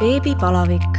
beebipalavik. 0.00 0.98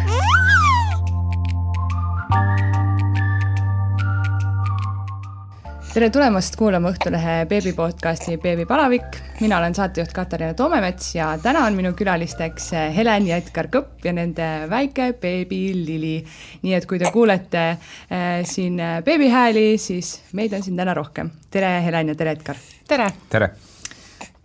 tere 5.94 6.10
tulemast 6.10 6.56
kuulama 6.58 6.90
Õhtulehe 6.94 7.34
beebi 7.50 7.74
podcasti 7.74 8.38
Beebipalavik. 8.38 9.18
mina 9.42 9.58
olen 9.58 9.76
saatejuht 9.76 10.14
Katariina 10.14 10.54
Toomemets 10.54 11.16
ja 11.16 11.32
täna 11.42 11.66
on 11.66 11.74
minu 11.74 11.94
külalisteks 11.98 12.72
Helen 12.96 13.28
ja 13.28 13.38
Edgar 13.42 13.68
Kõpp 13.74 14.06
ja 14.06 14.14
nende 14.14 14.70
väike 14.70 15.14
beebi 15.22 15.74
Lili. 15.86 16.16
nii 16.62 16.74
et 16.74 16.86
kui 16.86 17.00
te 17.00 17.12
kuulete 17.12 17.68
äh, 17.70 18.42
siin 18.46 18.78
beebihääli, 19.06 19.78
siis 19.78 20.20
meid 20.34 20.54
on 20.54 20.64
siin 20.64 20.78
täna 20.78 20.94
rohkem. 20.94 21.32
tere, 21.50 21.80
Helen 21.82 22.14
ja 22.14 22.16
tere, 22.16 22.32
Edgar. 22.38 22.58
tere. 22.88 23.14
tere. 23.30 23.54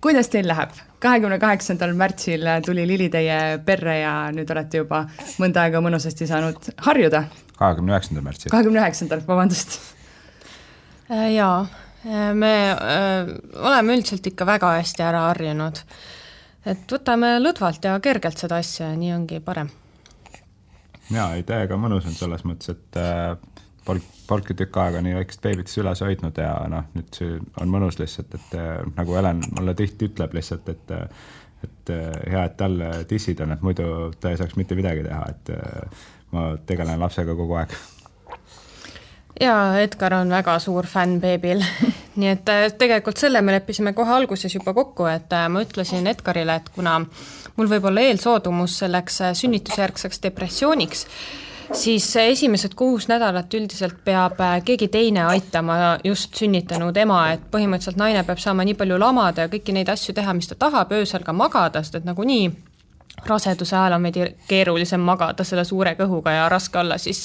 Kuidas 0.00 0.28
teil 0.32 0.48
läheb? 0.48 0.74
kahekümne 0.98 1.38
kaheksandal 1.38 1.92
märtsil 1.94 2.42
tuli 2.66 2.86
Lili 2.88 3.06
teie 3.10 3.58
perre 3.64 4.00
ja 4.00 4.14
nüüd 4.34 4.50
olete 4.50 4.80
juba 4.80 5.04
mõnda 5.38 5.62
aega 5.66 5.82
mõnusasti 5.84 6.26
saanud 6.26 6.70
harjuda. 6.86 7.24
kahekümne 7.58 7.94
üheksandal 7.94 8.24
märtsil. 8.26 8.50
kahekümne 8.50 8.82
üheksandal, 8.82 9.22
vabandust. 9.26 9.78
Äh, 11.10 11.32
jaa, 11.34 11.60
äh, 12.04 12.32
me 12.34 12.52
öö, 12.74 12.96
äh, 12.96 13.62
oleme 13.62 13.94
üldiselt 13.94 14.26
ikka 14.26 14.46
väga 14.46 14.74
hästi 14.80 15.06
ära 15.06 15.28
harjunud. 15.30 15.82
et 16.66 16.92
võtame 16.92 17.36
lõdvalt 17.40 17.84
ja 17.84 18.00
kergelt 18.00 18.38
seda 18.38 18.58
asja 18.58 18.90
ja 18.90 18.96
nii 18.96 19.12
ongi 19.14 19.40
parem. 19.40 19.70
jaa, 21.10 21.34
ei 21.34 21.42
täiega 21.42 21.78
mõnus 21.78 22.06
on 22.06 22.18
selles 22.18 22.44
mõttes, 22.44 22.74
et 22.74 22.98
äh, 22.98 23.36
polnud, 23.84 24.17
polnudki 24.28 24.56
tükk 24.58 24.78
aega 24.82 25.02
nii 25.04 25.16
väikest 25.18 25.42
beebit 25.44 25.72
süles 25.72 26.02
hoidnud 26.04 26.38
ja 26.38 26.52
noh, 26.70 26.86
nüüd 26.94 27.10
see 27.16 27.36
on 27.60 27.72
mõnus 27.72 28.00
lihtsalt, 28.00 28.38
et 28.38 28.56
äh, 28.58 28.72
nagu 28.96 29.18
Helen 29.18 29.42
mulle 29.58 29.74
tihti 29.78 30.10
ütleb 30.12 30.36
lihtsalt, 30.38 30.68
et 30.74 30.96
et 31.66 31.90
hea, 31.90 32.42
et 32.44 32.54
tal 32.54 32.76
tissid 33.10 33.40
on, 33.42 33.50
et 33.50 33.62
muidu 33.66 34.12
ta 34.22 34.30
ei 34.30 34.38
saaks 34.38 34.54
mitte 34.54 34.76
midagi 34.78 35.02
teha, 35.02 35.24
et 35.32 35.50
ma 36.30 36.52
tegelen 36.68 37.00
lapsega 37.02 37.34
kogu 37.34 37.56
aeg. 37.58 37.74
Jaa, 39.40 39.78
Edgar 39.78 40.16
on 40.16 40.32
väga 40.34 40.56
suur 40.58 40.86
fänn 40.86 41.20
beebil. 41.22 41.62
Nii 42.18 42.30
et 42.32 42.48
äh, 42.50 42.64
tegelikult 42.78 43.20
selle 43.20 43.42
me 43.44 43.54
leppisime 43.54 43.92
kohe 43.94 44.10
alguses 44.16 44.54
juba 44.54 44.74
kokku, 44.74 45.06
et 45.06 45.32
äh, 45.36 45.44
ma 45.52 45.62
ütlesin 45.62 46.08
Edgarile, 46.10 46.56
et 46.58 46.72
kuna 46.74 46.96
mul 47.56 47.70
võib 47.70 47.86
olla 47.90 48.02
eelsoodumus 48.08 48.80
selleks 48.82 49.20
äh, 49.22 49.36
sünnitusjärgseks 49.38 50.24
depressiooniks, 50.26 51.06
siis 51.72 52.16
esimesed 52.16 52.74
kuus 52.74 53.08
nädalat 53.08 53.54
üldiselt 53.54 53.98
peab 54.04 54.40
keegi 54.64 54.88
teine 54.88 55.24
aitama 55.28 55.98
just 56.04 56.34
sünnitanud 56.38 56.96
ema, 56.96 57.20
et 57.34 57.44
põhimõtteliselt 57.52 58.00
naine 58.00 58.24
peab 58.24 58.40
saama 58.42 58.64
nii 58.64 58.76
palju 58.78 58.98
lamada 59.00 59.46
ja 59.46 59.52
kõiki 59.52 59.74
neid 59.76 59.88
asju 59.92 60.14
teha, 60.16 60.34
mis 60.34 60.48
ta 60.48 60.58
tahab, 60.58 60.92
öösel 60.92 61.24
ka 61.26 61.32
magada, 61.32 61.82
sest 61.82 62.00
et 62.00 62.08
nagunii 62.08 62.50
raseduse 63.26 63.76
ajal 63.76 63.96
on 63.96 64.06
veidi 64.08 64.28
keerulisem 64.48 65.00
magada 65.00 65.44
selle 65.44 65.64
suure 65.66 65.94
kõhuga 65.98 66.34
ja 66.36 66.48
raske 66.48 66.78
olla, 66.78 66.98
siis 66.98 67.22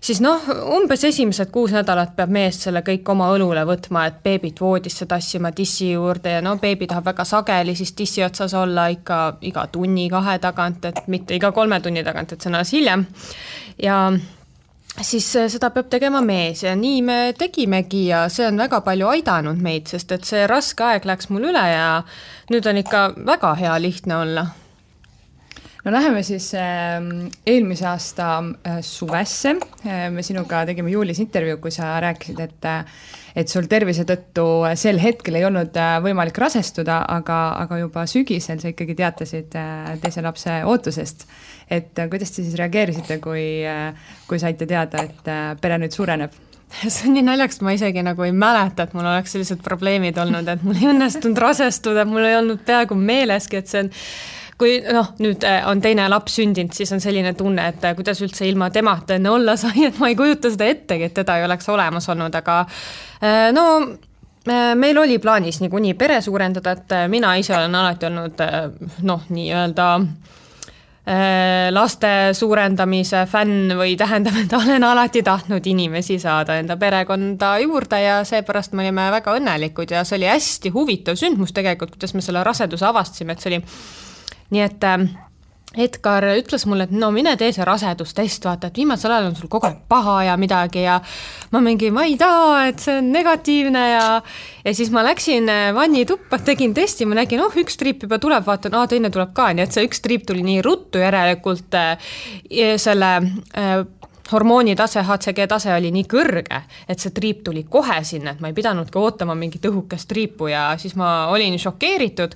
siis 0.00 0.20
noh, 0.20 0.42
umbes 0.76 1.04
esimesed 1.04 1.50
kuus 1.54 1.72
nädalat 1.74 2.14
peab 2.16 2.32
mees 2.32 2.58
selle 2.66 2.82
kõik 2.86 3.08
oma 3.12 3.28
õlule 3.34 3.64
võtma, 3.68 4.06
et 4.06 4.22
beebit 4.24 4.60
voodisse 4.60 5.06
tassima 5.06 5.52
tissi 5.52 5.90
juurde 5.92 6.36
ja 6.36 6.44
no 6.44 6.56
beebi 6.62 6.86
tahab 6.86 7.10
väga 7.10 7.24
sageli 7.24 7.74
siis 7.76 7.92
tissi 7.96 8.24
otsas 8.24 8.54
olla 8.54 8.88
ikka 8.92 9.20
iga 9.48 9.66
tunni-kahe 9.72 10.38
tagant, 10.42 10.84
et 10.84 11.06
mitte 11.12 11.36
iga 11.36 11.52
kolme 11.52 11.80
tunni 11.80 12.04
tagant, 12.04 12.32
et 12.32 12.40
see 12.40 12.50
on 12.50 12.58
alles 12.60 12.72
hiljem. 12.72 13.06
ja 13.82 14.00
siis 15.02 15.26
seda 15.52 15.70
peab 15.70 15.88
tegema 15.92 16.20
mees 16.24 16.62
ja 16.64 16.76
nii 16.76 17.00
me 17.04 17.18
tegimegi 17.38 18.06
ja 18.06 18.26
see 18.32 18.46
on 18.48 18.58
väga 18.58 18.80
palju 18.80 19.08
aidanud 19.12 19.60
meid, 19.62 19.88
sest 19.90 20.12
et 20.12 20.24
see 20.24 20.46
raske 20.46 20.84
aeg 20.84 21.08
läks 21.08 21.30
mul 21.30 21.50
üle 21.50 21.64
ja 21.72 21.88
nüüd 22.50 22.68
on 22.70 22.80
ikka 22.80 23.08
väga 23.26 23.54
hea 23.60 23.80
lihtne 23.82 24.16
olla 24.16 24.46
no 25.86 25.92
läheme 25.94 26.22
siis 26.26 26.50
äh, 26.54 26.96
eelmise 27.46 27.86
aasta 27.86 28.30
äh, 28.66 28.80
suvesse 28.82 29.54
äh,. 29.86 30.10
me 30.10 30.22
sinuga 30.26 30.64
tegime 30.66 30.90
juulis 30.90 31.20
intervjuu, 31.22 31.60
kui 31.62 31.70
sa 31.74 31.94
rääkisid, 32.02 32.42
et 32.42 32.66
äh, 32.66 33.04
et 33.36 33.52
sul 33.52 33.68
tervise 33.68 34.06
tõttu 34.08 34.46
sel 34.80 34.96
hetkel 34.96 35.36
ei 35.36 35.44
olnud 35.44 35.74
võimalik 36.00 36.38
rasestuda, 36.40 37.02
aga, 37.12 37.36
aga 37.66 37.78
juba 37.82 38.06
sügisel 38.08 38.62
sa 38.62 38.70
ikkagi 38.72 38.94
teatasid 38.96 39.52
teise 40.00 40.24
lapse 40.24 40.54
ootusest. 40.64 41.26
et 41.68 41.92
kuidas 42.08 42.32
te 42.32 42.40
siis 42.40 42.56
reageerisite, 42.56 43.18
kui 43.20 43.60
kui 44.26 44.40
saite 44.40 44.66
teada, 44.66 45.04
et 45.04 45.60
pere 45.60 45.78
nüüd 45.82 45.92
suureneb? 45.92 46.32
see 46.88 47.10
on 47.10 47.14
nii 47.18 47.26
naljakas, 47.28 47.60
ma 47.60 47.76
isegi 47.76 48.02
nagu 48.02 48.24
ei 48.24 48.32
mäleta, 48.32 48.86
et 48.88 48.96
mul 48.96 49.04
oleks 49.04 49.36
sellised 49.36 49.60
probleemid 49.62 50.16
olnud, 50.18 50.48
et 50.48 50.64
mul 50.64 50.80
ei 50.80 50.88
õnnestunud 50.94 51.38
rasestuda, 51.44 52.06
mul 52.08 52.24
ei 52.24 52.38
olnud 52.40 52.64
peaaegu 52.64 52.96
meeleski, 52.96 53.60
et 53.60 53.68
see 53.68 53.84
on 53.84 53.92
kui 54.60 54.78
noh, 54.92 55.12
nüüd 55.20 55.44
äh, 55.44 55.60
on 55.68 55.80
teine 55.84 56.08
laps 56.08 56.38
sündinud, 56.40 56.72
siis 56.76 56.92
on 56.96 57.02
selline 57.02 57.34
tunne, 57.36 57.68
et 57.72 57.84
äh, 57.84 57.96
kuidas 57.96 58.22
üldse 58.24 58.48
ilma 58.48 58.70
temata 58.72 59.18
enne 59.18 59.32
olla 59.32 59.56
sai, 59.60 59.88
et 59.90 60.00
ma 60.00 60.10
ei 60.12 60.18
kujuta 60.18 60.52
seda 60.52 60.70
ettegi, 60.72 61.10
et 61.10 61.16
teda 61.16 61.38
ei 61.38 61.48
oleks 61.48 61.68
olemas 61.72 62.08
olnud, 62.12 62.42
aga 62.42 62.62
äh, 62.64 63.48
no 63.56 63.66
meil 64.46 64.94
oli 65.02 65.16
plaanis 65.18 65.56
niikuinii 65.58 65.96
pere 65.98 66.20
suurendada, 66.22 66.76
et 66.76 66.92
mina 67.10 67.32
ise 67.34 67.50
olen 67.56 67.74
alati 67.74 68.06
olnud 68.06 68.42
noh, 69.02 69.24
nii-öelda 69.34 69.86
laste 71.74 72.12
suurendamise 72.34 73.24
fänn 73.26 73.74
või 73.74 73.96
tähendab, 73.98 74.38
et 74.38 74.54
olen 74.54 74.86
alati 74.86 75.24
tahtnud 75.26 75.66
inimesi 75.66 76.20
saada 76.22 76.60
enda 76.62 76.78
perekonda 76.78 77.56
juurde 77.64 77.98
ja 78.04 78.20
seepärast 78.26 78.78
me 78.78 78.86
olime 78.86 79.10
väga 79.16 79.34
õnnelikud 79.34 79.98
ja 79.98 80.06
see 80.06 80.20
oli 80.20 80.30
hästi 80.30 80.70
huvitav 80.78 81.18
sündmus 81.18 81.50
tegelikult, 81.54 81.96
kuidas 81.98 82.14
me 82.14 82.22
selle 82.22 82.46
raseduse 82.46 82.86
avastasime, 82.86 83.34
et 83.34 83.42
see 83.42 83.50
oli 83.50 83.64
nii 84.54 84.66
et 84.66 84.84
äh, 84.86 85.06
Edgar 85.76 86.24
ütles 86.38 86.64
mulle, 86.64 86.86
et 86.86 86.92
no 86.96 87.10
mine 87.12 87.34
tee 87.36 87.50
see 87.52 87.64
rasedustest, 87.66 88.46
vaata, 88.48 88.70
et 88.70 88.78
viimasel 88.80 89.12
ajal 89.12 89.26
on 89.28 89.34
sul 89.36 89.50
kogu 89.52 89.68
aeg 89.68 89.82
paha 89.90 90.14
ja 90.30 90.36
midagi 90.40 90.86
ja 90.86 90.94
ma 91.52 91.60
mingi, 91.60 91.90
ma 91.92 92.06
ei 92.08 92.16
taha, 92.20 92.62
et 92.70 92.80
see 92.80 92.94
on 93.02 93.10
negatiivne 93.12 93.82
ja 93.90 94.06
ja 94.64 94.74
siis 94.74 94.90
ma 94.94 95.04
läksin 95.04 95.50
äh, 95.52 95.68
vannituppa, 95.76 96.40
tegin 96.46 96.72
testi, 96.74 97.04
ma 97.06 97.18
nägin, 97.20 97.42
oh, 97.44 97.52
üks 97.60 97.76
triip 97.76 98.06
juba 98.06 98.18
tuleb, 98.22 98.46
vaatan, 98.46 98.74
aa, 98.78 98.88
teine 98.90 99.12
tuleb 99.12 99.34
ka, 99.36 99.50
nii 99.52 99.66
et 99.66 99.76
see 99.76 99.84
üks 99.86 100.00
triip 100.02 100.24
tuli 100.26 100.46
nii 100.46 100.64
ruttu 100.64 101.02
järelikult 101.02 101.76
äh, 101.76 102.08
selle 102.80 103.12
äh, 103.20 103.76
hormoonitase, 104.32 105.02
HCG 105.02 105.46
tase 105.48 105.74
oli 105.74 105.90
nii 105.94 106.06
kõrge, 106.10 106.60
et 106.88 107.02
see 107.02 107.14
triip 107.14 107.42
tuli 107.46 107.64
kohe 107.70 107.98
sinna, 108.04 108.34
et 108.34 108.40
ma 108.42 108.50
ei 108.50 108.56
pidanudki 108.56 108.98
ootama 108.98 109.36
mingit 109.38 109.66
õhukest 109.68 110.08
triipu 110.10 110.50
ja 110.50 110.68
siis 110.80 110.96
ma 110.98 111.28
olin 111.32 111.58
šokeeritud. 111.58 112.34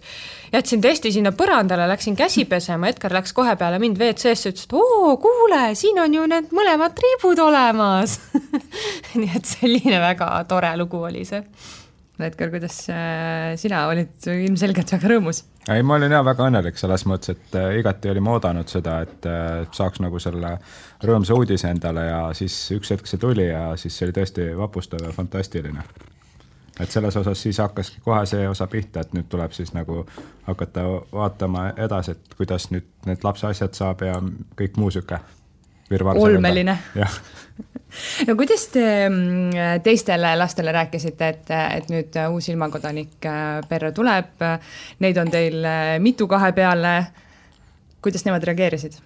jätsin 0.52 0.80
testi 0.80 1.12
sinna 1.12 1.32
põrandale, 1.32 1.88
läksin 1.88 2.16
käsi 2.16 2.44
pesema, 2.44 2.88
Edgar 2.88 3.12
läks 3.12 3.32
kohe 3.32 3.56
peale 3.56 3.78
mind 3.78 3.98
WC-sse, 3.98 4.52
ütles, 4.52 4.64
et 4.64 4.72
oo, 4.72 5.16
kuule, 5.16 5.74
siin 5.74 5.98
on 5.98 6.14
ju 6.14 6.26
need 6.26 6.54
mõlemad 6.54 6.94
triibud 6.94 7.38
olemas 7.38 8.18
nii 9.20 9.30
et 9.36 9.46
selline 9.46 10.00
väga 10.00 10.32
tore 10.48 10.74
lugu 10.78 11.02
oli 11.10 11.24
see 11.24 11.42
Edgar, 12.26 12.50
kuidas 12.52 12.76
äh, 12.92 13.54
sina 13.60 13.86
olid 13.90 14.28
ilmselgelt 14.32 14.92
väga 14.94 15.10
rõõmus? 15.14 15.42
ei, 15.68 15.82
ma 15.86 15.96
olin 15.98 16.12
jah 16.12 16.24
väga 16.26 16.46
õnnelik 16.50 16.78
selles 16.80 17.04
mõttes, 17.08 17.34
et 17.36 17.56
äh, 17.58 17.78
igati 17.80 18.10
olime 18.12 18.32
oodanud 18.34 18.70
seda, 18.70 19.00
et 19.06 19.26
äh, 19.28 19.64
saaks 19.76 20.02
nagu 20.04 20.20
selle 20.22 20.54
rõõmsa 21.04 21.36
uudise 21.36 21.70
endale 21.72 22.06
ja 22.08 22.20
siis 22.36 22.56
üks 22.76 22.94
hetk 22.94 23.10
see 23.10 23.20
tuli 23.20 23.48
ja 23.50 23.70
siis 23.80 23.96
see 23.96 24.08
oli 24.08 24.16
tõesti 24.20 24.50
vapustav 24.58 25.04
ja 25.06 25.12
fantastiline. 25.16 25.84
et 26.80 26.90
selles 26.90 27.16
osas 27.16 27.42
siis 27.42 27.58
hakkaski 27.60 28.00
kohe 28.04 28.22
see 28.26 28.48
osa 28.48 28.66
pihta, 28.66 29.00
et 29.04 29.12
nüüd 29.16 29.28
tuleb 29.28 29.52
siis 29.52 29.74
nagu 29.76 30.04
hakata 30.46 30.86
vaatama 31.12 31.70
edasi, 31.76 32.16
et 32.16 32.38
kuidas 32.38 32.70
nüüd 32.70 32.88
need 33.06 33.24
lapse 33.24 33.46
asjad 33.46 33.76
saab 33.76 34.02
ja 34.06 34.16
kõik 34.56 34.80
muu 34.80 34.90
sihuke 34.90 35.20
olmeline. 35.90 36.78
No 38.28 38.36
kuidas 38.38 38.66
te 38.74 38.84
mm, 39.08 39.82
teistele 39.84 40.34
lastele 40.38 40.72
rääkisite, 40.72 41.28
et, 41.28 41.52
et 41.76 41.92
nüüd 41.92 42.18
uus 42.30 42.48
ilmakodanik 42.52 43.28
äh, 43.28 43.60
perre 43.68 43.92
tuleb, 43.96 44.46
neid 45.04 45.20
on 45.20 45.30
teil 45.32 45.64
äh, 45.64 45.94
mitu 46.02 46.28
kahe 46.30 46.52
peale, 46.56 46.96
kuidas 48.02 48.26
nemad 48.28 48.44
reageerisid? 48.48 49.00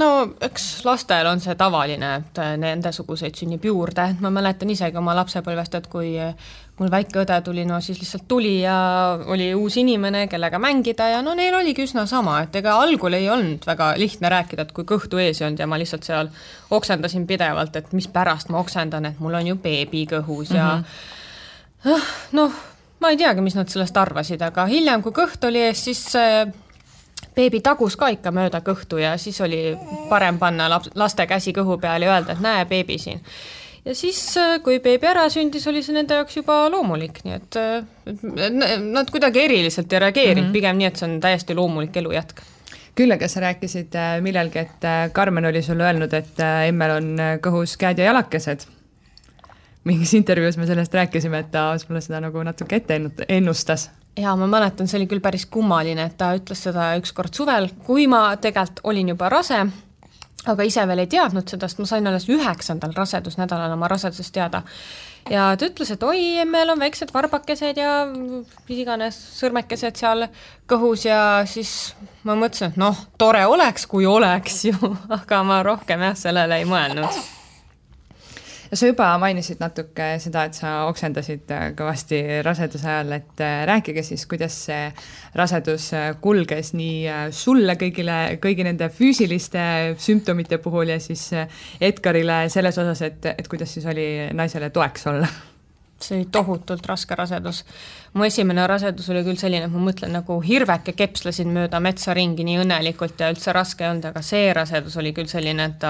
No 0.00 0.08
eks 0.42 0.84
lastel 0.86 1.26
on 1.30 1.40
see 1.42 1.54
tavaline, 1.58 2.10
et 2.20 2.40
nendesuguseid 2.60 3.36
sünnib 3.38 3.64
juurde, 3.64 4.08
ma 4.20 4.30
mäletan 4.34 4.70
isegi 4.70 4.98
oma 4.98 5.14
lapsepõlvest, 5.20 5.78
et 5.78 5.86
kui 5.92 6.14
mul 6.78 6.90
väike 6.90 7.20
õde 7.22 7.36
tuli, 7.46 7.64
no 7.68 7.78
siis 7.84 8.00
lihtsalt 8.02 8.26
tuli 8.28 8.56
ja 8.64 8.74
oli 9.30 9.52
uus 9.54 9.76
inimene, 9.78 10.26
kellega 10.30 10.58
mängida 10.62 11.08
ja 11.12 11.22
no 11.22 11.36
neil 11.38 11.54
oligi 11.54 11.86
üsna 11.86 12.06
sama, 12.10 12.40
et 12.46 12.56
ega 12.58 12.74
algul 12.82 13.14
ei 13.14 13.28
olnud 13.30 13.66
väga 13.68 13.92
lihtne 14.00 14.32
rääkida, 14.34 14.66
et 14.66 14.74
kui 14.76 14.86
kõhtu 14.88 15.22
ees 15.22 15.40
ei 15.40 15.48
olnud 15.48 15.62
ja 15.62 15.70
ma 15.70 15.78
lihtsalt 15.80 16.06
seal 16.08 16.30
oksendasin 16.74 17.28
pidevalt, 17.30 17.76
et 17.78 17.94
mispärast 17.94 18.50
ma 18.50 18.62
oksendan, 18.64 19.10
et 19.10 19.22
mul 19.22 19.38
on 19.38 19.52
ju 19.52 19.58
beebi 19.62 20.06
kõhus 20.10 20.54
ja 20.54 20.76
mm 20.76 20.84
-hmm. 21.84 22.12
noh, 22.40 22.60
ma 23.00 23.10
ei 23.10 23.16
teagi, 23.16 23.40
mis 23.40 23.54
nad 23.54 23.68
sellest 23.68 23.96
arvasid, 23.96 24.42
aga 24.42 24.66
hiljem, 24.66 25.02
kui 25.02 25.12
kõht 25.12 25.46
oli 25.46 25.60
ees, 25.60 25.84
siis 25.84 26.06
beebi 27.34 27.60
tagus 27.64 27.96
ka 27.98 28.08
ikka 28.14 28.32
mööda 28.34 28.60
kõhtu 28.64 29.00
ja 29.02 29.14
siis 29.20 29.40
oli 29.44 29.74
parem 30.10 30.38
panna 30.38 30.68
laps, 30.70 30.92
laste 30.98 31.26
käsi 31.30 31.54
kõhu 31.56 31.78
peale 31.82 32.08
ja 32.08 32.14
öelda, 32.14 32.34
et 32.34 32.42
näe, 32.44 32.64
beebi 32.70 32.98
siin. 32.98 33.20
ja 33.84 33.94
siis, 33.94 34.20
äh, 34.40 34.56
kui 34.64 34.78
beebi 34.84 35.10
ära 35.10 35.26
sündis, 35.32 35.66
oli 35.70 35.82
see 35.82 35.96
nende 35.96 36.18
jaoks 36.20 36.36
juba 36.40 36.64
loomulik, 36.72 37.20
nii 37.24 37.36
et 37.36 37.60
äh, 37.60 37.84
nad 38.84 39.10
kuidagi 39.10 39.44
eriliselt 39.44 39.92
ei 39.92 40.04
reageerinud 40.06 40.44
mm, 40.44 40.48
-hmm. 40.48 40.58
pigem 40.60 40.78
nii, 40.78 40.90
et 40.90 41.00
see 41.00 41.08
on 41.10 41.18
täiesti 41.20 41.54
loomulik 41.54 41.96
elujätk 41.96 42.44
küll 42.94 43.10
aga 43.10 43.26
sa 43.28 43.40
rääkisid 43.42 43.96
äh, 43.98 44.20
millalgi, 44.22 44.58
et 44.58 45.12
Karmen 45.12 45.44
oli 45.44 45.62
sulle 45.62 45.82
öelnud, 45.82 46.12
et 46.14 46.38
emmel 46.68 46.96
on 47.00 47.10
kõhus 47.42 47.74
käed 47.78 47.98
ja 47.98 48.12
jalakesed. 48.12 48.66
mingis 49.84 50.14
intervjuus 50.14 50.56
me 50.56 50.66
sellest 50.66 50.94
rääkisime, 50.94 51.38
et 51.38 51.50
ta 51.50 51.76
mulle 51.88 52.00
seda 52.00 52.20
nagu 52.20 52.42
natuke 52.42 52.76
ette 52.76 53.00
ennustas. 53.28 53.90
Jaa, 54.16 54.36
ma 54.36 54.46
mäletan, 54.50 54.88
see 54.88 55.00
oli 55.00 55.08
küll 55.10 55.22
päris 55.24 55.46
kummaline, 55.50 56.08
et 56.08 56.18
ta 56.18 56.32
ütles 56.38 56.62
seda 56.66 56.92
ükskord 57.00 57.34
suvel, 57.34 57.70
kui 57.86 58.06
ma 58.10 58.26
tegelikult 58.40 58.84
olin 58.90 59.10
juba 59.14 59.30
rase, 59.32 59.64
aga 60.50 60.66
ise 60.66 60.84
veel 60.88 61.04
ei 61.04 61.10
teadnud 61.10 61.48
seda, 61.48 61.68
sest 61.68 61.80
ma 61.82 61.88
sain 61.88 62.06
alles 62.10 62.28
üheksandal 62.30 62.94
rasedusnädalal 62.96 63.74
oma 63.74 63.88
rasedusest 63.90 64.34
teada. 64.34 64.62
Ja 65.30 65.54
ta 65.56 65.64
ütles, 65.70 65.88
et 65.94 66.02
oi, 66.04 66.18
emmel 66.42 66.74
on 66.74 66.82
väiksed 66.82 67.14
varbakesed 67.14 67.78
ja 67.80 68.02
mis 68.12 68.76
iganes 68.76 69.16
sõrmekesed 69.38 69.96
seal 69.96 70.26
kõhus. 70.68 71.06
Ja 71.08 71.20
siis 71.48 71.94
ma 72.28 72.36
mõtlesin, 72.36 72.74
et 72.74 72.80
noh, 72.80 73.06
tore 73.16 73.46
oleks, 73.48 73.88
kui 73.88 74.04
oleks 74.06 74.66
ju, 74.68 74.92
aga 75.22 75.40
ma 75.48 75.62
rohkem 75.64 76.04
jah, 76.10 76.20
sellele 76.26 76.60
ei 76.60 76.68
mõelnud 76.68 77.24
sa 78.74 78.88
juba 78.88 79.06
mainisid 79.22 79.60
natuke 79.62 80.06
seda, 80.22 80.44
et 80.48 80.56
sa 80.58 80.74
oksendasid 80.88 81.50
äh, 81.54 81.64
kõvasti 81.78 82.20
raseduse 82.44 82.88
ajal, 82.90 83.14
et 83.18 83.42
äh, 83.44 83.62
rääkige 83.70 84.04
siis, 84.06 84.26
kuidas 84.30 84.56
see 84.68 84.88
rasedus 85.38 85.90
äh, 85.96 86.10
kulges 86.22 86.74
nii 86.76 87.30
sulle 87.34 87.78
kõigile, 87.80 88.18
kõigi 88.42 88.66
nende 88.66 88.90
füüsiliste 88.92 89.64
sümptomite 90.02 90.58
puhul 90.62 90.94
ja 90.94 91.00
siis 91.02 91.30
Edgarile 91.80 92.44
selles 92.52 92.78
osas, 92.80 93.02
et, 93.06 93.26
et 93.34 93.50
kuidas 93.50 93.74
siis 93.74 93.86
oli 93.90 94.06
naisele 94.34 94.70
toeks 94.74 95.10
olla 95.12 95.28
see 96.04 96.18
oli 96.18 96.26
tohutult 96.28 96.84
raske 96.86 97.16
rasedus. 97.16 97.62
mu 98.12 98.26
esimene 98.26 98.66
rasedus 98.66 99.08
oli 99.10 99.22
küll 99.24 99.38
selline, 99.40 99.68
et 99.68 99.72
ma 99.72 99.80
mõtlen 99.86 100.12
nagu 100.12 100.36
hirveke 100.44 100.92
kepslesin 100.92 101.48
mööda 101.54 101.80
metsa 101.80 102.12
ringi 102.14 102.44
nii 102.44 102.58
õnnelikult 102.64 103.22
ja 103.22 103.30
üldse 103.32 103.54
raske 103.56 103.86
ei 103.86 103.90
olnud, 103.92 104.10
aga 104.10 104.22
see 104.22 104.50
rasedus 104.52 104.98
oli 105.00 105.14
küll 105.16 105.30
selline, 105.30 105.70
et 105.70 105.86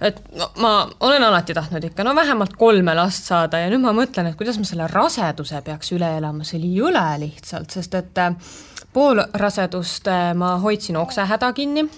et 0.00 0.20
no 0.38 0.48
ma 0.62 0.72
olen 1.00 1.24
alati 1.26 1.54
tahtnud 1.54 1.84
ikka 1.90 2.04
no 2.06 2.14
vähemalt 2.14 2.54
kolme 2.58 2.94
last 2.94 3.26
saada 3.26 3.62
ja 3.64 3.70
nüüd 3.70 3.82
ma 3.82 3.92
mõtlen, 3.96 4.30
et 4.30 4.38
kuidas 4.38 4.58
ma 4.60 4.66
selle 4.68 4.86
raseduse 4.90 5.60
peaks 5.66 5.92
üle 5.96 6.10
elama, 6.20 6.46
see 6.46 6.60
oli 6.60 6.72
jõle 6.76 7.04
lihtsalt, 7.24 7.74
sest 7.74 7.96
et 7.98 8.20
äh, 8.22 8.52
pool 8.94 9.22
rasedust 9.42 10.10
äh, 10.10 10.30
ma 10.38 10.54
hoidsin 10.62 11.00
oksehäda 11.00 11.52
kinni, 11.56 11.88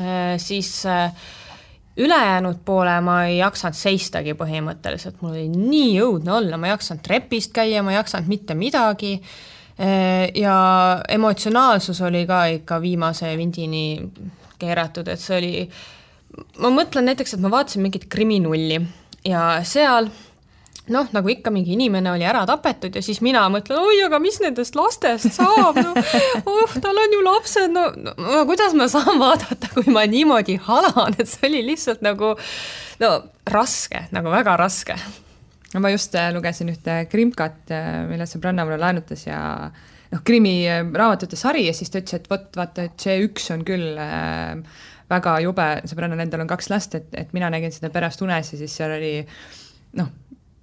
äh, 0.00 0.36
siis 0.40 0.82
ülejäänud 1.96 2.62
poole 2.64 2.94
ma 3.04 3.20
ei 3.28 3.36
jaksanud 3.38 3.76
seistagi 3.78 4.34
põhimõtteliselt, 4.38 5.20
mul 5.20 5.36
oli 5.36 5.48
nii 5.52 5.98
õudne 6.02 6.32
olla, 6.40 6.58
ma 6.58 6.70
ei 6.70 6.74
jaksanud 6.74 7.04
trepist 7.04 7.52
käia, 7.54 7.84
ma 7.84 7.92
ei 7.92 8.00
jaksanud 8.00 8.30
mitte 8.30 8.56
midagi 8.58 9.18
ja 10.38 10.56
emotsionaalsus 11.10 11.98
oli 12.06 12.20
ka 12.26 12.44
ikka 12.60 12.76
viimase 12.82 13.32
vindini 13.38 13.98
keeratud, 14.58 15.08
et 15.10 15.22
see 15.22 15.38
oli 15.38 15.52
ma 16.60 16.70
mõtlen 16.74 17.10
näiteks, 17.10 17.36
et 17.36 17.42
ma 17.42 17.52
vaatasin 17.52 17.84
mingit 17.84 18.06
kriminulli 18.10 18.80
ja 19.28 19.46
seal 19.66 20.10
noh, 20.92 21.08
nagu 21.16 21.30
ikka 21.32 21.52
mingi 21.52 21.74
inimene 21.76 22.12
oli 22.12 22.26
ära 22.28 22.42
tapetud 22.48 22.96
ja 22.96 23.02
siis 23.04 23.22
mina 23.24 23.44
mõtlen, 23.52 23.80
oi, 23.80 24.02
aga 24.04 24.20
mis 24.22 24.36
nendest 24.42 24.76
lastest 24.76 25.32
saab, 25.38 25.78
no 25.80 25.94
oh, 26.50 26.76
tal 26.84 27.00
on 27.00 27.16
ju 27.16 27.22
lapsed, 27.24 27.72
no, 27.72 27.86
no 27.96 28.44
kuidas 28.48 28.76
ma 28.76 28.88
saan 28.92 29.20
vaadata, 29.22 29.70
kui 29.76 29.88
ma 29.94 30.04
niimoodi 30.10 30.58
halan, 30.66 31.16
et 31.16 31.30
see 31.30 31.48
oli 31.48 31.64
lihtsalt 31.70 32.04
nagu 32.04 32.34
no 33.00 33.12
raske, 33.50 34.06
nagu 34.14 34.32
väga 34.32 34.58
raske. 34.60 34.98
no 35.74 35.82
ma 35.82 35.90
just 35.94 36.14
äh, 36.20 36.30
lugesin 36.34 36.70
ühte 36.74 37.00
krimkat, 37.10 37.64
äh, 37.72 38.04
mille 38.10 38.28
sõbranna 38.28 38.66
mulle 38.66 38.80
laenutas 38.82 39.24
ja 39.26 39.40
noh, 40.12 40.24
krimiraamatute 40.24 41.38
sari 41.38 41.64
ja 41.68 41.74
siis 41.76 41.90
ta 41.90 42.02
ütles, 42.02 42.20
et 42.20 42.28
vot 42.30 42.60
vaata, 42.60 42.90
et 42.90 43.00
see 43.00 43.22
üks 43.24 43.48
on 43.56 43.64
küll 43.66 43.96
äh, 43.96 44.60
väga 45.10 45.38
jube, 45.44 45.68
sõbrannal 45.90 46.22
endal 46.24 46.44
on 46.44 46.50
kaks 46.50 46.70
last, 46.72 46.94
et, 46.98 47.08
et 47.18 47.32
mina 47.36 47.50
nägin 47.52 47.72
seda 47.74 47.90
pärast 47.94 48.22
unes 48.24 48.52
ja 48.52 48.60
siis 48.60 48.76
seal 48.76 48.96
oli 48.96 49.14
noh, 50.00 50.10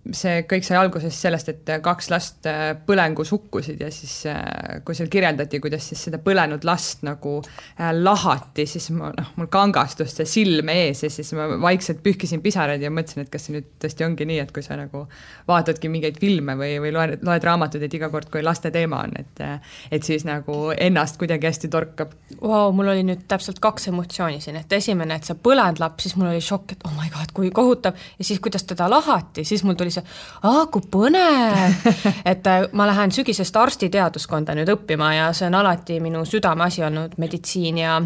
see 0.10 0.42
kõik 0.50 0.66
sai 0.66 0.80
alguse 0.80 1.12
sellest, 1.14 1.50
et 1.52 1.70
kaks 1.86 2.10
last 2.10 2.48
äh, 2.50 2.72
põlengus 2.88 3.30
hukkusid 3.36 3.82
ja 3.84 3.92
siis, 3.94 4.16
äh, 4.30 4.80
kui 4.86 4.98
seal 4.98 5.12
kirjeldati, 5.14 5.60
kuidas 5.62 5.86
siis 5.92 6.02
seda 6.08 6.18
põlenud 6.24 6.66
last 6.66 7.04
nagu 7.06 7.36
äh, 7.44 7.92
lahati, 7.94 8.66
siis 8.70 8.90
ma 8.96 9.12
noh, 9.14 9.30
mul 9.38 9.50
kangastus 9.54 10.16
see 10.18 10.30
silm 10.30 10.72
ees 10.74 11.04
ja 11.06 11.12
siis 11.14 11.30
ma 11.38 11.46
vaikselt 11.62 12.02
pühkisin 12.02 12.42
pisaraid 12.42 12.82
ja 12.82 12.90
mõtlesin, 12.94 13.28
et 13.28 13.34
kas 13.34 13.46
see 13.46 13.56
nüüd 13.58 13.68
tõesti 13.82 14.08
ongi 14.08 14.26
nii, 14.30 14.40
et 14.42 14.54
kui 14.56 14.66
sa 14.66 14.80
nagu 14.80 15.04
vaatadki 15.50 15.92
mingeid 15.94 16.18
filme 16.22 16.58
või, 16.58 16.74
või 16.82 16.94
loed, 16.96 17.22
loed 17.28 17.46
raamatuid, 17.46 17.86
et 17.86 18.00
iga 18.00 18.10
kord, 18.14 18.32
kui 18.34 18.42
laste 18.46 18.74
teema 18.74 19.04
on, 19.06 19.14
et 19.22 19.46
et 19.92 20.06
siis 20.06 20.24
nagu 20.26 20.72
ennast 20.74 21.18
kuidagi 21.22 21.48
hästi 21.48 21.70
torkab. 21.72 22.14
Vau, 22.42 22.72
mul 22.76 22.90
oli 22.94 23.04
nüüd 23.06 23.24
täpselt 23.30 23.62
kaks 23.62 23.90
emotsiooni 23.92 24.42
siin, 24.42 24.58
et 24.62 24.74
esimene, 24.74 25.18
et 25.18 25.28
see 25.28 25.38
põlenud 25.38 25.82
laps, 25.82 26.08
siis 26.08 26.18
mul 26.18 26.32
oli 26.32 26.42
šokk, 26.44 26.76
et 26.76 26.86
oh 26.90 26.94
my 26.98 27.10
god, 27.14 27.34
kui 27.38 27.52
kohutav 27.54 27.98
ja 28.18 28.26
siis, 28.26 28.42
kuidas 28.44 28.66
teda 28.70 28.90
lahati, 28.92 29.46
siis 29.48 29.66
mul 29.68 29.78
tuli 29.80 29.91
see, 29.94 30.04
aa 30.48 30.66
kui 30.72 30.86
põnev! 30.92 31.86
Et 32.32 32.48
äh, 32.48 32.66
ma 32.72 32.88
lähen 32.90 33.14
sügisest 33.16 33.58
arstiteaduskonda 33.58 34.56
nüüd 34.58 34.74
õppima 34.76 35.14
ja 35.16 35.30
see 35.38 35.50
on 35.50 35.60
alati 35.62 36.00
minu 36.04 36.26
südameasi 36.26 36.86
olnud, 36.88 37.18
meditsiin 37.22 37.78
ja 37.82 38.02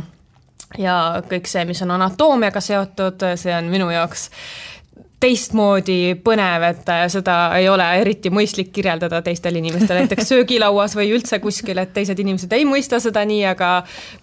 ja 0.82 0.96
kõik 1.30 1.48
see, 1.48 1.66
mis 1.66 1.82
on 1.86 1.94
anatoomiaga 1.96 2.62
seotud, 2.64 3.22
see 3.40 3.54
on 3.56 3.70
minu 3.72 3.90
jaoks 3.94 4.30
teistmoodi 5.20 6.16
põnev, 6.24 6.64
et 6.68 6.90
äh, 6.92 7.06
seda 7.12 7.36
ei 7.60 7.70
ole 7.72 7.86
eriti 8.02 8.30
mõistlik 8.34 8.72
kirjeldada 8.76 9.22
teistele 9.26 9.62
inimestele, 9.62 10.04
näiteks 10.04 10.32
söögilauas 10.34 10.96
või 10.98 11.14
üldse 11.16 11.40
kuskil, 11.44 11.80
et 11.82 11.94
teised 11.96 12.20
inimesed 12.20 12.52
ei 12.56 12.66
mõista 12.68 13.00
seda 13.04 13.24
nii, 13.28 13.42
aga 13.54 13.72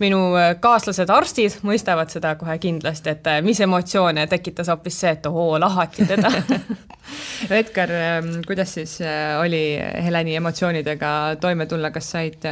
minu 0.03 0.21
äh, 0.37 0.53
kaaslased, 0.63 1.11
arstid 1.11 1.59
mõistavad 1.67 2.13
seda 2.13 2.35
kohe 2.41 2.59
kindlasti, 2.63 3.17
et 3.17 3.31
äh, 3.33 3.41
mis 3.45 3.61
emotsioone 3.65 4.27
tekitas 4.31 4.69
hoopis 4.73 5.01
see, 5.05 5.15
et 5.17 5.29
ohoo, 5.31 5.57
lahati 5.63 6.09
teda. 6.09 6.33
Edgar, 7.51 7.91
ähm, 7.91 8.31
kuidas 8.47 8.77
siis 8.77 8.95
oli 9.41 9.65
Heleni 10.05 10.37
emotsioonidega 10.39 11.11
toime 11.43 11.67
tulla, 11.67 11.91
kas 11.91 12.13
said 12.15 12.47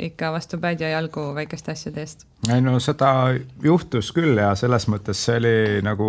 ikka 0.00 0.32
vastu 0.32 0.58
päid 0.58 0.80
ja 0.80 0.94
jalgu 0.96 1.30
väikeste 1.36 1.74
asjade 1.76 2.06
eest? 2.06 2.24
ei 2.48 2.60
no 2.64 2.78
seda 2.80 3.34
juhtus 3.62 4.10
küll 4.16 4.38
ja 4.40 4.54
selles 4.56 4.86
mõttes 4.88 5.20
see 5.26 5.36
oli 5.36 5.82
nagu 5.84 6.08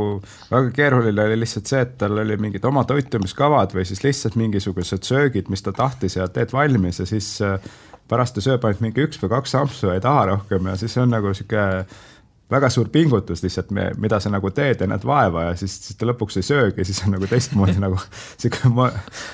väga 0.51 0.71
keeruline 0.77 1.25
oli 1.31 1.45
lihtsalt 1.45 1.71
see, 1.71 1.81
et 1.85 1.97
tal 2.01 2.19
oli 2.21 2.37
mingid 2.41 2.65
oma 2.67 2.83
toitumiskavad 2.87 3.73
või 3.75 3.87
siis 3.87 4.03
lihtsalt 4.03 4.37
mingisugused 4.39 5.07
söögid, 5.07 5.49
mis 5.49 5.63
ta 5.65 5.73
tahtis 5.75 6.19
ja 6.19 6.27
teed 6.27 6.53
valmis 6.53 7.01
ja 7.01 7.07
siis 7.09 7.33
äh, 7.45 7.57
pärast 8.11 8.35
ta 8.35 8.43
sööb 8.43 8.65
ainult 8.67 8.83
mingi 8.83 9.05
üks 9.05 9.21
või 9.21 9.31
kaks 9.37 9.55
ampsu 9.59 9.89
ja 9.89 9.97
ei 9.97 10.03
taha 10.03 10.31
rohkem 10.33 10.67
ja 10.71 10.77
siis 10.79 10.97
on 10.99 11.13
nagu 11.13 11.33
sihuke 11.37 11.85
väga 12.51 12.69
suur 12.69 12.89
pingutus 12.91 13.43
lihtsalt, 13.45 13.71
mida 13.71 14.19
sa 14.19 14.29
nagu 14.33 14.51
teed 14.51 14.83
ja 14.83 14.87
näed 14.91 15.05
vaeva 15.07 15.45
ja 15.49 15.55
siis, 15.55 15.77
siis 15.85 15.97
ta 15.97 16.07
lõpuks 16.09 16.41
ei 16.41 16.45
söögi, 16.45 16.85
siis 16.87 16.99
on 17.05 17.15
nagu 17.15 17.29
teistmoodi 17.31 17.79
nagu 17.85 17.99
sihuke 18.35 18.71
mo 18.73 18.89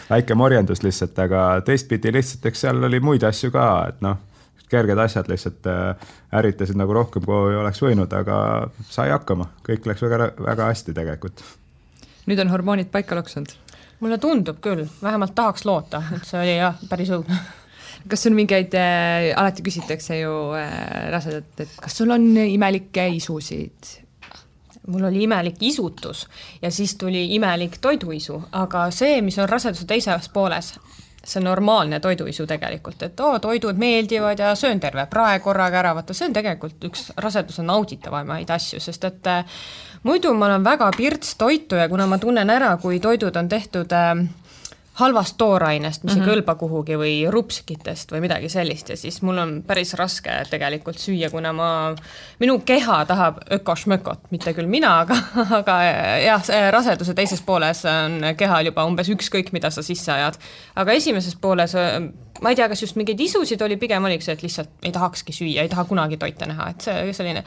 väike 0.09 0.37
morjendus 0.37 0.83
lihtsalt, 0.85 1.17
aga 1.25 1.47
teistpidi 1.65 2.13
lihtsalt, 2.13 2.45
eks 2.45 2.65
seal 2.67 2.89
oli 2.89 3.01
muid 3.01 3.25
asju 3.27 3.51
ka, 3.55 3.67
et 3.91 4.01
noh 4.05 4.23
kerged 4.67 4.99
asjad 4.99 5.29
lihtsalt 5.31 5.67
äh, 5.71 6.09
ärritasid 6.35 6.75
nagu 6.75 6.91
rohkem, 6.93 7.23
kui 7.23 7.55
oleks 7.55 7.79
võinud, 7.81 8.11
aga 8.13 8.37
sai 8.91 9.13
hakkama, 9.13 9.47
kõik 9.65 9.87
läks 9.87 10.03
väga, 10.03 10.33
väga 10.43 10.67
hästi 10.73 10.95
tegelikult 10.97 11.43
nüüd 12.27 12.43
on 12.43 12.51
hormoonid 12.53 12.91
paika 12.93 13.17
loksunud? 13.17 13.53
mulle 13.99 14.19
tundub 14.21 14.59
küll, 14.61 14.85
vähemalt 15.01 15.33
tahaks 15.35 15.65
loota, 15.65 16.03
et 16.13 16.27
see 16.27 16.37
oli 16.37 16.57
jah, 16.59 16.75
päris 16.89 17.09
õudne 17.15 17.39
kas 18.11 18.23
sul 18.27 18.35
mingeid 18.37 18.75
äh,, 18.77 19.31
alati 19.35 19.65
küsitakse 19.65 20.19
ju 20.21 20.33
äh, 20.57 21.07
rasedalt, 21.13 21.55
et 21.63 21.79
kas 21.81 21.97
sul 21.97 22.13
on 22.13 22.29
imelikke 22.43 23.07
isusid? 23.17 23.95
mul 24.87 25.03
oli 25.09 25.25
imelik 25.25 25.57
isutus 25.67 26.27
ja 26.61 26.71
siis 26.71 26.93
tuli 26.95 27.25
imelik 27.35 27.75
toiduisu, 27.83 28.37
aga 28.55 28.85
see, 28.95 29.19
mis 29.21 29.35
on 29.41 29.49
raseduse 29.49 29.83
teises 29.89 30.29
pooles, 30.31 30.71
see 31.27 31.41
on 31.41 31.49
normaalne 31.49 31.99
toiduisu 31.99 32.47
tegelikult, 32.47 33.03
et 33.03 33.19
oo, 33.19 33.39
toidud 33.43 33.77
meeldivad 33.77 34.39
ja 34.39 34.55
söön 34.55 34.79
terve 34.79 35.05
prae 35.11 35.39
korraga 35.43 35.81
ära, 35.81 35.93
vaata 35.97 36.15
see 36.15 36.29
on 36.29 36.35
tegelikult 36.35 36.87
üks 36.89 37.09
raseduse 37.17 37.65
nauditavamaid 37.67 38.49
asju, 38.55 38.79
sest 38.83 39.07
et 39.09 39.27
äh, 39.31 39.59
muidu 40.07 40.33
ma 40.33 40.47
olen 40.47 40.63
väga 40.63 40.89
pirts 40.97 41.35
toitu 41.35 41.75
ja 41.75 41.89
kuna 41.89 42.07
ma 42.07 42.17
tunnen 42.17 42.49
ära, 42.49 42.75
kui 42.81 42.99
toidud 43.03 43.35
on 43.35 43.49
tehtud 43.49 43.91
äh, 43.91 44.13
halvast 44.97 45.35
toorainest, 45.37 46.03
mis 46.03 46.15
mm 46.15 46.21
-hmm. 46.21 46.23
ei 46.23 46.27
mhm. 46.27 46.37
kõlba 46.37 46.55
kuhugi 46.57 46.95
või 46.97 47.15
rupskitest 47.31 48.11
või 48.11 48.21
midagi 48.25 48.49
sellist 48.49 48.89
ja 48.89 48.97
siis 48.97 49.21
mul 49.21 49.37
on 49.37 49.51
päris 49.67 49.93
raske 49.93 50.31
tegelikult 50.49 50.97
süüa, 50.97 51.29
kuna 51.31 51.53
ma, 51.53 51.95
minu 52.39 52.59
keha 52.59 53.05
tahab 53.05 53.37
ökošmökot, 53.51 54.31
mitte 54.31 54.53
küll 54.53 54.67
mina, 54.67 54.99
aga, 54.99 55.17
aga 55.59 55.75
jah, 56.23 56.49
raseduse 56.71 57.13
teises 57.13 57.41
pooles 57.41 57.83
on 57.85 58.21
kehal 58.37 58.65
juba 58.65 58.85
umbes 58.85 59.09
ükskõik, 59.09 59.51
mida 59.53 59.69
sa 59.69 59.83
sisse 59.83 60.11
ajad. 60.11 60.39
aga 60.75 60.91
esimeses 60.91 61.35
pooles 61.35 61.75
ma 62.41 62.49
ei 62.49 62.55
tea, 62.55 62.69
kas 62.69 62.81
just 62.81 62.95
mingeid 62.95 63.19
isusid 63.19 63.61
oli, 63.61 63.77
pigem 63.77 64.03
oligi 64.03 64.25
see, 64.25 64.33
et 64.33 64.43
lihtsalt 64.43 64.69
ei 64.83 64.91
tahakski 64.91 65.33
süüa, 65.33 65.61
ei 65.61 65.69
taha 65.69 65.85
kunagi 65.85 66.17
toite 66.17 66.45
näha, 66.45 66.69
et 66.69 66.81
see 66.81 67.13
selline 67.13 67.43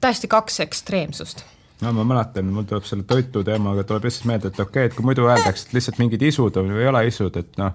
täiesti 0.00 0.28
kaks 0.30 0.60
ekstreemsust 0.60 1.44
no 1.82 1.92
ma 1.96 2.06
mäletan, 2.06 2.52
mul 2.54 2.68
tuleb 2.68 2.86
selle 2.86 3.06
toitu 3.08 3.42
teemaga 3.46 3.84
tuleb 3.88 4.06
lihtsalt 4.08 4.30
meelde, 4.30 4.52
et 4.52 4.60
okei 4.60 4.70
okay,, 4.70 4.90
et 4.90 4.96
kui 4.96 5.06
muidu 5.06 5.26
öeldakse, 5.26 5.68
et 5.68 5.76
lihtsalt 5.78 5.98
mingid 6.02 6.22
isud 6.28 6.56
või 6.60 6.80
ei 6.80 6.88
ole 6.90 7.04
isud, 7.08 7.36
et 7.40 7.58
noh, 7.60 7.74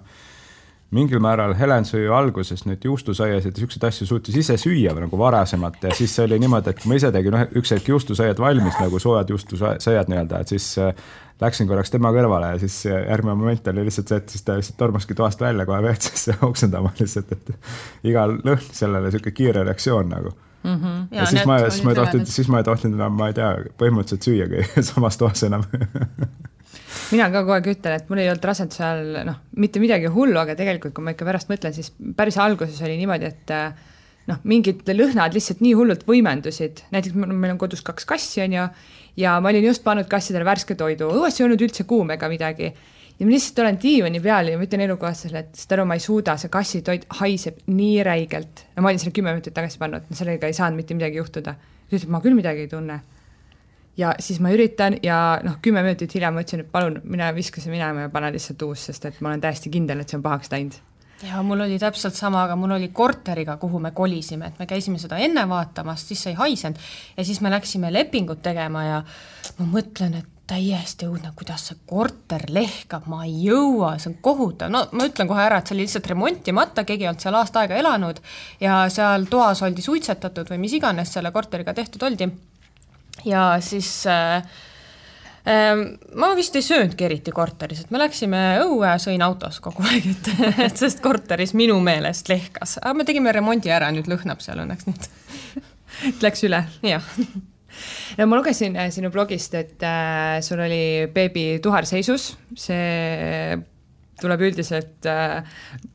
mingil 0.96 1.20
määral 1.20 1.52
Helen 1.60 1.84
sõi 1.88 2.06
ju 2.06 2.14
alguses 2.16 2.64
nüüd 2.64 2.86
juustusaias 2.88 3.44
ja 3.44 3.52
niisuguseid 3.52 3.84
asju 3.90 4.08
suutis 4.08 4.38
ise 4.40 4.56
süüa 4.62 4.94
nagu 4.96 5.20
varasemalt 5.20 5.84
ja 5.84 5.92
siis 5.96 6.16
oli 6.24 6.40
niimoodi, 6.40 6.72
et 6.72 6.80
kui 6.80 6.92
ma 6.92 7.00
ise 7.00 7.12
tegin 7.12 7.36
üks 7.60 7.74
hetk 7.76 7.92
juustusaiad 7.92 8.40
valmis 8.40 8.80
nagu 8.80 9.02
soojad 9.04 9.34
juustusaiad 9.36 10.14
nii-öelda, 10.14 10.40
et 10.40 10.56
siis 10.56 10.70
äh, 10.80 10.96
läksin 11.44 11.68
korraks 11.68 11.92
tema 11.92 12.14
kõrvale 12.16 12.54
ja 12.54 12.64
siis 12.64 12.80
järgmine 12.88 13.36
moment 13.36 13.68
oli 13.74 13.84
lihtsalt 13.90 14.14
see, 14.14 14.24
et 14.24 14.36
siis 14.38 14.48
ta 14.48 14.56
lihtsalt 14.56 14.80
tormaski 14.80 15.18
toast 15.18 15.44
välja 15.44 15.68
kohe 15.68 15.84
WC-sse 15.84 16.40
oksendama 16.48 16.96
lihtsalt, 17.02 17.36
et 17.36 18.08
igal 18.08 18.40
lõhn 18.48 18.72
sellele 18.72 19.12
niisugune 19.12 19.36
kiire 19.36 19.68
reaktsioon 19.68 20.16
nagu 20.16 20.38
mm. 20.67 20.81
-hmm. 20.81 21.07
ja, 21.12 21.21
ja 21.21 21.29
siis 21.31 21.47
ma, 21.50 21.59
siis 21.69 21.83
ma 21.83 21.93
ei 21.93 22.01
tohtinud, 22.01 22.33
siis 22.36 22.51
ma 22.53 22.62
ei 22.62 22.67
tohtinud 22.67 23.00
enam, 23.00 23.17
ma 23.17 23.31
ei 23.31 23.38
tea, 23.38 23.53
põhimõtteliselt 23.79 24.29
süüagi 24.29 24.67
samas 24.91 25.17
toas 25.17 25.43
enam 25.47 25.65
mina 27.12 27.29
ka 27.31 27.41
kogu 27.41 27.55
aeg 27.57 27.69
ütlen, 27.74 27.97
et 27.97 28.09
mul 28.09 28.21
ei 28.21 28.29
olnud 28.31 28.47
raseduse 28.50 28.83
ajal 28.83 29.21
noh, 29.27 29.38
mitte 29.59 29.81
midagi 29.83 30.12
hullu, 30.12 30.39
aga 30.41 30.55
tegelikult, 30.59 30.95
kui 30.95 31.05
ma 31.05 31.13
ikka 31.15 31.27
pärast 31.27 31.51
mõtlen, 31.51 31.75
siis 31.75 31.93
päris 32.17 32.38
alguses 32.41 32.81
oli 32.83 32.97
niimoodi, 33.00 33.31
et 33.31 33.55
noh, 34.27 34.39
mingid 34.47 34.83
lõhnad 34.91 35.36
lihtsalt 35.36 35.63
nii 35.63 35.74
hullult 35.77 36.03
võimendusid, 36.07 36.83
näiteks 36.93 37.15
meil 37.15 37.53
on 37.53 37.62
kodus 37.62 37.83
kaks 37.86 38.07
kassi, 38.09 38.41
on 38.43 38.57
ju, 38.57 38.67
ja 39.24 39.38
ma 39.43 39.53
olin 39.53 39.69
just 39.69 39.86
pannud 39.86 40.09
kassidele 40.12 40.47
värske 40.47 40.75
toidu, 40.79 41.09
õues 41.19 41.39
ei 41.39 41.47
olnud 41.47 41.63
üldse 41.63 41.88
kuum 41.88 42.12
ega 42.15 42.29
midagi. 42.31 42.74
Ja 43.19 43.25
ma 43.25 43.33
lihtsalt 43.33 43.59
olen 43.63 43.79
diivani 43.81 44.21
peal 44.21 44.51
ja 44.51 44.57
ma 44.57 44.67
ütlen 44.67 44.86
elukaaslasele, 44.86 45.43
et 45.45 45.59
saad 45.59 45.77
aru, 45.77 45.88
ma 45.89 45.97
ei 45.97 46.03
suuda, 46.03 46.38
see 46.38 46.53
kassitoit 46.53 47.07
haiseb 47.21 47.63
nii 47.67 48.00
räigelt. 48.05 48.65
no 48.75 48.86
ma 48.86 48.91
olin 48.93 49.01
selle 49.01 49.15
kümme 49.15 49.33
minutit 49.33 49.55
tagasi 49.57 49.81
pannud, 49.81 50.09
sellega 50.13 50.50
ei 50.50 50.57
saanud 50.57 50.77
mitte 50.77 50.97
midagi 50.97 51.21
juhtuda. 51.21 51.53
ta 51.57 51.95
ütleb, 51.95 52.12
ma 52.13 52.21
küll 52.21 52.38
midagi 52.38 52.67
ei 52.67 52.71
tunne 52.71 53.01
ja 53.97 54.13
siis 54.19 54.39
ma 54.43 54.51
üritan 54.53 55.00
ja 55.03 55.39
noh, 55.43 55.57
kümme 55.62 55.81
minutit 55.86 56.13
hiljem 56.15 56.38
ma 56.38 56.43
ütlesin, 56.45 56.65
et 56.65 56.71
palun 56.71 57.00
mine 57.03 57.31
viska 57.36 57.63
see 57.63 57.74
minema 57.74 58.05
ja 58.05 58.13
pane 58.13 58.31
lihtsalt 58.36 58.62
uus, 58.67 58.86
sest 58.89 59.09
et 59.09 59.17
ma 59.21 59.33
olen 59.33 59.41
täiesti 59.43 59.74
kindel, 59.74 60.03
et 60.03 60.09
see 60.09 60.19
on 60.19 60.25
pahaks 60.25 60.53
läinud. 60.53 60.77
ja 61.25 61.41
mul 61.43 61.65
oli 61.65 61.79
täpselt 61.81 62.15
sama, 62.15 62.43
aga 62.45 62.55
mul 62.55 62.75
oli 62.77 62.91
korteriga, 62.93 63.57
kuhu 63.57 63.79
me 63.81 63.91
kolisime, 63.91 64.51
et 64.51 64.59
me 64.59 64.69
käisime 64.69 65.01
seda 65.01 65.17
enne 65.17 65.47
vaatamas, 65.50 66.05
siis 66.07 66.24
see 66.24 66.36
ei 66.36 66.41
haisenud 66.43 66.81
ja 67.17 67.25
siis 67.25 67.41
me 67.41 67.51
läksime 67.51 67.93
lepingut 67.93 68.43
tegema 68.45 68.83
ja 68.86 69.03
ma 69.57 69.69
mõtlen, 69.71 70.19
et 70.21 70.37
täiesti 70.48 71.08
õudne, 71.08 71.34
kuidas 71.36 71.66
see 71.70 71.80
korter 71.89 72.46
lehkab, 72.54 73.08
ma 73.12 73.24
ei 73.27 73.34
jõua, 73.48 73.96
see 74.00 74.13
on 74.13 74.20
kohutav, 74.24 74.72
no 74.72 74.86
ma 74.96 75.08
ütlen 75.10 75.27
kohe 75.30 75.44
ära, 75.44 75.60
et 75.60 75.68
see 75.68 75.75
oli 75.75 75.86
lihtsalt 75.86 76.08
remontimata, 76.13 76.86
keegi 76.88 77.06
ei 77.06 77.12
olnud 77.12 77.24
seal 77.25 77.39
aasta 77.39 77.63
aega 77.63 77.80
elanud 77.82 78.22
ja 78.63 78.86
seal 78.94 79.27
toas 79.32 79.62
oldi 79.68 79.84
suitsetatud 79.84 80.48
või 80.54 80.62
mis 80.63 80.77
iganes 80.77 81.12
selle 81.13 81.34
korteriga 81.36 81.75
tehtud 81.77 82.08
oldi 82.08 82.30
ja 83.27 83.50
siis 83.63 83.89
äh, 84.08 84.38
äh, 85.48 85.84
ma 86.16 86.32
vist 86.39 86.56
ei 86.56 86.63
söönudki 86.63 87.10
eriti 87.10 87.36
korteris, 87.36 87.84
et 87.84 87.92
me 87.92 88.00
läksime 88.01 88.46
õue, 88.63 88.94
sõin 89.04 89.25
autos 89.27 89.60
kogu 89.63 89.84
aeg, 89.89 90.08
et, 90.13 90.32
et 90.70 90.80
sest 90.80 91.04
korteris 91.04 91.56
minu 91.60 91.80
meelest 91.84 92.32
lehkas, 92.32 92.77
aga 92.84 92.96
me 92.96 93.08
tegime 93.10 93.36
remondi 93.36 93.74
ära, 93.74 93.92
nüüd 93.92 94.08
lõhnab 94.12 94.44
seal 94.46 94.63
õnneks 94.63 94.88
nüüd. 94.89 95.12
Läks 96.24 96.48
üle? 96.48 96.63
jah 96.86 97.13
no 98.17 98.27
ma 98.29 98.39
lugesin 98.39 98.77
äh, 98.77 98.91
sinu 98.93 99.12
blogist, 99.13 99.55
et 99.57 99.84
äh, 99.84 100.38
sul 100.46 100.62
oli 100.63 101.07
beebi 101.13 101.50
tuharseisus, 101.63 102.31
see 102.57 103.57
tuleb 104.17 104.41
üldiselt 104.48 105.05
äh,, 105.05 105.46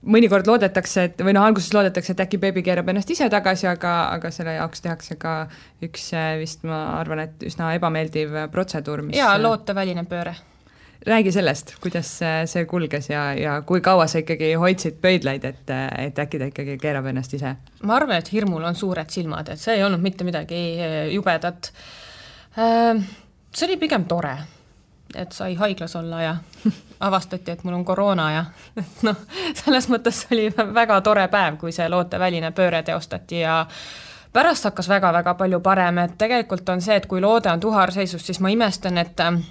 mõnikord 0.06 0.46
loodetakse, 0.46 1.08
et 1.08 1.24
või 1.26 1.34
noh, 1.34 1.46
alguses 1.48 1.72
loodetakse, 1.74 2.14
et 2.14 2.22
äkki 2.22 2.38
beebi 2.42 2.62
keerab 2.62 2.92
ennast 2.92 3.10
ise 3.10 3.26
tagasi, 3.32 3.66
aga, 3.70 3.96
aga 4.14 4.30
selle 4.34 4.54
jaoks 4.58 4.84
tehakse 4.84 5.18
ka 5.18 5.34
üks 5.82 6.12
äh, 6.14 6.36
vist 6.42 6.62
ma 6.68 6.84
arvan, 7.00 7.24
et 7.26 7.42
üsna 7.48 7.72
ebameeldiv 7.78 8.44
protseduur, 8.54 9.02
mis 9.08 9.18
jaa, 9.18 9.34
looteväline 9.42 10.06
pööre. 10.10 10.36
Räägi 11.06 11.32
sellest, 11.32 11.74
kuidas 11.82 12.10
see 12.46 12.64
kulges 12.70 13.10
ja, 13.10 13.24
ja 13.34 13.56
kui 13.66 13.80
kaua 13.80 14.06
sa 14.06 14.22
ikkagi 14.22 14.52
hoidsid 14.60 15.00
pöidlaid, 15.02 15.44
et, 15.44 15.74
et 15.98 16.18
äkki 16.18 16.38
ta 16.38 16.48
ikkagi 16.52 16.78
keerab 16.82 17.10
ennast 17.10 17.34
ise? 17.34 17.56
ma 17.82 17.98
arvan, 17.98 18.18
et 18.22 18.32
hirmul 18.32 18.64
on 18.64 18.78
suured 18.78 19.10
silmad, 19.10 19.50
et 19.52 19.60
see 19.60 19.76
ei 19.78 19.84
olnud 19.84 20.02
mitte 20.02 20.24
midagi 20.24 20.62
äh, 20.78 20.96
jubedat. 21.14 21.72
Äh, 22.58 23.02
see 23.54 23.68
oli 23.68 23.80
pigem 23.82 24.04
tore 24.10 24.36
et 25.16 25.32
sai 25.32 25.54
haiglas 25.54 25.96
olla 25.96 26.22
ja 26.22 26.36
avastati, 27.00 27.50
et 27.50 27.64
mul 27.64 27.74
on 27.74 27.84
koroona 27.84 28.30
ja 28.32 28.44
noh, 29.06 29.16
selles 29.54 29.88
mõttes 29.92 30.26
oli 30.32 30.48
väga 30.74 31.00
tore 31.00 31.26
päev, 31.28 31.58
kui 31.60 31.72
see 31.72 31.88
looteväline 31.88 32.52
pööre 32.56 32.82
teostati 32.82 33.42
ja 33.42 33.62
pärast 34.32 34.64
hakkas 34.64 34.88
väga-väga 34.88 35.34
palju 35.34 35.60
parem, 35.60 35.98
et 35.98 36.16
tegelikult 36.18 36.68
on 36.68 36.80
see, 36.80 36.96
et 36.96 37.06
kui 37.06 37.20
loode 37.20 37.50
on 37.52 37.60
tuharseisus, 37.60 38.26
siis 38.26 38.40
ma 38.40 38.52
imestan, 38.52 38.98
et 38.98 39.20
äh, 39.20 39.42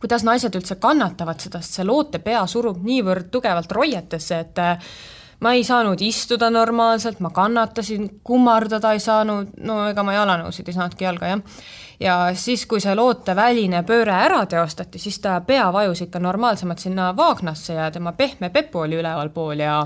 kuidas 0.00 0.24
naised 0.26 0.54
üldse 0.54 0.76
kannatavad 0.80 1.40
seda, 1.40 1.60
sest 1.64 1.80
see 1.80 1.86
loote 1.88 2.20
pea 2.20 2.44
surub 2.50 2.82
niivõrd 2.84 3.30
tugevalt 3.32 3.72
roietesse, 3.72 4.40
et 4.44 4.60
äh, 4.60 4.94
ma 5.40 5.52
ei 5.52 5.64
saanud 5.64 6.00
istuda 6.00 6.50
normaalselt, 6.50 7.20
ma 7.20 7.30
kannatasin, 7.34 8.08
kummardada 8.24 8.92
ei 8.92 9.00
saanud, 9.00 9.54
no 9.64 9.80
ega 9.90 10.04
ma 10.06 10.16
jalanõusid 10.16 10.68
ei 10.68 10.76
saanudki 10.76 11.06
jalga, 11.06 11.32
jah. 11.34 11.62
ja 12.00 12.16
siis, 12.38 12.66
kui 12.70 12.80
see 12.84 12.94
looteväline 12.96 13.82
pööre 13.88 14.14
ära 14.26 14.44
teostati, 14.50 15.00
siis 15.00 15.18
ta 15.24 15.38
pea 15.46 15.70
vajus 15.72 16.04
ikka 16.06 16.22
normaalsemalt 16.22 16.84
sinna 16.84 17.12
vaagnasse 17.16 17.78
ja 17.78 17.90
tema 17.94 18.12
pehme 18.12 18.50
pepu 18.50 18.84
oli 18.84 19.00
ülevalpool 19.00 19.64
ja 19.64 19.82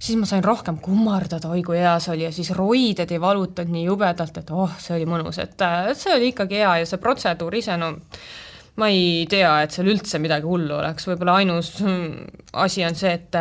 siis 0.00 0.18
ma 0.18 0.26
sain 0.26 0.44
rohkem 0.44 0.78
kummardada, 0.80 1.48
oi 1.52 1.62
kui 1.62 1.78
hea 1.78 1.98
see 2.00 2.14
oli 2.14 2.28
ja 2.28 2.32
siis 2.32 2.52
roided 2.56 3.10
ei 3.12 3.20
valutanud 3.20 3.72
nii 3.72 3.88
jubedalt, 3.88 4.36
et 4.40 4.52
oh, 4.56 4.76
see 4.78 4.96
oli 4.96 5.08
mõnus, 5.08 5.40
et 5.42 5.68
see 5.96 6.14
oli 6.16 6.32
ikkagi 6.34 6.62
hea 6.62 6.78
ja 6.82 6.88
see 6.88 7.02
protseduur 7.02 7.60
ise, 7.60 7.76
no 7.80 7.94
ma 8.78 8.88
ei 8.92 9.26
tea, 9.30 9.50
et 9.64 9.74
seal 9.74 9.90
üldse 9.92 10.20
midagi 10.22 10.46
hullu 10.48 10.78
oleks, 10.78 11.08
võib-olla 11.10 11.40
ainus 11.40 11.74
hmm, 11.82 12.42
asi 12.62 12.84
on 12.86 12.98
see, 12.98 13.12
et 13.18 13.40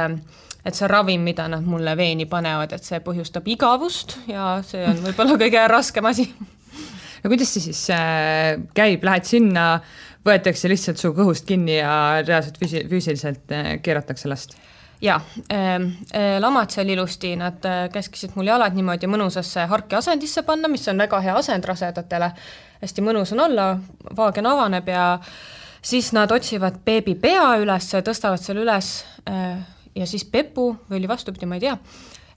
et 0.66 0.76
see 0.76 0.90
ravim, 0.92 1.24
mida 1.24 1.48
nad 1.52 1.66
mulle 1.66 1.96
veeni 1.98 2.28
panevad, 2.30 2.74
et 2.76 2.86
see 2.86 3.00
põhjustab 3.04 3.48
igavust 3.50 4.18
ja 4.30 4.58
see 4.66 4.84
on 4.88 5.00
võib-olla 5.06 5.38
kõige 5.44 5.66
raskem 5.72 6.10
asi. 6.10 6.28
no 7.22 7.32
kuidas 7.32 7.54
see 7.56 7.70
siis 7.70 7.86
äh, 7.96 8.58
käib, 8.76 9.06
lähed 9.08 9.28
sinna, 9.30 9.70
võetakse 10.28 10.72
lihtsalt 10.72 11.00
su 11.02 11.14
kõhust 11.16 11.48
kinni 11.48 11.80
ja 11.80 11.94
reaalselt 12.26 12.60
füüsi-, 12.62 12.86
füüsiliselt 12.92 13.56
äh, 13.56 13.72
keeratakse 13.86 14.32
last? 14.32 14.58
Jaa 15.02 15.20
äh,, 15.54 16.40
lamad 16.40 16.72
seal 16.74 16.90
ilusti, 16.90 17.36
nad 17.40 17.66
äh, 17.66 17.88
käskisid 17.94 18.36
mul 18.36 18.50
jalad 18.52 18.76
niimoodi 18.76 19.08
mõnusasse 19.08 19.66
harki 19.72 19.96
asendisse 20.00 20.44
panna, 20.48 20.68
mis 20.72 20.88
on 20.92 21.00
väga 21.00 21.22
hea 21.24 21.36
asend 21.40 21.68
rasedatele, 21.68 22.32
hästi 22.84 23.06
mõnus 23.06 23.34
on 23.36 23.46
olla, 23.48 23.72
vaagen 24.18 24.50
avaneb 24.50 24.88
ja 24.92 25.08
siis 25.82 26.12
nad 26.16 26.32
otsivad 26.32 26.82
beebi 26.86 27.16
pea 27.16 27.56
üles, 27.62 27.92
tõstavad 28.06 28.44
selle 28.44 28.66
üles 28.68 28.94
äh, 29.30 29.60
ja 29.96 30.08
siis 30.08 30.26
pepu 30.26 30.74
või 30.90 31.00
oli 31.02 31.12
vastupidi, 31.12 31.48
ma 31.48 31.60
ei 31.60 31.68
tea, 31.68 31.78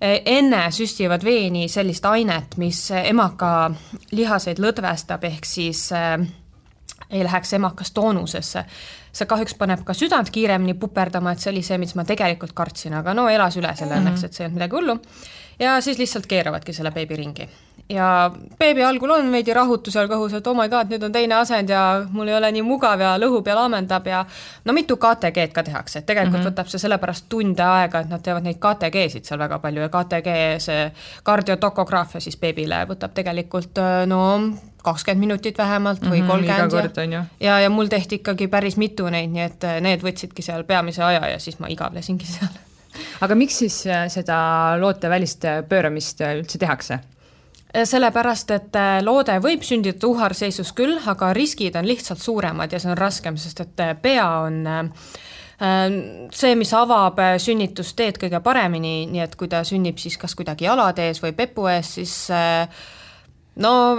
enne 0.02 0.64
süstivad 0.74 1.22
veeni 1.22 1.68
sellist 1.70 2.06
ainet, 2.10 2.56
mis 2.58 2.88
emaka 2.90 3.70
lihaseid 4.10 4.58
lõdvestab, 4.58 5.22
ehk 5.28 5.46
siis 5.46 5.84
äh, 5.94 6.16
ei 7.12 7.24
läheks 7.24 7.52
emakas 7.52 7.92
toonusesse. 7.92 8.64
See 9.12 9.28
kahjuks 9.28 9.54
paneb 9.60 9.84
ka 9.84 9.94
südant 9.96 10.30
kiiremini 10.32 10.74
puperdama, 10.74 11.32
et 11.32 11.42
see 11.42 11.52
oli 11.52 11.62
see, 11.66 11.78
mis 11.78 11.94
ma 11.98 12.04
tegelikult 12.08 12.54
kartsin, 12.56 12.94
aga 13.00 13.14
no 13.14 13.28
elas 13.28 13.56
üle 13.60 13.74
selle 13.76 13.98
õnneks 14.00 14.22
mm 14.22 14.22
-hmm., 14.22 14.24
et 14.24 14.32
see 14.32 14.44
ei 14.44 14.48
olnud 14.48 14.60
midagi 14.60 14.76
hullu. 14.76 14.98
ja 15.58 15.80
siis 15.80 15.98
lihtsalt 15.98 16.26
keeravadki 16.26 16.72
selle 16.72 16.90
beebi 16.90 17.16
ringi 17.16 17.48
ja 17.88 18.30
beebi 18.58 18.82
algul 18.84 19.10
on 19.10 19.30
veidi 19.32 19.54
rahutu 19.54 19.90
seal 19.90 20.08
kõhus, 20.10 20.34
et 20.36 20.46
oh 20.46 20.56
my 20.56 20.68
god, 20.72 20.90
nüüd 20.92 21.02
on 21.06 21.12
teine 21.12 21.36
asend 21.36 21.70
ja 21.72 21.82
mul 22.12 22.30
ei 22.30 22.36
ole 22.36 22.50
nii 22.56 22.64
mugav 22.66 23.00
ja 23.02 23.12
lõhub 23.20 23.48
ja 23.48 23.56
laamendab 23.58 24.06
ja 24.06 24.24
no 24.64 24.72
mitu 24.76 24.96
KTG-d 24.96 25.52
ka 25.52 25.64
tehakse, 25.66 25.98
et 25.98 26.06
tegelikult 26.06 26.38
mm 26.38 26.46
-hmm. 26.46 26.52
võtab 26.52 26.70
see 26.72 26.78
sellepärast 26.78 27.28
tunde 27.28 27.62
aega, 27.62 28.00
et 28.00 28.08
nad 28.08 28.22
teevad 28.22 28.46
neid 28.48 28.60
KTG-sid 28.62 29.28
seal 29.28 29.38
väga 29.38 29.58
palju 29.58 29.80
ja 29.80 29.88
KTG, 29.88 30.36
see 30.58 30.92
kardiotokograafia 31.22 32.20
siis 32.20 32.36
beebile 32.36 32.84
võtab 32.88 33.14
tegelikult 33.14 33.78
no 34.06 34.22
kakskümmend 34.82 35.20
minutit 35.20 35.58
vähemalt 35.58 36.02
või 36.02 36.20
mhm, 36.20 36.28
kolmkümmend 36.28 36.72
mm 36.72 36.98
-hmm, 36.98 37.12
ja, 37.12 37.24
ja, 37.40 37.60
ja 37.60 37.70
mul 37.70 37.86
tehti 37.86 38.20
ikkagi 38.20 38.48
päris 38.48 38.76
mitu 38.76 39.08
neid, 39.10 39.30
nii 39.30 39.42
et 39.42 39.66
need 39.80 40.02
võtsidki 40.02 40.42
seal 40.42 40.64
peamise 40.64 41.02
aja 41.04 41.28
ja 41.30 41.38
siis 41.38 41.58
ma 41.58 41.68
igavlesingi 41.68 42.26
seal. 42.26 42.60
Aga 43.24 43.34
miks 43.34 43.58
siis 43.58 43.86
äh, 43.86 44.08
seda 44.08 44.76
lootevälist 44.80 45.44
pööramist 45.68 46.20
üldse 46.20 46.58
tehakse? 46.58 46.98
Sellepärast, 47.72 48.50
et 48.50 48.74
loode 49.00 49.38
võib 49.40 49.62
sündida 49.64 49.96
tuharseisus 49.98 50.74
küll, 50.76 50.98
aga 51.08 51.30
riskid 51.32 51.76
on 51.80 51.86
lihtsalt 51.88 52.20
suuremad 52.20 52.72
ja 52.72 52.78
see 52.78 52.90
on 52.92 52.98
raskem, 52.98 53.38
sest 53.40 53.62
et 53.64 53.80
pea 54.02 54.26
on 54.44 54.58
see, 56.36 56.54
mis 56.58 56.72
avab 56.76 57.20
sünnitusteed 57.40 58.18
kõige 58.20 58.42
paremini, 58.44 59.06
nii 59.08 59.22
et 59.24 59.36
kui 59.40 59.48
ta 59.48 59.62
sünnib 59.64 59.96
siis 60.02 60.18
kas 60.20 60.34
kuidagi 60.36 60.66
jalade 60.66 61.06
ees 61.08 61.22
või 61.22 61.32
pepu 61.38 61.64
ees, 61.70 61.94
siis 61.96 62.16
no 63.56 63.96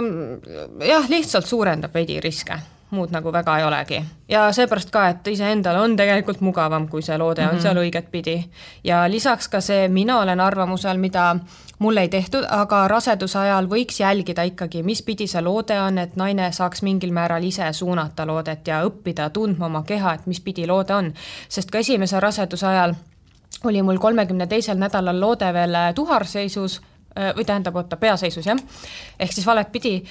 jah, 0.86 1.10
lihtsalt 1.10 1.46
suurendab 1.46 1.94
veidi 1.94 2.20
riske 2.20 2.58
muud 2.94 3.10
nagu 3.10 3.32
väga 3.32 3.58
ei 3.58 3.64
olegi. 3.64 4.04
ja 4.28 4.52
seepärast 4.52 4.90
ka, 4.90 5.08
et 5.08 5.26
iseendal 5.26 5.76
on 5.82 5.96
tegelikult 5.96 6.40
mugavam, 6.40 6.88
kui 6.88 7.02
see 7.02 7.18
loode 7.18 7.42
on 7.42 7.48
mm 7.48 7.56
-hmm. 7.56 7.62
seal 7.62 7.76
õiget 7.76 8.10
pidi. 8.10 8.50
ja 8.84 9.10
lisaks 9.10 9.48
ka 9.48 9.60
see, 9.60 9.88
mina 9.88 10.20
olen 10.20 10.40
arvamusel, 10.40 10.98
mida 10.98 11.36
mul 11.78 11.96
ei 11.96 12.08
tehtud, 12.08 12.44
aga 12.50 12.88
raseduse 12.88 13.38
ajal 13.38 13.66
võiks 13.66 14.00
jälgida 14.00 14.42
ikkagi, 14.42 14.82
mis 14.82 15.02
pidi 15.02 15.26
see 15.26 15.42
loode 15.42 15.80
on, 15.80 15.98
et 15.98 16.16
naine 16.16 16.52
saaks 16.52 16.82
mingil 16.82 17.12
määral 17.12 17.42
ise 17.42 17.72
suunata 17.72 18.26
loodet 18.26 18.68
ja 18.68 18.84
õppida 18.84 19.30
tundma 19.30 19.66
oma 19.66 19.82
keha, 19.82 20.14
et 20.14 20.26
mis 20.26 20.40
pidi 20.40 20.66
loode 20.66 20.94
on. 20.94 21.12
sest 21.48 21.70
ka 21.70 21.78
esimese 21.78 22.20
raseduse 22.20 22.66
ajal 22.66 22.94
oli 23.64 23.82
mul 23.82 23.98
kolmekümne 23.98 24.46
teisel 24.46 24.78
nädalal 24.78 25.20
loode 25.20 25.52
veel 25.52 25.76
tuharseisus 25.94 26.80
Äh, 26.80 26.93
või 27.14 27.44
tähendab, 27.46 27.76
oota, 27.78 27.96
peaseisus 27.96 28.46
jah, 28.46 28.58
ehk 29.18 29.32
siis 29.32 29.46
valet 29.46 29.70
pidi. 29.72 30.02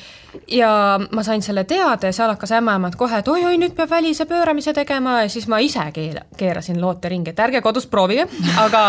ja 0.48 1.00
ma 1.12 1.24
sain 1.24 1.42
selle 1.42 1.64
teada 1.64 2.08
ja 2.08 2.14
seal 2.16 2.32
hakkas 2.32 2.52
ämmaemand 2.56 2.96
kohe, 2.98 3.20
et 3.20 3.28
oi-oi, 3.28 3.58
nüüd 3.60 3.76
peab 3.76 3.90
välise 3.90 4.26
pööramise 4.26 4.74
tegema. 4.74 5.20
Ja 5.22 5.30
siis 5.30 5.48
ma 5.52 5.60
ise 5.60 5.84
keela, 5.94 6.24
keerasin 6.38 6.80
loote 6.82 7.10
ringi, 7.12 7.34
et 7.34 7.40
ärge 7.40 7.62
kodus 7.62 7.88
proovige, 7.92 8.28
aga 8.60 8.84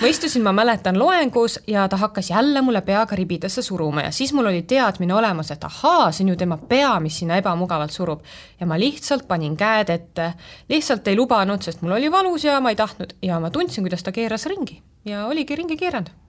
ma 0.00 0.10
istusin, 0.10 0.44
ma 0.46 0.52
mäletan, 0.54 0.98
loengus 0.98 1.58
ja 1.66 1.88
ta 1.88 1.98
hakkas 1.98 2.30
jälle 2.30 2.62
mulle 2.62 2.80
peaga 2.86 3.16
ribidesse 3.16 3.62
suruma. 3.62 4.06
Ja 4.06 4.12
siis 4.14 4.32
mul 4.32 4.46
oli 4.46 4.62
teadmine 4.62 5.14
olemas, 5.14 5.50
et 5.50 5.64
ahaa, 5.64 6.12
see 6.12 6.24
on 6.24 6.34
ju 6.34 6.38
tema 6.38 6.58
pea, 6.58 6.94
mis 7.02 7.18
sinna 7.18 7.40
ebamugavalt 7.42 7.92
surub. 7.92 8.22
ja 8.60 8.66
ma 8.66 8.78
lihtsalt 8.78 9.28
panin 9.28 9.56
käed 9.56 9.90
ette, 9.90 10.32
lihtsalt 10.68 11.08
ei 11.08 11.16
lubanud, 11.16 11.62
sest 11.62 11.82
mul 11.82 11.98
oli 11.98 12.12
valus 12.12 12.44
ja 12.44 12.60
ma 12.60 12.70
ei 12.70 12.76
tahtnud. 12.76 13.18
Ja 13.22 13.40
ma 13.40 13.50
tundsin, 13.50 13.84
kuidas 13.84 14.02
ta 14.02 14.12
keeras 14.12 14.46
ringi. 14.46 14.82
Ja 15.04 15.26
oligi 15.26 15.56
ringi 15.56 15.76
keeranud 15.76 16.27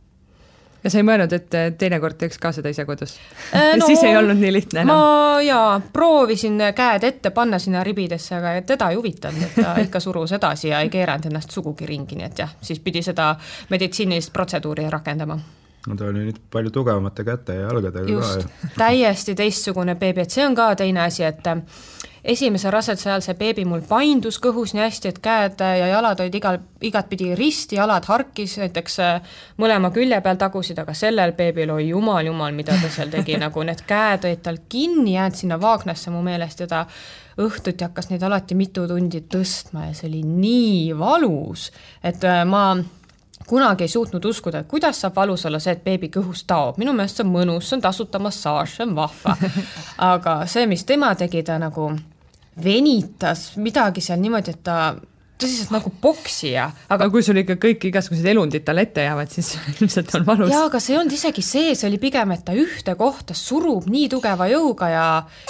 ja 0.83 0.89
sa 0.91 1.01
ei 1.01 1.05
mõelnud, 1.07 1.33
et 1.36 1.59
teinekord 1.77 2.17
teeks 2.19 2.39
ka 2.41 2.51
seda 2.55 2.71
ise 2.74 2.86
kodus 2.88 3.15
äh,? 3.53 3.75
No, 3.79 3.86
siis 3.86 4.03
ei 4.07 4.17
olnud 4.17 4.39
nii 4.39 4.53
lihtne 4.53 4.83
enam? 4.86 4.95
ma 4.95 5.43
jaa, 5.45 5.77
proovisin 5.93 6.59
käed 6.75 7.05
ette 7.07 7.33
panna 7.36 7.59
sinna 7.59 7.83
ribidesse, 7.83 8.36
aga 8.39 8.55
teda 8.67 8.89
ei 8.89 9.00
huvitanud, 9.00 9.45
et 9.50 9.62
ta 9.62 9.75
ikka 9.83 10.01
surus 10.03 10.36
edasi 10.39 10.71
ja 10.74 10.81
ei 10.86 10.91
keeranud 10.93 11.29
ennast 11.31 11.55
sugugi 11.55 11.88
ringi, 11.89 12.19
nii 12.19 12.27
et 12.31 12.43
jah, 12.45 12.57
siis 12.62 12.81
pidi 12.83 13.03
seda 13.05 13.31
meditsiinilist 13.69 14.33
protseduuri 14.33 14.89
rakendama 14.89 15.39
no 15.88 15.95
ta 15.95 16.09
oli 16.09 16.25
nüüd 16.27 16.39
palju 16.51 16.71
tugevamate 16.75 17.24
käte 17.27 17.55
ja 17.55 17.69
jalgadega 17.69 18.12
Just, 18.12 18.43
ka. 18.43 18.71
täiesti 18.77 19.36
teistsugune 19.38 19.95
beebi, 20.00 20.25
et 20.25 20.33
see 20.33 20.45
on 20.45 20.57
ka 20.57 20.74
teine 20.79 21.05
asi, 21.05 21.24
et 21.27 21.48
esimese 22.23 22.71
raseduse 22.71 23.09
ajal 23.09 23.23
see 23.23 23.38
beebi 23.39 23.65
mul 23.67 23.81
paindus 23.88 24.39
kõhus 24.43 24.73
nii 24.75 24.83
hästi, 24.83 25.13
et 25.13 25.21
käed 25.23 25.61
ja 25.63 25.88
jalad 25.93 26.19
olid 26.19 26.35
igal, 26.35 26.59
igatpidi 26.81 27.31
risti, 27.39 27.79
jalad 27.79 28.07
harkis 28.09 28.57
näiteks 28.61 28.99
äh, 29.05 29.39
mõlema 29.61 29.93
külje 29.95 30.19
peal 30.25 30.39
tagusid, 30.41 30.79
aga 30.81 30.95
sellel 30.97 31.33
beebil, 31.38 31.71
oi 31.75 31.89
jumal, 31.89 32.25
jumal, 32.27 32.53
mida 32.55 32.75
ta 32.81 32.91
seal 32.91 33.11
tegi, 33.13 33.38
nagu 33.45 33.63
need 33.65 33.85
käed 33.88 34.27
olid 34.29 34.43
tal 34.45 34.61
kinni 34.69 35.15
jäänud 35.15 35.39
sinna 35.39 35.59
vaagnasse 35.61 36.13
mu 36.13 36.23
meelest 36.25 36.65
ja 36.65 36.69
ta 36.69 36.85
õhtuti 37.39 37.85
hakkas 37.88 38.09
neid 38.11 38.23
alati 38.27 38.55
mitu 38.59 38.85
tundi 38.88 39.23
tõstma 39.31 39.89
ja 39.89 39.95
see 39.95 40.09
oli 40.11 40.23
nii 40.27 40.97
valus, 40.99 41.69
et 42.03 42.23
äh, 42.27 42.43
ma 42.47 42.73
kunagi 43.49 43.87
ei 43.87 43.91
suutnud 43.91 44.25
uskuda, 44.29 44.61
et 44.61 44.69
kuidas 44.69 45.01
saab 45.01 45.15
valus 45.15 45.45
olla 45.49 45.59
see, 45.61 45.73
et 45.73 45.83
beebi 45.83 46.11
kõhus 46.13 46.45
taob, 46.47 46.77
minu 46.77 46.93
meelest 46.93 47.19
see 47.19 47.25
on 47.25 47.33
mõnus, 47.33 47.69
see 47.69 47.79
on 47.79 47.83
tasuta 47.87 48.21
massaaž, 48.21 48.75
see 48.77 48.85
on 48.85 48.95
vahva. 48.97 49.35
aga 50.13 50.35
see, 50.49 50.67
mis 50.69 50.85
tema 50.85 51.13
tegi, 51.17 51.41
ta 51.47 51.57
nagu 51.61 51.89
venitas 52.63 53.53
midagi 53.57 54.03
seal 54.05 54.21
niimoodi, 54.21 54.53
et 54.53 54.63
ta 54.63 54.77
tõsiselt 55.39 55.72
nagu 55.74 55.91
poksija, 56.01 56.69
aga 56.89 57.00
aga 57.00 57.13
kui 57.13 57.24
sul 57.25 57.39
ikka 57.41 57.55
kõik 57.62 57.86
igasugused 57.89 58.27
elundid 58.27 58.65
talle 58.67 58.84
ette 58.86 59.05
jäävad, 59.05 59.31
siis 59.34 59.53
ilmselt 59.79 60.13
on 60.19 60.25
valus. 60.27 60.51
jaa, 60.51 60.65
aga 60.67 60.81
see 60.84 60.93
ei 60.93 61.00
olnud 61.00 61.15
isegi 61.15 61.43
see, 61.46 61.75
see 61.79 61.88
oli 61.89 62.00
pigem, 62.01 62.34
et 62.36 62.43
ta 62.46 62.55
ühte 62.58 62.96
kohta 63.00 63.36
surub 63.38 63.88
nii 63.89 64.10
tugeva 64.12 64.50
jõuga 64.51 64.89
ja 64.91 65.05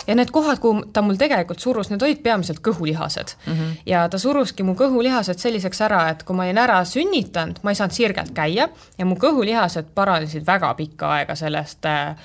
ja 0.07 0.17
need 0.17 0.31
kohad, 0.35 0.61
kuhu 0.63 0.85
ta 0.93 1.03
mul 1.05 1.19
tegelikult 1.19 1.63
surus, 1.63 1.89
need 1.91 2.05
olid 2.05 2.21
peamiselt 2.25 2.61
kõhulihased 2.65 3.35
mm. 3.35 3.53
-hmm. 3.53 3.79
ja 3.89 4.05
ta 4.09 4.21
suruski 4.21 4.63
mu 4.63 4.77
kõhulihased 4.79 5.41
selliseks 5.41 5.81
ära, 5.89 6.03
et 6.13 6.23
kui 6.23 6.37
ma 6.37 6.45
olin 6.45 6.61
ära 6.61 6.83
sünnitanud, 6.85 7.63
ma 7.63 7.73
ei 7.73 7.79
saanud 7.79 7.97
sirgelt 7.97 8.35
käia 8.37 8.69
ja 8.97 9.09
mu 9.09 9.17
kõhulihased 9.19 9.91
paranesid 9.95 10.45
väga 10.47 10.73
pikka 10.77 11.15
aega 11.17 11.35
sellest 11.35 11.85
äh, 11.89 12.15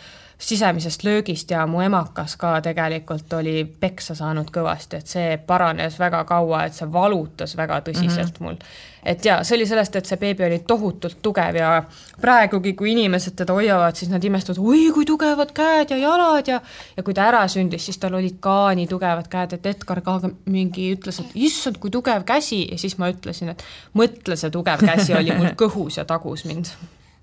sisemisest 0.49 1.05
löögist 1.05 1.51
ja 1.51 1.67
mu 1.67 1.81
emakas 1.81 2.37
ka 2.37 2.61
tegelikult 2.61 3.33
oli 3.33 3.65
peksa 3.81 4.15
saanud 4.15 4.51
kõvasti, 4.53 5.01
et 5.01 5.11
see 5.11 5.37
paranes 5.47 5.99
väga 5.99 6.25
kaua, 6.29 6.65
et 6.67 6.77
see 6.77 6.89
valutas 6.93 7.57
väga 7.57 7.81
tõsiselt 7.87 8.41
mm 8.41 8.47
-hmm. 8.47 8.51
mul. 8.51 8.57
et 9.05 9.25
ja 9.25 9.45
see 9.45 9.57
oli 9.57 9.67
sellest, 9.67 9.97
et 9.97 10.07
see 10.07 10.17
beebi 10.17 10.45
oli 10.45 10.59
tohutult 10.59 11.17
tugev 11.23 11.57
ja 11.57 11.85
praegugi, 12.21 12.73
kui 12.73 12.93
inimesed 12.93 13.37
teda 13.37 13.53
hoiavad, 13.53 13.97
siis 13.97 14.11
nad 14.11 14.25
imestavad, 14.25 14.59
oi 14.59 14.91
kui 14.95 15.05
tugevad 15.05 15.53
käed 15.53 15.91
ja 15.91 15.97
jalad 15.97 16.49
ja 16.49 16.61
ja 16.97 17.03
kui 17.03 17.15
ta 17.15 17.29
ära 17.29 17.49
sündis, 17.49 17.85
siis 17.85 17.99
tal 17.99 18.15
olid 18.15 18.37
ka 18.41 18.75
nii 18.75 18.87
tugevad 18.87 19.29
käed, 19.29 19.53
et 19.53 19.67
Edgar 19.67 20.01
ka 20.01 20.21
mingi 20.45 20.95
ütles, 20.97 21.21
et 21.21 21.31
issand, 21.35 21.79
kui 21.79 21.91
tugev 21.91 22.25
käsi 22.25 22.69
ja 22.71 22.79
siis 22.79 22.99
ma 22.99 23.09
ütlesin, 23.11 23.49
et 23.49 23.65
mõtle, 23.95 24.37
see 24.37 24.51
tugev 24.51 24.85
käsi 24.87 25.15
oli 25.15 25.33
mul 25.33 25.57
kõhus 25.57 25.97
ja 25.97 26.05
tagus 26.05 26.45
mind 26.45 26.69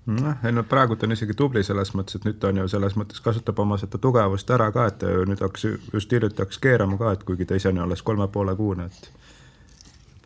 noh, 0.06 0.44
ei 0.44 0.52
no 0.52 0.62
praegu 0.62 0.96
ta 0.96 1.06
on 1.06 1.14
isegi 1.14 1.34
tubli 1.38 1.62
selles 1.64 1.92
mõttes, 1.94 2.18
et 2.18 2.26
nüüd 2.26 2.38
ta 2.42 2.50
on 2.50 2.62
ju 2.62 2.68
selles 2.68 2.96
mõttes 2.98 3.22
kasutab 3.22 3.58
oma 3.62 3.78
seda 3.78 4.00
tugevust 4.02 4.50
ära 4.50 4.70
ka, 4.74 4.86
et 4.90 5.04
nüüd 5.28 5.42
hakkas 5.42 5.66
just 5.92 6.12
hiljuti 6.12 6.42
hakkas 6.42 6.58
keerama 6.62 6.98
ka, 6.98 7.12
et 7.16 7.24
kuigi 7.26 7.46
ta 7.46 7.58
ise 7.58 7.70
on 7.70 7.82
alles 7.84 8.02
kolme 8.02 8.28
poole 8.28 8.56
kuune, 8.58 8.88
et 8.90 9.10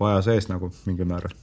vaja 0.00 0.22
sees 0.22 0.48
nagu 0.48 0.72
mingil 0.86 1.08
määral. 1.08 1.34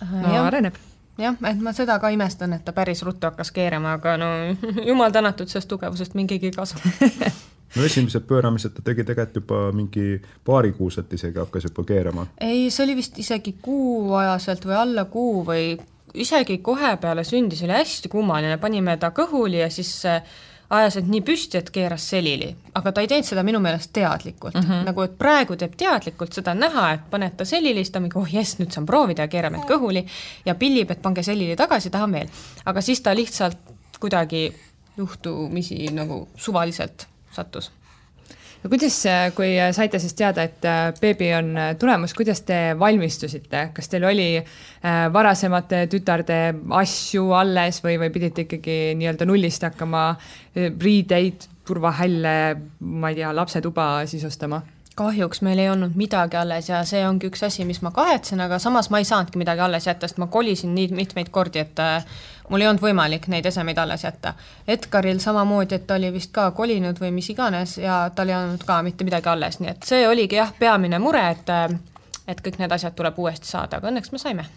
no 0.00 0.34
ja. 0.34 0.44
areneb. 0.46 0.74
jah, 1.18 1.36
et 1.50 1.60
ma 1.62 1.72
seda 1.72 1.98
ka 1.98 2.10
imestan, 2.14 2.52
et 2.52 2.64
ta 2.64 2.72
päris 2.72 3.02
ruttu 3.06 3.30
hakkas 3.30 3.52
keerama, 3.54 3.94
aga 3.98 4.16
no 4.16 4.32
jumal 4.90 5.14
tänatud, 5.14 5.46
sellest 5.46 5.70
tugevusest 5.70 6.18
mingigi 6.18 6.50
kasu 6.56 6.78
no 7.76 7.84
esimesed 7.84 8.26
pööramised 8.26 8.74
ta 8.74 8.82
tegi 8.82 9.04
tegelikult 9.04 9.36
juba 9.36 9.60
mingi 9.72 10.22
paarikuuselt 10.44 11.12
isegi 11.12 11.38
hakkas 11.38 11.68
juba 11.70 11.84
keerama. 11.84 12.26
ei, 12.40 12.70
see 12.70 12.84
oli 12.84 12.96
vist 12.98 13.18
isegi 13.18 13.54
kuuajaselt 13.62 14.66
või 14.66 14.76
alla 14.82 15.04
kuu 15.04 15.44
või 15.46 15.78
isegi 16.24 16.58
kohe 16.64 16.96
peale 17.00 17.24
sündi, 17.24 17.56
see 17.56 17.68
oli 17.68 17.78
hästi 17.78 18.10
kummaline, 18.12 18.58
panime 18.62 18.96
ta 19.00 19.10
kõhuli 19.14 19.62
ja 19.62 19.70
siis 19.70 19.92
ajas 20.70 20.98
end 21.00 21.08
nii 21.12 21.22
püsti, 21.24 21.60
et 21.62 21.70
keeras 21.72 22.04
selili, 22.10 22.48
aga 22.76 22.92
ta 22.92 23.00
ei 23.04 23.08
teinud 23.08 23.28
seda 23.28 23.44
minu 23.46 23.60
meelest 23.64 23.92
teadlikult 23.96 24.54
mm, 24.54 24.66
-hmm. 24.66 24.84
nagu 24.90 25.02
et 25.02 25.16
praegu 25.18 25.56
teeb 25.56 25.76
teadlikult, 25.80 26.32
seda 26.36 26.52
on 26.52 26.60
näha, 26.64 26.90
et 26.92 27.08
paned 27.10 27.36
ta 27.36 27.44
selili, 27.44 27.80
siis 27.80 27.94
ta 27.94 28.00
mingi 28.04 28.18
oh 28.20 28.34
jess, 28.34 28.58
nüüd 28.58 28.74
saan 28.74 28.86
proovida 28.86 29.24
ja 29.24 29.32
keerame 29.32 29.62
end 29.62 29.70
kõhuli 29.70 30.04
ja 30.46 30.54
pillib, 30.54 30.90
et 30.90 31.02
pange 31.02 31.22
selili 31.22 31.56
tagasi, 31.56 31.90
tahan 31.90 32.12
veel. 32.12 32.28
aga 32.64 32.80
siis 32.80 33.00
ta 33.00 33.16
lihtsalt 33.16 33.56
kuidagi 34.00 34.52
juhtumisi 34.96 35.88
nagu 35.92 36.28
suvaliselt 36.36 37.06
sattus 37.30 37.72
no 38.68 38.74
kuidas, 38.76 38.98
kui 39.32 39.54
saite 39.72 39.98
siis 40.02 40.12
teada, 40.18 40.44
et 40.44 40.64
äh, 40.68 40.90
beebi 41.00 41.30
on 41.32 41.54
äh, 41.56 41.70
tulemas, 41.80 42.12
kuidas 42.16 42.42
te 42.44 42.74
valmistusite, 42.78 43.70
kas 43.72 43.88
teil 43.88 44.04
oli 44.04 44.26
äh, 44.36 44.98
varasemate 45.12 45.86
tütarde 45.88 46.40
asju 46.76 47.30
alles 47.32 47.80
või, 47.84 47.96
või 48.02 48.12
pidite 48.12 48.44
ikkagi 48.44 48.78
nii-öelda 49.00 49.28
nullist 49.28 49.64
hakkama 49.64 50.10
riideid, 50.58 51.48
turvahälle, 51.68 52.34
ma 52.80 53.12
ei 53.12 53.22
tea, 53.22 53.32
lapsetuba 53.36 53.88
sisustama? 54.08 54.60
Kahjuks 54.98 55.42
meil 55.46 55.60
ei 55.62 55.70
olnud 55.70 55.94
midagi 55.98 56.36
alles 56.40 56.68
ja 56.68 56.82
see 56.88 57.04
ongi 57.06 57.30
üks 57.30 57.44
asi, 57.46 57.64
mis 57.68 57.80
ma 57.86 57.92
kahetsen, 57.94 58.40
aga 58.44 58.58
samas 58.62 58.90
ma 58.90 59.00
ei 59.00 59.06
saanudki 59.08 59.40
midagi 59.40 59.62
alles 59.64 59.86
jätta, 59.86 60.08
sest 60.08 60.18
ma 60.18 60.26
kolisin 60.32 60.74
nii 60.74 60.90
mitmeid 60.98 61.30
kordi, 61.34 61.62
et 61.62 61.82
mul 62.48 62.64
ei 62.64 62.70
olnud 62.70 62.82
võimalik 62.82 63.28
neid 63.32 63.46
esemeid 63.46 63.78
alles 63.78 64.04
jätta. 64.04 64.34
Edgaril 64.68 65.20
samamoodi, 65.22 65.78
et 65.78 65.86
ta 65.86 65.98
oli 66.00 66.12
vist 66.14 66.32
ka 66.34 66.50
kolinud 66.56 66.98
või 67.02 67.12
mis 67.14 67.30
iganes 67.34 67.78
ja 67.78 68.00
tal 68.14 68.32
ei 68.32 68.38
olnud 68.38 68.64
ka 68.66 68.80
mitte 68.86 69.06
midagi 69.06 69.30
alles, 69.34 69.60
nii 69.62 69.74
et 69.74 69.90
see 69.92 70.06
oligi 70.08 70.40
jah, 70.40 70.54
peamine 70.58 71.00
mure, 71.02 71.24
et 71.36 71.54
et 72.28 72.40
kõik 72.44 72.58
need 72.60 72.72
asjad 72.74 72.96
tuleb 72.96 73.16
uuesti 73.18 73.48
saada, 73.48 73.78
aga 73.78 73.88
õnneks 73.88 74.12
me 74.12 74.20
saime 74.20 74.48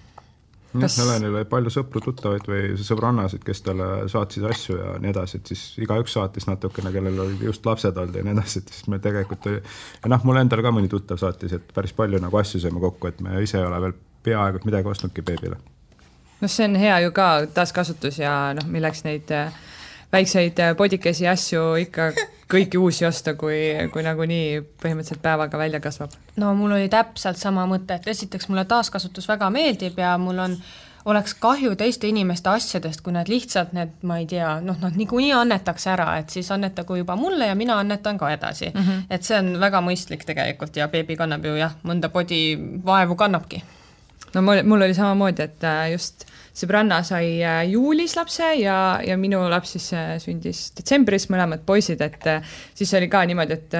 Kas..., 0.72 0.96
Helenil 1.02 1.36
oli 1.36 1.48
palju 1.52 1.72
sõpru-tuttavaid 1.74 2.46
või 2.48 2.62
sõbrannasid, 2.80 3.44
kes 3.44 3.64
talle 3.66 3.88
saatsid 4.12 4.46
asju 4.48 4.78
ja 4.78 4.94
nii 5.04 5.12
edasi, 5.12 5.42
et 5.42 5.52
siis 5.52 5.64
igaüks 5.84 6.16
saatis 6.16 6.48
natukene, 6.48 6.94
kellel 6.96 7.20
olid 7.26 7.44
just 7.44 7.66
lapsed 7.68 7.98
olnud 7.98 8.16
ja 8.16 8.24
nii 8.24 8.38
edasi, 8.38 8.62
et 8.62 8.72
siis 8.72 8.88
me 8.92 9.02
tegelikult 9.04 9.50
oli, 9.52 9.60
ja 10.04 10.14
noh, 10.14 10.24
mul 10.28 10.40
endal 10.40 10.64
ka 10.64 10.72
mõni 10.72 10.92
tuttav 10.92 11.20
saatis, 11.20 11.58
et 11.58 11.76
päris 11.76 11.92
palju 11.98 12.22
nagu 12.24 12.40
asju 12.40 12.64
saime 12.64 12.80
kokku, 12.84 13.12
et 13.12 13.20
me 13.26 13.42
ise 13.44 13.60
ei 13.60 13.68
ole 13.68 13.82
veel 13.84 13.98
peaaegu 14.24 14.64
midagi 14.64 14.92
ostnudki 14.94 15.26
beebile. 15.28 15.60
Noh, 16.42 16.50
see 16.50 16.70
on 16.70 16.80
hea 16.80 17.02
ju 17.04 17.12
ka 17.14 17.28
taaskasutus 17.54 18.22
ja 18.24 18.34
noh, 18.58 18.72
milleks 18.72 19.04
neid 19.06 19.30
äh, 19.36 19.52
väikseid 20.14 20.60
äh, 20.60 20.76
podikesi 20.78 21.28
asju 21.28 21.74
ikka 21.86 22.12
kõiki 22.52 22.80
uusi 22.80 23.06
osta, 23.08 23.34
kui, 23.40 23.58
kui 23.94 24.04
nagunii 24.04 24.62
põhimõtteliselt 24.82 25.24
päevaga 25.24 25.58
välja 25.58 25.80
kasvab. 25.84 26.14
no 26.36 26.54
mul 26.56 26.76
oli 26.78 26.90
täpselt 26.92 27.40
sama 27.40 27.66
mõte, 27.70 27.96
et 27.96 28.08
esiteks 28.08 28.50
mulle 28.50 28.66
taaskasutus 28.66 29.28
väga 29.30 29.50
meeldib 29.54 30.00
ja 30.00 30.18
mul 30.22 30.40
on, 30.44 30.58
oleks 31.06 31.34
kahju 31.42 31.76
teiste 31.80 32.10
inimeste 32.12 32.50
asjadest, 32.50 33.02
kui 33.02 33.14
nad 33.16 33.30
lihtsalt 33.32 33.72
need, 33.74 33.94
ma 34.08 34.20
ei 34.22 34.28
tea, 34.30 34.54
noh, 34.62 34.78
nad 34.82 34.98
niikuinii 35.00 35.34
annetaks 35.34 35.88
ära, 35.94 36.12
et 36.22 36.30
siis 36.30 36.52
annetagu 36.52 37.00
juba 37.00 37.16
mulle 37.16 37.48
ja 37.48 37.56
mina 37.56 37.80
annetan 37.80 38.20
ka 38.22 38.32
edasi 38.32 38.72
mm. 38.74 38.82
-hmm. 38.82 39.04
et 39.10 39.24
see 39.24 39.40
on 39.40 39.60
väga 39.60 39.82
mõistlik 39.82 40.26
tegelikult 40.26 40.76
ja 40.76 40.88
beebi 40.88 41.16
kannab 41.16 41.46
ju 41.46 41.56
jah, 41.56 41.78
mõnda 41.84 42.10
podi 42.10 42.58
vaevu 42.86 43.16
kannabki 43.16 43.64
no 44.34 44.42
mul, 44.42 44.64
mul 44.64 44.82
oli 44.82 44.94
samamoodi, 44.94 45.42
et 45.42 45.64
äh, 45.64 45.92
just 45.92 46.28
sõbranna 46.58 47.00
sai 47.08 47.40
äh, 47.44 47.62
juulis 47.72 48.16
lapse 48.18 48.48
ja, 48.60 48.76
ja 49.06 49.16
minu 49.20 49.40
laps 49.52 49.76
siis 49.78 49.88
äh, 49.96 50.10
sündis 50.22 50.66
detsembris, 50.78 51.30
mõlemad 51.32 51.64
poisid, 51.68 52.02
et 52.04 52.28
siis 52.78 52.92
oli 52.98 53.08
ka 53.12 53.24
niimoodi, 53.28 53.58
et 53.58 53.78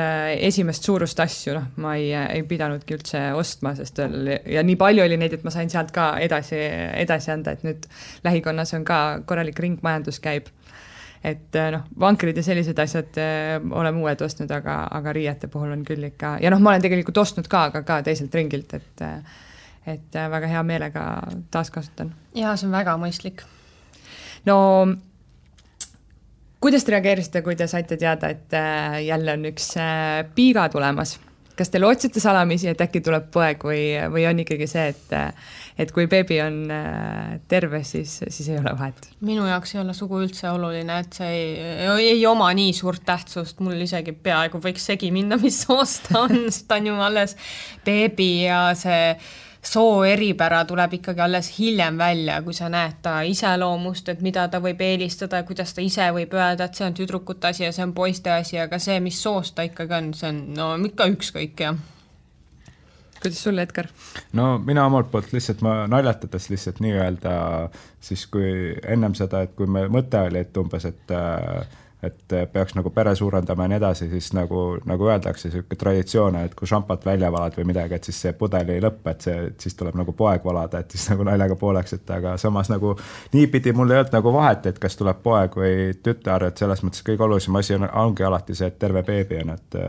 esimest 0.48 0.88
suurust 0.88 1.20
asju, 1.24 1.56
noh, 1.58 1.68
ma 1.84 1.98
ei, 2.00 2.12
ei 2.14 2.46
pidanudki 2.48 2.96
üldse 2.98 3.26
ostma, 3.38 3.76
sest 3.78 4.00
oli, 4.06 4.38
ja 4.56 4.64
nii 4.66 4.80
palju 4.80 5.04
oli 5.04 5.20
neid, 5.20 5.36
et 5.38 5.46
ma 5.48 5.54
sain 5.54 5.70
sealt 5.72 5.92
ka 5.96 6.14
edasi, 6.24 6.60
edasi 7.04 7.36
anda, 7.36 7.56
et 7.56 7.68
nüüd 7.68 7.86
lähikonnas 8.26 8.74
on 8.78 8.88
ka 8.88 9.02
korralik 9.28 9.60
ringmajandus 9.60 10.22
käib. 10.24 10.50
Et 11.22 11.54
noh, 11.76 11.84
vankrid 12.02 12.40
ja 12.40 12.42
sellised 12.42 12.80
asjad 12.82 13.20
oleme 13.78 14.02
uued 14.02 14.24
ostnud, 14.26 14.50
aga, 14.56 14.80
aga 14.90 15.12
riiete 15.14 15.52
puhul 15.54 15.70
on 15.76 15.84
küll 15.86 16.08
ikka 16.08 16.40
ja 16.42 16.50
noh, 16.50 16.58
ma 16.64 16.72
olen 16.72 16.82
tegelikult 16.82 17.20
ostnud 17.22 17.46
ka, 17.52 17.68
aga 17.70 17.84
ka 17.86 18.00
teiselt 18.08 18.34
ringilt, 18.34 18.74
et 18.74 19.04
et 19.86 20.16
äh, 20.16 20.30
väga 20.32 20.50
hea 20.52 20.64
meelega 20.64 21.06
taaskasutan. 21.52 22.14
jaa, 22.38 22.56
see 22.58 22.70
on 22.70 22.76
väga 22.76 22.98
mõistlik. 23.02 23.44
no 24.46 24.58
kuidas 26.62 26.86
te 26.86 26.96
reageerisite, 26.96 27.42
kui 27.42 27.58
te 27.58 27.68
saite 27.68 27.98
teada, 27.98 28.30
et 28.30 28.54
äh, 28.54 29.02
jälle 29.08 29.38
on 29.38 29.52
üks 29.54 29.74
äh, 29.82 30.22
piiga 30.36 30.70
tulemas? 30.70 31.18
kas 31.62 31.70
te 31.70 31.78
lootsite 31.82 32.22
salamisi, 32.24 32.72
et 32.72 32.80
äkki 32.82 33.04
tuleb 33.06 33.28
poeg 33.30 33.62
või, 33.68 33.82
või 34.10 34.24
on 34.26 34.40
ikkagi 34.42 34.66
see, 34.72 34.94
et 34.94 35.12
et 35.82 35.92
kui 35.94 36.08
beebi 36.10 36.40
on 36.42 36.56
terve, 37.50 37.82
siis, 37.86 38.16
siis 38.24 38.48
ei 38.50 38.58
ole 38.58 38.72
vahet? 38.80 39.12
minu 39.28 39.46
jaoks 39.46 39.76
ei 39.76 39.82
ole 39.82 39.94
sugu 39.98 40.22
üldse 40.24 40.50
oluline, 40.50 41.02
et 41.04 41.20
see 41.20 41.36
ei, 41.36 42.08
ei 42.16 42.26
oma 42.26 42.48
nii 42.58 42.74
suurt 42.74 43.04
tähtsust, 43.06 43.62
mul 43.62 43.84
isegi 43.84 44.16
peaaegu 44.16 44.62
võiks 44.64 44.88
segi 44.90 45.12
minna, 45.14 45.38
mis 45.42 45.60
soost 45.68 46.10
ta 46.10 46.24
on, 46.24 46.34
sest 46.48 46.66
ta 46.72 46.80
on 46.82 46.90
ju 46.90 46.98
alles 47.10 47.38
beebi 47.86 48.32
ja 48.48 48.64
see 48.78 49.14
soo 49.64 50.04
eripära 50.04 50.64
tuleb 50.66 50.94
ikkagi 50.98 51.22
alles 51.22 51.52
hiljem 51.60 51.98
välja, 51.98 52.42
kui 52.42 52.54
sa 52.54 52.70
näed 52.70 52.98
ta 53.02 53.20
iseloomust, 53.22 54.10
et 54.10 54.22
mida 54.26 54.48
ta 54.50 54.60
võib 54.64 54.82
eelistada 54.82 55.42
ja 55.42 55.48
kuidas 55.48 55.74
ta 55.74 55.86
ise 55.86 56.10
võib 56.16 56.34
öelda, 56.34 56.66
et 56.66 56.78
see 56.78 56.88
on 56.88 56.98
tüdrukute 56.98 57.52
asi 57.52 57.68
ja 57.68 57.72
see 57.72 57.86
on 57.86 57.94
poiste 57.94 58.34
asi, 58.34 58.60
aga 58.60 58.80
see, 58.82 59.00
mis 59.00 59.22
soost 59.22 59.56
ta 59.56 59.66
ikkagi 59.68 59.98
on, 59.98 60.14
see 60.18 60.30
on 60.34 60.44
no 60.58 60.74
ikka 60.90 61.10
ükskõik, 61.14 61.66
jah 61.68 61.78
kuidas 63.22 63.44
sulle, 63.44 63.62
Edgar? 63.62 63.88
no 64.34 64.58
mina 64.58 64.86
omalt 64.86 65.12
poolt 65.12 65.34
lihtsalt 65.34 65.62
ma 65.62 65.84
naljatades 65.88 66.50
lihtsalt 66.50 66.80
nii-öelda 66.82 67.34
siis 68.02 68.26
kui 68.34 68.74
ennem 68.82 69.14
seda, 69.18 69.44
et 69.46 69.54
kui 69.56 69.70
me 69.70 69.86
mõte 69.94 70.24
oli, 70.26 70.42
et 70.42 70.58
umbes, 70.58 70.88
et 70.90 71.14
äh, 71.14 71.78
et 72.04 72.36
peaks 72.54 72.74
nagu 72.74 72.90
pere 72.90 73.14
suurendama 73.16 73.66
ja 73.66 73.72
nii 73.72 73.78
edasi, 73.78 74.08
siis 74.10 74.32
nagu, 74.34 74.62
nagu 74.90 75.10
öeldakse, 75.10 75.50
niisugune 75.50 75.78
traditsioon, 75.84 76.38
et 76.46 76.56
kui 76.58 76.70
šampat 76.70 77.06
välja 77.06 77.30
valad 77.34 77.58
või 77.60 77.68
midagi, 77.70 77.98
et 77.98 78.10
siis 78.10 78.22
see 78.26 78.34
pudel 78.38 78.74
ei 78.74 78.82
lõppe, 78.82 79.14
et 79.14 79.28
see, 79.28 79.38
siis 79.62 79.78
tuleb 79.78 80.00
nagu 80.00 80.16
poeg 80.18 80.46
valada, 80.46 80.82
et 80.82 80.96
siis 80.96 81.08
nagu 81.14 81.28
naljaga 81.28 81.58
pooleks, 81.62 81.96
et 82.00 82.16
aga 82.18 82.36
samas 82.42 82.72
nagu 82.74 82.96
niipidi 83.36 83.76
mul 83.78 83.94
ei 83.94 84.02
olnud 84.02 84.18
nagu 84.18 84.34
vahet, 84.34 84.72
et 84.72 84.82
kas 84.82 84.98
tuleb 84.98 85.22
poeg 85.24 85.58
või 85.62 85.94
tütar, 86.04 86.50
et 86.50 86.66
selles 86.66 86.82
mõttes 86.86 87.06
kõige 87.06 87.28
olulisem 87.28 87.62
asi 87.62 87.78
on, 87.78 87.88
ongi 88.06 88.26
alati 88.26 88.58
see, 88.58 88.74
et 88.74 88.82
terve 88.82 89.06
beebi 89.06 89.44
on, 89.46 89.56
et 89.58 89.82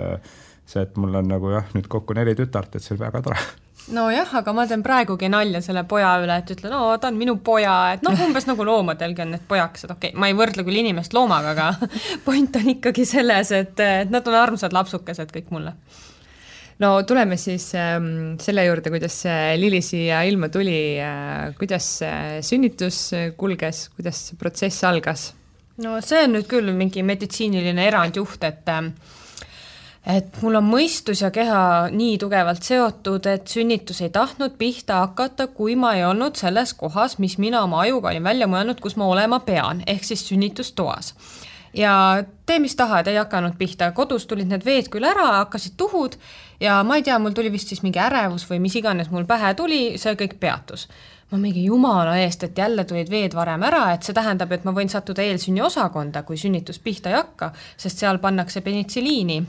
see, 0.66 0.85
et 0.85 0.96
mul 1.01 1.22
on 1.22 1.33
nagu 1.33 1.57
jah, 1.57 1.72
nüüd 1.77 1.88
kokku 1.88 2.16
neli 2.18 2.37
tütart, 2.38 2.77
et 2.77 2.85
see 2.85 2.96
on 2.98 3.05
väga 3.07 3.25
tore 3.25 3.62
nojah, 3.90 4.30
aga 4.38 4.54
ma 4.54 4.66
teen 4.70 4.84
praegugi 4.84 5.30
nalja 5.32 5.62
selle 5.64 5.82
poja 5.88 6.12
üle, 6.22 6.36
et 6.38 6.52
ütlen, 6.54 6.74
oo, 6.76 6.92
ta 7.02 7.10
on 7.10 7.18
minu 7.18 7.36
poja, 7.44 7.74
et 7.96 8.06
noh, 8.06 8.14
umbes 8.26 8.46
nagu 8.48 8.66
loomadelgi 8.66 9.24
on 9.24 9.34
need 9.34 9.44
pojakesed, 9.48 9.90
okei 9.90 10.12
okay,, 10.12 10.20
ma 10.20 10.30
ei 10.30 10.38
võrdle 10.38 10.64
küll 10.66 10.80
inimest 10.82 11.16
loomaga, 11.16 11.56
aga 11.56 11.90
point 12.26 12.56
on 12.60 12.72
ikkagi 12.76 13.06
selles, 13.08 13.52
et, 13.56 13.74
et 13.82 14.12
nad 14.12 14.26
on 14.30 14.38
armsad 14.38 14.74
lapsukesed 14.76 15.34
kõik 15.34 15.52
mulle 15.54 15.74
no 16.82 16.94
tuleme 17.06 17.36
siis 17.38 17.68
ähm, 17.78 18.34
selle 18.42 18.64
juurde, 18.66 18.90
kuidas 18.90 19.20
Lili 19.60 19.82
siia 19.84 20.22
ilma 20.26 20.48
tuli 20.52 20.98
äh,, 21.02 21.52
kuidas 21.58 21.94
sünnitus 22.46 23.04
kulges, 23.38 23.88
kuidas 23.96 24.30
protsess 24.40 24.86
algas? 24.88 25.32
no 25.82 25.98
see 26.04 26.22
on 26.26 26.36
nüüd 26.36 26.46
küll 26.50 26.70
mingi 26.76 27.02
meditsiiniline 27.06 27.90
erandjuht, 27.90 28.40
et 28.46 28.70
äh, 28.70 28.86
et 30.06 30.38
mul 30.42 30.58
on 30.58 30.66
mõistus 30.66 31.22
ja 31.22 31.30
keha 31.34 31.88
nii 31.94 32.16
tugevalt 32.18 32.66
seotud, 32.66 33.26
et 33.30 33.46
sünnitus 33.48 34.02
ei 34.02 34.10
tahtnud 34.10 34.56
pihta 34.58 35.02
hakata, 35.04 35.46
kui 35.54 35.76
ma 35.78 35.94
ei 35.94 36.04
olnud 36.04 36.38
selles 36.38 36.74
kohas, 36.74 37.18
mis 37.22 37.38
mina 37.38 37.62
oma 37.62 37.84
ajuga 37.84 38.10
olin 38.10 38.26
välja 38.26 38.50
mõelnud, 38.50 38.82
kus 38.82 38.98
ma 38.98 39.06
olema 39.06 39.40
pean, 39.46 39.84
ehk 39.86 40.04
siis 40.04 40.26
sünnitustoas. 40.28 41.14
ja 41.74 42.24
tee 42.46 42.58
mis 42.58 42.76
tahad, 42.76 43.06
ei 43.06 43.16
hakanud 43.16 43.54
pihta, 43.58 43.92
kodus 43.96 44.26
tulid 44.26 44.50
need 44.50 44.64
veed 44.64 44.90
küll 44.92 45.06
ära, 45.08 45.30
hakkasid 45.38 45.78
tuhud 45.78 46.18
ja 46.60 46.82
ma 46.84 46.98
ei 46.98 47.06
tea, 47.06 47.18
mul 47.18 47.32
tuli 47.32 47.52
vist 47.52 47.68
siis 47.68 47.82
mingi 47.82 48.02
ärevus 48.02 48.44
või 48.50 48.58
mis 48.60 48.76
iganes 48.76 49.10
mul 49.10 49.24
pähe 49.24 49.54
tuli, 49.54 49.98
see 49.98 50.18
kõik 50.18 50.36
peatus. 50.40 50.88
Ma 51.30 51.38
mingi 51.40 51.62
jumala 51.64 52.18
eest, 52.20 52.42
et 52.44 52.58
jälle 52.58 52.84
tulid 52.84 53.08
veed 53.08 53.32
varem 53.32 53.62
ära, 53.64 53.86
et 53.94 54.02
see 54.04 54.12
tähendab, 54.12 54.52
et 54.52 54.66
ma 54.68 54.74
võin 54.76 54.90
sattuda 54.92 55.22
eelsünniosakonda, 55.24 56.26
kui 56.28 56.36
sünnitus 56.36 56.78
pihta 56.78 57.08
ei 57.08 57.16
hakka, 57.16 57.54
sest 57.80 58.02
seal 58.02 58.20
pannakse 58.20 58.60
penitsiliini 58.60 59.40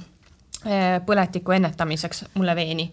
põletiku 1.05 1.55
ennetamiseks 1.55 2.25
mulle 2.33 2.55
veeni. 2.55 2.91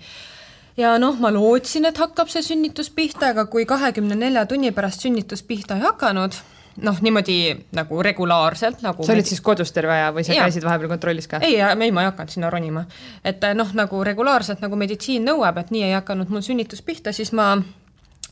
ja 0.77 0.97
noh, 0.99 1.19
ma 1.21 1.33
lootsin, 1.35 1.85
et 1.87 1.99
hakkab 1.99 2.31
see 2.33 2.43
sünnitus 2.43 2.91
pihta, 2.91 3.35
aga 3.35 3.47
kui 3.47 3.67
kahekümne 3.67 4.17
nelja 4.17 4.47
tunni 4.47 4.73
pärast 4.73 5.07
sünnitus 5.07 5.43
pihta 5.43 5.77
ei 5.77 5.85
hakanud, 5.85 6.39
noh, 6.87 7.01
niimoodi 7.03 7.39
nagu 7.77 8.03
regulaarselt 8.03 8.83
nagu 8.83 9.05
sa 9.05 9.13
olid 9.13 9.29
siis 9.29 9.43
kodus 9.45 9.73
terve 9.73 9.93
aja 9.93 10.13
või 10.15 10.25
sa 10.27 10.35
ja. 10.35 10.47
käisid 10.47 10.65
vahepeal 10.65 10.93
kontrollis 10.95 11.29
ka? 11.29 11.43
ei, 11.45 11.59
ei, 11.61 11.91
ma 11.91 12.05
ei 12.05 12.11
hakanud 12.11 12.35
sinna 12.35 12.51
ronima. 12.51 12.87
et 13.25 13.45
noh, 13.55 13.75
nagu 13.75 14.05
regulaarselt 14.07 14.63
nagu 14.65 14.79
meditsiin 14.79 15.27
nõuab, 15.27 15.61
et 15.61 15.75
nii 15.75 15.85
ei 15.91 15.95
hakanud 15.99 16.31
mul 16.33 16.45
sünnitus 16.47 16.83
pihta, 16.83 17.13
siis 17.13 17.33
ma 17.37 17.53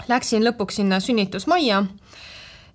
läksin 0.09 0.45
lõpuks 0.47 0.79
sinna 0.81 1.01
sünnitusmajja 1.03 1.83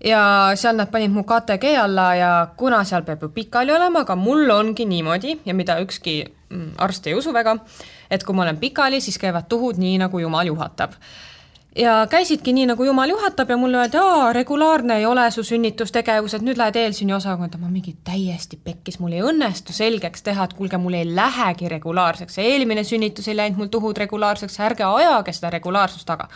ja 0.04 0.52
seal 0.60 0.76
nad 0.76 0.92
panid 0.92 1.12
mu 1.12 1.24
KTG 1.24 1.76
alla 1.80 2.14
ja 2.16 2.32
kuna 2.58 2.84
seal 2.84 3.04
peab 3.08 3.22
ju 3.24 3.30
pikali 3.30 3.72
olema, 3.72 4.04
aga 4.04 4.16
mul 4.16 4.50
ongi 4.52 4.86
niimoodi 4.86 5.40
ja 5.46 5.54
mida 5.54 5.80
ükski 5.82 6.22
Mm, 6.54 6.74
arst 6.78 7.08
ei 7.10 7.16
usu 7.18 7.34
väga, 7.34 7.56
et 8.14 8.24
kui 8.24 8.36
ma 8.38 8.44
olen 8.46 8.60
pikali, 8.62 9.00
siis 9.02 9.18
käivad 9.22 9.48
tuhud 9.50 9.80
nii, 9.82 9.98
nagu 10.04 10.20
jumal 10.22 10.46
juhatab 10.52 10.94
ja 11.76 12.08
käisidki 12.10 12.54
nii, 12.54 12.66
nagu 12.70 12.84
jumal 12.84 13.10
juhatab 13.10 13.50
ja 13.50 13.58
mulle 13.58 13.78
öeldi, 13.78 13.98
aa, 13.98 14.34
regulaarne 14.34 14.98
ei 14.98 15.06
ole 15.06 15.26
su 15.32 15.44
sünnitustegevus, 15.44 16.34
et 16.34 16.46
nüüd 16.46 16.58
lähed 16.58 16.78
eelsünniosakonda, 16.78 17.58
ma 17.58 17.72
mingi 17.72 17.96
täiesti 18.06 18.60
pekkis, 18.64 19.00
mul 19.00 19.16
ei 19.18 19.24
õnnestu 19.26 19.74
selgeks 19.74 20.24
teha, 20.24 20.46
et 20.46 20.54
kuulge, 20.58 20.78
mul 20.78 21.00
ei 21.00 21.08
lähegi 21.16 21.70
regulaarseks, 21.74 22.38
eelmine 22.44 22.84
sünnitus 22.84 23.28
ei 23.28 23.38
läinud 23.38 23.58
mul 23.62 23.74
tuhud 23.74 23.98
regulaarseks, 24.06 24.60
ärge 24.68 24.86
ajage 24.88 25.34
seda 25.34 25.50
regulaarsust 25.58 26.08
taga. 26.08 26.30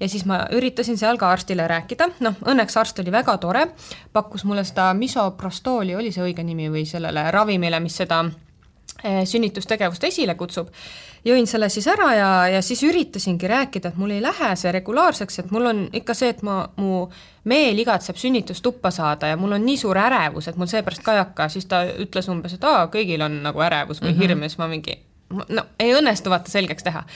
ja 0.00 0.08
siis 0.08 0.24
ma 0.26 0.44
üritasin 0.52 0.98
seal 0.98 1.18
ka 1.18 1.30
arstile 1.30 1.66
rääkida, 1.68 2.10
noh, 2.20 2.38
õnneks 2.44 2.76
arst 2.76 2.98
oli 2.98 3.12
väga 3.12 3.36
tore, 3.38 3.66
pakkus 4.12 4.44
mulle 4.44 4.64
seda 4.64 4.92
misoprostooli, 4.94 5.96
oli 5.96 6.12
see 6.12 6.24
õige 6.24 6.44
nimi 6.44 6.70
või 6.70 6.86
sellele 6.86 7.30
ravimile, 7.30 7.80
mis 7.80 7.96
seda 7.96 8.24
Eh, 9.02 9.24
sünnitustegevust 9.26 10.04
esile 10.06 10.36
kutsub, 10.38 10.68
jõin 11.24 11.46
selle 11.46 11.68
siis 11.70 11.86
ära 11.90 12.08
ja, 12.16 12.30
ja 12.56 12.62
siis 12.62 12.82
üritasingi 12.86 13.48
rääkida, 13.48 13.92
et 13.92 14.00
mul 14.00 14.10
ei 14.14 14.22
lähe 14.22 14.50
see 14.58 14.72
regulaarseks, 14.74 15.38
et 15.42 15.52
mul 15.54 15.68
on 15.70 15.84
ikka 15.92 16.16
see, 16.18 16.32
et 16.34 16.42
ma, 16.46 16.64
mu 16.76 17.04
meel 17.50 17.78
igatseb 17.78 18.18
sünnitustuppa 18.18 18.90
saada 18.94 19.32
ja 19.32 19.38
mul 19.38 19.54
on 19.58 19.64
nii 19.66 19.78
suur 19.78 19.98
ärevus, 19.98 20.48
et 20.48 20.58
mul 20.58 20.70
seepärast 20.70 21.04
ka 21.06 21.16
ei 21.16 21.22
hakka, 21.22 21.48
siis 21.52 21.68
ta 21.70 21.84
ütles 21.86 22.28
umbes, 22.32 22.56
et 22.58 22.66
aa, 22.66 22.88
kõigil 22.92 23.22
on 23.22 23.42
nagu 23.46 23.62
ärevus 23.62 24.02
või 24.02 24.12
mm 24.12 24.18
-hmm. 24.18 24.28
hirm 24.28 24.42
ja 24.42 24.52
siis 24.52 24.58
ma 24.58 24.68
mingi, 24.68 24.98
no 25.48 25.66
ei 25.78 25.94
õnnestu 25.94 26.30
vaata 26.30 26.50
selgeks 26.50 26.82
teha 26.90 27.06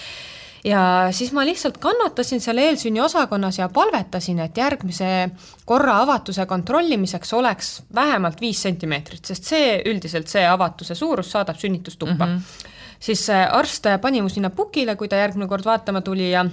ja 0.66 1.08
siis 1.10 1.32
ma 1.32 1.44
lihtsalt 1.46 1.78
kannatasin 1.78 2.40
seal 2.40 2.58
eelsünniosakonnas 2.58 3.58
ja 3.58 3.68
palvetasin, 3.68 4.38
et 4.40 4.56
järgmise 4.56 5.30
korra 5.64 6.00
avatuse 6.02 6.46
kontrollimiseks 6.46 7.32
oleks 7.32 7.82
vähemalt 7.94 8.40
viis 8.40 8.62
sentimeetrit, 8.62 9.24
sest 9.24 9.44
see 9.44 9.82
üldiselt, 9.86 10.28
see 10.28 10.46
avatuse 10.46 10.94
suurus 10.94 11.30
saadab 11.30 11.56
sünnitustuppa 11.56 12.26
mm. 12.26 12.32
-hmm. 12.38 12.74
Siis 13.00 13.26
arst 13.30 13.86
pani 14.02 14.22
mu 14.22 14.32
sinna 14.32 14.50
pukile, 14.50 14.96
kui 14.96 15.08
ta 15.08 15.20
järgmine 15.20 15.48
kord 15.48 15.64
vaatama 15.64 16.00
tuli 16.00 16.30
ja 16.30 16.44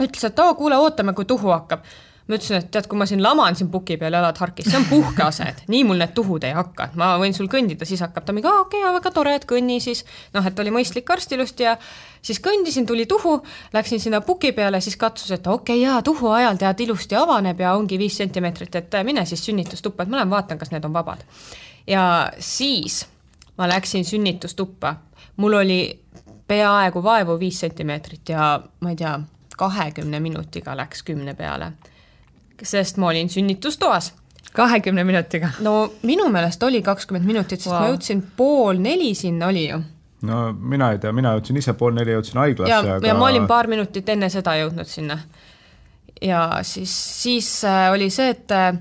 ütles, 0.00 0.24
et 0.28 0.38
oo, 0.38 0.54
kuule, 0.54 0.76
ootame, 0.76 1.14
kui 1.16 1.24
tuhu 1.24 1.52
hakkab 1.54 1.86
ma 2.26 2.34
ütlesin, 2.34 2.58
et 2.58 2.70
tead, 2.74 2.88
kui 2.90 2.98
ma 2.98 3.06
siin 3.06 3.22
laman 3.22 3.54
siin 3.58 3.68
puki 3.70 3.96
peal 4.00 4.14
jalad 4.16 4.38
harkis, 4.42 4.66
see 4.66 4.78
on 4.80 4.86
puhkeased, 4.90 5.62
nii 5.70 5.84
mul 5.86 6.00
need 6.02 6.12
tuhud 6.16 6.42
ei 6.46 6.56
hakka, 6.56 6.88
et 6.88 6.96
ma 6.98 7.12
võin 7.22 7.34
sul 7.36 7.46
kõndida, 7.50 7.86
siis 7.86 8.02
hakkab 8.02 8.26
ta 8.26 8.34
mingi, 8.34 8.50
aa 8.50 8.64
okei 8.64 8.82
okay,, 8.82 8.94
väga 8.96 9.12
tore, 9.14 9.36
et 9.38 9.46
kõnni 9.46 9.78
siis. 9.82 10.02
noh, 10.34 10.46
et 10.46 10.58
oli 10.62 10.72
mõistlik 10.74 11.10
arstilust 11.14 11.62
ja 11.62 11.76
siis 12.26 12.42
kõndisin, 12.42 12.86
tuli 12.88 13.06
tuhu, 13.06 13.36
läksin 13.76 14.02
sinna 14.02 14.20
puki 14.26 14.50
peale, 14.56 14.80
siis 14.82 14.98
katsus, 14.98 15.30
et 15.38 15.46
okei 15.46 15.78
okay,, 15.78 15.84
jaa, 15.84 16.02
tuhu 16.02 16.32
ajal 16.34 16.58
tead 16.58 16.82
ilusti 16.88 17.18
avaneb 17.18 17.62
ja 17.62 17.76
ongi 17.78 17.98
viis 17.98 18.18
sentimeetrit, 18.18 18.74
et 18.82 18.98
mine 19.06 19.26
siis 19.26 19.46
sünnitustuppa, 19.46 20.02
et 20.02 20.10
ma 20.10 20.18
lähen 20.18 20.34
vaatan, 20.34 20.58
kas 20.58 20.74
need 20.74 20.84
on 20.84 20.96
vabad. 20.96 21.22
ja 21.86 22.32
siis 22.38 23.04
ma 23.56 23.70
läksin 23.70 24.04
sünnitustuppa, 24.04 24.96
mul 25.36 25.52
oli 25.52 25.80
peaaegu 26.48 27.02
vaevu 27.02 27.38
viis 27.40 27.60
sentimeetrit 27.60 28.28
ja 28.28 28.60
ma 28.80 28.90
ei 28.90 28.96
tea, 28.96 29.18
kahekümne 29.56 30.20
minutiga 30.20 30.76
läks 30.76 31.02
kümne 31.02 31.34
peale 31.34 31.72
sest 32.62 32.96
ma 32.96 33.08
olin 33.08 33.28
sünnitustoas. 33.28 34.14
kahekümne 34.52 35.04
minutiga? 35.04 35.50
no 35.60 35.92
minu 36.02 36.28
meelest 36.28 36.62
oli 36.62 36.82
kakskümmend 36.82 37.26
minutit, 37.26 37.60
sest 37.60 37.72
wow. 37.72 37.82
ma 37.82 37.90
jõudsin 37.92 38.22
pool 38.36 38.80
neli 38.80 39.14
sinna 39.14 39.50
oli 39.52 39.68
ju 39.68 39.80
no 40.26 40.52
mina 40.52 40.90
ei 40.92 40.98
tea, 40.98 41.12
mina 41.12 41.34
jõudsin 41.36 41.60
ise 41.60 41.74
pool 41.76 41.94
neli, 41.96 42.14
jõudsin 42.16 42.40
haiglasse, 42.40 42.96
aga. 42.96 43.06
ja 43.06 43.14
ma 43.14 43.28
olin 43.28 43.46
paar 43.46 43.68
minutit 43.68 44.08
enne 44.08 44.30
seda 44.32 44.56
jõudnud 44.56 44.88
sinna. 44.88 45.18
ja 46.22 46.48
siis, 46.62 46.94
siis 47.22 47.50
äh, 47.64 47.90
oli 47.92 48.10
see, 48.10 48.30
et 48.32 48.56
äh, 48.56 48.72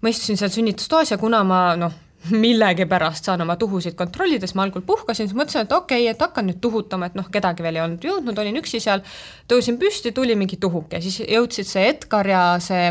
ma 0.00 0.12
istusin 0.12 0.38
seal 0.38 0.52
sünnitustoas 0.54 1.10
ja 1.10 1.18
kuna 1.18 1.42
ma 1.44 1.62
noh, 1.80 1.94
millegipärast 2.30 3.28
saan 3.28 3.44
oma 3.44 3.56
tuhusid 3.60 3.94
kontrollida, 3.98 4.46
siis 4.46 4.56
ma 4.58 4.64
algul 4.66 4.84
puhkasin, 4.86 5.28
siis 5.28 5.36
mõtlesin, 5.36 5.66
et 5.66 5.72
okei 5.72 6.04
okay,, 6.04 6.14
et 6.14 6.24
hakkan 6.24 6.48
nüüd 6.48 6.60
tuhutama, 6.62 7.10
et 7.10 7.18
noh, 7.18 7.28
kedagi 7.32 7.64
veel 7.66 7.78
ei 7.78 7.84
olnud 7.84 8.06
jõudnud, 8.08 8.38
olin 8.42 8.60
üksi 8.62 8.80
seal, 8.82 9.04
tõusin 9.50 9.78
püsti, 9.80 10.12
tuli 10.16 10.36
mingi 10.38 10.58
tuhuke, 10.60 11.00
siis 11.04 11.20
jõudsid 11.24 11.68
see 11.68 11.86
Edgar 11.92 12.30
ja 12.30 12.42
see 12.62 12.90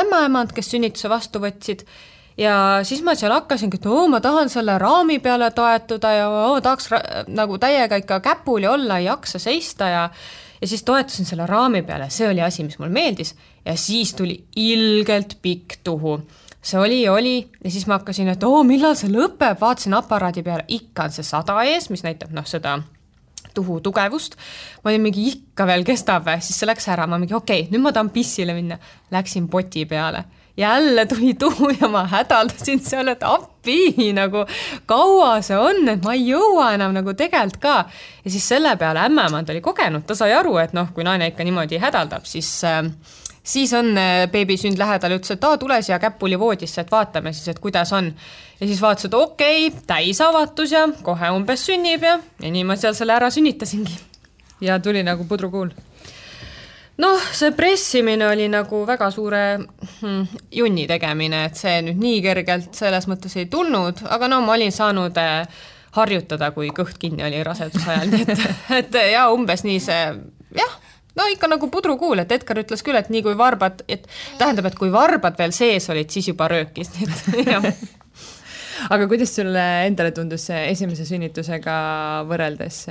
ämmaemand, 0.00 0.54
kes 0.56 0.70
sünnituse 0.74 1.10
vastu 1.10 1.42
võtsid. 1.42 1.84
Ja 2.40 2.80
siis 2.86 3.02
ma 3.04 3.12
seal 3.18 3.34
hakkasingi, 3.34 3.76
et 3.80 3.86
oo, 3.90 4.06
ma 4.08 4.20
tahan 4.24 4.48
selle 4.48 4.78
raami 4.80 5.18
peale 5.20 5.50
toetuda 5.52 6.12
ja 6.14 6.28
oo, 6.30 6.60
tahaks 6.64 6.88
nagu 7.28 7.58
täiega 7.60 7.98
ikka 8.00 8.20
käpuli 8.24 8.68
olla, 8.70 9.00
ei 9.00 9.10
jaksa 9.10 9.42
seista 9.42 9.90
ja 9.90 10.04
ja 10.60 10.66
siis 10.68 10.82
toetasin 10.82 11.24
selle 11.24 11.46
raami 11.46 11.82
peale, 11.82 12.10
see 12.12 12.28
oli 12.28 12.42
asi, 12.44 12.64
mis 12.64 12.78
mulle 12.78 12.92
meeldis. 12.92 13.34
Ja 13.64 13.76
siis 13.76 14.14
tuli 14.14 14.44
ilgelt 14.56 15.38
pikk 15.42 15.80
tuhu 15.84 16.18
see 16.62 16.78
oli 16.78 17.08
oli. 17.08 17.50
Ja 17.64 17.70
siis 17.70 17.86
ma 17.86 17.98
hakkasin, 17.98 18.28
et 18.28 18.44
oo, 18.44 18.62
millal 18.64 18.96
see 18.98 19.10
lõpeb, 19.12 19.60
vaatasin 19.60 19.96
aparaadi 19.98 20.44
peale, 20.46 20.64
ikka 20.68 21.08
on 21.08 21.14
see 21.14 21.26
sada 21.26 21.56
ees, 21.68 21.90
mis 21.90 22.04
näitab 22.06 22.34
noh, 22.36 22.46
seda 22.46 22.78
tuhu 23.54 23.80
tugevust. 23.80 24.36
ma 24.84 24.90
olin 24.90 25.02
mingi 25.02 25.28
ikka 25.28 25.66
veel 25.66 25.84
kestab, 25.84 26.28
siis 26.40 26.60
see 26.60 26.68
läks 26.68 26.88
ära, 26.88 27.06
ma 27.06 27.18
mingi 27.18 27.34
okei 27.34 27.64
okay,, 27.64 27.72
nüüd 27.72 27.82
ma 27.84 27.92
tahan 27.92 28.12
pissile 28.14 28.54
minna. 28.54 28.78
Läksin 29.10 29.48
poti 29.48 29.84
peale, 29.86 30.24
jälle 30.56 31.06
tuli 31.06 31.34
tuhu 31.34 31.70
ja 31.80 31.88
ma 31.88 32.04
hädaldasin 32.06 32.80
seal, 32.84 33.08
et 33.08 33.24
appi 33.26 34.12
nagu 34.14 34.44
kaua 34.86 35.40
see 35.42 35.58
on, 35.58 35.88
et 35.88 36.04
ma 36.04 36.14
ei 36.14 36.28
jõua 36.28 36.70
enam 36.76 36.94
nagu 36.96 37.14
tegelikult 37.14 37.60
ka. 37.62 37.76
ja 38.24 38.30
siis 38.30 38.48
selle 38.48 38.76
peale 38.76 39.06
ämmemand 39.08 39.50
oli 39.50 39.64
kogenud, 39.64 40.06
ta 40.06 40.14
sai 40.14 40.36
aru, 40.36 40.56
et 40.62 40.76
noh, 40.76 40.92
kui 40.94 41.06
naine 41.06 41.32
ikka 41.32 41.46
niimoodi 41.46 41.80
hädaldab, 41.82 42.28
siis 42.28 42.52
äh, 42.68 42.84
siis 43.42 43.72
on 43.72 43.96
äh, 43.98 44.28
beebi 44.30 44.56
sünd 44.60 44.78
lähedal, 44.78 45.16
ütles, 45.16 45.34
et 45.34 45.44
aa, 45.44 45.58
tule 45.58 45.80
siia 45.82 45.98
käpuli 46.02 46.38
voodisse, 46.38 46.80
et 46.82 46.90
vaatame 46.92 47.32
siis, 47.32 47.48
et 47.48 47.58
kuidas 47.58 47.92
on. 47.96 48.12
ja 48.60 48.66
siis 48.66 48.80
vaatas, 48.82 49.08
et 49.08 49.14
okei 49.14 49.66
okay,, 49.68 49.82
täisavatus 49.86 50.72
ja 50.72 50.86
kohe 51.02 51.30
umbes 51.34 51.64
sünnib 51.66 52.04
ja, 52.04 52.18
ja 52.42 52.50
nii 52.50 52.64
ma 52.68 52.76
seal 52.76 52.94
selle 52.94 53.16
ära 53.16 53.30
sünnitasingi. 53.30 53.98
ja 54.60 54.78
tuli 54.80 55.02
nagu 55.02 55.24
pudrukuul? 55.24 55.72
noh, 57.00 57.26
see 57.32 57.52
pressimine 57.56 58.28
oli 58.28 58.48
nagu 58.52 58.84
väga 58.86 59.10
suure 59.10 59.42
hmm, 59.56 60.26
junni 60.52 60.86
tegemine, 60.88 61.46
et 61.48 61.56
see 61.56 61.80
nüüd 61.86 62.00
nii 62.00 62.22
kergelt 62.24 62.74
selles 62.76 63.08
mõttes 63.08 63.36
ei 63.40 63.48
tulnud, 63.50 64.04
aga 64.08 64.28
no 64.28 64.42
ma 64.44 64.58
olin 64.58 64.72
saanud 64.72 65.16
äh, 65.20 65.46
harjutada, 65.96 66.52
kui 66.54 66.68
kõht 66.76 67.00
kinni 67.00 67.24
oli 67.26 67.40
raseduse 67.46 67.88
ajal, 67.88 68.12
nii 68.12 68.26
et, 68.28 68.46
et 68.82 69.02
ja 69.14 69.26
umbes 69.32 69.64
nii 69.64 69.80
see 69.80 70.04
jah 70.60 70.78
no 71.18 71.28
ikka 71.32 71.50
nagu 71.50 71.70
pudrukuul, 71.72 72.22
et 72.24 72.32
Edgar 72.32 72.62
ütles 72.62 72.84
küll, 72.86 72.98
et 72.98 73.10
nii 73.12 73.24
kui 73.26 73.38
varbad, 73.38 73.84
et 73.88 74.06
tähendab, 74.38 74.70
et 74.70 74.78
kui 74.78 74.92
varbad 74.92 75.38
veel 75.38 75.54
sees 75.56 75.88
olid, 75.92 76.10
siis 76.12 76.30
juba 76.32 76.50
röökis, 76.52 76.92
nii 76.96 77.08
et 77.08 77.50
jah 77.54 77.72
aga 78.88 79.06
kuidas 79.10 79.34
sulle 79.36 79.62
endale 79.84 80.12
tundus 80.16 80.46
esimese 80.54 81.04
sünnitusega 81.08 81.74
võrreldes, 82.30 82.84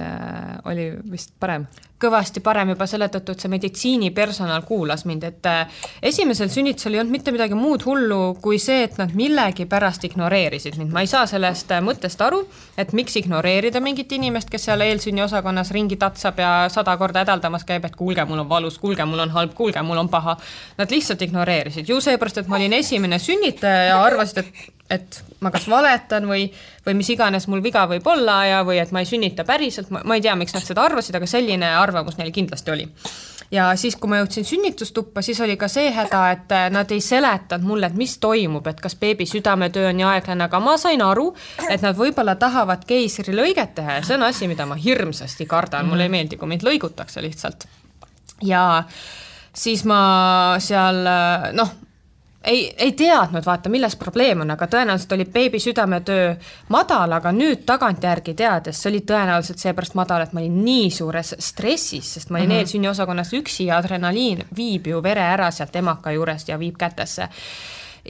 oli 0.69 0.91
vist 1.10 1.34
parem? 1.41 1.65
Kõvasti 1.99 2.41
parem 2.43 2.73
juba 2.73 2.88
selle 2.89 3.09
tõttu, 3.12 3.33
et 3.33 3.43
see 3.43 3.51
meditsiinipersonal 3.51 4.63
kuulas 4.67 5.05
mind, 5.09 5.25
et 5.27 5.49
äh, 5.49 5.81
esimesel 6.12 6.51
sünnitusel 6.51 6.95
ei 6.95 7.01
olnud 7.01 7.15
mitte 7.17 7.33
midagi 7.35 7.57
muud 7.59 7.83
hullu 7.88 8.21
kui 8.43 8.59
see, 8.62 8.85
et 8.88 8.97
nad 9.01 9.13
millegipärast 9.17 10.07
ignoreerisid 10.09 10.79
mind, 10.79 10.93
ma 10.95 11.03
ei 11.03 11.12
saa 11.12 11.25
sellest 11.29 11.73
äh, 11.75 11.83
mõttest 11.83 12.23
aru, 12.25 12.41
et 12.79 12.95
miks 12.97 13.19
ignoreerida 13.19 13.83
mingit 13.83 14.12
inimest, 14.15 14.49
kes 14.51 14.69
seal 14.69 14.85
eelsünniosakonnas 14.88 15.73
ringi 15.75 15.99
tatsab 15.99 16.39
ja 16.39 16.53
sada 16.71 16.95
korda 16.97 17.25
hädaldamas 17.25 17.67
käib, 17.67 17.85
et 17.85 17.99
kuulge, 17.99 18.25
mul 18.29 18.45
on 18.45 18.49
valus, 18.49 18.79
kuulge, 18.79 19.05
mul 19.05 19.27
on 19.27 19.35
halb, 19.35 19.53
kuulge, 19.57 19.83
mul 19.83 19.99
on 19.99 20.09
paha. 20.09 20.38
Nad 20.79 20.91
lihtsalt 20.91 21.21
ignoreerisid, 21.27 21.89
ju 21.89 21.99
seepärast, 22.03 22.43
et 22.43 22.51
ma 22.51 22.59
olin 22.59 22.79
esimene 22.79 23.19
sünnitaja 23.19 23.89
ja 23.91 24.03
arvasid, 24.03 24.45
et 24.45 24.67
et 24.89 25.19
ma 25.43 25.51
kas 25.53 25.67
valetan 25.69 26.25
või, 26.27 26.47
või 26.85 26.95
mis 26.97 27.09
iganes 27.13 27.45
mul 27.51 27.62
viga 27.63 27.85
võib 27.89 28.05
olla 28.09 28.39
ja, 28.49 28.62
või 28.65 28.79
et 28.81 28.91
ma 28.95 29.03
ei 29.03 29.09
sünnita 29.09 29.45
päriselt, 29.47 29.91
ma 29.93 30.17
ei 30.17 30.23
tea, 30.25 30.33
miks 30.39 30.55
nad 30.55 30.65
seda 30.65 30.83
arvasid, 30.88 31.15
aga 31.19 31.29
selline 31.29 31.69
arvamus 31.89 32.17
neil 32.19 32.32
kindlasti 32.36 32.71
oli. 32.71 32.88
ja 33.52 33.69
siis, 33.75 33.97
kui 33.97 34.12
ma 34.12 34.21
jõudsin 34.21 34.45
sünnitustuppa, 34.45 35.23
siis 35.25 35.41
oli 35.41 35.58
ka 35.58 35.67
see 35.71 35.91
häda, 35.93 36.21
et 36.36 36.56
nad 36.73 36.91
ei 36.93 37.02
seletanud 37.02 37.65
mulle, 37.67 37.89
et 37.89 37.97
mis 37.97 38.17
toimub, 38.21 38.67
et 38.69 38.82
kas 38.82 38.95
beebi 38.99 39.25
südametöö 39.30 39.89
on 39.89 39.99
nii 39.99 40.08
aeglane, 40.13 40.45
aga 40.45 40.62
ma 40.63 40.78
sain 40.78 41.02
aru, 41.02 41.32
et 41.69 41.84
nad 41.86 41.97
võib-olla 41.97 42.38
tahavad 42.39 42.86
keisrilõiget 42.89 43.75
teha 43.82 43.99
ja 43.99 44.06
see 44.06 44.19
on 44.19 44.28
asi, 44.30 44.47
mida 44.52 44.69
ma 44.69 44.78
hirmsasti 44.80 45.49
kardan, 45.49 45.89
mulle 45.89 46.08
ei 46.08 46.15
meeldi, 46.15 46.38
kui 46.38 46.49
mind 46.49 46.65
lõigutakse 46.67 47.25
lihtsalt. 47.25 47.67
ja 48.45 48.84
siis 49.54 49.86
ma 49.86 50.02
seal 50.63 51.06
noh 51.58 51.78
ei, 52.43 52.73
ei 52.78 52.91
teadnud, 52.91 53.45
vaata, 53.45 53.69
milles 53.69 53.95
probleem 53.99 54.41
on, 54.41 54.52
aga 54.52 54.67
tõenäoliselt 54.71 55.15
oli 55.15 55.25
beebi 55.25 55.60
südametöö 55.60 56.34
madal, 56.73 57.12
aga 57.17 57.34
nüüd 57.36 57.65
tagantjärgi 57.67 58.34
teades, 58.39 58.80
see 58.80 58.91
oli 58.93 59.02
tõenäoliselt 59.08 59.60
seepärast 59.60 59.97
madal, 59.99 60.23
et 60.23 60.34
ma 60.34 60.43
olin 60.43 60.62
nii 60.65 60.91
suures 60.93 61.34
stressis, 61.39 62.13
sest 62.15 62.30
ma 62.30 62.38
olin 62.38 62.49
mm 62.49 62.54
-hmm. 62.54 62.60
eelsünnioosakonnas 62.60 63.34
üksi 63.34 63.65
ja 63.65 63.78
adrenaliin 63.78 64.45
viib 64.56 64.88
ju 64.88 65.04
vere 65.04 65.25
ära 65.34 65.52
sealt 65.52 65.75
emaka 65.75 66.12
juurest 66.12 66.47
ja 66.49 66.60
viib 66.60 66.78
kätesse 66.78 67.30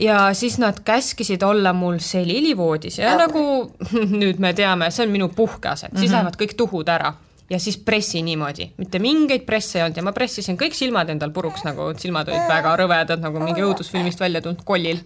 ja 0.00 0.34
siis 0.34 0.58
nad 0.58 0.78
käskisid 0.84 1.42
olla 1.42 1.72
mul 1.72 1.98
selilivoodis 1.98 2.98
ja 2.98 3.16
nagu 3.16 3.72
nüüd 4.22 4.38
me 4.38 4.52
teame, 4.52 4.90
see 4.90 5.06
on 5.06 5.12
minu 5.12 5.28
puhkeaset 5.28 5.92
mm, 5.92 5.96
-hmm. 5.96 6.00
siis 6.00 6.10
mhm. 6.10 6.16
lähevad 6.16 6.36
kõik 6.42 6.54
tuhud 6.56 6.88
ära 6.88 7.14
ja 7.50 7.58
siis 7.58 7.78
pressi 7.82 8.22
niimoodi, 8.22 8.70
mitte 8.78 8.98
mingeid 9.02 9.44
presse 9.46 9.78
ei 9.78 9.84
olnud 9.84 9.98
ja 9.98 10.06
ma 10.06 10.14
pressisin 10.16 10.58
kõik 10.60 10.76
silmad 10.76 11.10
endal 11.10 11.32
puruks, 11.34 11.64
nagu 11.66 11.90
silmad 11.98 12.30
olid 12.30 12.48
väga 12.48 12.74
rõvedad, 12.78 13.22
nagu 13.22 13.42
mingi 13.42 13.64
õudusfilmist 13.66 14.20
välja 14.22 14.42
tulnud 14.44 14.62
kollil. 14.64 15.02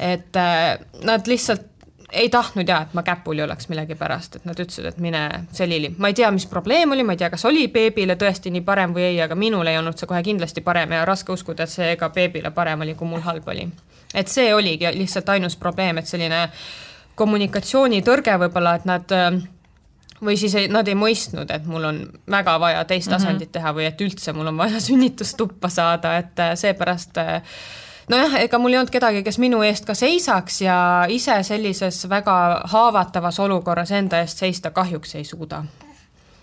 et 0.00 0.36
äh, 0.36 0.78
nad 1.04 1.26
lihtsalt 1.28 1.68
ei 2.12 2.28
tahtnud 2.28 2.68
ja, 2.68 2.80
et 2.82 2.94
ma 2.94 3.02
käpuli 3.02 3.42
oleks 3.42 3.68
millegipärast, 3.68 4.36
et 4.36 4.44
nad 4.48 4.58
ütlesid, 4.58 4.86
et 4.88 4.98
mine 4.98 5.44
selili. 5.52 5.94
ma 5.98 6.10
ei 6.10 6.14
tea, 6.14 6.30
mis 6.30 6.46
probleem 6.46 6.90
oli, 6.90 7.04
ma 7.06 7.14
ei 7.14 7.20
tea, 7.22 7.30
kas 7.30 7.44
oli 7.44 7.68
beebile 7.68 8.16
tõesti 8.18 8.50
nii 8.50 8.64
parem 8.66 8.94
või 8.94 9.06
ei, 9.12 9.20
aga 9.22 9.34
minul 9.38 9.66
ei 9.66 9.78
olnud 9.78 9.98
see 9.98 10.10
kohe 10.10 10.22
kindlasti 10.26 10.60
parem 10.66 10.92
ja 10.96 11.04
raske 11.04 11.32
uskuda, 11.32 11.64
et 11.64 11.70
see 11.70 11.94
ka 12.00 12.10
beebile 12.14 12.50
parem 12.50 12.82
oli, 12.86 12.94
kui 12.98 13.08
mul 13.08 13.22
halb 13.26 13.48
oli. 13.48 13.68
et 14.14 14.28
see 14.28 14.54
oligi 14.54 14.90
lihtsalt 14.96 15.28
ainus 15.28 15.56
probleem, 15.56 15.98
et 15.98 16.06
selline 16.06 16.48
kommunikatsioonitõrge 17.14 18.38
võib-olla, 18.42 18.74
et 18.74 18.84
nad 18.88 19.12
äh, 19.14 19.30
või 20.24 20.36
siis 20.36 20.54
ei, 20.54 20.68
nad 20.68 20.88
ei 20.88 20.96
mõistnud, 20.98 21.50
et 21.54 21.66
mul 21.68 21.84
on 21.88 22.00
väga 22.30 22.56
vaja 22.60 22.84
teist 22.84 23.10
mm 23.10 23.26
-hmm. 23.26 23.52
teha 23.52 23.72
või 23.76 23.86
et 23.88 24.00
üldse 24.00 24.32
mul 24.32 24.46
on 24.52 24.56
vaja 24.56 24.80
sünnitustuppa 24.88 25.68
saada, 25.68 26.16
et 26.16 26.38
äh, 26.38 26.54
seepärast 26.54 27.18
äh, 27.18 27.42
nojah, 28.08 28.34
ega 28.40 28.58
mul 28.58 28.72
ei 28.72 28.78
olnud 28.78 28.92
kedagi, 28.92 29.22
kes 29.22 29.38
minu 29.38 29.62
eest 29.62 29.84
ka 29.84 29.94
seisaks 29.94 30.60
ja 30.60 31.06
ise 31.08 31.42
sellises 31.42 32.08
väga 32.08 32.62
haavatavas 32.64 33.40
olukorras 33.40 33.90
enda 33.90 34.20
eest 34.20 34.38
seista 34.38 34.70
kahjuks 34.70 35.14
ei 35.14 35.24
suuda 35.24 35.64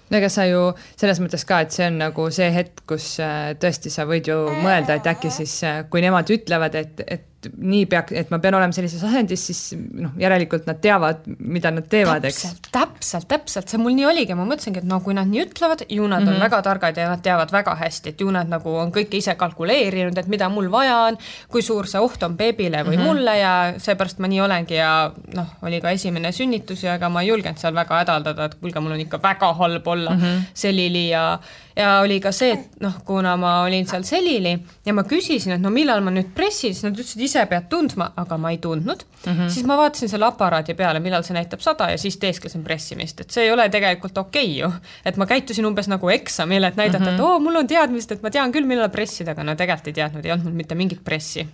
no 0.10 0.18
ega 0.18 0.30
sa 0.30 0.46
ju 0.46 0.74
selles 0.96 1.20
mõttes 1.20 1.46
ka, 1.46 1.60
et 1.62 1.72
see 1.72 1.88
on 1.88 1.98
nagu 1.98 2.30
see 2.32 2.52
hetk, 2.52 2.86
kus 2.88 3.20
äh, 3.20 3.54
tõesti 3.60 3.90
sa 3.90 4.06
võid 4.06 4.28
ju 4.28 4.38
mõelda, 4.64 4.96
et 4.96 5.08
äkki 5.08 5.32
siis, 5.32 5.62
kui 5.90 6.02
nemad 6.02 6.30
ütlevad, 6.30 6.76
et, 6.76 7.02
et 7.08 7.26
nii 7.46 7.86
peaks, 7.90 8.14
et 8.18 8.32
ma 8.34 8.40
pean 8.42 8.56
olema 8.58 8.74
sellises 8.74 9.02
asendis, 9.06 9.44
siis 9.50 9.60
noh, 9.78 10.14
järelikult 10.20 10.66
nad 10.70 10.80
teavad, 10.82 11.26
mida 11.38 11.70
nad 11.74 11.86
teevad, 11.90 12.26
eks. 12.28 12.56
täpselt, 12.74 13.28
täpselt, 13.30 13.70
see 13.70 13.82
mul 13.82 13.94
nii 13.98 14.08
oligi, 14.10 14.36
ma 14.38 14.46
mõtlesingi, 14.48 14.82
et 14.82 14.88
no 14.90 15.00
kui 15.06 15.14
nad 15.18 15.30
nii 15.30 15.44
ütlevad, 15.46 15.84
ju 15.86 16.08
nad 16.08 16.22
mm 16.22 16.26
-hmm. 16.26 16.30
on 16.30 16.34
mhm. 16.34 16.44
väga 16.44 16.62
targad 16.66 16.98
ja 16.98 17.10
nad 17.12 17.22
teavad 17.24 17.54
väga 17.54 17.76
hästi, 17.76 18.10
et 18.10 18.22
ju 18.22 18.32
nad 18.32 18.50
nagu 18.50 18.74
on 18.76 18.92
kõike 18.92 19.22
ise 19.22 19.36
kalkuleerinud, 19.36 20.18
et 20.18 20.28
mida 20.28 20.50
mul 20.50 20.72
vaja 20.72 20.98
on, 21.10 21.18
kui 21.48 21.62
suur 21.62 21.88
see 21.88 22.02
oht 22.02 22.24
on 22.24 22.38
beebile 22.38 22.84
või 22.84 22.98
mm 22.98 23.04
-hmm. 23.04 23.06
mulle 23.06 23.38
ja 23.38 23.74
seepärast 23.78 24.20
ma 24.20 24.28
nii 24.28 24.42
olengi 24.42 24.76
ja 24.76 25.12
noh, 25.36 25.48
oli 25.62 25.82
ka 25.82 25.92
esimene 25.92 26.32
sünnitus 26.32 26.84
ja 26.84 26.96
ega 26.96 27.10
ma 27.10 27.22
ei 27.22 27.28
julgenud 27.28 27.58
seal 27.58 27.76
väga 27.76 28.02
hädaldada, 28.02 28.46
et 28.46 28.56
kuulge, 28.56 28.80
mul 28.80 28.92
on 28.92 29.00
ikka 29.00 29.22
väga 29.24 29.54
halb 29.54 29.88
olla 29.88 30.16
mm 30.16 30.22
-hmm. 30.22 30.42
selili 30.54 31.10
ja 31.10 31.40
ja 31.78 32.00
oli 32.02 32.18
ka 32.22 32.32
see, 32.34 32.56
et 32.56 32.80
noh, 32.82 32.96
kuna 33.06 33.36
ma 33.40 33.52
olin 33.66 33.86
seal 33.90 34.06
selili 34.08 34.54
ja 34.86 34.94
ma 34.98 35.04
küsisin, 35.08 35.54
et 35.58 35.62
no 35.62 35.70
millal 35.74 36.02
ma 36.06 36.12
nüüd 36.14 36.32
pressin, 36.36 36.74
siis 36.74 36.86
nad 36.86 36.98
ütlesid, 36.98 37.22
ise 37.28 37.44
pead 37.50 37.68
tundma, 37.72 38.10
aga 38.18 38.38
ma 38.42 38.52
ei 38.54 38.58
tundnud 38.64 39.04
mm. 39.04 39.32
-hmm. 39.32 39.52
siis 39.54 39.66
ma 39.70 39.78
vaatasin 39.78 40.10
selle 40.10 40.26
aparaadi 40.26 40.74
peale, 40.78 41.00
millal 41.04 41.26
see 41.28 41.38
näitab 41.38 41.62
sada 41.62 41.92
ja 41.92 41.98
siis 42.02 42.18
teesklesin 42.18 42.64
pressimist, 42.66 43.22
et 43.22 43.32
see 43.32 43.46
ei 43.46 43.52
ole 43.54 43.70
tegelikult 43.70 44.18
okei 44.18 44.64
okay 44.64 44.64
ju. 44.64 44.72
et 45.06 45.18
ma 45.18 45.26
käitusin 45.30 45.66
umbes 45.66 45.88
nagu 45.88 46.10
eksamil, 46.10 46.64
et 46.64 46.76
näidata 46.76 47.00
mm, 47.00 47.12
-hmm. 47.12 47.14
et 47.14 47.20
oo, 47.30 47.40
mul 47.40 47.62
on 47.62 47.68
teadmist, 47.68 48.12
et 48.12 48.24
ma 48.24 48.30
tean 48.34 48.52
küll, 48.52 48.66
millal 48.66 48.90
pressida, 48.90 49.32
aga 49.32 49.44
no 49.44 49.56
tegelikult 49.56 49.88
ei 49.88 49.94
teadnud, 49.94 50.26
ei 50.26 50.32
olnud 50.32 50.50
mul 50.50 50.58
mitte 50.58 50.76
mingit 50.76 51.04
pressi. 51.04 51.48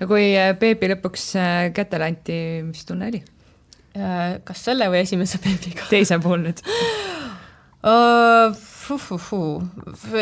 ja 0.00 0.06
kui 0.06 0.36
äh, 0.36 0.52
beebi 0.58 0.92
lõpuks 0.92 1.30
äh, 1.36 1.72
kätele 1.72 2.04
anti, 2.04 2.36
mis 2.62 2.84
tunne 2.84 3.08
oli? 3.08 3.24
Äh, 3.96 4.40
kas 4.44 4.64
selle 4.64 4.90
või 4.90 5.00
esimese 5.00 5.38
beebiga? 5.38 5.88
teise 5.88 6.18
puhul 6.18 6.44
nüüd 6.44 6.60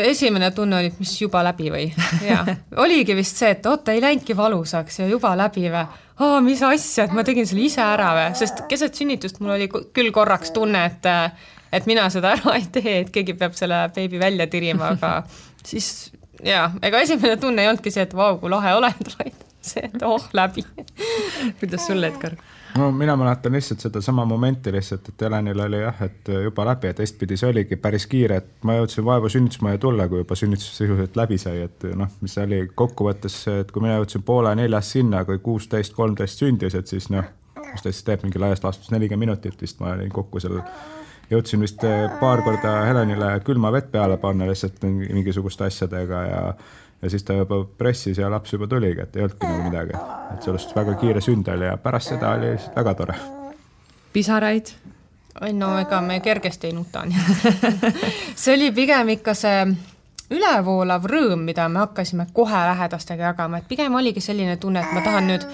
esimene 0.03 0.51
tunne 0.55 0.79
oli, 0.79 0.91
et 0.93 1.01
mis 1.01 1.13
juba 1.21 1.43
läbi 1.45 1.69
või? 1.73 1.89
jaa, 2.25 2.45
oligi 2.83 3.15
vist 3.17 3.39
see, 3.41 3.51
et 3.55 3.65
oota, 3.69 3.93
ei 3.93 4.01
läinudki 4.03 4.37
valusaks 4.37 5.01
ja 5.01 5.09
juba 5.09 5.33
läbi 5.39 5.67
või? 5.67 5.83
aa, 6.23 6.39
mis 6.45 6.63
asja, 6.65 7.07
et 7.07 7.15
ma 7.15 7.25
tegin 7.27 7.47
selle 7.49 7.65
ise 7.67 7.83
ära 7.83 8.13
või, 8.17 8.29
sest 8.39 8.65
keset 8.71 8.95
sünnitust 8.99 9.41
mul 9.43 9.55
oli 9.57 9.69
küll 9.69 10.13
korraks 10.15 10.53
tunne, 10.55 10.85
et 10.91 11.09
et 11.73 11.87
mina 11.89 12.05
seda 12.13 12.35
ära 12.37 12.57
ei 12.59 12.67
tee, 12.71 12.99
et 13.03 13.13
keegi 13.13 13.35
peab 13.37 13.55
selle 13.57 13.87
beebi 13.95 14.21
välja 14.21 14.47
tirima, 14.51 14.93
aga 14.93 15.13
siis 15.65 16.11
jaa, 16.45 16.69
ega 16.81 17.01
esimene 17.03 17.37
tunne 17.41 17.63
ei 17.63 17.71
olnudki 17.71 17.93
see, 17.93 18.05
et 18.07 18.13
vau, 18.17 18.37
kui 18.41 18.51
lahe 18.53 18.75
oled, 18.77 19.09
vaid 19.19 19.45
see, 19.63 19.87
et 19.89 20.05
oh, 20.05 20.29
läbi 20.37 20.65
kuidas 21.59 21.87
sul, 21.87 22.03
Edgar? 22.03 22.37
No 22.77 22.91
mina 22.91 23.15
mäletan 23.15 23.51
lihtsalt 23.51 23.79
sedasama 23.79 24.25
momenti 24.25 24.71
lihtsalt, 24.71 25.09
et 25.09 25.21
Helenil 25.21 25.59
oli 25.59 25.81
jah, 25.81 26.01
et 26.01 26.31
juba 26.43 26.65
läbi 26.65 26.87
ja 26.87 26.93
teistpidi 26.97 27.37
see 27.37 27.49
oligi 27.49 27.75
päris 27.75 28.07
kiire, 28.09 28.39
et 28.41 28.65
ma 28.67 28.77
jõudsin 28.79 29.05
vaevu 29.05 29.29
sünnitusmajja 29.29 29.81
tulla, 29.83 30.07
kui 30.09 30.23
juba 30.23 30.37
sünnitus 30.39 30.71
sisuliselt 30.77 31.15
läbi 31.19 31.37
sai, 31.41 31.61
et 31.67 31.87
noh, 31.97 32.09
mis 32.21 32.37
oli 32.41 32.63
kokkuvõttes, 32.75 33.37
et 33.59 33.71
kui 33.71 33.85
mina 33.85 33.99
jõudsin 33.99 34.25
poole 34.25 34.55
neljas 34.57 34.91
sinna, 34.95 35.23
kui 35.25 35.39
kuusteist, 35.43 35.93
kolmteist 35.93 36.43
sündis, 36.43 36.75
et 36.79 36.89
siis 36.89 37.09
noh, 37.13 37.29
siis 37.81 38.03
teeb, 38.07 38.25
mingi 38.25 38.41
laias 38.41 38.63
laastus 38.63 38.91
nelikümmend 38.93 39.29
minutit 39.29 39.61
vist 39.61 39.79
ma 39.81 39.93
olin 39.93 40.11
kokku 40.13 40.41
seal 40.43 40.59
jõudsin 41.31 41.61
vist 41.63 41.81
paar 42.19 42.41
korda 42.45 42.73
Helenile 42.87 43.29
külma 43.47 43.71
vett 43.73 43.91
peale 43.91 44.17
panna 44.21 44.47
lihtsalt 44.49 44.83
mingisuguste 44.83 45.65
asjadega 45.69 46.23
ja 46.27 46.41
ja 47.03 47.09
siis 47.09 47.23
ta 47.23 47.33
juba 47.33 47.63
pressis 47.77 48.17
ja 48.17 48.31
laps 48.31 48.53
juba 48.53 48.67
tuligi, 48.67 49.01
et 49.01 49.15
ei 49.15 49.23
olnudki 49.23 49.47
nagu 49.47 49.63
midagi. 49.67 49.99
et 50.33 50.43
sellest 50.43 50.75
väga 50.75 50.95
kiire 51.01 51.21
sünd 51.21 51.47
oli 51.51 51.65
ja 51.65 51.77
pärast 51.77 52.13
seda 52.13 52.31
oli 52.37 52.51
lihtsalt 52.53 52.75
väga 52.75 52.93
tore. 52.93 53.15
pisaraid? 54.13 54.73
oi 55.41 55.53
no 55.53 55.77
ega 55.79 56.01
me 56.01 56.19
kergesti 56.19 56.67
ei 56.67 56.73
nuta 56.73 57.03
see 58.41 58.55
oli 58.55 58.71
pigem 58.71 59.09
ikka 59.17 59.33
see 59.33 59.65
ülevoolav 60.33 61.05
rõõm, 61.05 61.43
mida 61.45 61.67
me 61.69 61.83
hakkasime 61.83 62.27
kohe 62.33 62.65
lähedastega 62.71 63.31
jagama, 63.33 63.59
et 63.59 63.67
pigem 63.67 63.95
oligi 63.95 64.21
selline 64.21 64.57
tunne, 64.57 64.81
et 64.81 64.95
ma 64.95 65.03
tahan 65.05 65.27
nüüd 65.29 65.45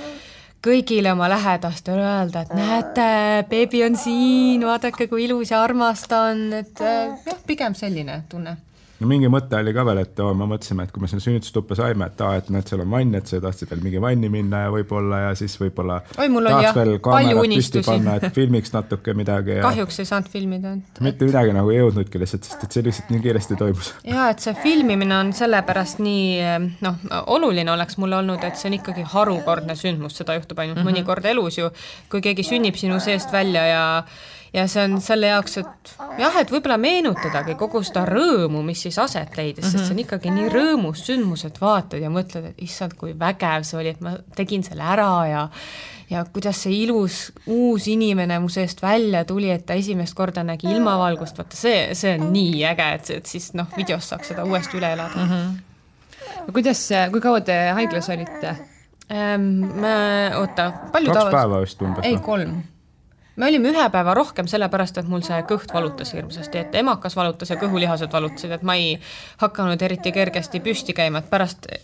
kõigile 0.63 1.11
oma 1.15 1.27
lähedastele 1.31 2.03
öelda, 2.03 2.45
et 2.45 2.53
näete, 2.55 3.09
beebi 3.49 3.83
on 3.83 3.97
siin, 3.97 4.63
vaadake, 4.67 5.07
kui 5.07 5.25
ilus 5.25 5.51
ja 5.51 5.63
armas 5.63 6.05
ta 6.07 6.27
on, 6.29 6.49
et 6.53 6.79
jah, 6.79 7.43
pigem 7.47 7.75
selline 7.75 8.21
tunne 8.29 8.57
no 8.99 9.07
mingi 9.07 9.29
mõte 9.31 9.57
oli 9.59 9.73
ka 9.75 9.83
veel, 9.87 10.01
et 10.03 10.19
oo, 10.23 10.33
me 10.37 10.47
mõtlesime, 10.49 10.85
et 10.85 10.93
kui 10.93 11.03
me 11.03 11.09
sinna 11.11 11.23
sünnitustuppa 11.23 11.77
saime, 11.79 12.09
et 12.09 12.23
aa, 12.25 12.39
et 12.39 12.49
näed, 12.53 12.67
seal 12.69 12.83
on 12.83 12.91
vann, 12.91 13.15
et 13.17 13.29
sa 13.29 13.39
tahtsid 13.43 13.71
veel 13.71 13.83
mingi 13.85 14.01
vanni 14.03 14.31
minna 14.31 14.65
ja 14.65 14.71
võib-olla 14.73 15.21
ja 15.23 15.29
siis 15.39 15.55
võib-olla 15.61 15.99
tahaks 16.15 16.77
veel 16.77 16.93
kaamerat 17.03 17.53
püsti 17.55 17.83
panna, 17.85 18.17
et 18.19 18.35
filmiks 18.35 18.73
natuke 18.75 19.15
midagi 19.17 19.57
ja.... 19.57 19.63
kahjuks 19.67 20.01
ei 20.03 20.09
saanud 20.09 20.31
filmida 20.31 20.73
et.... 20.77 21.03
mitte 21.05 21.29
midagi 21.29 21.55
nagu 21.55 21.71
ei 21.73 21.79
jõudnudki 21.79 22.21
lihtsalt, 22.21 22.49
sest 22.49 22.65
et 22.67 22.77
see 22.77 22.87
lihtsalt 22.89 23.13
nii 23.13 23.23
kiiresti 23.27 23.59
toimus. 23.59 23.93
ja 24.07 24.29
et 24.33 24.43
see 24.43 24.55
filmimine 24.63 25.15
on 25.17 25.31
sellepärast 25.37 26.03
nii 26.03 26.57
noh, 26.85 26.99
oluline 27.35 27.71
oleks 27.75 27.99
mul 28.01 28.17
olnud, 28.19 28.43
et 28.47 28.59
see 28.59 28.71
on 28.71 28.79
ikkagi 28.79 29.05
harukordne 29.13 29.77
sündmus, 29.79 30.17
seda 30.19 30.35
juhtub 30.39 30.59
ainult 30.59 30.81
mm 30.81 30.83
-hmm. 30.83 30.99
mõni 30.99 31.07
kord 31.07 31.25
elus 31.25 31.61
ju, 31.61 31.71
kui 32.11 32.21
keegi 32.25 32.43
sünnib 32.43 32.75
sinu 32.79 32.99
seest 32.99 33.31
välja 33.31 33.65
ja 33.69 33.85
ja 34.53 34.65
see 34.67 34.83
on 34.87 34.97
selle 35.03 35.29
jaoks, 35.29 35.57
et 35.61 35.93
jah, 36.19 36.39
et 36.41 36.51
võib-olla 36.51 36.79
meenutadagi 36.81 37.55
kogu 37.59 37.81
seda 37.85 38.05
rõõmu, 38.09 38.63
mis 38.65 38.81
siis 38.87 38.97
aset 39.01 39.37
leidis 39.37 39.65
mm, 39.65 39.67
-hmm. 39.67 39.71
sest 39.71 39.85
see 39.85 39.93
on 39.93 39.99
mhm. 39.99 40.05
ikkagi 40.07 40.33
nii 40.33 40.49
rõõmus 40.53 41.05
sündmus, 41.05 41.45
et 41.45 41.61
vaatad 41.61 42.01
ja 42.01 42.09
mõtled, 42.13 42.51
et 42.51 42.65
issand, 42.65 42.97
kui 42.97 43.13
vägev 43.19 43.67
see 43.67 43.79
oli, 43.79 43.93
et 43.95 44.01
ma 44.01 44.17
tegin 44.35 44.65
selle 44.65 44.83
ära 44.83 45.13
ja 45.29 45.47
ja 46.09 46.23
kuidas 46.33 46.63
see 46.63 46.73
ilus 46.83 47.31
uus 47.45 47.87
inimene 47.87 48.39
mu 48.41 48.49
seest 48.49 48.81
välja 48.81 49.23
tuli, 49.25 49.51
et 49.53 49.65
ta 49.65 49.77
esimest 49.77 50.15
korda 50.17 50.43
nägi 50.43 50.71
ilmavalgust, 50.71 51.37
vaata 51.37 51.57
see, 51.57 51.93
see 51.93 52.15
on 52.17 52.31
nii 52.33 52.63
äge, 52.65 52.87
et, 52.95 53.11
et 53.19 53.29
siis 53.29 53.51
noh, 53.53 53.69
videos 53.77 54.09
saaks 54.09 54.33
seda 54.33 54.45
uuesti 54.49 54.79
üle 54.81 54.89
elada 54.95 55.25
mm. 55.25 55.29
-hmm. 55.29 56.51
kuidas, 56.53 56.81
kui 57.11 57.21
kaua 57.21 57.41
te 57.41 57.59
haiglas 57.77 58.09
olite 58.09 58.55
ähm,? 59.11 59.61
oota, 60.39 60.71
palju 60.91 61.13
kaks 61.13 61.19
tavas... 61.19 61.33
päeva 61.33 61.61
vist 61.61 61.81
umbes? 61.81 62.05
ei, 62.05 62.17
kolm 62.17 62.57
me 63.39 63.47
olime 63.47 63.71
ühe 63.71 63.87
päeva 63.93 64.13
rohkem, 64.17 64.47
sellepärast 64.51 64.99
et 64.99 65.07
mul 65.07 65.23
see 65.25 65.39
kõht 65.47 65.71
valutas 65.73 66.11
hirmsasti, 66.15 66.63
et 66.65 66.75
emakas 66.81 67.15
valutas 67.15 67.53
ja 67.53 67.57
kõhulihased 67.61 68.11
valutasid, 68.11 68.53
et 68.57 68.65
ma 68.67 68.75
ei 68.75 68.97
hakanud 69.39 69.81
eriti 69.87 70.11
kergesti 70.15 70.59
püsti 70.63 70.95
käima, 70.97 71.23
et 71.23 71.29
pärast 71.31 71.69
e, 71.71 71.79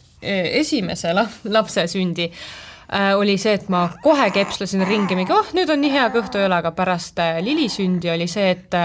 esimese 0.60 1.16
lapse 1.16 1.88
sündi 1.92 2.28
äh, 2.28 3.14
oli 3.16 3.38
see, 3.42 3.56
et 3.60 3.70
ma 3.72 3.88
kohe 4.04 4.28
kepslesin 4.36 4.84
ringi, 4.88 5.16
mingi 5.16 5.36
oh, 5.36 5.54
nüüd 5.56 5.72
on 5.72 5.84
nii 5.86 5.96
hea, 5.96 6.10
kõhtu 6.16 6.42
ei 6.42 6.50
ole, 6.50 6.60
aga 6.60 6.76
pärast 6.76 7.24
äh, 7.24 7.40
Lili 7.46 7.70
sündi 7.72 8.12
oli 8.12 8.28
see, 8.32 8.52
et 8.58 8.80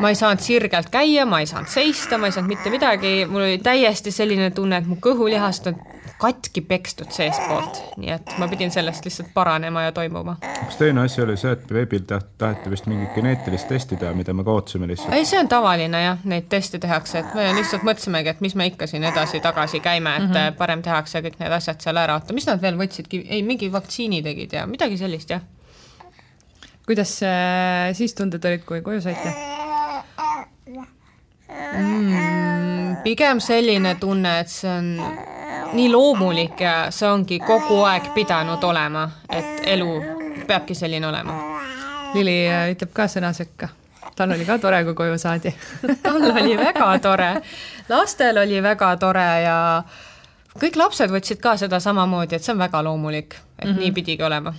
ma 0.00 0.10
ei 0.10 0.18
saanud 0.18 0.42
sirgelt 0.42 0.90
käia, 0.94 1.26
ma 1.28 1.42
ei 1.42 1.50
saanud 1.50 1.70
seista, 1.70 2.18
ma 2.18 2.30
ei 2.30 2.36
saanud 2.36 2.54
mitte 2.54 2.70
midagi, 2.72 3.16
mul 3.30 3.48
oli 3.48 3.58
täiesti 3.62 4.14
selline 4.14 4.50
tunne, 4.54 4.78
et 4.78 4.88
mu 4.88 4.98
kõhulihast 5.02 5.68
on 5.70 5.82
katki 6.22 6.60
pekstud 6.60 7.10
seestpoolt, 7.10 7.80
nii 7.98 8.12
et 8.14 8.34
ma 8.38 8.46
pidin 8.50 8.70
sellest 8.70 9.04
lihtsalt 9.06 9.32
paranema 9.34 9.82
ja 9.88 9.92
toimuma. 9.92 10.36
kas 10.42 10.76
teine 10.78 11.02
asi 11.02 11.22
oli 11.22 11.36
see, 11.40 11.52
et 11.56 11.72
veebil 11.74 12.04
taheti 12.06 12.70
vist 12.70 12.86
mingit 12.90 13.14
geneetilist 13.16 13.68
testi 13.72 13.98
teha, 13.98 14.12
mida 14.14 14.34
me 14.36 14.44
kaotasime 14.46 14.86
lihtsalt? 14.90 15.14
ei, 15.16 15.26
see 15.28 15.40
on 15.40 15.50
tavaline 15.50 16.02
jah, 16.04 16.20
neid 16.30 16.46
teste 16.52 16.78
tehakse, 16.82 17.24
et 17.24 17.34
me 17.38 17.48
lihtsalt 17.58 17.86
mõtlesimegi, 17.88 18.36
et 18.36 18.44
mis 18.44 18.54
me 18.58 18.68
ikka 18.70 18.86
siin 18.90 19.08
edasi-tagasi 19.10 19.82
käime, 19.82 20.14
et 20.16 20.28
mm 20.28 20.36
-hmm. 20.36 20.60
parem 20.60 20.82
tehakse 20.82 21.24
kõik 21.26 21.40
need 21.42 21.56
asjad 21.58 21.82
seal 21.82 21.98
ära, 22.04 22.20
oota, 22.20 22.36
mis 22.36 22.46
nad 22.46 22.62
veel 22.62 22.78
võtsidki, 22.78 23.24
ei 23.28 23.42
mingi 23.42 23.72
vaktsiini 23.72 24.22
tegid 24.22 24.54
ja 24.58 24.66
midagi 24.66 24.98
sellist 24.98 25.30
jah. 25.30 25.42
kuidas 26.86 27.18
äh, 27.22 27.90
siis 27.98 28.14
tunded 28.14 28.44
olid, 28.44 28.64
kui 28.64 28.82
koju 28.82 29.00
saite 29.00 29.34
mm,? 31.78 32.96
pigem 33.02 33.40
selline 33.40 33.94
tunne, 34.00 34.38
et 34.40 34.48
see 34.48 34.70
on 34.70 34.90
nii 35.72 35.88
loomulik 35.92 36.60
ja 36.60 36.74
see 36.94 37.08
ongi 37.08 37.38
kogu 37.42 37.82
aeg 37.88 38.12
pidanud 38.14 38.62
olema, 38.64 39.06
et 39.32 39.64
elu 39.74 39.90
peabki 40.46 40.74
selline 40.74 41.06
olema. 41.08 41.36
Lili 42.14 42.36
äh, 42.48 42.66
ütleb 42.74 42.92
ka 42.94 43.08
sõna 43.08 43.32
sekka. 43.36 43.68
tal 44.16 44.34
oli 44.34 44.44
ka 44.44 44.58
tore, 44.60 44.82
kui 44.84 44.94
koju 44.94 45.18
saadi 45.18 45.54
tal 46.04 46.26
oli 46.30 46.56
väga 46.58 46.88
tore, 47.02 47.30
lastel 47.88 48.42
oli 48.42 48.60
väga 48.62 48.96
tore 49.00 49.28
ja 49.42 49.56
kõik 50.60 50.76
lapsed 50.76 51.10
võtsid 51.10 51.40
ka 51.40 51.56
seda 51.56 51.80
samamoodi, 51.80 52.36
et 52.36 52.44
see 52.44 52.52
on 52.52 52.60
väga 52.60 52.82
loomulik, 52.84 53.38
et 53.58 53.64
mm 53.64 53.72
-hmm. 53.72 53.78
nii 53.78 53.92
pidigi 53.92 54.22
olema. 54.22 54.54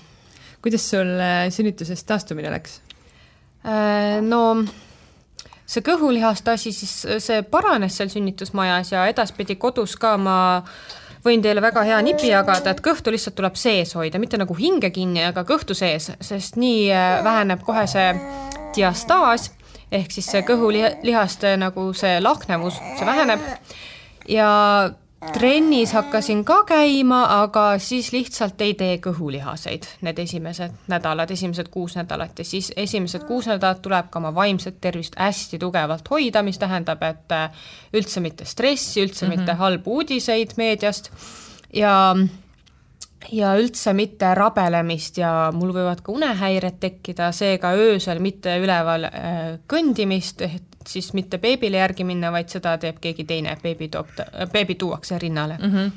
kuidas 0.62 0.90
sul 0.90 1.20
äh, 1.20 1.50
sünnitusest 1.50 2.08
taastumine 2.08 2.50
läks? 2.52 2.82
Äh, 3.66 4.22
no 4.22 4.66
see 5.66 5.86
kõhulihaste 5.86 6.54
asi, 6.54 6.74
siis 6.76 7.24
see 7.24 7.42
paranes 7.48 7.98
seal 7.98 8.12
sünnitusmajas 8.12 8.92
ja 8.92 9.08
edaspidi 9.12 9.56
kodus 9.56 9.96
ka 10.00 10.18
ma 10.18 10.38
võin 11.24 11.42
teile 11.42 11.62
väga 11.64 11.86
hea 11.88 12.02
nipi 12.04 12.30
jagada, 12.30 12.74
et 12.74 12.82
kõhtu 12.84 13.14
lihtsalt 13.14 13.36
tuleb 13.38 13.56
sees 13.60 13.96
hoida, 13.96 14.20
mitte 14.20 14.38
nagu 14.40 14.56
hinge 14.58 14.92
kinni, 14.92 15.24
aga 15.30 15.46
kõhtu 15.48 15.76
sees, 15.78 16.12
sest 16.20 16.60
nii 16.60 16.88
äh, 16.92 17.20
väheneb 17.24 17.64
kohe 17.64 17.86
see 17.88 18.10
diastaas 18.76 19.52
ehk 19.94 20.12
siis 20.12 20.28
see 20.34 20.42
kõhulihaste 20.48 21.56
nagu 21.62 21.92
see 21.98 22.18
lahknevus, 22.24 22.80
see 22.98 23.08
väheneb. 23.08 23.44
Ja 24.30 24.50
trennis 25.34 25.94
hakkasin 25.94 26.44
ka 26.46 26.64
käima, 26.68 27.22
aga 27.42 27.66
siis 27.82 28.12
lihtsalt 28.14 28.62
ei 28.62 28.74
tee 28.80 28.98
kõhulihaseid 29.04 29.88
need 30.06 30.20
esimesed 30.24 30.76
nädalad, 30.92 31.32
esimesed 31.32 31.70
kuus 31.74 31.96
nädalat 32.00 32.40
ja 32.40 32.46
siis 32.46 32.72
esimesed 32.76 33.26
kuus 33.28 33.48
nädalat 33.52 33.82
tuleb 33.82 34.10
ka 34.12 34.20
oma 34.20 34.34
vaimset 34.36 34.82
tervist 34.82 35.18
hästi 35.20 35.60
tugevalt 35.60 36.10
hoida, 36.10 36.44
mis 36.44 36.60
tähendab, 36.60 37.04
et 37.08 37.36
äh, 37.36 37.66
üldse 37.94 38.24
mitte 38.24 38.46
stressi, 38.46 39.04
üldse 39.04 39.26
mm 39.26 39.32
-hmm. 39.32 39.38
mitte 39.38 39.54
halbu 39.54 39.98
uudiseid 40.00 40.58
meediast 40.58 41.12
ja 41.74 42.16
ja 43.32 43.54
üldse 43.56 43.94
mitte 43.94 44.34
rabelemist 44.36 45.18
ja 45.18 45.52
mul 45.56 45.72
võivad 45.76 46.02
ka 46.04 46.12
unehäired 46.12 46.80
tekkida, 46.80 47.32
seega 47.32 47.72
öösel 47.72 48.20
mitte 48.20 48.58
üleval 48.60 49.08
äh, 49.08 49.60
kõndimist, 49.68 50.42
et 50.42 50.73
siis 50.88 51.14
mitte 51.14 51.38
beebile 51.38 51.78
järgi 51.78 52.04
minna, 52.08 52.32
vaid 52.32 52.50
seda 52.50 52.78
teeb 52.78 53.00
keegi 53.02 53.26
teine, 53.30 53.58
beebi 53.64 53.88
toob, 53.94 54.10
beebi 54.52 54.76
tuuakse 54.76 55.20
rinnale 55.20 55.58
mm. 55.62 55.72
-hmm 55.78 55.92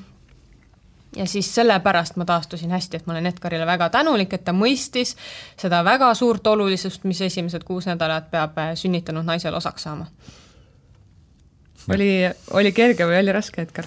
ja 1.16 1.27
siis 1.27 1.55
sellepärast 1.55 2.16
ma 2.16 2.25
taastusin 2.25 2.70
hästi, 2.70 2.96
et 2.96 3.07
ma 3.07 3.12
olen 3.12 3.27
Edgarile 3.27 3.66
väga 3.66 3.88
tänulik, 3.88 4.33
et 4.33 4.44
ta 4.44 4.53
mõistis 4.53 5.14
seda 5.57 5.85
väga 5.85 6.14
suurt 6.14 6.46
olulisust, 6.46 7.05
mis 7.05 7.20
esimesed 7.20 7.64
kuus 7.64 7.87
nädalat 7.87 8.31
peab 8.31 8.59
äh, 8.59 8.75
sünnitanud 8.75 9.25
naisel 9.25 9.55
osaks 9.55 9.83
saama. 9.83 10.07
oli, 11.94 12.11
oli 12.51 12.72
kerge 12.72 13.07
või 13.07 13.20
oli 13.20 13.33
raske, 13.33 13.62
Edgar? 13.62 13.87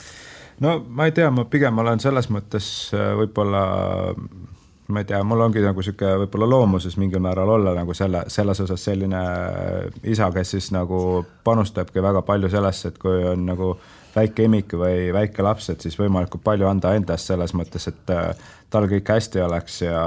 no 0.60 0.80
ma 0.88 1.06
ei 1.06 1.12
tea, 1.12 1.32
ma 1.32 1.46
pigem 1.46 1.78
olen 1.78 2.00
selles 2.00 2.30
mõttes 2.30 2.90
äh, 2.94 3.14
võib-olla 3.18 3.64
ma 4.90 5.04
ei 5.04 5.06
tea, 5.06 5.22
mul 5.24 5.44
ongi 5.46 5.62
nagu 5.64 5.84
sihuke 5.86 6.10
võib-olla 6.24 6.48
loomuses 6.50 6.98
mingil 6.98 7.22
määral 7.22 7.50
olla 7.60 7.76
nagu 7.78 7.94
selle, 7.94 8.24
selles 8.34 8.60
osas 8.66 8.84
selline 8.90 9.22
isa, 10.10 10.32
kes 10.34 10.56
siis 10.56 10.72
nagu 10.74 11.24
panustabki 11.46 12.02
väga 12.02 12.24
palju 12.26 12.50
sellesse, 12.50 12.90
et 12.90 12.98
kui 13.02 13.24
on 13.30 13.46
nagu 13.52 13.74
väike 14.16 14.48
imik 14.50 14.74
või 14.74 15.12
väike 15.14 15.46
laps, 15.46 15.70
et 15.70 15.86
siis 15.86 15.98
võimalikult 16.00 16.44
palju 16.44 16.68
anda 16.70 16.96
endast 16.98 17.30
selles 17.30 17.54
mõttes, 17.58 17.86
et 17.92 18.14
äh, 18.16 18.32
tal 18.74 18.88
kõik 18.90 19.14
hästi 19.14 19.44
oleks 19.46 19.82
ja 19.84 20.02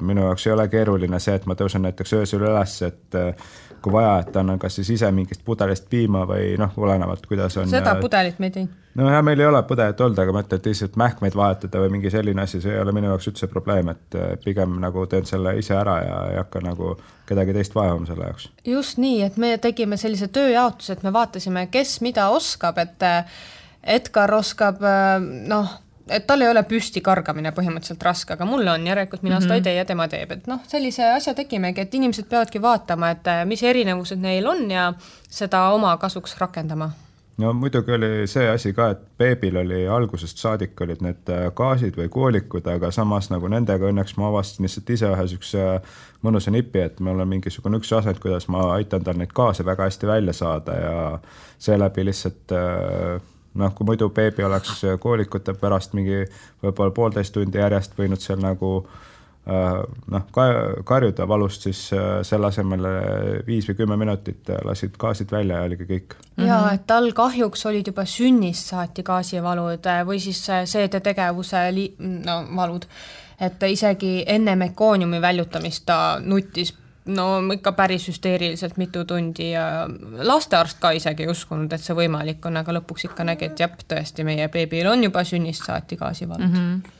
minu 0.00 0.24
jaoks 0.24 0.46
ei 0.46 0.54
ole 0.54 0.68
keeruline 0.72 1.20
see, 1.20 1.36
et 1.36 1.46
ma 1.46 1.56
tõusen 1.58 1.84
näiteks 1.84 2.16
öösel 2.20 2.46
üles, 2.48 2.78
et 2.88 3.18
äh, 3.18 3.52
kui 3.82 3.92
vaja, 3.92 4.14
et 4.22 4.36
annan 4.36 4.60
kas 4.62 4.76
siis 4.78 4.90
ise 4.96 5.10
mingist 5.14 5.42
pudelist 5.44 5.88
piima 5.90 6.24
või 6.28 6.54
noh, 6.60 6.72
olenevalt, 6.78 7.26
kuidas 7.28 7.56
on. 7.60 7.68
seda 7.70 7.94
pudelit 8.00 8.38
me 8.42 8.50
ei 8.50 8.54
teinud. 8.56 8.78
nojah, 8.98 9.22
meil 9.26 9.40
ei 9.40 9.48
ole 9.48 9.62
pudelit 9.68 10.00
olnud, 10.00 10.18
aga 10.22 10.34
ma 10.34 10.42
ütlen, 10.44 10.62
et 10.62 10.68
lihtsalt 10.70 10.98
mähkmeid 11.00 11.36
vahetada 11.38 11.82
või 11.84 11.94
mingi 11.96 12.12
selline 12.12 12.44
asi, 12.44 12.60
see 12.62 12.74
ei 12.74 12.82
ole 12.82 12.94
minu 12.96 13.10
jaoks 13.10 13.30
üldse 13.32 13.48
probleem, 13.52 13.92
et 13.94 14.18
äh, 14.18 14.34
pigem 14.44 14.78
nagu 14.82 15.06
teen 15.10 15.28
selle 15.28 15.56
ise 15.60 15.76
ära 15.78 15.98
ja 16.04 16.18
ei 16.32 16.40
hakka 16.40 16.64
nagu 16.64 16.96
kedagi 17.28 17.56
teist 17.56 17.76
vaevama 17.78 18.08
selle 18.08 18.30
jaoks. 18.30 18.50
just 18.74 19.00
nii, 19.02 19.22
et 19.28 19.38
me 19.40 19.54
tegime 19.62 20.00
sellise 20.00 20.28
tööjaotuse, 20.32 20.98
et 20.98 21.06
me 21.06 21.14
vaatasime, 21.14 21.66
kes 21.72 22.00
mida 22.04 22.28
oskab, 22.34 22.80
et 22.82 23.08
äh, 23.08 23.40
Edgar 23.82 24.30
oskab 24.34 24.84
äh, 24.86 25.16
noh 25.50 25.78
et 26.08 26.26
tal 26.26 26.40
ei 26.42 26.50
ole 26.50 26.62
püsti 26.68 27.00
kargamine 27.00 27.52
põhimõtteliselt 27.54 28.02
raske, 28.02 28.34
aga 28.34 28.46
mul 28.48 28.66
on, 28.66 28.86
järelikult 28.86 29.22
mina 29.22 29.36
mm 29.36 29.38
-hmm. 29.38 29.42
seda 29.42 29.54
ei 29.54 29.60
mhm. 29.60 29.64
tee 29.64 29.74
ja 29.74 29.84
tema 29.84 30.08
teeb, 30.08 30.32
et 30.32 30.46
noh, 30.46 30.60
sellise 30.68 31.12
asja 31.12 31.34
tegimegi, 31.34 31.80
et 31.80 31.94
inimesed 31.94 32.28
peavadki 32.28 32.62
vaatama, 32.62 33.10
et 33.10 33.26
äh, 33.26 33.46
mis 33.46 33.62
erinevused 33.62 34.18
neil 34.18 34.46
on 34.46 34.70
ja 34.70 34.92
seda 35.30 35.68
oma 35.70 35.96
kasuks 35.96 36.36
rakendama 36.38 36.90
no 37.36 37.52
muidugi 37.52 37.92
oli 37.92 38.26
see 38.26 38.48
asi 38.50 38.72
ka, 38.76 38.88
et 38.94 39.02
beebil 39.18 39.56
oli 39.62 39.80
algusest 39.88 40.38
saadik 40.42 40.80
olid 40.84 41.02
need 41.04 41.32
äh, 41.32 41.48
gaasid 41.56 41.96
või 41.98 42.10
koolikud, 42.12 42.66
aga 42.68 42.90
samas 42.94 43.30
nagu 43.32 43.48
nendega 43.48 43.88
õnneks 43.88 44.16
ma 44.20 44.28
avastasin 44.28 44.66
lihtsalt 44.66 44.92
ise 44.96 45.08
ühe 45.08 45.26
niisuguse 45.26 45.66
mõnusa 46.22 46.52
nipi, 46.54 46.84
et 46.86 47.00
mul 47.00 47.24
on 47.24 47.28
mingisugune 47.28 47.80
üks 47.80 47.92
asend, 47.96 48.20
kuidas 48.22 48.48
ma 48.52 48.68
aitan 48.76 49.04
tal 49.04 49.18
neid 49.18 49.32
gaase 49.34 49.64
väga 49.66 49.88
hästi 49.88 50.10
välja 50.10 50.36
saada 50.36 50.78
ja 50.78 50.96
seeläbi 51.58 52.06
lihtsalt 52.10 52.56
äh, 52.58 53.31
noh, 53.54 53.72
kui 53.74 53.86
muidu 53.86 54.08
beebi 54.10 54.44
oleks 54.44 54.84
koolikute 55.00 55.54
pärast 55.54 55.96
mingi 55.98 56.24
võib-olla 56.62 56.94
poolteist 56.94 57.34
tundi 57.34 57.58
järjest 57.58 57.98
võinud 57.98 58.20
seal 58.20 58.40
nagu 58.40 58.78
äh, 58.80 59.00
Äh, 59.42 59.80
noh, 60.06 60.26
karjuda 60.84 61.24
valust, 61.26 61.64
siis 61.66 61.78
äh, 61.96 62.20
selle 62.22 62.46
asemel 62.46 62.84
viis 63.42 63.66
või 63.66 63.74
kümme 63.80 63.96
minutit 63.98 64.46
lasid 64.62 64.94
gaasid 64.94 65.32
välja 65.34 65.56
ja 65.58 65.66
oligi 65.66 65.86
kõik. 65.88 66.14
ja 66.38 66.60
et 66.70 66.84
tal 66.86 67.10
kahjuks 67.10 67.66
olid 67.66 67.90
juba 67.90 68.04
sünnist 68.06 68.70
saati 68.70 69.02
gaasivalud 69.02 69.88
äh, 69.90 70.04
või 70.06 70.20
siis 70.22 70.44
seedetegevuse 70.46 71.64
li-, 71.74 71.88
no 71.98 72.36
valud, 72.54 72.86
et 73.42 73.66
isegi 73.66 74.22
enne 74.30 74.54
mekooniumi 74.62 75.18
väljutamist 75.22 75.88
ta 75.90 75.98
nuttis 76.22 76.70
no 77.06 77.26
ikka 77.52 77.72
päris 77.74 78.06
hüsteeriliselt 78.08 78.76
mitu 78.78 79.04
tundi 79.04 79.50
ja 79.50 79.88
lastearst 80.22 80.78
ka 80.80 80.92
isegi 80.94 81.26
ei 81.26 81.32
uskunud, 81.32 81.72
et 81.72 81.82
see 81.82 81.96
võimalik 81.98 82.44
on, 82.46 82.56
aga 82.60 82.78
lõpuks 82.78 83.08
ikka 83.10 83.26
nägi, 83.26 83.50
et 83.50 83.62
jah, 83.64 83.72
tõesti, 83.88 84.24
meie 84.24 84.48
beebil 84.52 84.86
on 84.86 85.02
juba 85.02 85.24
sünnist 85.26 85.66
saati 85.66 85.98
gaasivalud 86.00 86.48
mm. 86.48 86.58
-hmm 86.58 86.98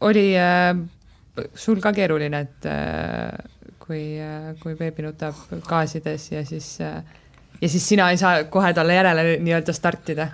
oli 0.00 0.36
äh, 0.36 0.76
sul 1.54 1.80
ka 1.80 1.92
keeruline, 1.92 2.40
et 2.40 2.66
äh, 2.66 3.32
kui 3.78 4.18
äh,, 4.20 4.54
kui 4.60 4.74
beebi 4.76 5.04
nutab 5.06 5.36
gaasides 5.68 6.30
ja 6.32 6.44
siis 6.44 6.80
äh, 6.80 7.02
ja 7.60 7.68
siis 7.68 7.88
sina 7.88 8.10
ei 8.10 8.18
saa 8.20 8.44
kohe 8.44 8.72
talle 8.74 8.94
järele 8.94 9.38
nii-öelda 9.40 9.72
startida? 9.72 10.28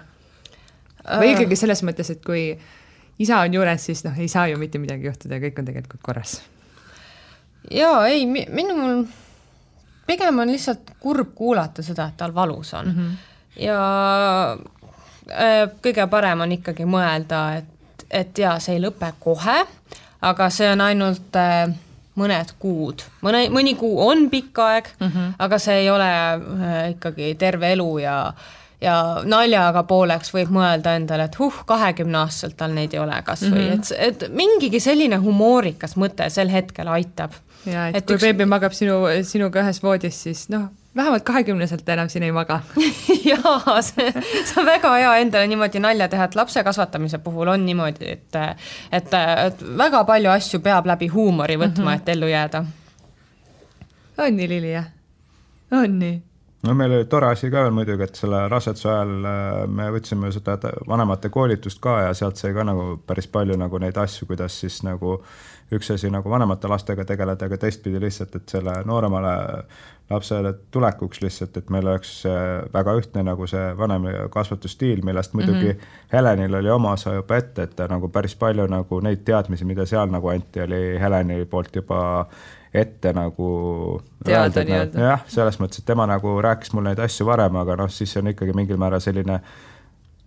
või 1.03 1.33
ikkagi 1.33 1.57
selles 1.59 1.83
mõttes, 1.83 2.13
et 2.15 2.21
kui 2.23 2.53
isa 3.19 3.41
on 3.43 3.55
juures, 3.55 3.85
siis 3.89 4.05
noh, 4.07 4.15
ei 4.19 4.29
saa 4.31 4.47
ju 4.47 4.59
mitte 4.59 4.79
midagi 4.79 5.09
juhtuda 5.09 5.39
ja 5.39 5.43
kõik 5.43 5.59
on 5.59 5.67
tegelikult 5.67 6.03
korras? 6.03 6.37
Jaa, 7.71 8.07
ei, 8.07 8.27
minul 8.27 9.05
pigem 10.07 10.39
on 10.39 10.53
lihtsalt 10.53 10.95
kurb 11.01 11.35
kuulata 11.35 11.83
seda, 11.83 12.09
et 12.09 12.17
tal 12.17 12.35
valus 12.35 12.75
on 12.75 12.87
mm. 12.87 12.95
-hmm. 12.97 13.63
ja 13.63 13.79
äh, 15.31 15.71
kõige 15.83 16.07
parem 16.07 16.41
on 16.41 16.53
ikkagi 16.53 16.85
mõelda, 16.85 17.45
et 17.59 17.71
et 18.11 18.39
jaa, 18.39 18.59
see 18.61 18.75
ei 18.77 18.83
lõpe 18.83 19.09
kohe, 19.21 19.63
aga 20.21 20.51
see 20.51 20.69
on 20.73 20.81
ainult 20.81 21.37
äh, 21.37 21.71
mõned 22.15 22.51
kuud, 22.59 23.05
mõne, 23.25 23.47
mõni 23.49 23.73
kuu 23.79 23.95
on 24.07 24.27
pikk 24.31 24.59
aeg 24.59 24.89
mm, 24.99 25.07
-hmm. 25.07 25.31
aga 25.39 25.59
see 25.59 25.79
ei 25.85 25.91
ole 25.91 26.11
äh, 26.11 26.91
ikkagi 26.91 27.35
terve 27.35 27.73
elu 27.73 27.99
ja 27.99 28.33
ja 28.83 29.23
naljaga 29.25 29.85
pooleks 29.87 30.33
võib 30.35 30.51
mõelda 30.51 30.97
endale, 30.99 31.29
et 31.31 31.39
huh, 31.39 31.63
kahekümne 31.67 32.19
aastaselt 32.19 32.57
tal 32.59 32.75
neid 32.75 32.95
ei 32.95 33.01
ole 33.01 33.21
kas 33.25 33.45
või 33.47 33.69
mm, 33.69 33.81
-hmm. 33.81 33.99
et, 33.99 34.25
et 34.27 34.35
mingigi 34.35 34.81
selline 34.81 35.17
humoorikas 35.23 35.97
mõte 35.97 36.29
sel 36.31 36.51
hetkel 36.51 36.89
aitab. 36.89 37.33
Ja 37.67 37.89
et, 37.89 37.97
et 38.01 38.07
kui 38.07 38.17
üks... 38.17 38.25
beebi 38.27 38.47
magab 38.49 38.75
sinu, 38.77 39.03
sinuga 39.27 39.63
ühes 39.65 39.83
voodis, 39.83 40.23
siis 40.27 40.47
noh, 40.53 40.69
vähemalt 40.97 41.25
kahekümneselt 41.27 41.89
enam 41.89 42.09
siin 42.13 42.27
ei 42.27 42.33
maga 42.33 42.61
jaa, 43.33 43.77
see, 43.83 44.09
see 44.13 44.59
on 44.61 44.67
väga 44.69 44.95
hea 44.97 45.13
endale 45.25 45.47
niimoodi 45.51 45.83
nalja 45.83 46.09
teha, 46.13 46.29
et 46.29 46.37
lapse 46.39 46.65
kasvatamise 46.65 47.23
puhul 47.25 47.53
on 47.55 47.67
niimoodi, 47.67 48.17
et 48.17 48.41
et, 48.93 49.15
et 49.47 49.65
väga 49.79 50.05
palju 50.09 50.33
asju 50.35 50.61
peab 50.65 50.91
läbi 50.91 51.09
huumori 51.13 51.57
võtma 51.57 51.85
mm, 51.85 51.89
-hmm. 51.89 52.03
et 52.03 52.13
ellu 52.17 52.29
jääda. 52.33 52.65
on 54.19 54.37
nii, 54.37 54.49
Lili, 54.49 54.73
jah? 54.73 54.91
on 55.73 55.99
nii? 55.99 56.21
no 56.63 56.75
meil 56.75 56.93
oli 56.93 57.05
tore 57.05 57.31
asi 57.33 57.51
ka 57.51 57.63
veel 57.63 57.75
muidugi, 57.75 58.03
et 58.03 58.15
selle 58.17 58.45
raseduse 58.49 58.89
ajal 58.89 59.15
äh, 59.25 59.67
me 59.69 59.89
võtsime 59.95 60.33
seda 60.33 60.59
vanemate 60.89 61.29
koolitust 61.29 61.81
ka 61.83 62.01
ja 62.07 62.15
sealt 62.15 62.37
sai 62.37 62.55
ka 62.55 62.65
nagu 62.65 62.99
päris 63.07 63.27
palju 63.27 63.57
nagu 63.59 63.79
neid 63.83 63.97
asju, 63.97 64.27
kuidas 64.27 64.61
siis 64.61 64.83
nagu 64.87 65.23
üks 65.73 65.91
asi 65.95 66.11
nagu 66.13 66.31
vanemate 66.31 66.69
lastega 66.69 67.05
tegeleda, 67.09 67.49
aga 67.49 67.59
teistpidi 67.59 68.01
lihtsalt, 68.01 68.37
et 68.37 68.55
selle 68.55 68.75
nooremale 68.89 69.33
lapsele 70.11 70.53
tulekuks 70.71 71.23
lihtsalt, 71.23 71.57
et 71.57 71.71
meil 71.73 71.87
oleks 71.89 72.13
väga 72.75 72.95
ühtne 72.99 73.25
nagu 73.25 73.47
see 73.49 73.71
vanem 73.79 74.09
kasvatusstiil, 74.31 75.01
millest 75.07 75.35
muidugi 75.35 75.73
mm 75.73 75.79
-hmm. 75.79 76.01
Helenil 76.13 76.55
oli 76.55 76.71
oma 76.71 76.93
osa 76.93 77.15
juba 77.15 77.37
ette, 77.37 77.63
et 77.63 77.77
ta 77.77 77.89
nagu 77.89 78.09
päris 78.09 78.37
palju 78.37 78.67
nagu 78.67 79.01
neid 79.01 79.25
teadmisi, 79.25 79.65
mida 79.65 79.87
seal 79.87 80.11
nagu 80.11 80.29
anti, 80.29 80.61
oli 80.61 80.99
Heleni 81.01 81.45
poolt 81.45 81.77
juba 81.77 82.27
ette 82.75 83.13
nagu 83.13 83.49
teada 84.25 84.65
nii-öelda. 84.65 85.01
jah, 85.01 85.25
selles 85.27 85.61
mõttes, 85.61 85.79
et 85.79 85.85
tema 85.85 86.07
nagu 86.07 86.41
rääkis 86.43 86.73
mulle 86.73 86.89
neid 86.89 86.99
asju 87.05 87.27
varem, 87.27 87.57
aga 87.57 87.77
noh, 87.77 87.91
siis 87.91 88.17
on 88.17 88.33
ikkagi 88.33 88.53
mingil 88.57 88.77
määral 88.77 89.01
selline 89.01 89.41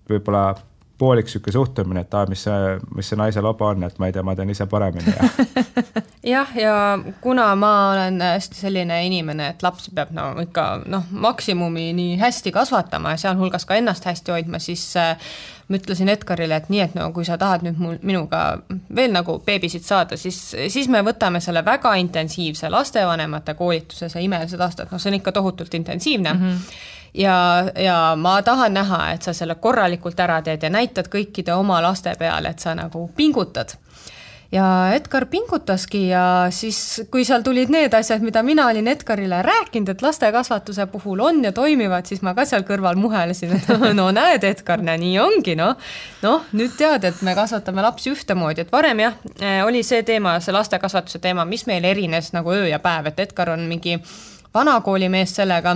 võib-olla 0.09 0.55
poolik 0.97 1.27
niisugune 1.27 1.53
suhtumine, 1.53 2.01
et 2.05 2.13
aa, 2.13 2.25
mis 2.31 2.43
see, 2.47 2.75
mis 2.95 3.09
see 3.09 3.19
naise 3.19 3.41
loba 3.43 3.73
on, 3.73 3.83
et 3.83 3.97
ma 3.99 4.07
ei 4.07 4.15
tea, 4.15 4.23
ma 4.23 4.35
tean 4.35 4.51
ise 4.53 4.67
paremini 4.71 5.11
ja 5.11 5.29
jah, 6.35 6.53
ja 6.55 6.75
kuna 7.21 7.49
ma 7.59 7.71
olen 7.91 8.21
hästi 8.23 8.61
selline 8.63 9.01
inimene, 9.07 9.49
et 9.53 9.65
lapsi 9.65 9.91
peab 9.95 10.13
no 10.15 10.29
ikka 10.43 10.69
noh, 10.91 11.03
maksimumini 11.11 12.15
hästi 12.21 12.53
kasvatama 12.55 13.15
ja 13.15 13.25
sealhulgas 13.25 13.67
ka 13.67 13.75
ennast 13.75 14.07
hästi 14.07 14.35
hoidma, 14.37 14.59
siis 14.63 14.87
äh, 15.01 15.17
ma 15.67 15.79
ütlesin 15.81 16.09
Edgarile, 16.13 16.61
et 16.61 16.71
nii, 16.71 16.81
et 16.87 16.95
no 16.95 17.09
kui 17.15 17.27
sa 17.27 17.37
tahad 17.41 17.65
nüüd 17.65 17.79
mul, 17.81 17.99
minuga 18.05 18.45
veel 18.95 19.13
nagu 19.15 19.39
beebisid 19.45 19.83
saada, 19.83 20.17
siis, 20.19 20.39
siis 20.71 20.89
me 20.91 21.03
võtame 21.05 21.41
selle 21.43 21.65
väga 21.65 21.95
intensiivse 22.01 22.69
lastevanemate 22.71 23.57
koolituse, 23.59 24.09
see 24.13 24.27
imelised 24.29 24.61
aastad, 24.61 24.91
noh, 24.91 25.01
see 25.01 25.11
on 25.11 25.19
ikka 25.19 25.35
tohutult 25.35 25.73
intensiivne 25.73 26.33
mm. 26.33 26.45
-hmm 26.45 26.93
ja, 27.17 27.65
ja 27.75 27.97
ma 28.17 28.41
tahan 28.41 28.73
näha, 28.73 29.01
et 29.13 29.25
sa 29.25 29.33
selle 29.33 29.55
korralikult 29.55 30.19
ära 30.19 30.41
teed 30.45 30.63
ja 30.63 30.69
näitad 30.69 31.09
kõikide 31.11 31.55
oma 31.55 31.81
laste 31.83 32.15
peale, 32.19 32.53
et 32.55 32.59
sa 32.59 32.75
nagu 32.75 33.07
pingutad 33.15 33.77
ja 34.51 34.93
Edgar 34.93 35.25
pingutaski 35.25 36.07
ja 36.07 36.47
siis, 36.49 37.01
kui 37.11 37.25
seal 37.25 37.43
tulid 37.43 37.71
need 37.73 37.93
asjad, 37.97 38.23
mida 38.23 38.43
mina 38.45 38.67
olin 38.69 38.87
Edgarile 38.87 39.41
rääkinud, 39.45 39.89
et 39.91 40.01
lastekasvatuse 40.01 40.85
puhul 40.91 41.23
on 41.25 41.43
ja 41.43 41.51
toimivad, 41.51 42.05
siis 42.05 42.21
ma 42.25 42.35
ka 42.37 42.45
seal 42.45 42.63
kõrval 42.67 42.99
muhelesin, 42.99 43.55
et 43.57 43.71
no 43.99 44.09
näed, 44.15 44.45
Edgar, 44.47 44.83
näe 44.85 44.99
nii 45.01 45.17
ongi 45.23 45.57
noh. 45.59 45.75
noh, 46.23 46.45
nüüd 46.53 46.77
tead, 46.77 47.07
et 47.09 47.25
me 47.25 47.35
kasvatame 47.35 47.83
lapsi 47.85 48.13
ühtemoodi, 48.13 48.65
et 48.65 48.71
varem 48.71 49.03
jah, 49.05 49.17
oli 49.65 49.83
see 49.83 50.03
teema, 50.07 50.37
see 50.39 50.55
lastekasvatuse 50.55 51.19
teema, 51.23 51.45
mis 51.49 51.65
meil 51.69 51.85
erines 51.85 52.31
nagu 52.35 52.53
öö 52.55 52.69
ja 52.69 52.79
päev, 52.79 53.11
et 53.11 53.19
Edgar 53.27 53.55
on 53.55 53.67
mingi 53.69 53.99
vanakoolimees 54.55 55.35
sellega 55.35 55.75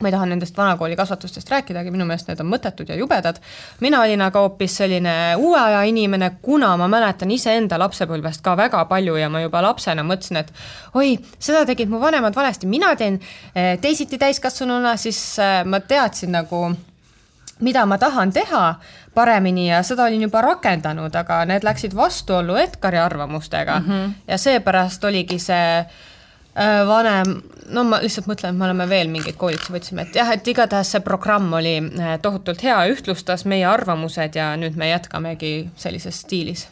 ma 0.00 0.08
ei 0.08 0.12
taha 0.12 0.26
nendest 0.26 0.56
vanakooli 0.56 0.96
kasvatustest 0.96 1.50
rääkidagi, 1.50 1.90
minu 1.94 2.06
meelest 2.08 2.28
need 2.28 2.40
on 2.42 2.48
mõttetud 2.50 2.88
ja 2.90 2.96
jubedad. 2.98 3.36
mina 3.80 4.00
olin 4.02 4.22
aga 4.26 4.40
hoopis 4.40 4.76
selline 4.76 5.36
uue 5.36 5.60
aja 5.60 5.82
inimene, 5.82 6.30
kuna 6.42 6.76
ma 6.76 6.88
mäletan 6.88 7.30
iseenda 7.30 7.78
lapsepõlvest 7.78 8.42
ka 8.42 8.56
väga 8.56 8.84
palju 8.90 9.16
ja 9.16 9.28
ma 9.30 9.40
juba 9.40 9.62
lapsena 9.62 10.02
mõtlesin, 10.02 10.40
et 10.42 10.52
oi, 10.94 11.18
seda 11.38 11.64
tegid 11.66 11.88
mu 11.88 12.00
vanemad 12.00 12.34
valesti, 12.34 12.66
mina 12.66 12.94
teen 12.96 13.20
eh, 13.54 13.78
teisiti 13.80 14.18
täiskasvanuna, 14.18 14.96
siis 14.96 15.38
eh, 15.38 15.62
ma 15.64 15.80
teadsin 15.80 16.34
nagu 16.34 16.66
mida 17.60 17.86
ma 17.86 17.98
tahan 17.98 18.32
teha 18.32 18.64
paremini 19.14 19.68
ja 19.68 19.82
seda 19.82 20.08
olin 20.08 20.26
juba 20.26 20.42
rakendanud, 20.42 21.14
aga 21.14 21.44
need 21.46 21.62
läksid 21.62 21.94
vastuollu 21.94 22.56
Edgari 22.56 22.98
arvamustega 22.98 23.78
mm 23.80 23.86
-hmm. 23.86 24.10
ja 24.28 24.38
seepärast 24.38 25.04
oligi 25.04 25.38
see 25.38 25.84
vanem, 26.88 27.40
no 27.74 27.82
ma 27.88 27.98
lihtsalt 28.02 28.28
mõtlen, 28.30 28.54
et 28.54 28.58
me 28.58 28.68
oleme 28.68 28.86
veel 28.90 29.10
mingeid 29.10 29.38
koolitusi 29.40 29.74
võtsime, 29.74 30.06
et 30.06 30.18
jah, 30.20 30.30
et 30.34 30.46
igatahes 30.48 30.92
see 30.94 31.02
programm 31.04 31.52
oli 31.58 31.76
äh, 31.82 32.14
tohutult 32.22 32.62
hea, 32.62 32.78
ühtlustas 32.92 33.46
meie 33.50 33.66
arvamused 33.66 34.38
ja 34.38 34.52
nüüd 34.60 34.78
me 34.78 34.92
jätkamegi 34.92 35.54
sellises 35.80 36.22
stiilis 36.24 36.68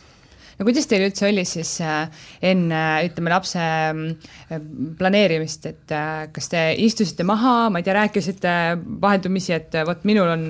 no 0.59 0.67
kuidas 0.67 0.89
teil 0.91 1.07
üldse 1.07 1.27
oli 1.29 1.45
siis 1.49 1.73
äh, 1.85 2.25
enne, 2.45 2.81
ütleme, 3.07 3.33
lapse 3.33 3.63
äh, 3.63 4.53
planeerimist, 4.99 5.67
et 5.71 5.95
äh, 5.95 6.27
kas 6.35 6.51
te 6.53 6.65
istusite 6.83 7.27
maha, 7.29 7.71
ma 7.73 7.81
ei 7.81 7.87
tea, 7.87 7.97
rääkisite 7.97 8.55
vaheldumisi, 9.03 9.55
et 9.57 9.77
vot 9.89 10.05
minul 10.09 10.33
on 10.33 10.45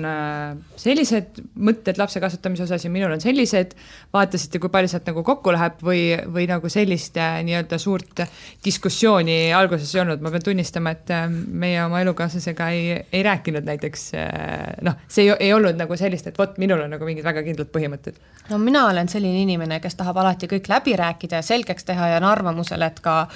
sellised 0.79 1.41
mõtted 1.63 1.99
lapse 2.01 2.21
kasvatamise 2.23 2.65
osas 2.67 2.85
ja 2.85 2.91
minul 2.93 3.13
on 3.15 3.23
sellised, 3.23 3.75
vaatasite, 4.13 4.61
kui 4.61 4.71
palju 4.73 4.91
sealt 4.91 5.09
nagu 5.09 5.23
kokku 5.25 5.53
läheb 5.55 5.81
või, 5.85 6.03
või 6.33 6.47
nagu 6.49 6.71
sellist 6.71 7.17
nii-öelda 7.17 7.79
suurt 7.81 8.23
diskussiooni 8.65 9.37
alguses 9.55 9.93
ei 9.95 10.03
olnud, 10.03 10.23
ma 10.23 10.31
pean 10.33 10.45
tunnistama, 10.49 10.93
et 10.95 11.13
meie 11.47 11.81
oma 11.85 12.01
elukaaslasega 12.03 12.69
ei, 12.75 12.97
ei 13.13 13.23
rääkinud 13.25 13.65
näiteks 13.67 14.05
noh, 14.85 14.99
see 15.07 15.27
ei, 15.27 15.35
ei 15.47 15.53
olnud 15.55 15.79
nagu 15.79 15.97
sellist, 15.99 16.27
et 16.29 16.39
vot 16.39 16.57
minul 16.61 16.83
on 16.85 16.93
nagu 16.93 17.07
mingid 17.07 17.25
väga 17.25 17.43
kindlad 17.45 17.71
põhimõtted. 17.73 18.19
no 18.51 18.59
mina 18.61 18.85
olen 18.89 19.09
selline 19.11 19.43
inimene, 19.43 19.79
kes 19.83 19.92
tahab 19.99 20.17
alati 20.17 20.49
kõik 20.51 20.69
läbi 20.69 20.95
rääkida 20.99 21.41
ja 21.41 21.45
selgeks 21.45 21.85
teha 21.85 22.07
ja 22.13 22.17
on 22.21 22.29
arvamusel, 22.29 22.81
et 22.81 22.99
ka 23.03 23.27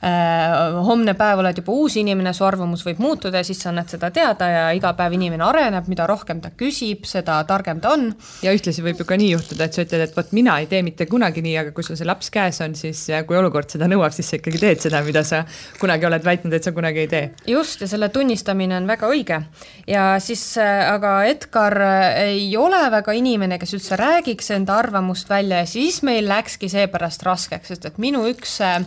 homne 0.00 1.12
päev 1.18 1.42
oled 1.42 1.58
juba 1.60 1.74
uus 1.76 1.98
inimene, 2.00 2.32
su 2.32 2.44
arvamus 2.46 2.86
võib 2.86 3.02
muutuda 3.04 3.42
ja 3.42 3.44
siis 3.44 3.58
sa 3.60 3.68
annad 3.68 3.90
seda 3.92 4.08
teada 4.14 4.46
ja 4.48 4.62
iga 4.72 4.94
päev 4.96 5.12
inimene 5.18 5.44
areneb, 5.44 5.90
mida 5.92 6.06
rohkem 6.08 6.40
ta 6.40 6.52
küsib, 6.56 7.04
seda 7.08 7.36
targem 7.48 7.82
ta 7.84 7.92
on. 7.92 8.06
ja 8.40 8.54
ühtlasi 8.56 8.84
võib 8.84 9.02
ju 9.02 9.06
ka 9.08 9.18
nii 9.20 9.34
juhtuda, 9.34 9.66
et 9.68 9.76
sa 9.76 9.84
ütled, 9.84 10.06
et 10.06 10.16
vot 10.16 10.32
mina 10.36 10.56
ei 10.62 10.70
tee 10.70 10.80
mitte 10.86 11.04
kunagi 11.10 11.44
nii, 11.44 11.56
aga 11.60 11.74
kui 11.76 11.84
sul 11.84 11.98
see 12.00 12.08
laps 12.08 12.32
käes 12.32 12.62
on, 12.64 12.76
siis 12.78 13.02
kui 13.28 13.36
olukord 13.36 13.68
seda 13.72 13.90
nõuab, 13.90 14.14
siis 14.16 14.30
sa 14.32 14.38
ikkagi 14.40 14.62
teed 14.62 14.80
seda, 14.86 15.02
mida 15.04 15.24
sa 15.26 15.42
kunagi 15.80 16.08
oled 16.08 16.24
väitnud, 16.24 16.56
et 16.56 16.64
sa 16.64 16.72
kunagi 16.76 17.04
ei 17.04 17.10
tee. 17.10 17.30
just, 17.52 17.84
ja 17.84 17.90
selle 17.90 18.08
tunnistamine 18.14 18.78
on 18.80 18.88
väga 18.88 19.12
õige. 19.12 19.42
ja 19.90 20.06
siis 20.22 20.46
äh, 20.60 20.86
aga 20.94 21.12
Edgar 21.28 21.76
äh, 21.84 22.22
ei 22.30 22.48
ole 22.56 22.80
väga 22.96 23.12
inimene, 23.16 23.60
kes 23.60 23.76
üldse 23.76 24.00
räägiks 24.00 24.50
enda 24.56 24.80
arvamust 24.80 25.28
välja 25.28 25.60
ja 25.60 25.68
siis 25.68 26.00
meil 26.06 26.28
läkski 26.30 26.72
seepärast 26.72 27.22
raskeks, 27.26 27.74
sest 27.74 27.88
et 27.90 28.00
minu 28.00 28.24
üks 28.32 28.60
äh, 28.64 28.80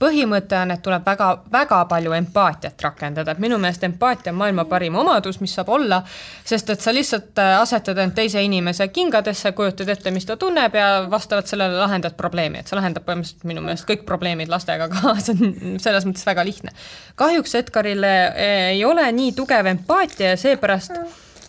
põhimõte 0.00 0.56
on, 0.56 0.72
et 0.74 0.82
tuleb 0.82 1.04
väga, 1.06 1.28
väga 1.52 1.80
palju 1.90 2.14
empaatiat 2.16 2.84
rakendada, 2.84 3.34
et 3.34 3.42
minu 3.42 3.58
meelest 3.60 3.84
empaatia 3.84 4.32
on 4.32 4.38
maailma 4.40 4.64
parim 4.70 4.96
omadus, 5.00 5.40
mis 5.42 5.54
saab 5.56 5.72
olla, 5.76 6.00
sest 6.46 6.72
et 6.72 6.80
sa 6.80 6.94
lihtsalt 6.94 7.40
äh, 7.42 7.54
asetad 7.60 8.00
end 8.00 8.16
teise 8.16 8.42
inimese 8.44 8.88
kingadesse, 8.94 9.52
kujutad 9.56 9.92
ette, 9.92 10.12
mis 10.14 10.28
ta 10.28 10.38
tunneb 10.40 10.76
ja 10.76 10.88
vastavalt 11.10 11.50
sellele 11.50 11.76
lahendad 11.80 12.16
probleemi, 12.18 12.62
et 12.62 12.70
see 12.70 12.78
lahendab 12.78 13.04
põhimõtteliselt 13.08 13.48
minu 13.50 13.64
meelest 13.64 13.88
kõik 13.88 14.06
probleemid 14.08 14.52
lastega 14.52 14.88
ka, 14.92 15.16
see 15.20 15.36
on 15.36 15.80
selles 15.82 16.08
mõttes 16.08 16.26
väga 16.26 16.46
lihtne. 16.48 16.76
kahjuks 17.20 17.58
Edgarile 17.60 18.14
äh, 18.28 18.70
ei 18.76 18.84
ole 18.84 19.04
nii 19.12 19.34
tugev 19.36 19.68
empaatia 19.74 20.34
ja 20.34 20.40
seepärast 20.40 20.96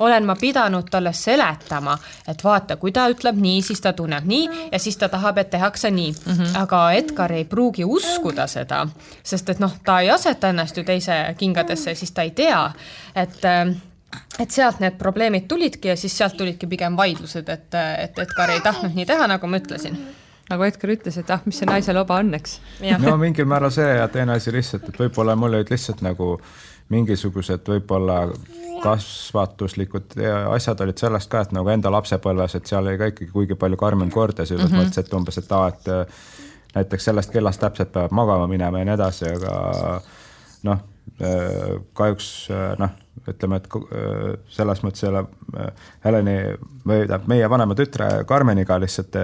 olen 0.01 0.25
ma 0.25 0.35
pidanud 0.35 0.89
talle 0.91 1.13
seletama, 1.13 1.97
et 2.27 2.43
vaata, 2.43 2.77
kui 2.81 2.91
ta 2.95 3.07
ütleb 3.11 3.37
nii, 3.41 3.61
siis 3.65 3.81
ta 3.81 3.93
tunneb 3.93 4.25
nii 4.27 4.69
ja 4.71 4.79
siis 4.79 4.97
ta 4.97 5.09
tahab, 5.09 5.37
et 5.37 5.49
tehakse 5.53 5.91
nii 5.91 6.11
mm. 6.11 6.33
-hmm. 6.33 6.57
aga 6.61 6.81
Edgar 6.97 7.31
ei 7.31 7.45
pruugi 7.45 7.85
uskuda 7.85 8.47
seda, 8.47 8.87
sest 9.23 9.49
et 9.49 9.59
noh, 9.59 9.77
ta 9.85 9.99
ei 9.99 10.09
aseta 10.09 10.49
ennast 10.49 10.77
ju 10.77 10.83
teise 10.83 11.35
kingadesse, 11.37 11.95
siis 11.95 12.11
ta 12.11 12.21
ei 12.21 12.31
tea, 12.31 12.71
et 13.15 13.45
et 14.39 14.51
sealt 14.51 14.79
need 14.79 14.97
probleemid 14.99 15.45
tulidki 15.47 15.87
ja 15.87 15.95
siis 15.95 16.17
sealt 16.17 16.37
tulidki 16.37 16.67
pigem 16.67 16.97
vaidlused, 16.97 17.49
et, 17.49 17.77
et 18.03 18.19
Edgar 18.19 18.49
ei 18.49 18.61
tahtnud 18.61 18.95
nii 18.95 19.05
teha, 19.05 19.27
nagu 19.27 19.47
ma 19.47 19.57
ütlesin 19.57 19.97
nagu 20.51 20.65
Edgar 20.67 20.91
ütles, 20.91 21.17
et 21.17 21.29
ah, 21.31 21.39
mis 21.45 21.61
see 21.61 21.69
naise 21.69 21.93
loba 21.95 22.17
on, 22.19 22.33
eks. 22.35 22.57
no 22.99 23.15
mingil 23.21 23.47
määral 23.47 23.71
see 23.71 23.87
ja 23.87 24.07
teine 24.11 24.35
asi 24.35 24.51
lihtsalt, 24.51 24.89
et 24.91 24.99
võib-olla 24.99 25.35
mul 25.39 25.55
olid 25.59 25.71
lihtsalt 25.71 26.03
nagu 26.05 26.33
mingisugused 26.91 27.67
võib-olla 27.67 28.25
kasvatuslikud 28.81 30.15
asjad 30.55 30.81
olid 30.85 31.01
sellest 31.01 31.29
ka, 31.31 31.43
et 31.45 31.51
nagu 31.55 31.69
enda 31.71 31.91
lapsepõlves, 31.93 32.55
et 32.57 32.69
seal 32.69 32.87
oli 32.87 32.99
ka 32.99 33.11
ikkagi 33.11 33.31
kuigi 33.33 33.57
palju 33.59 33.79
karmim 33.79 34.11
kord 34.13 34.39
ja 34.39 34.45
selles 34.45 34.69
mm 34.69 34.77
-hmm. 34.77 34.89
mõttes, 34.89 35.05
et 35.05 35.13
umbes, 35.13 35.37
et 35.37 35.51
aa, 35.51 35.67
et 35.67 35.87
äh, 35.87 36.23
näiteks 36.75 37.05
sellest 37.05 37.31
kellast 37.31 37.61
täpselt 37.61 37.91
peab 37.91 38.11
magama 38.11 38.47
minema 38.47 38.79
ja 38.79 38.85
nii 38.85 38.93
edasi, 38.93 39.29
aga 39.35 40.01
noh, 40.63 40.83
äh, 41.21 41.77
kahjuks 41.93 42.49
äh, 42.51 42.75
noh, 42.79 42.97
ütleme, 43.27 43.55
et 43.55 43.67
selles 44.49 44.79
mõttes 44.83 45.03
selle 45.03 45.25
Heleni 46.03 46.37
või 46.87 47.03
tähendab 47.03 47.27
meie 47.27 47.49
vanema 47.49 47.75
tütre 47.77 48.07
Karmeniga 48.25 48.79
lihtsalt, 48.81 49.17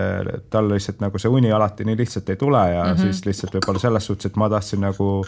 tal 0.50 0.70
lihtsalt 0.70 1.00
nagu 1.02 1.18
see 1.18 1.32
uni 1.34 1.52
alati 1.52 1.86
nii 1.88 1.98
lihtsalt 1.98 2.30
ei 2.30 2.36
tule 2.36 2.62
ja 2.72 2.84
mm 2.84 2.92
-hmm. 2.92 3.02
siis 3.02 3.26
lihtsalt 3.26 3.56
võib-olla 3.56 3.80
selles 3.80 4.06
suhtes, 4.06 4.26
et 4.26 4.36
ma 4.36 4.50
tahtsin 4.50 4.82
nagu 4.86 5.26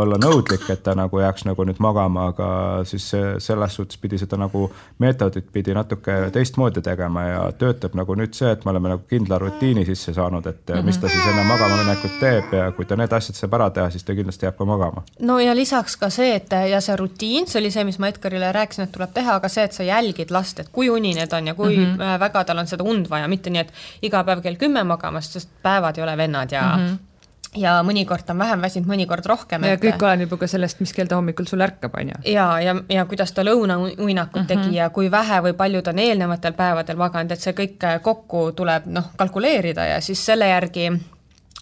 olla 0.00 0.18
nõudlik, 0.20 0.64
et 0.70 0.82
ta 0.82 0.94
nagu 0.98 1.20
jääks 1.20 1.46
nagu 1.48 1.64
nüüd 1.68 1.80
magama, 1.82 2.28
aga 2.32 2.48
siis 2.88 3.08
selles 3.42 3.74
suhtes 3.78 3.98
pidi 4.00 4.18
seda 4.18 4.38
nagu 4.40 4.66
meetodit 5.02 5.48
pidi 5.52 5.74
natuke 5.76 6.16
teistmoodi 6.32 6.82
tegema 6.84 7.24
ja 7.26 7.40
töötab 7.58 7.96
nagu 7.98 8.16
nüüd 8.18 8.34
see, 8.36 8.50
et 8.52 8.64
me 8.64 8.72
oleme 8.74 8.92
nagu 8.94 9.04
kindla 9.10 9.38
rutiini 9.42 9.84
sisse 9.88 10.14
saanud, 10.16 10.46
et 10.46 10.62
mm 10.68 10.74
-hmm. 10.74 10.82
mis 10.90 10.98
ta 10.98 11.08
siis 11.08 11.26
enne 11.30 11.44
magama 11.44 11.76
minekut 11.82 12.18
teeb 12.20 12.52
ja 12.52 12.70
kui 12.72 12.84
ta 12.84 12.96
need 12.96 13.12
asjad 13.12 13.36
saab 13.36 13.54
ära 13.54 13.70
teha, 13.70 13.90
siis 13.90 14.04
ta 14.04 14.14
kindlasti 14.14 14.46
jääb 14.46 14.56
ka 14.58 14.64
magama. 14.64 15.02
no 15.20 15.38
ja 15.40 15.56
lisaks 15.56 15.96
ka 15.96 16.10
see, 16.10 16.34
et 16.34 16.52
ja 16.70 16.80
see 16.80 16.96
rutiin, 16.96 17.46
see 17.46 17.60
oli 17.60 17.70
see, 17.70 17.84
mis 17.84 17.98
ma 17.98 18.08
Edgarile 18.08 18.52
rääkisin, 18.52 18.84
et 18.84 18.92
tuleb 18.92 19.12
teha, 19.14 19.34
aga 19.34 19.48
see, 19.48 19.64
et 19.64 19.72
sa 19.72 19.82
jälgid 19.82 20.30
last, 20.30 20.60
et 20.60 20.68
kui 20.72 20.90
unine 20.90 21.26
ta 21.26 21.36
on 21.36 21.46
ja 21.46 21.54
kui 21.54 21.76
mm 21.76 21.96
-hmm. 21.96 22.20
väga 22.20 22.44
tal 22.44 22.58
on 22.58 22.66
seda 22.66 22.84
und 22.84 23.10
vaja, 23.10 23.28
mitte 23.28 23.50
nii, 23.50 23.60
et 23.60 23.72
iga 24.02 24.24
päev 24.24 24.42
kell 24.42 24.56
kümme 24.56 24.84
magamas, 24.84 25.32
sest 25.32 25.48
päevad 25.62 25.98
ei 25.98 26.02
ole 26.02 26.16
vennad 26.16 26.52
ja 26.52 26.62
mm 26.76 26.86
-hmm 26.86 27.15
ja 27.56 27.76
mõnikord 27.86 28.30
on 28.30 28.38
vähem 28.38 28.62
väsinud, 28.62 28.88
mõnikord 28.90 29.26
rohkem. 29.26 29.64
ja 29.64 29.76
et... 29.76 29.82
kõik 29.82 30.02
oleneb 30.02 30.32
ju 30.32 30.38
ka 30.40 30.48
sellest, 30.50 30.80
mis 30.80 30.92
kell 30.96 31.10
ta 31.10 31.18
hommikul 31.20 31.48
sul 31.48 31.64
ärkab, 31.64 31.96
on 31.98 32.14
ju. 32.14 32.22
ja, 32.32 32.46
ja, 32.62 32.76
ja 32.92 33.04
kuidas 33.08 33.32
ta 33.32 33.44
lõunauinakut 33.46 34.42
mm 34.42 34.46
-hmm. 34.46 34.46
tegi 34.46 34.76
ja 34.76 34.90
kui 34.90 35.10
vähe 35.10 35.42
või 35.48 35.56
palju 35.58 35.82
ta 35.82 35.90
on 35.94 35.98
eelnevatel 35.98 36.52
päevadel 36.52 36.96
maganud, 36.96 37.32
et 37.32 37.40
see 37.40 37.52
kõik 37.52 37.84
äh, 37.84 38.00
kokku 38.02 38.52
tuleb 38.52 38.86
noh, 38.86 39.12
kalkuleerida 39.16 39.84
ja 39.84 40.00
siis 40.00 40.24
selle 40.26 40.48
järgi 40.48 40.90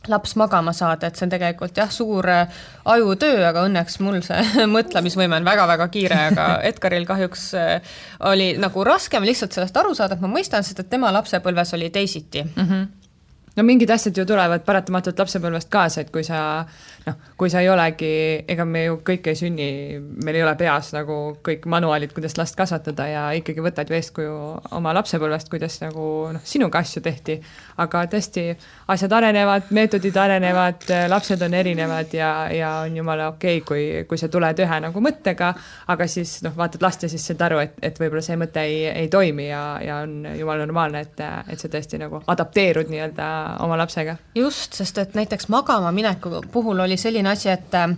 laps 0.09 0.36
magama 0.36 0.72
saada, 0.72 1.07
et 1.07 1.16
see 1.16 1.26
on 1.26 1.32
tegelikult 1.32 1.76
jah, 1.76 1.90
suur 1.90 2.28
äh, 2.28 2.49
ajutöö, 2.84 3.47
aga 3.49 3.64
õnneks 3.68 4.01
mul 4.05 4.20
see 4.26 4.66
mõtlemisvõime 4.76 5.40
on 5.40 5.45
väga-väga 5.45 5.88
kiire, 5.88 6.20
aga 6.32 6.49
Edgaril 6.70 7.07
kahjuks 7.09 7.47
äh, 7.55 7.97
oli 8.32 8.55
nagu 8.61 8.84
raskem 8.84 9.24
lihtsalt 9.24 9.53
sellest 9.57 9.76
aru 9.76 9.95
saada, 9.95 10.14
et 10.14 10.24
ma 10.24 10.28
mõistan, 10.28 10.66
sest 10.66 10.84
et 10.84 10.90
tema 10.90 11.12
lapsepõlves 11.14 11.74
oli 11.78 11.90
teisiti 11.90 12.45
mm. 12.45 12.68
-hmm 12.68 12.92
no 13.57 13.62
mingid 13.62 13.90
asjad 13.90 14.18
ju 14.18 14.26
tulevad 14.28 14.64
paratamatult 14.66 15.18
lapsepõlvest 15.18 15.70
kaasa, 15.70 16.05
et 16.05 16.11
kui 16.14 16.24
sa 16.26 16.64
noh, 17.07 17.16
kui 17.36 17.50
sa 17.52 17.61
ei 17.61 17.68
olegi, 17.68 18.11
ega 18.48 18.64
me 18.68 18.84
ju 18.86 18.98
kõik 19.05 19.28
ei 19.30 19.38
sünni, 19.38 19.68
meil 20.24 20.38
ei 20.38 20.44
ole 20.44 20.55
peas 20.59 20.92
nagu 20.94 21.36
kõik 21.44 21.66
manuaalid, 21.70 22.14
kuidas 22.16 22.36
last 22.38 22.57
kasvatada 22.59 23.07
ja 23.11 23.24
ikkagi 23.36 23.64
võtad 23.64 23.90
ju 23.90 23.96
eeskuju 23.98 24.36
oma 24.78 24.94
lapsepõlvest, 24.96 25.50
kuidas 25.52 25.78
nagu 25.82 26.07
noh, 26.34 26.44
sinuga 26.44 26.80
asju 26.84 27.02
tehti. 27.05 27.40
aga 27.76 28.05
tõesti, 28.07 28.44
asjad 28.94 29.12
arenevad, 29.12 29.70
meetodid 29.74 30.16
arenevad, 30.16 30.86
lapsed 31.11 31.42
on 31.42 31.55
erinevad 31.55 32.12
ja, 32.14 32.30
ja 32.55 32.70
on 32.84 32.96
jumala 32.96 33.28
okei 33.32 33.59
okay,, 33.59 33.66
kui, 33.66 33.84
kui 34.09 34.18
sa 34.18 34.28
tuled 34.28 34.61
ühe 34.62 34.80
nagu 34.86 35.02
mõttega, 35.02 35.52
aga 35.90 36.07
siis 36.09 36.36
noh, 36.46 36.55
vaatad 36.57 36.82
last 36.84 37.02
ja 37.02 37.11
siis 37.11 37.26
saad 37.26 37.42
aru, 37.48 37.61
et, 37.64 37.76
et 37.82 37.98
võib-olla 38.00 38.22
see 38.24 38.38
mõte 38.40 38.62
ei, 38.62 38.84
ei 38.92 39.11
toimi 39.12 39.48
ja, 39.48 39.62
ja 39.84 40.00
on 40.07 40.28
jumala 40.38 40.64
normaalne, 40.64 41.05
et, 41.05 41.24
et 41.50 41.61
sa 41.61 41.70
tõesti 41.72 42.00
nagu 42.00 42.22
adapteerud 42.30 42.92
nii-öelda 42.92 43.28
oma 43.64 43.78
lapsega. 43.80 44.16
just, 44.38 44.78
sest 44.78 44.98
et 45.02 45.18
näiteks 45.18 45.50
magama 45.52 45.92
mineku 45.94 46.40
puhul 46.52 46.84
oli 46.86 46.93
oli 46.95 47.03
selline 47.03 47.30
asi, 47.30 47.51
et 47.51 47.74
äh, 47.74 47.90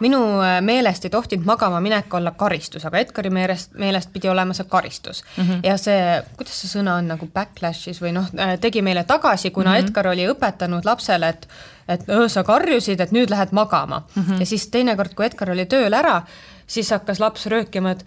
minu 0.00 0.20
äh, 0.40 0.60
meelest 0.62 1.04
ei 1.04 1.10
tohtinud 1.10 1.46
magama 1.46 1.80
minek 1.80 2.14
olla 2.14 2.30
karistus, 2.38 2.84
aga 2.86 2.98
Edgari 2.98 3.30
meelest, 3.30 3.74
meelest 3.80 4.12
pidi 4.12 4.28
olema 4.28 4.54
see 4.54 4.66
karistus 4.68 5.24
mm. 5.36 5.44
-hmm. 5.44 5.60
ja 5.62 5.76
see, 5.76 6.22
kuidas 6.36 6.60
see 6.60 6.70
sõna 6.78 6.98
on 7.00 7.08
nagu 7.08 7.28
backlash'is 7.34 8.00
või 8.02 8.12
noh, 8.14 8.28
äh, 8.38 8.58
tegi 8.60 8.82
meile 8.82 9.04
tagasi, 9.04 9.50
kuna 9.50 9.70
mm 9.70 9.76
-hmm. 9.76 9.88
Edgar 9.88 10.08
oli 10.08 10.28
õpetanud 10.28 10.84
lapsele, 10.84 11.28
et 11.28 11.48
et 11.88 12.08
öö, 12.08 12.28
sa 12.28 12.42
karjusid, 12.44 13.00
et 13.00 13.12
nüüd 13.12 13.30
lähed 13.30 13.52
magama 13.52 14.02
mm. 14.14 14.22
-hmm. 14.22 14.40
ja 14.40 14.46
siis 14.46 14.68
teinekord, 14.68 15.14
kui 15.14 15.26
Edgar 15.26 15.50
oli 15.50 15.66
tööl 15.66 15.94
ära, 15.94 16.22
siis 16.66 16.90
hakkas 16.90 17.20
laps 17.20 17.46
röökima, 17.46 17.90
et 17.90 18.04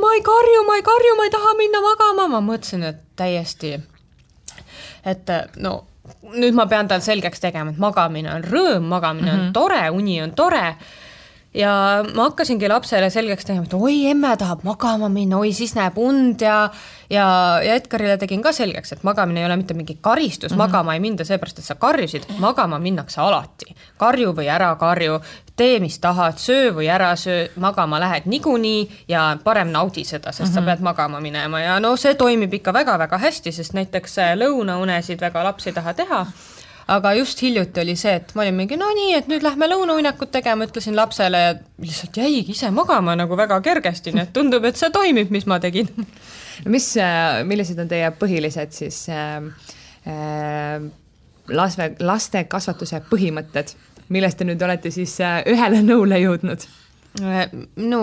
ma 0.00 0.12
ei 0.14 0.22
karju, 0.22 0.64
ma 0.66 0.76
ei 0.76 0.82
karju, 0.82 1.16
ma 1.16 1.24
ei 1.24 1.30
taha 1.30 1.54
minna 1.56 1.80
magama, 1.80 2.28
ma 2.28 2.52
mõtlesin, 2.52 2.82
et 2.82 2.96
täiesti, 3.16 3.80
et 5.04 5.26
no 5.56 5.84
nüüd 6.34 6.54
ma 6.56 6.66
pean 6.68 6.88
tal 6.88 7.00
selgeks 7.04 7.40
tegema, 7.40 7.72
et 7.72 7.80
magamine 7.80 8.32
on 8.34 8.44
rõõm, 8.44 8.88
magamine 8.90 9.26
mm 9.26 9.30
-hmm. 9.30 9.40
on 9.40 9.44
mhm. 9.44 9.52
tore, 9.52 9.90
uni 9.90 10.22
on 10.22 10.34
tore 10.36 10.76
ja 11.54 12.02
ma 12.14 12.28
hakkasingi 12.28 12.68
lapsele 12.68 13.10
selgeks 13.10 13.46
tegema, 13.46 13.68
et 13.68 13.74
oi, 13.78 13.96
emme 14.10 14.34
tahab 14.40 14.64
magama 14.66 15.08
minna, 15.12 15.38
oi, 15.38 15.52
siis 15.54 15.74
näeb 15.78 15.98
und 16.02 16.42
ja 16.42 16.70
ja, 17.10 17.26
ja 17.62 17.74
Edgarile 17.74 18.16
tegin 18.18 18.42
ka 18.42 18.52
selgeks, 18.52 18.92
et 18.92 19.04
magamine 19.06 19.42
ei 19.42 19.46
ole 19.46 19.56
mitte 19.60 19.74
mingi 19.74 19.98
karistus 20.00 20.50
mm, 20.50 20.54
-hmm. 20.54 20.58
magama 20.58 20.94
ei 20.94 21.00
minda 21.00 21.24
seepärast, 21.24 21.58
et 21.58 21.64
sa 21.64 21.74
karjusid, 21.74 22.24
magama 22.38 22.78
minnakse 22.78 23.20
alati. 23.20 23.74
karju 23.98 24.32
või 24.32 24.48
ära 24.50 24.74
karju, 24.76 25.20
tee, 25.56 25.80
mis 25.80 25.98
tahad, 25.98 26.38
söö 26.38 26.72
või 26.74 26.88
ära 26.90 27.16
söö, 27.16 27.48
magama 27.56 28.00
lähed 28.00 28.22
niikuinii 28.26 29.04
ja 29.08 29.36
parem 29.44 29.68
naudi 29.68 30.04
seda, 30.04 30.32
sest 30.32 30.40
mm 30.40 30.50
-hmm. 30.50 30.54
sa 30.54 30.60
mhm. 30.60 30.66
pead 30.66 30.80
magama 30.80 31.20
minema 31.20 31.60
ja 31.60 31.80
no 31.80 31.96
see 31.96 32.14
toimib 32.14 32.54
ikka 32.54 32.72
väga-väga 32.72 33.18
hästi, 33.18 33.52
sest 33.52 33.72
näiteks 33.72 34.16
lõunaunesid 34.34 35.20
väga 35.20 35.44
laps 35.44 35.66
ei 35.66 35.72
taha 35.72 35.94
teha 35.94 36.26
aga 36.88 37.14
just 37.14 37.42
hiljuti 37.42 37.80
oli 37.80 37.94
see, 37.96 38.14
et 38.18 38.34
ma 38.36 38.44
olin 38.44 38.56
mingi 38.58 38.76
no 38.80 38.90
nii, 38.96 39.14
et 39.18 39.28
nüüd 39.30 39.44
lähme 39.44 39.68
lõunauinakut 39.70 40.32
tegema, 40.34 40.66
ütlesin 40.68 40.96
lapsele 40.96 41.40
ja 41.40 41.54
lihtsalt 41.80 42.18
jäigi 42.20 42.52
ise 42.52 42.70
magama 42.74 43.16
nagu 43.16 43.36
väga 43.38 43.60
kergesti, 43.64 44.12
nii 44.14 44.26
et 44.26 44.34
tundub, 44.36 44.66
et 44.68 44.80
see 44.80 44.92
toimib, 44.94 45.32
mis 45.34 45.48
ma 45.50 45.58
tegin. 45.62 45.88
no 45.96 46.74
mis, 46.74 46.90
äh, 47.00 47.40
millised 47.48 47.80
on 47.80 47.90
teie 47.90 48.10
põhilised 48.20 48.76
siis 48.76 49.00
äh, 49.12 49.40
äh, 50.10 50.86
laste, 51.48 51.90
laste 52.04 52.44
kasvatuse 52.50 53.00
põhimõtted, 53.10 53.74
millest 54.12 54.40
te 54.40 54.48
nüüd 54.48 54.62
olete 54.62 54.92
siis 54.94 55.16
äh, 55.24 55.40
ühele 55.50 55.82
nõule 55.84 56.20
jõudnud? 56.22 56.68
minu 57.14 58.00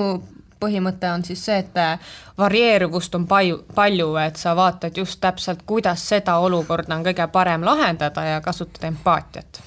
põhimõte 0.62 1.09
on 1.12 1.26
siis 1.26 1.43
see, 1.45 1.57
et 1.64 1.82
äh, 1.82 2.14
varieeruvust 2.38 3.16
on 3.18 3.28
palju, 3.28 3.64
palju, 3.76 4.14
et 4.22 4.39
sa 4.39 4.55
vaatad 4.55 4.97
just 4.97 5.22
täpselt, 5.22 5.66
kuidas 5.66 6.07
seda 6.14 6.38
olukorda 6.45 6.95
on 6.95 7.05
kõige 7.09 7.28
parem 7.34 7.66
lahendada 7.68 8.26
ja 8.26 8.41
kasutad 8.41 8.88
empaatiat. 8.88 9.62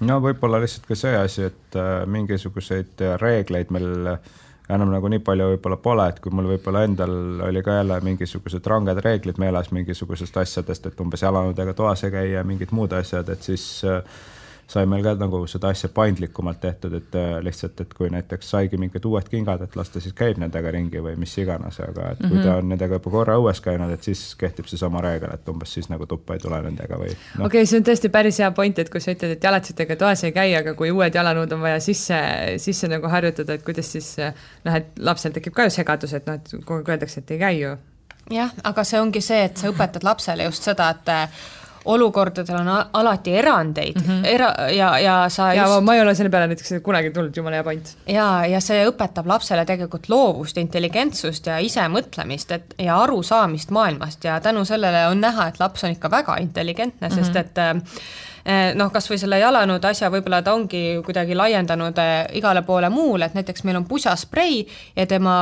no 0.00 0.20
võib-olla 0.24 0.60
lihtsalt 0.60 0.86
ka 0.88 0.98
see 0.98 1.16
asi, 1.16 1.48
et 1.52 1.76
äh, 1.76 2.06
mingisuguseid 2.06 3.06
reegleid 3.20 3.70
meil 3.70 4.18
enam 4.74 4.90
nagu 4.92 5.08
nii 5.10 5.22
palju 5.24 5.48
võib-olla 5.54 5.78
pole, 5.82 6.06
et 6.10 6.20
kui 6.22 6.32
mul 6.34 6.48
võib-olla 6.52 6.84
endal 6.86 7.14
oli 7.48 7.62
ka 7.66 7.80
jälle 7.80 8.00
mingisugused 8.06 8.66
ranged 8.70 9.00
reeglid 9.04 9.40
meeles 9.42 9.70
mingisugusest 9.74 10.36
asjadest, 10.42 10.86
et 10.86 11.00
umbes 11.02 11.24
jalanõudega 11.26 11.74
toas 11.78 12.04
ei 12.06 12.14
käi 12.14 12.26
ja 12.34 12.44
mingid 12.46 12.74
muud 12.76 12.94
asjad, 12.96 13.28
et 13.32 13.42
siis 13.46 13.66
äh, 13.88 14.02
sai 14.70 14.86
meil 14.86 15.02
ka 15.02 15.14
nagu 15.18 15.40
seda 15.50 15.72
asja 15.74 15.90
paindlikumalt 15.94 16.60
tehtud, 16.62 16.94
et 16.94 17.16
äh, 17.18 17.38
lihtsalt, 17.42 17.80
et 17.82 17.94
kui 17.96 18.10
näiteks 18.12 18.52
saigi 18.54 18.78
mingid 18.78 19.06
uued 19.08 19.26
kingad, 19.30 19.64
et 19.64 19.74
las 19.76 19.90
ta 19.90 20.02
siis 20.02 20.14
käib 20.16 20.38
nendega 20.38 20.70
ringi 20.74 21.02
või 21.02 21.16
mis 21.18 21.34
iganes, 21.42 21.80
aga 21.82 22.12
et 22.12 22.20
kui 22.20 22.28
mm 22.28 22.36
-hmm. 22.36 22.46
ta 22.46 22.56
on 22.62 22.70
nendega 22.70 23.00
juba 23.00 23.10
korra 23.16 23.38
õues 23.40 23.62
käinud, 23.64 23.90
et 23.90 24.06
siis 24.06 24.22
kehtib 24.38 24.70
seesama 24.70 25.02
reegel, 25.02 25.34
et 25.34 25.48
umbes 25.48 25.74
siis 25.74 25.90
nagu 25.90 26.06
tuppa 26.06 26.38
ei 26.38 26.44
tule 26.44 26.62
nendega 26.62 27.00
või 27.02 27.10
no.. 27.10 27.46
okei 27.46 27.46
okay,, 27.46 27.66
see 27.66 27.82
on 27.82 27.88
tõesti 27.90 28.12
päris 28.14 28.38
hea 28.38 28.50
point, 28.50 28.78
et 28.78 28.90
kui 28.90 29.00
sa 29.00 29.10
ütled, 29.16 29.36
et 29.36 29.44
jalatsitega 29.50 29.96
toas 29.96 30.24
ei 30.24 30.32
käi, 30.32 30.54
aga 30.56 30.74
kui 30.74 30.90
uued 30.90 31.14
jalanõud 31.14 31.52
on 31.52 31.60
vaja 31.66 31.80
sisse, 31.80 32.22
sisse 32.58 32.88
nagu 32.88 33.08
harjutada, 33.08 33.58
et 33.58 33.66
kuidas 33.66 33.92
siis 33.92 34.16
noh, 34.64 34.74
et 34.74 34.98
lapsel 34.98 35.32
tekib 35.32 35.54
ka 35.54 35.66
ju 35.66 35.70
segadus, 35.80 36.14
et 36.14 36.26
noh, 36.26 36.38
et 36.38 36.54
kogu 36.64 36.80
aeg 36.80 36.94
öeldakse, 36.94 37.20
et 37.20 37.30
ei 37.30 37.38
käi 37.38 37.60
ju. 37.60 37.76
jah, 38.30 38.52
aga 38.64 38.84
see 38.84 39.00
ongi 39.00 39.20
see, 39.20 39.44
et 39.44 39.56
sa 39.56 39.72
õpetad 39.72 40.04
lapsele 40.06 40.44
just 40.46 40.62
seda, 40.62 40.90
et 40.90 41.10
olukordadel 41.84 42.60
on 42.60 42.68
alati 42.92 43.34
erandeid 43.36 43.96
mm 43.96 44.06
-hmm. 44.06 44.26
era- 44.26 44.70
ja, 44.70 44.98
ja 44.98 45.28
sa 45.28 45.52
ja 45.54 45.66
just... 45.66 45.84
ma 45.84 45.94
ei 45.94 46.00
ole 46.00 46.14
selle 46.14 46.30
peale 46.30 46.46
näiteks 46.46 46.74
kunagi 46.82 47.10
tulnud, 47.10 47.36
jumala 47.36 47.56
hea 47.56 47.64
point. 47.64 47.96
ja, 48.06 48.46
ja 48.46 48.60
see 48.60 48.84
õpetab 48.88 49.26
lapsele 49.26 49.64
tegelikult 49.64 50.08
loovust, 50.08 50.56
intelligentsust 50.56 51.46
ja 51.46 51.58
isemõtlemist, 51.58 52.50
et 52.50 52.74
ja 52.78 53.00
arusaamist 53.02 53.70
maailmast 53.70 54.24
ja 54.24 54.40
tänu 54.40 54.64
sellele 54.64 55.06
on 55.06 55.20
näha, 55.20 55.48
et 55.48 55.60
laps 55.60 55.84
on 55.84 55.90
ikka 55.90 56.10
väga 56.10 56.36
intelligentne 56.36 57.08
mm, 57.08 57.14
-hmm. 57.14 57.24
sest 57.24 57.36
et 57.36 57.58
äh, 57.58 57.74
noh, 58.74 58.90
kas 58.92 59.08
või 59.10 59.18
selle 59.20 59.38
jalanõude 59.40 59.90
asja, 59.90 60.10
võib-olla 60.12 60.40
ta 60.42 60.54
ongi 60.56 61.00
kuidagi 61.04 61.36
laiendanud 61.36 61.98
eh, 62.00 62.14
igale 62.40 62.62
poole 62.66 62.88
muule, 62.92 63.26
et 63.26 63.36
näiteks 63.36 63.64
meil 63.68 63.80
on 63.80 63.86
pusasprei 63.88 64.62
ja 64.96 65.06
tema 65.10 65.34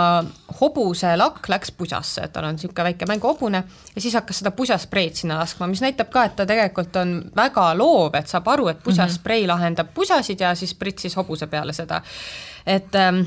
hobuse 0.61 1.15
lakk 1.17 1.49
läks 1.49 1.73
pusasse, 1.79 2.25
et 2.25 2.35
tal 2.35 2.49
on 2.49 2.57
niisugune 2.57 2.89
väike 2.91 3.09
mänguhobune 3.09 3.63
ja 3.95 4.03
siis 4.03 4.17
hakkas 4.19 4.43
seda 4.43 4.53
pusaspreid 4.57 5.19
sinna 5.19 5.39
laskma, 5.41 5.71
mis 5.71 5.83
näitab 5.85 6.13
ka, 6.15 6.27
et 6.29 6.39
ta 6.39 6.47
tegelikult 6.49 6.97
on 7.01 7.19
väga 7.37 7.71
loov, 7.79 8.15
et 8.19 8.31
saab 8.31 8.49
aru, 8.55 8.71
et 8.73 8.81
pusasprei 8.85 9.47
lahendab 9.47 9.93
pusasid 9.95 10.41
ja 10.41 10.55
siis 10.59 10.75
pritsis 10.79 11.17
hobuse 11.19 11.47
peale 11.47 11.77
seda, 11.77 12.03
et 12.67 12.95
ähm, 12.99 13.27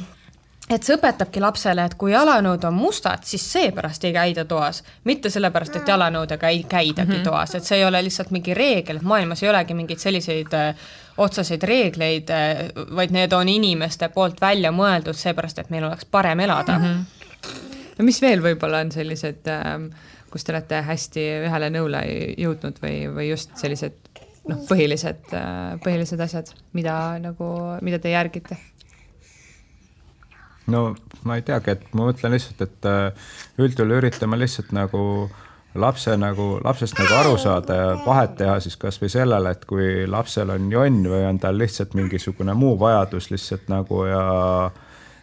et 0.76 0.88
see 0.88 0.96
õpetabki 0.96 1.42
lapsele, 1.44 1.84
et 1.86 1.96
kui 2.00 2.14
jalanõud 2.14 2.64
on 2.68 2.76
mustad, 2.76 3.26
siis 3.28 3.44
seepärast 3.54 4.06
ei 4.08 4.14
käida 4.16 4.46
toas, 4.48 4.82
mitte 5.08 5.30
sellepärast, 5.34 5.76
et 5.82 5.92
jalanõudega 5.92 6.52
ei 6.52 6.64
käidagi 6.64 7.12
mm 7.12 7.18
-hmm. 7.18 7.24
toas, 7.28 7.56
et 7.56 7.68
see 7.68 7.78
ei 7.78 7.86
ole 7.86 8.04
lihtsalt 8.04 8.32
mingi 8.32 8.54
reegel, 8.54 9.02
et 9.02 9.08
maailmas 9.08 9.44
ei 9.44 9.50
olegi 9.50 9.74
mingeid 9.74 10.00
selliseid 10.00 10.54
äh, 10.54 10.76
otseseid 11.18 11.64
reegleid 11.64 12.30
äh,, 12.30 12.70
vaid 12.96 13.12
need 13.12 13.34
on 13.34 13.50
inimeste 13.50 14.10
poolt 14.10 14.42
välja 14.42 14.72
mõeldud 14.72 15.18
seepärast, 15.18 15.60
et 15.60 15.70
meil 15.70 15.84
oleks 15.84 16.06
parem 16.06 16.40
elada 16.40 16.80
mm. 16.80 16.86
-hmm. 16.86 17.92
no 17.98 18.06
mis 18.06 18.22
veel 18.22 18.44
võib-olla 18.44 18.82
on 18.86 18.92
sellised 18.92 19.48
äh,, 19.48 19.90
kus 20.32 20.44
te 20.44 20.54
olete 20.54 20.82
hästi 20.82 21.28
ühele 21.48 21.70
nõule 21.70 22.06
jõudnud 22.38 22.80
või, 22.84 23.08
või 23.16 23.30
just 23.30 23.58
sellised 23.58 23.98
noh, 24.48 24.64
põhilised 24.70 25.34
äh,, 25.34 25.80
põhilised 25.84 26.20
asjad, 26.20 26.54
mida 26.74 27.20
nagu, 27.20 27.54
mida 27.82 28.00
te 28.00 28.10
järgite? 28.16 28.58
No 30.72 30.84
ma 31.28 31.38
ei 31.38 31.46
teagi, 31.46 31.76
et 31.76 31.94
ma 31.94 32.10
mõtlen 32.10 32.36
lihtsalt, 32.36 32.62
et 32.66 32.90
äh, 32.90 33.32
üldjuhul 33.62 33.98
üritame 34.00 34.40
lihtsalt 34.40 34.72
nagu 34.76 35.04
lapse 35.76 36.18
nagu, 36.20 36.60
lapsest 36.64 37.00
nagu 37.00 37.16
aru 37.16 37.38
saada 37.40 37.76
ja 37.76 37.90
vahet 38.06 38.36
teha 38.42 38.58
siis 38.64 38.76
kasvõi 38.80 39.12
sellele, 39.12 39.54
et 39.56 39.66
kui 39.70 40.06
lapsel 40.10 40.52
on 40.52 40.72
jonn 40.72 41.06
või 41.08 41.26
on 41.30 41.40
tal 41.40 41.60
lihtsalt 41.60 41.96
mingisugune 41.96 42.56
muu 42.58 42.76
vajadus 42.80 43.32
lihtsalt 43.32 43.70
nagu 43.72 44.06
ja 44.10 44.24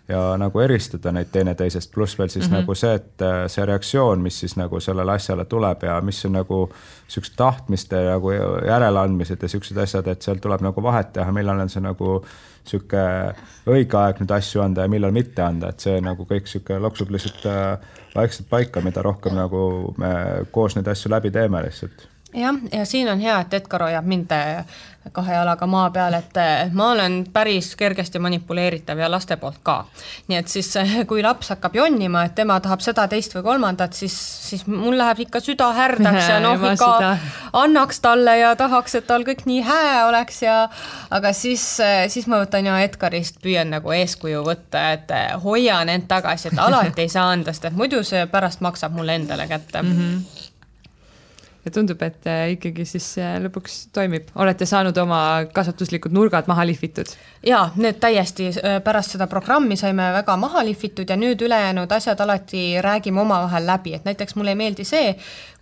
ja 0.08 0.20
nagu 0.40 0.60
eristada 0.64 1.12
neid 1.12 1.28
teineteisest, 1.32 1.90
pluss 1.92 2.16
veel 2.18 2.30
siis 2.32 2.46
mm 2.46 2.54
-hmm. 2.54 2.60
nagu 2.60 2.74
see, 2.74 2.94
et 2.94 3.22
äh, 3.22 3.42
see 3.46 3.64
reaktsioon, 3.66 4.20
mis 4.20 4.40
siis 4.40 4.56
nagu 4.56 4.80
sellele 4.80 5.12
asjale 5.12 5.44
tuleb 5.44 5.82
ja 5.82 6.00
mis 6.00 6.24
on 6.24 6.32
nagu 6.32 6.70
siuksed 7.08 7.36
tahtmiste 7.36 7.96
nagu 8.04 8.32
järeleandmised 8.66 9.42
ja 9.42 9.48
siuksed 9.48 9.76
asjad, 9.76 10.06
et 10.06 10.22
seal 10.22 10.36
tuleb 10.36 10.60
nagu 10.60 10.82
vahet 10.82 11.12
teha, 11.12 11.32
millal 11.32 11.60
on 11.60 11.68
see 11.68 11.82
nagu 11.82 12.24
sihuke 12.70 13.04
õige 13.68 13.98
aeg 14.00 14.22
nüüd 14.22 14.34
asju 14.38 14.62
anda 14.64 14.84
ja 14.84 14.92
millal 14.92 15.14
mitte 15.14 15.42
anda, 15.44 15.72
et 15.72 15.84
see 15.84 15.98
nagu 16.04 16.26
kõik 16.28 16.50
sihuke 16.50 16.78
loksub 16.82 17.10
lihtsalt 17.14 17.48
äh, 17.48 17.96
vaikselt 18.14 18.48
paika, 18.50 18.84
mida 18.84 19.02
rohkem 19.04 19.36
nagu 19.38 19.94
me 20.00 20.12
koos 20.52 20.76
neid 20.76 20.88
asju 20.92 21.12
läbi 21.12 21.32
teeme 21.34 21.62
lihtsalt 21.66 22.08
jah, 22.38 22.54
ja 22.72 22.84
siin 22.84 23.08
on 23.08 23.20
hea, 23.20 23.40
et 23.40 23.54
Edgar 23.54 23.82
hoiab 23.88 24.06
mind 24.08 24.32
äh, 24.34 24.64
kahe 25.12 25.32
jalaga 25.32 25.66
maa 25.66 25.88
peal, 25.90 26.14
et 26.18 26.36
äh, 26.36 26.72
ma 26.72 26.90
olen 26.92 27.20
päris 27.32 27.70
kergesti 27.76 28.20
manipuleeritav 28.20 28.98
ja 28.98 29.08
laste 29.10 29.36
poolt 29.40 29.60
ka. 29.62 29.76
nii 30.28 30.38
et 30.38 30.48
siis, 30.48 30.68
äh, 30.76 30.94
kui 31.08 31.22
laps 31.24 31.52
hakkab 31.54 31.76
jonnima, 31.76 32.24
et 32.28 32.34
tema 32.34 32.58
tahab 32.60 32.82
seda, 32.84 33.06
teist 33.08 33.34
või 33.36 33.44
kolmandat, 33.46 33.96
siis, 33.96 34.16
siis 34.48 34.66
mul 34.66 34.98
läheb 34.98 35.24
ikka 35.26 35.40
süda 35.44 35.70
härdaks 35.76 36.28
ja 36.28 36.40
noh, 36.44 36.56
ikka 36.58 36.90
seda. 36.98 37.12
annaks 37.62 38.02
talle 38.04 38.36
ja 38.38 38.54
tahaks, 38.58 38.98
et 39.00 39.08
tal 39.08 39.24
kõik 39.28 39.46
nii 39.48 39.62
hää 39.66 40.06
oleks 40.08 40.42
ja 40.42 40.58
aga 41.10 41.32
siis, 41.32 41.64
siis 42.08 42.28
ma 42.28 42.42
võtan 42.44 42.68
ja 42.68 42.78
Edgarist 42.84 43.40
püüan 43.44 43.72
nagu 43.76 43.94
eeskuju 43.96 44.44
võtta, 44.46 44.90
et 44.98 45.14
hoian 45.44 45.88
end 45.88 46.08
tagasi, 46.10 46.52
et 46.52 46.62
alati 46.62 47.06
ei 47.06 47.12
saa 47.12 47.30
anda, 47.32 47.54
sest 47.54 47.70
et 47.72 47.78
muidu 47.78 48.04
see 48.06 48.26
pärast 48.30 48.60
maksab 48.64 48.94
mulle 48.96 49.18
endale 49.18 49.48
kätte 49.48 49.82
mm. 49.82 49.96
-hmm 49.96 50.47
ja 51.68 51.74
tundub, 51.74 52.02
et 52.02 52.26
äh, 52.26 52.44
ikkagi 52.56 52.86
siis 52.88 53.06
äh, 53.20 53.36
lõpuks 53.44 53.78
toimib, 53.94 54.30
olete 54.40 54.66
saanud 54.68 54.96
oma 55.02 55.20
kasvatuslikud 55.54 56.14
nurgad 56.14 56.48
maha 56.50 56.66
lihvitud? 56.68 57.12
jaa, 57.46 57.68
need 57.76 58.00
täiesti, 58.02 58.48
äh, 58.62 58.78
pärast 58.84 59.14
seda 59.14 59.28
programmi 59.30 59.76
saime 59.78 60.10
väga 60.18 60.36
maha 60.40 60.64
lihvitud 60.66 61.10
ja 61.10 61.18
nüüd 61.20 61.44
ülejäänud 61.44 61.92
asjad 61.98 62.20
alati 62.24 62.80
räägime 62.84 63.22
omavahel 63.22 63.68
läbi, 63.68 63.94
et 63.98 64.08
näiteks 64.08 64.36
mulle 64.38 64.56
ei 64.56 64.62
meeldi 64.62 64.88
see, 64.88 65.14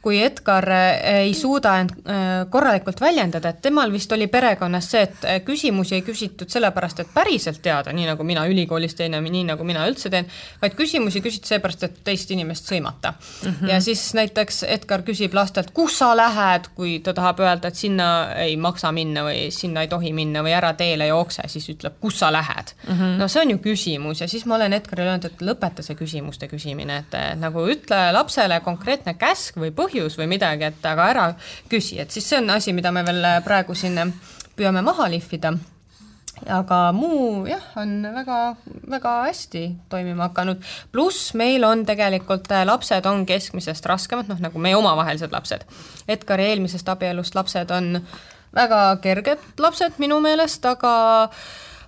kui 0.07 0.21
Edgar 0.23 0.69
äh, 0.71 1.25
ei 1.25 1.33
suuda 1.35 1.73
end 1.81 1.91
äh, 2.07 2.45
korralikult 2.51 3.01
väljendada, 3.03 3.51
et 3.51 3.63
temal 3.65 3.91
vist 3.91 4.13
oli 4.15 4.29
perekonnas 4.31 4.91
see, 4.93 5.03
et 5.03 5.25
äh, 5.27 5.41
küsimusi 5.43 5.97
ei 5.99 6.05
küsitud 6.07 6.53
sellepärast, 6.53 7.01
et 7.03 7.11
päriselt 7.15 7.59
teada, 7.65 7.91
nii 7.97 8.07
nagu 8.13 8.27
mina 8.27 8.45
ülikoolis 8.47 8.95
teen 8.95 9.17
ja 9.17 9.23
nii 9.23 9.43
nagu 9.49 9.67
mina 9.67 9.83
üldse 9.91 10.13
teen, 10.13 10.29
vaid 10.63 10.77
küsimusi 10.79 11.23
küsiti 11.25 11.51
seepärast, 11.51 11.89
et 11.89 11.97
teist 12.07 12.31
inimest 12.31 12.71
sõimata 12.71 13.17
mm. 13.17 13.49
-hmm. 13.49 13.73
ja 13.73 13.81
siis 13.83 14.05
näiteks 14.15 14.63
Edgar 14.77 15.03
küsib 15.07 15.35
lastelt, 15.35 15.73
kus 15.75 15.99
sa 15.99 16.13
lähed, 16.17 16.71
kui 16.79 17.01
ta 17.03 17.15
tahab 17.17 17.43
öelda, 17.43 17.75
et 17.75 17.83
sinna 17.83 18.09
ei 18.45 18.55
maksa 18.57 18.93
minna 18.95 19.27
või 19.27 19.51
sinna 19.51 19.83
ei 19.83 19.91
tohi 19.91 20.13
minna 20.15 20.45
või 20.47 20.55
ära 20.55 20.71
teele 20.79 21.11
jookse, 21.11 21.49
siis 21.51 21.67
ütleb, 21.75 21.99
kus 22.01 22.21
sa 22.23 22.31
lähed 22.33 22.77
mm. 22.87 22.95
-hmm. 22.95 23.19
no 23.19 23.29
see 23.29 23.43
on 23.43 23.57
ju 23.57 23.59
küsimus 23.59 24.23
ja 24.23 24.29
siis 24.29 24.47
ma 24.47 24.55
olen 24.55 24.79
Edgarile 24.79 25.11
öelnud, 25.11 25.25
et 25.25 25.43
lõpeta 25.43 25.83
see 25.83 25.99
küsimuste 25.99 26.47
küsimine, 26.49 27.03
et 27.03 27.19
nagu 27.43 27.67
ütle 27.67 28.13
lapsele 28.13 28.61
konkreetne 28.61 29.19
käsk 29.19 29.59
või 29.59 29.75
põhjus, 29.75 29.96
põhjus 29.97 30.19
või 30.21 30.29
midagi, 30.37 30.69
et 30.69 30.85
aga 30.87 31.09
ära 31.13 31.31
küsi, 31.71 32.01
et 32.01 32.13
siis 32.13 32.27
see 32.29 32.41
on 32.41 32.51
asi, 32.57 32.75
mida 32.77 32.93
me 32.93 33.05
veel 33.07 33.25
praegu 33.45 33.75
siin 33.75 33.99
püüame 34.57 34.83
maha 34.85 35.09
lihvida 35.13 35.55
aga 36.53 36.93
muu 36.93 37.47
jah, 37.49 37.65
on 37.81 38.03
väga-väga 38.13 39.13
hästi 39.25 39.63
toimima 39.89 40.29
hakanud, 40.29 40.61
pluss 40.93 41.33
meil 41.35 41.65
on 41.65 41.87
tegelikult 41.89 42.51
äh, 42.53 42.67
lapsed 42.69 43.07
on 43.09 43.25
keskmisest 43.27 43.89
raskemad, 43.89 44.29
noh 44.29 44.43
nagu 44.45 44.61
meie 44.61 44.77
omavahelised 44.77 45.33
lapsed. 45.33 45.65
Edgari 46.09 46.51
eelmisest 46.51 46.89
abielust 46.93 47.39
lapsed 47.39 47.73
on 47.73 48.03
väga 48.57 48.83
kerged 49.01 49.63
lapsed 49.65 49.97
minu 50.03 50.21
meelest, 50.21 50.65
aga 50.69 50.93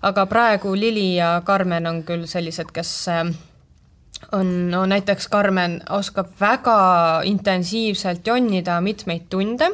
aga 0.01 0.25
praegu 0.31 0.73
Lili 0.79 1.19
ja 1.19 1.43
Karmen 1.45 1.87
on 1.91 2.01
küll 2.09 2.25
sellised, 2.31 2.73
kes 2.73 2.95
äh, 3.13 3.29
on, 4.33 4.71
no 4.71 4.87
näiteks 4.87 5.29
Karmen 5.29 5.81
oskab 5.91 6.33
väga 6.41 6.79
intensiivselt 7.25 8.27
jonnida 8.27 8.81
mitmeid 8.81 9.29
tunde 9.31 9.71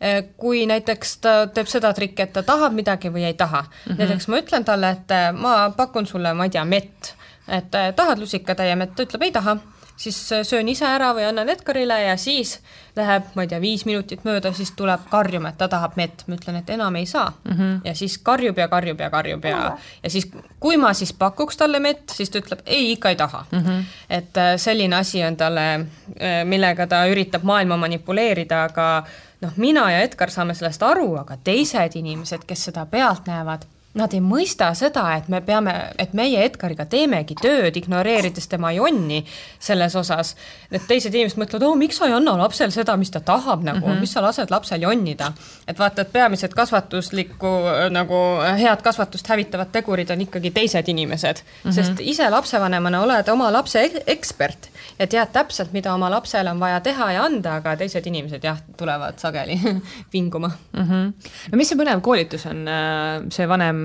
eh, 0.00 0.24
kui 0.36 0.66
näiteks 0.66 1.18
ta 1.18 1.34
teeb 1.46 1.70
seda 1.70 1.92
trikki, 1.96 2.26
et 2.26 2.32
ta 2.32 2.42
tahab 2.42 2.74
midagi 2.76 3.12
või 3.12 3.26
ei 3.28 3.34
taha 3.34 3.62
mm. 3.62 3.92
-hmm. 3.92 3.98
näiteks 3.98 4.28
ma 4.28 4.40
ütlen 4.42 4.64
talle, 4.64 4.90
et 4.90 5.10
eh, 5.10 5.30
ma 5.32 5.70
pakun 5.76 6.06
sulle, 6.06 6.34
ma 6.34 6.44
ei 6.44 6.50
tea, 6.50 6.64
mett, 6.64 7.14
et 7.48 7.74
eh, 7.74 7.92
tahad 7.96 8.18
lusikatäie 8.18 8.76
mett, 8.76 8.96
ta 8.96 9.06
ütleb 9.06 9.22
ei 9.22 9.32
taha 9.32 9.58
siis 9.96 10.32
äh, 10.32 10.42
söön 10.42 10.68
ise 10.68 10.86
ära 10.86 11.12
või 11.14 11.26
annan 11.28 11.48
Edgarile 11.48 12.00
ja 12.02 12.16
siis 12.16 12.58
läheb, 12.96 13.26
ma 13.34 13.44
ei 13.44 13.50
tea, 13.50 13.60
viis 13.62 13.84
minutit 13.86 14.24
mööda, 14.26 14.52
siis 14.54 14.72
tuleb 14.76 15.06
karjuma, 15.10 15.50
et 15.50 15.58
ta 15.58 15.68
tahab 15.70 15.96
mett, 15.98 16.24
ma 16.28 16.38
ütlen, 16.38 16.60
et 16.60 16.70
enam 16.70 16.96
ei 16.96 17.06
saa 17.06 17.32
mm. 17.32 17.52
-hmm. 17.52 17.80
ja 17.84 17.94
siis 17.94 18.18
karjub 18.18 18.58
ja 18.58 18.68
karjub 18.68 19.00
ja 19.00 19.10
karjub 19.10 19.44
ja, 19.44 19.76
ja 20.02 20.10
siis, 20.10 20.28
kui 20.60 20.76
ma 20.76 20.92
siis 20.94 21.12
pakuks 21.12 21.56
talle 21.56 21.80
mett, 21.80 22.08
siis 22.10 22.30
ta 22.30 22.38
ütleb 22.38 22.62
ei, 22.66 22.92
ikka 22.92 23.08
ei 23.08 23.16
taha 23.16 23.44
mm. 23.50 23.58
-hmm. 23.58 23.84
et 24.10 24.36
äh, 24.36 24.56
selline 24.56 24.96
asi 24.96 25.24
on 25.24 25.36
talle, 25.36 25.74
äh, 25.74 26.44
millega 26.44 26.86
ta 26.86 27.06
üritab 27.06 27.42
maailma 27.42 27.76
manipuleerida, 27.76 28.64
aga 28.64 29.04
noh, 29.40 29.52
mina 29.56 29.90
ja 29.90 30.00
Edgar 30.00 30.30
saame 30.30 30.54
sellest 30.54 30.82
aru, 30.82 31.16
aga 31.16 31.36
teised 31.44 31.94
inimesed, 31.94 32.44
kes 32.46 32.64
seda 32.64 32.86
pealt 32.86 33.26
näevad 33.26 33.66
nad 33.94 34.14
ei 34.14 34.20
mõista 34.22 34.72
seda, 34.74 35.04
et 35.18 35.28
me 35.30 35.38
peame, 35.44 35.72
et 36.02 36.14
meie 36.18 36.42
Edgariga 36.44 36.86
teemegi 36.90 37.36
tööd, 37.38 37.76
ignoreerides 37.78 38.48
tema 38.50 38.72
jonni 38.74 39.20
selles 39.62 39.94
osas. 39.94 40.34
et 40.70 40.82
teised 40.88 41.14
inimesed 41.14 41.38
mõtlevad, 41.38 41.66
oo, 41.68 41.76
miks 41.78 42.00
sa 42.00 42.08
ei 42.10 42.16
anna 42.16 42.34
lapsel 42.38 42.72
seda, 42.74 42.96
mis 42.98 43.12
ta 43.14 43.20
tahab 43.20 43.62
nagu 43.62 43.86
mm, 43.86 43.92
-hmm. 43.92 44.00
mis 44.00 44.12
sa 44.12 44.22
lased 44.22 44.50
lapsel 44.50 44.82
jonnida. 44.82 45.32
et 45.68 45.78
vaata, 45.78 46.02
et 46.02 46.12
peamised 46.12 46.54
kasvatuslikku 46.54 47.52
nagu 47.90 48.20
head 48.58 48.82
kasvatust 48.82 49.28
hävitavad 49.28 49.70
tegurid 49.72 50.10
on 50.10 50.20
ikkagi 50.20 50.50
teised 50.50 50.88
inimesed 50.88 51.36
mm, 51.36 51.70
-hmm. 51.70 51.74
sest 51.74 52.00
ise 52.00 52.30
lapsevanemana 52.30 53.02
oled 53.02 53.28
oma 53.28 53.52
lapse 53.52 53.90
ekspert 54.06 54.70
ja 54.98 55.06
tead 55.06 55.32
täpselt, 55.32 55.72
mida 55.72 55.94
oma 55.94 56.10
lapsele 56.10 56.50
on 56.50 56.60
vaja 56.60 56.80
teha 56.80 57.12
ja 57.12 57.24
anda, 57.24 57.54
aga 57.54 57.76
teised 57.76 58.06
inimesed 58.06 58.44
jah, 58.44 58.58
tulevad 58.76 59.18
sageli 59.18 59.60
vinguma 60.12 60.50
mm. 60.72 60.82
-hmm. 60.82 61.12
no 61.52 61.56
mis 61.56 61.68
see 61.68 61.78
põnev 61.78 62.00
koolitus 62.00 62.46
on, 62.46 62.68
äh, 62.68 63.22
see 63.30 63.48
vanem 63.48 63.83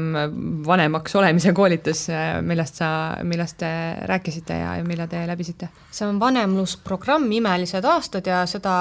vanemaks 0.66 1.16
olemise 1.16 1.54
koolitus, 1.54 2.08
millest 2.46 2.82
sa, 2.82 2.90
millest 3.24 3.60
te 3.62 3.72
rääkisite 4.10 4.60
ja, 4.62 4.76
ja 4.80 4.88
mille 4.88 5.08
te 5.08 5.26
läbisite? 5.28 5.70
See 5.92 6.06
on 6.08 6.20
vanemlusprogramm 6.20 7.32
Imelised 7.32 7.86
aastad 7.86 8.28
ja 8.30 8.44
seda 8.50 8.74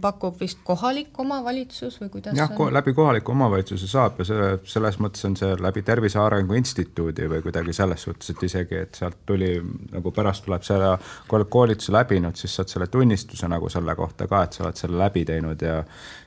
pakub 0.00 0.36
vist 0.40 0.60
kohalik 0.64 1.18
omavalitsus 1.20 1.96
või 2.02 2.10
kuidas? 2.12 2.36
jah, 2.36 2.52
läbi 2.70 2.92
kohaliku 2.94 3.32
omavalitsuse 3.32 3.88
saab 3.88 4.20
ja 4.20 4.26
see, 4.28 4.50
selles 4.74 4.98
mõttes 5.00 5.24
on 5.28 5.36
see 5.40 5.54
läbi 5.60 5.82
Tervise 5.82 6.20
Arengu 6.20 6.58
Instituudi 6.58 7.28
või 7.30 7.40
kuidagi 7.44 7.72
selles 7.76 8.04
suhtes, 8.04 8.34
et 8.34 8.42
isegi, 8.48 8.82
et 8.86 9.00
sealt 9.00 9.22
tuli 9.26 9.54
nagu 9.92 10.12
pärast 10.12 10.44
tuleb 10.44 10.66
selle 10.66 10.92
koolituse 11.28 11.94
läbinud, 11.94 12.36
siis 12.36 12.58
saad 12.58 12.72
selle 12.72 12.90
tunnistuse 12.92 13.48
nagu 13.48 13.72
selle 13.72 13.96
kohta 13.96 14.28
ka, 14.28 14.44
et 14.44 14.52
sa 14.58 14.66
oled 14.66 14.80
selle 14.80 15.00
läbi 15.00 15.24
teinud 15.28 15.64
ja 15.64 15.80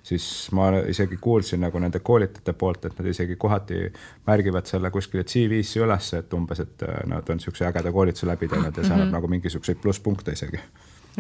siis 0.07 0.47
ma 0.55 0.69
isegi 0.87 1.17
kuulsin 1.21 1.61
nagu 1.65 1.79
nende 1.79 1.99
koolitajate 1.99 2.53
poolt, 2.57 2.85
et 2.87 2.99
nad 2.99 3.07
isegi 3.11 3.35
kohati 3.35 3.81
märgivad 4.27 4.65
selle 4.69 4.91
kuskile 4.93 5.25
CV-sse 5.27 5.81
üles, 5.83 6.11
et 6.17 6.33
umbes, 6.33 6.61
et 6.63 6.85
nad 7.11 7.29
on 7.29 7.39
niisuguse 7.39 7.67
ägeda 7.67 7.91
koolituse 7.91 8.29
läbi 8.29 8.47
teinud 8.47 8.71
ja 8.71 8.83
see 8.83 8.93
annab 8.93 9.05
mm 9.05 9.09
-hmm. 9.09 9.17
nagu 9.17 9.27
mingisuguseid 9.27 9.81
plusspunkte 9.83 10.07
isegi. 10.33 10.59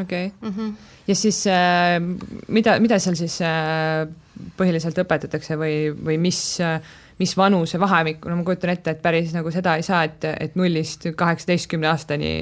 okei 0.01 0.25
okay. 0.25 0.49
mm, 0.49 0.55
-hmm. 0.55 0.73
ja 1.07 1.15
siis 1.15 1.47
äh, 1.47 1.99
mida, 2.47 2.79
mida 2.79 2.99
seal 2.99 3.15
siis 3.15 3.41
äh, 3.41 4.07
põhiliselt 4.57 4.97
õpetatakse 4.97 5.57
või, 5.57 5.75
või 6.05 6.17
mis 6.17 6.61
äh, 6.61 6.81
mis 7.17 7.37
vanusevahemikku, 7.37 8.29
no 8.29 8.35
ma 8.37 8.43
kujutan 8.45 8.69
ette, 8.69 8.91
et 8.93 9.01
päris 9.01 9.31
nagu 9.33 9.51
seda 9.51 9.75
ei 9.75 9.83
saa, 9.83 10.03
et, 10.05 10.25
et 10.39 10.55
nullist 10.55 11.07
kaheksateistkümne 11.17 11.87
aastani 11.89 12.33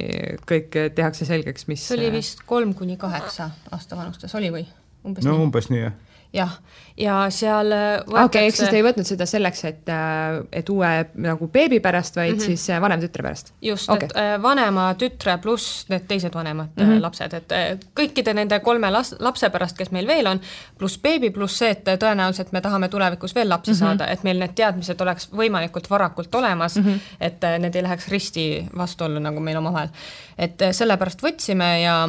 kõik 0.47 0.75
tehakse 0.95 1.25
selgeks, 1.25 1.67
mis 1.67 1.87
see 1.87 1.95
oli 1.95 2.11
vist 2.17 2.43
kolm 2.45 2.73
kuni 2.75 2.97
kaheksa 2.97 3.49
aasta 3.71 3.95
vanustes, 3.95 4.35
oli 4.35 4.51
või? 4.51 4.65
umbes 5.05 5.23
no 5.23 5.37
nii? 5.37 5.45
umbes 5.47 5.69
nii, 5.71 5.85
jah 5.85 5.95
jah, 6.35 6.51
ja 6.99 7.15
seal 7.33 7.71
võetakse 7.71 8.11
okei 8.11 8.25
okay,, 8.25 8.49
ehk 8.49 8.57
siis 8.57 8.71
te 8.71 8.79
ei 8.79 8.83
võtnud 8.85 9.07
seda 9.07 9.27
selleks, 9.29 9.63
et, 9.67 9.91
äh, 9.91 10.37
et 10.61 10.69
uue 10.71 10.91
nagu 11.25 11.47
beebi 11.51 11.79
pärast, 11.83 12.15
vaid 12.15 12.33
mm 12.33 12.39
-hmm. 12.39 12.45
siis 12.45 12.69
äh, 12.69 12.81
vanema 12.81 13.03
tütre 13.03 13.23
pärast? 13.23 13.53
just 13.61 13.89
okay., 13.89 14.07
et 14.09 14.17
äh, 14.19 14.35
vanema 14.41 14.87
tütre 14.99 15.37
pluss 15.41 15.85
need 15.89 16.07
teised 16.07 16.33
vanemad 16.35 16.69
mm 16.75 16.85
-hmm. 16.85 17.01
lapsed, 17.01 17.33
et 17.33 17.53
kõikide 17.99 18.33
nende 18.33 18.59
kolme 18.59 18.91
las-, 18.91 19.15
lapse 19.19 19.49
pärast, 19.49 19.77
kes 19.77 19.91
meil 19.91 20.07
veel 20.07 20.27
on, 20.27 20.41
pluss 20.77 20.99
beebi, 21.01 21.29
pluss 21.29 21.57
see, 21.57 21.69
et 21.71 21.87
tõenäoliselt 22.03 22.51
me 22.51 22.61
tahame 22.61 22.89
tulevikus 22.89 23.35
veel 23.35 23.49
lapsi 23.49 23.71
mm 23.71 23.75
-hmm. 23.75 23.79
saada, 23.79 24.07
et 24.07 24.23
meil 24.23 24.39
need 24.39 24.55
teadmised 24.55 25.01
oleks 25.01 25.29
võimalikult 25.31 25.89
varakult 25.89 26.35
olemas 26.35 26.75
mm, 26.75 26.83
-hmm. 26.83 26.99
et 27.19 27.41
need 27.59 27.75
ei 27.75 27.83
läheks 27.83 28.07
risti 28.07 28.67
vastuollu 28.77 29.19
nagu 29.19 29.39
meil 29.39 29.57
omavahel. 29.57 29.89
et 30.37 30.61
sellepärast 30.71 31.23
võtsime 31.23 31.81
ja 31.81 32.07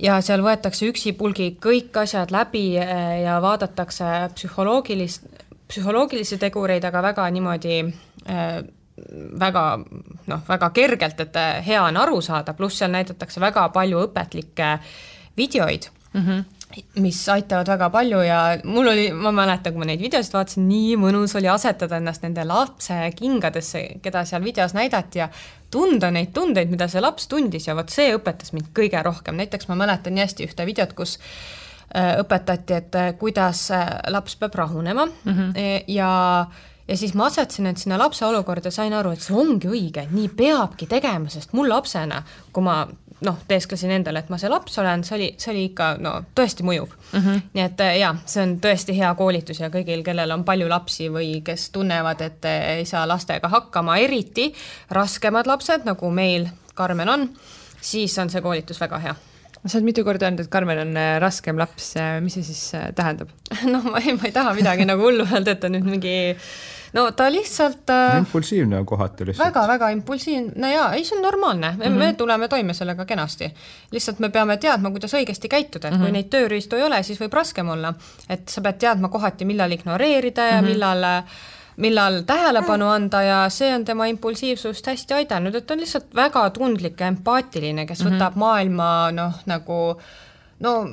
ja 0.00 0.18
seal 0.24 0.42
võetakse 0.44 0.88
üksipulgi 0.90 1.54
kõik 1.62 1.96
asjad 2.02 2.32
läbi 2.34 2.64
eh, 2.80 3.22
ja 3.24 3.38
vaadatakse 3.42 4.30
psühholoogilist, 4.34 5.26
psühholoogilisi 5.70 6.38
tegureid, 6.40 6.84
aga 6.88 7.02
väga 7.10 7.26
niimoodi 7.34 7.80
äh, 7.84 8.60
väga 9.40 9.64
noh, 9.80 10.40
väga 10.48 10.70
kergelt, 10.76 11.20
et 11.26 11.36
eh, 11.40 11.60
hea 11.66 11.82
on 11.84 12.00
aru 12.00 12.20
saada, 12.24 12.54
pluss 12.56 12.80
seal 12.80 12.92
näidatakse 12.94 13.42
väga 13.42 13.68
palju 13.74 14.06
õpetlikke 14.08 14.78
videoid 15.36 15.90
mm. 16.12 16.24
-hmm 16.24 16.48
mis 17.02 17.28
aitavad 17.28 17.66
väga 17.66 17.88
palju 17.90 18.20
ja 18.22 18.40
mul 18.64 18.88
oli, 18.92 19.08
ma 19.12 19.32
mäletan, 19.34 19.72
kui 19.72 19.82
ma 19.82 19.88
neid 19.88 20.02
videosid 20.02 20.34
vaatasin, 20.36 20.68
nii 20.68 20.96
mõnus 21.02 21.34
oli 21.38 21.48
asetada 21.50 21.98
ennast 21.98 22.22
nende 22.22 22.44
lapse 22.46 22.94
kingadesse, 23.16 23.82
keda 24.02 24.24
seal 24.28 24.44
videos 24.44 24.74
näidati 24.76 25.18
ja 25.18 25.28
tunda 25.70 26.10
neid 26.10 26.32
tundeid, 26.34 26.70
mida 26.72 26.88
see 26.90 27.02
laps 27.02 27.28
tundis 27.30 27.68
ja 27.68 27.76
vot 27.78 27.92
see 27.92 28.14
õpetas 28.16 28.54
mind 28.56 28.72
kõige 28.76 29.02
rohkem, 29.06 29.38
näiteks 29.40 29.68
ma 29.70 29.78
mäletan 29.78 30.16
nii 30.16 30.24
hästi 30.24 30.48
ühte 30.48 30.66
videot, 30.68 30.94
kus 30.98 31.18
äh, 31.94 32.16
õpetati, 32.22 32.78
et 32.80 32.98
äh, 32.98 33.12
kuidas 33.20 33.68
äh, 33.74 33.86
laps 34.10 34.36
peab 34.40 34.58
rahunema 34.58 35.06
mm 35.06 35.32
-hmm. 35.32 35.84
ja 35.86 36.10
ja 36.90 36.96
siis 36.98 37.14
ma 37.14 37.28
asetasin 37.30 37.70
end 37.70 37.78
sinna 37.78 37.98
lapse 38.00 38.24
olukorda 38.26 38.68
ja 38.68 38.74
sain 38.74 38.94
aru, 38.96 39.14
et 39.14 39.22
see 39.22 39.36
ongi 39.36 39.70
õige, 39.70 40.08
nii 40.10 40.32
peabki 40.36 40.88
tegema, 40.90 41.30
sest 41.30 41.54
mul 41.54 41.70
lapsena, 41.70 42.22
kui 42.52 42.66
ma 42.66 42.82
noh, 43.26 43.38
teesklesin 43.48 43.92
endale, 43.94 44.22
et 44.22 44.30
ma 44.32 44.38
see 44.40 44.50
laps 44.50 44.78
olen, 44.80 45.04
see 45.04 45.16
oli, 45.16 45.28
see 45.40 45.52
oli 45.52 45.64
ikka 45.70 45.90
no 46.00 46.14
tõesti 46.36 46.64
mõjub 46.66 46.92
mm. 46.96 47.20
-hmm. 47.20 47.42
nii 47.56 47.64
et 47.64 47.84
äh, 47.84 47.94
jaa, 48.00 48.14
see 48.24 48.42
on 48.46 48.56
tõesti 48.64 48.96
hea 48.96 49.12
koolitus 49.14 49.60
ja 49.60 49.70
kõigil, 49.72 50.04
kellel 50.06 50.32
on 50.36 50.44
palju 50.44 50.68
lapsi 50.68 51.10
või 51.12 51.42
kes 51.44 51.68
tunnevad, 51.74 52.20
et 52.24 52.48
äh, 52.48 52.68
ei 52.80 52.88
saa 52.88 53.06
lastega 53.08 53.48
hakkama, 53.48 53.98
eriti 54.00 54.50
raskemad 54.90 55.46
lapsed, 55.46 55.84
nagu 55.88 56.10
meil 56.10 56.48
Karmen 56.74 57.08
on, 57.08 57.28
siis 57.80 58.18
on 58.18 58.30
see 58.30 58.40
koolitus 58.40 58.80
väga 58.80 58.98
hea 58.98 59.14
sa 59.66 59.76
oled 59.76 59.84
mitu 59.84 60.04
korda 60.04 60.24
öelnud, 60.24 60.40
et 60.40 60.48
Karmen 60.48 60.78
on 60.86 60.96
äh, 60.96 61.18
raskem 61.20 61.58
laps, 61.60 61.94
mis 62.24 62.34
see 62.38 62.42
siis 62.42 62.72
tähendab? 62.96 63.28
noh, 63.74 63.84
ma 63.84 64.00
ei, 64.00 64.16
ma 64.16 64.30
ei 64.30 64.32
taha 64.32 64.54
midagi 64.56 64.88
nagu 64.88 65.04
hullu 65.04 65.28
öelda, 65.28 65.52
et 65.52 65.60
ta 65.60 65.68
nüüd 65.68 65.84
mingi 65.84 66.14
no 66.92 67.10
ta 67.12 67.28
lihtsalt 67.32 67.90
äh,. 67.90 68.18
impulsiivne 68.18 68.78
on 68.78 68.86
kohati 68.86 69.26
lihtsalt. 69.26 69.48
väga-väga 69.48 69.90
impulsiivne 69.90 70.72
ja 70.72 70.92
ei, 70.92 71.04
see 71.04 71.18
on 71.18 71.22
normaalne, 71.22 71.74
me, 71.76 71.88
mm 71.88 71.94
-hmm. 71.94 71.98
me 71.98 72.12
tuleme 72.12 72.48
toime 72.48 72.74
sellega 72.74 73.04
kenasti. 73.04 73.54
lihtsalt 73.90 74.18
me 74.18 74.28
peame 74.28 74.56
teadma, 74.56 74.90
kuidas 74.90 75.14
õigesti 75.14 75.48
käituda, 75.48 75.88
et 75.88 75.94
mm 75.94 75.96
-hmm. 75.96 76.00
kui 76.00 76.08
mhm. 76.08 76.12
neid 76.12 76.30
tööriistu 76.30 76.76
ei 76.76 76.82
ole, 76.82 77.02
siis 77.02 77.20
võib 77.20 77.32
raskem 77.32 77.68
olla. 77.68 77.94
et 78.28 78.48
sa 78.48 78.60
pead 78.60 78.78
teadma 78.78 79.08
kohati, 79.08 79.44
millal 79.44 79.72
ignoreerida 79.72 80.46
ja 80.46 80.62
mm 80.62 80.66
-hmm. 80.66 80.70
millal 80.70 81.04
millal 81.76 82.22
tähelepanu 82.26 82.88
anda 82.88 83.22
ja 83.22 83.48
see 83.48 83.74
on 83.74 83.84
tema 83.84 84.06
impulsiivsust 84.06 84.86
hästi 84.86 85.14
aidanud, 85.14 85.54
et 85.54 85.66
ta 85.66 85.74
on 85.74 85.80
lihtsalt 85.80 86.14
väga 86.14 86.50
tundlik 86.50 87.00
ja 87.00 87.06
empaatiline, 87.06 87.86
kes 87.86 88.04
mm 88.04 88.10
-hmm. 88.10 88.14
võtab 88.14 88.34
maailma 88.34 89.10
noh, 89.12 89.32
nagu 89.46 90.00
no 90.60 90.88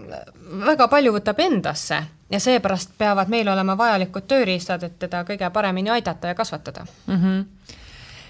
väga 0.65 0.87
palju 0.87 1.13
võtab 1.13 1.39
endasse 1.39 2.03
ja 2.29 2.39
seepärast 2.39 2.95
peavad 2.97 3.31
meil 3.31 3.47
olema 3.47 3.77
vajalikud 3.77 4.27
tööriistad, 4.27 4.83
et 4.83 4.97
teda 4.99 5.23
kõige 5.27 5.49
paremini 5.53 5.91
aidata 5.93 6.33
ja 6.33 6.35
kasvatada 6.35 6.85
mm. 7.07 7.15
-hmm. 7.15 7.45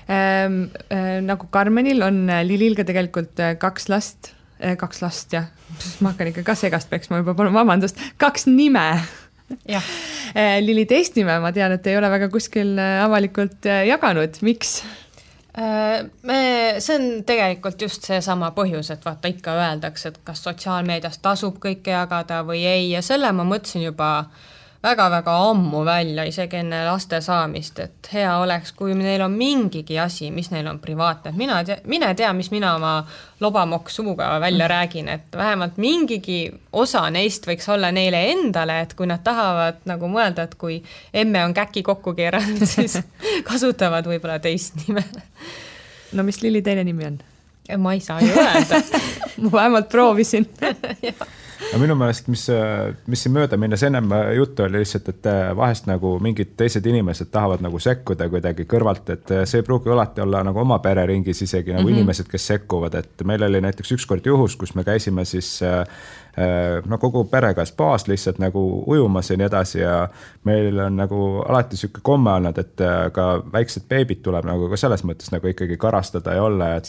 Ähm, 0.08 0.70
äh, 0.90 1.22
nagu 1.22 1.48
Karmenil 1.52 2.02
on 2.02 2.30
Lilil 2.44 2.76
ka 2.76 2.84
tegelikult 2.84 3.40
äh, 3.40 3.58
kaks 3.60 3.90
last 3.90 4.34
äh,, 4.64 4.78
kaks 4.78 5.02
last 5.02 5.34
jah, 5.34 5.46
ma 6.00 6.10
hakkan 6.14 6.28
ikka 6.28 6.44
ka 6.44 6.56
segast 6.56 6.90
peksma 6.90 7.18
juba, 7.18 7.34
palun 7.34 7.54
vabandust, 7.54 8.00
kaks 8.18 8.48
nime 8.48 9.02
jah 9.68 9.84
äh, 10.36 10.62
Lili 10.64 10.86
teist 10.86 11.16
nime 11.16 11.40
ma 11.40 11.52
tean, 11.52 11.72
et 11.72 11.88
ei 11.88 11.98
ole 11.98 12.10
väga 12.10 12.30
kuskil 12.30 12.78
äh, 12.80 13.04
avalikult 13.04 13.66
jaganud, 13.66 14.40
miks? 14.42 14.84
Äh, 15.58 16.04
me, 16.24 16.42
see 16.80 16.96
on 17.00 17.24
tegelikult 17.26 17.82
just 17.82 18.06
seesama 18.06 18.52
põhjus, 18.54 18.92
et 18.94 19.06
vaata 19.06 19.32
ikka 19.32 19.56
öeldakse, 19.58 20.12
et 20.12 20.20
kas 20.28 20.44
sotsiaalmeedias 20.46 21.18
tasub 21.24 21.58
kõike 21.64 21.96
jagada 21.96 22.44
või 22.46 22.62
ei 22.70 22.92
ja 22.92 23.02
selle 23.02 23.32
ma 23.34 23.46
mõtlesin 23.48 23.88
juba 23.88 24.12
äh, 24.20 24.57
väga-väga 24.84 25.34
ammu 25.50 25.82
välja, 25.86 26.24
isegi 26.28 26.60
enne 26.60 26.84
laste 26.86 27.20
saamist, 27.22 27.80
et 27.80 28.10
hea 28.14 28.32
oleks, 28.40 28.72
kui 28.78 28.94
neil 28.98 29.22
on 29.26 29.34
mingigi 29.34 29.98
asi, 30.00 30.30
mis 30.32 30.52
neil 30.54 30.68
on 30.70 30.80
privaatne, 30.80 31.32
et 31.34 31.40
mina 31.40 31.62
tea, 31.66 31.80
mine 31.90 32.12
tea, 32.18 32.30
mis 32.38 32.52
mina 32.54 32.76
oma 32.78 32.92
lobamokk 33.42 33.90
suuga 33.94 34.30
välja 34.42 34.68
räägin, 34.70 35.10
et 35.10 35.38
vähemalt 35.38 35.78
mingigi 35.82 36.40
osa 36.74 37.08
neist 37.14 37.48
võiks 37.50 37.70
olla 37.74 37.92
neile 37.92 38.22
endale, 38.32 38.82
et 38.86 38.94
kui 38.98 39.10
nad 39.10 39.24
tahavad 39.26 39.82
nagu 39.90 40.12
mõelda, 40.12 40.46
et 40.48 40.56
kui 40.60 40.82
emme 41.14 41.44
on 41.46 41.56
käki 41.58 41.84
kokku 41.84 42.14
keeranud, 42.18 42.66
siis 42.76 43.00
kasutavad 43.48 44.06
võib-olla 44.08 44.40
teist 44.44 44.78
nime. 44.86 45.04
no 46.14 46.24
mis 46.24 46.42
Lilli 46.42 46.62
teine 46.62 46.86
nimi 46.88 47.10
on? 47.12 47.20
ma 47.78 47.94
ei 47.94 48.00
saa 48.00 48.22
ju 48.22 48.32
öelda. 48.32 48.80
Ma 49.42 49.52
vähemalt 49.52 49.90
proovisin 49.90 50.48
aga 51.72 51.80
minu 51.82 51.96
meelest, 51.98 52.28
mis, 52.32 52.46
mis 53.08 53.24
siin 53.24 53.34
mööda 53.36 53.58
minnes 53.60 53.84
ennem 53.84 54.12
juttu 54.36 54.64
oli 54.64 54.82
lihtsalt, 54.82 55.10
et 55.14 55.30
äh, 55.32 55.56
vahest 55.58 55.88
nagu 55.90 56.18
mingid 56.24 56.54
teised 56.60 56.86
inimesed 56.86 57.32
tahavad 57.34 57.64
nagu 57.66 57.80
sekkuda 57.82 58.30
kuidagi 58.32 58.68
kõrvalt, 58.70 59.10
et 59.14 59.34
äh, 59.34 59.44
see 59.50 59.62
ei 59.62 59.68
pruugi 59.68 59.92
alati 59.94 60.24
olla 60.24 60.44
nagu 60.48 60.62
oma 60.64 60.80
pereringis 60.84 61.42
isegi 61.42 61.74
nagu 61.74 61.84
mm 61.84 61.90
-hmm. 61.90 61.98
inimesed, 61.98 62.30
kes 62.32 62.48
sekkuvad, 62.54 62.96
et 62.96 63.26
meil 63.26 63.44
oli 63.44 63.62
näiteks 63.62 63.92
ükskord 63.98 64.26
juhus, 64.26 64.56
kus 64.56 64.76
me 64.76 64.84
käisime 64.84 65.26
siis 65.26 65.60
äh, 65.64 65.86
no 66.86 66.98
kogu 66.98 67.24
perega 67.26 67.66
spaas 67.66 68.08
lihtsalt 68.08 68.38
nagu 68.40 68.84
ujumas 68.86 69.30
ja 69.30 69.38
nii 69.38 69.46
edasi 69.46 69.80
ja 69.80 70.10
meil 70.44 70.80
on 70.80 70.96
nagu 70.96 71.44
alati 71.50 71.78
sihuke 71.78 72.00
komme 72.04 72.32
olnud, 72.32 72.58
et 72.58 72.84
ka 73.14 73.26
väiksed 73.54 73.88
beebid 73.90 74.22
tuleb 74.22 74.46
nagu 74.46 74.70
ka 74.70 74.78
selles 74.78 75.04
mõttes 75.04 75.32
nagu 75.34 75.48
ikkagi 75.48 75.78
karastada 75.78 76.34
ja 76.38 76.44
olla, 76.44 76.76
et. 76.76 76.86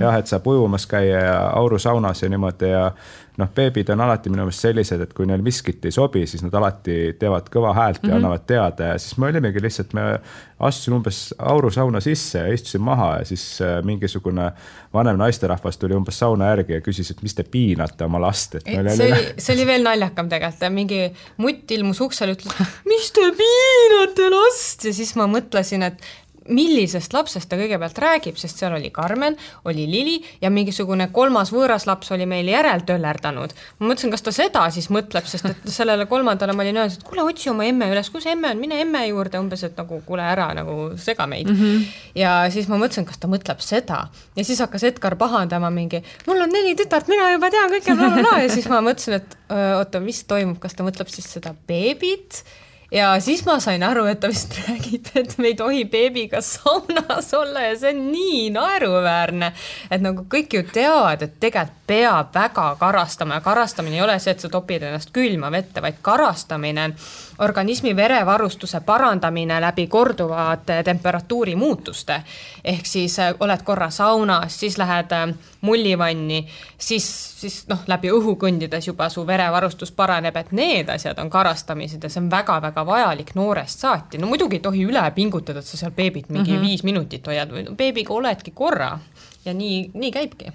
jah, 0.00 0.18
et 0.18 0.26
saab 0.26 0.46
ujumas 0.46 0.86
käia 0.86 1.24
ja 1.24 1.40
aurusaunas 1.58 2.22
ja 2.22 2.28
niimoodi 2.28 2.70
ja 2.70 2.92
noh, 3.38 3.48
beebid 3.54 3.90
on 3.94 4.00
alati 4.04 4.30
minu 4.32 4.44
meelest 4.44 4.66
sellised, 4.66 5.00
et 5.04 5.12
kui 5.16 5.28
neil 5.28 5.42
miskit 5.44 5.84
ei 5.86 5.94
sobi, 5.94 6.24
siis 6.28 6.42
nad 6.44 6.54
alati 6.58 6.96
teevad 7.20 7.50
kõva 7.52 7.72
häält 7.76 8.00
ja 8.02 8.08
mm 8.08 8.10
-hmm. 8.10 8.16
annavad 8.16 8.46
teada 8.46 8.92
ja 8.92 8.98
siis 8.98 9.16
me 9.18 9.28
olimegi 9.28 9.62
lihtsalt, 9.62 9.92
me 9.94 10.20
astusin 10.58 10.94
umbes 10.94 11.34
aurusauna 11.38 12.00
sisse 12.00 12.38
ja 12.38 12.52
istusin 12.52 12.80
maha 12.80 13.18
ja 13.18 13.24
siis 13.24 13.62
äh, 13.62 13.82
mingisugune 13.84 14.52
vanem 14.94 15.16
naisterahvas 15.16 15.78
tuli 15.78 15.94
umbes 15.94 16.18
sauna 16.18 16.50
järgi 16.52 16.72
ja 16.72 16.80
küsis, 16.80 17.10
et 17.10 17.22
mis 17.22 17.34
te 17.34 17.42
piinate 17.42 18.04
oma 18.04 18.20
last, 18.20 18.54
et. 18.54 18.64
see 18.64 19.12
oli, 19.12 19.26
see 19.42 19.54
oli 19.54 19.66
veel 19.66 19.82
naljakam 19.82 20.28
tegelikult, 20.28 20.72
mingi 20.72 21.12
mutt 21.36 21.70
ilmus 21.70 22.00
uksele, 22.00 22.32
ütles, 22.32 22.56
mis 22.84 23.12
te 23.12 23.30
piinate 23.36 24.30
last 24.30 24.84
ja 24.84 24.92
siis 24.94 25.14
ma 25.16 25.26
mõtlesin, 25.26 25.82
et 25.82 26.02
millisest 26.50 27.14
lapsest 27.14 27.48
ta 27.50 27.58
kõigepealt 27.60 27.98
räägib, 28.02 28.38
sest 28.40 28.60
seal 28.60 28.74
oli 28.76 28.90
Karmen, 28.94 29.36
oli 29.68 29.86
Lili 29.90 30.16
ja 30.42 30.50
mingisugune 30.52 31.08
kolmas 31.14 31.52
võõras 31.54 31.86
laps 31.88 32.12
oli 32.14 32.26
meil 32.30 32.48
järel 32.50 32.84
töllerdanud. 32.86 33.54
ma 33.78 33.90
mõtlesin, 33.90 34.12
kas 34.12 34.24
ta 34.26 34.34
seda 34.34 34.66
siis 34.74 34.90
mõtleb, 34.92 35.26
sest 35.30 35.48
et 35.50 35.68
sellele 35.70 36.06
kolmandale 36.10 36.54
ma 36.56 36.64
olin 36.64 36.82
öelnud, 36.82 36.98
et 36.98 37.06
kuule, 37.06 37.24
otsi 37.30 37.50
oma 37.52 37.66
emme 37.68 37.90
üles, 37.92 38.10
kus 38.10 38.26
emme 38.30 38.52
on, 38.54 38.60
mine 38.60 38.80
emme 38.82 39.04
juurde, 39.08 39.40
umbes, 39.42 39.64
et 39.66 39.76
nagu 39.78 40.00
kuule 40.06 40.26
ära 40.26 40.50
nagu 40.56 40.78
sega 41.00 41.26
meid 41.30 41.50
mm. 41.50 41.60
-hmm. 41.60 41.84
ja 42.20 42.32
siis 42.50 42.68
ma 42.68 42.78
mõtlesin, 42.80 43.06
kas 43.08 43.20
ta 43.22 43.30
mõtleb 43.30 43.60
seda 43.64 44.00
ja 44.36 44.44
siis 44.44 44.60
hakkas 44.60 44.84
Edgar 44.90 45.16
pahandama 45.16 45.70
mingi, 45.70 46.02
mul 46.26 46.40
on 46.40 46.50
neli 46.52 46.74
tütart, 46.78 47.08
mina 47.08 47.30
juba 47.32 47.50
tean 47.50 47.70
kõike 47.70 47.96
bla 47.96 48.10
bla 48.10 48.24
bla 48.24 48.42
ja 48.42 48.48
siis 48.52 48.68
ma 48.68 48.80
mõtlesin, 48.84 49.20
et 49.20 49.38
öö, 49.50 49.76
oota, 49.78 50.00
mis 50.00 50.24
toimub, 50.24 50.58
kas 50.58 50.74
ta 50.74 50.86
mõtleb 50.86 51.08
siis 51.12 51.30
seda 51.32 51.54
beebit 51.66 52.44
ja 52.90 53.20
siis 53.20 53.44
ma 53.46 53.58
sain 53.60 53.82
aru, 53.82 54.04
et 54.10 54.20
ta 54.20 54.28
vist 54.28 54.56
räägib, 54.66 55.10
et 55.14 55.36
me 55.38 55.52
ei 55.52 55.54
tohi 55.58 55.84
beebiga 55.84 56.40
saunas 56.44 57.34
olla 57.34 57.68
ja 57.68 57.78
see 57.78 57.94
on 57.94 58.06
nii 58.12 58.50
naeruväärne, 58.54 59.52
et 59.90 60.02
nagu 60.04 60.26
kõik 60.30 60.58
ju 60.58 60.64
teavad, 60.72 61.22
et 61.22 61.38
tegelikult 61.40 61.78
peab 61.90 62.34
väga 62.34 62.76
karastama 62.78 63.34
ja 63.34 63.42
karastamine 63.42 63.96
ei 63.96 64.02
ole 64.02 64.18
see, 64.22 64.30
et 64.30 64.40
sa 64.44 64.48
topid 64.48 64.84
ennast 64.86 65.10
külma 65.14 65.50
vette, 65.50 65.82
vaid 65.82 65.98
karastamine 66.02 66.84
on 66.84 66.94
organismi 67.40 67.96
verevarustuse 67.96 68.80
parandamine 68.80 69.60
läbi 69.60 69.86
korduvate 69.86 70.82
temperatuuri 70.82 71.56
muutuste. 71.56 72.22
ehk 72.64 72.86
siis 72.86 73.18
äh, 73.18 73.34
oled 73.40 73.62
korra 73.64 73.90
saunas, 73.90 74.60
siis 74.60 74.78
lähed 74.78 75.12
äh, 75.12 75.34
mullivanni, 75.60 76.48
siis, 76.78 77.06
siis 77.40 77.64
noh, 77.68 77.78
läbi 77.86 78.10
õhu 78.12 78.36
kõndides 78.36 78.86
juba 78.86 79.08
su 79.08 79.26
verevarustus 79.26 79.92
paraneb, 79.92 80.36
et 80.36 80.52
need 80.52 80.88
asjad 80.88 81.18
on 81.18 81.30
karastamised 81.30 82.02
ja 82.02 82.10
see 82.10 82.22
on 82.22 82.30
väga-väga 82.30 82.79
vajalik 82.86 83.34
noorest 83.34 83.84
saati. 83.84 84.18
no 84.18 84.30
muidugi 84.30 84.58
ei 84.58 84.64
tohi 84.64 84.86
üle 84.86 85.04
pingutada, 85.14 85.60
et 85.60 85.66
sa 85.66 85.76
seal 85.76 85.92
beebit 85.96 86.28
mingi 86.30 86.52
mm 86.52 86.56
-hmm. 86.56 86.66
viis 86.66 86.84
minutit 86.84 87.26
hoiad 87.26 87.52
beebiga 87.76 88.14
oledki 88.14 88.50
korra 88.50 88.98
ja 89.44 89.54
nii, 89.54 89.90
nii 89.94 90.10
käibki 90.12 90.52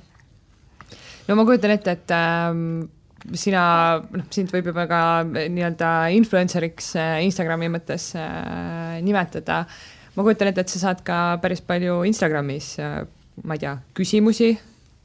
no 1.28 1.36
ma 1.36 1.46
kujutan 1.46 1.72
ette, 1.72 1.92
et 1.92 2.12
äh, 2.12 2.54
sina, 3.34 3.64
noh, 4.12 4.28
sind 4.34 4.54
võib 4.54 4.70
juba 4.72 4.86
ka 4.90 5.02
nii-öelda 5.26 5.92
influencer'iks 6.18 6.94
äh, 7.02 7.18
Instagrami 7.26 7.70
mõttes 7.74 8.12
äh, 8.20 9.02
nimetada. 9.06 9.66
ma 10.16 10.24
kujutan 10.24 10.52
ette, 10.52 10.62
et 10.62 10.70
sa 10.70 10.80
saad 10.80 11.04
ka 11.04 11.40
päris 11.42 11.62
palju 11.62 12.04
Instagramis 12.08 12.76
äh,, 12.80 13.02
ma 13.44 13.58
ei 13.58 13.66
tea, 13.66 13.78
küsimusi, 13.98 14.54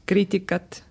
kriitikat 0.07 0.83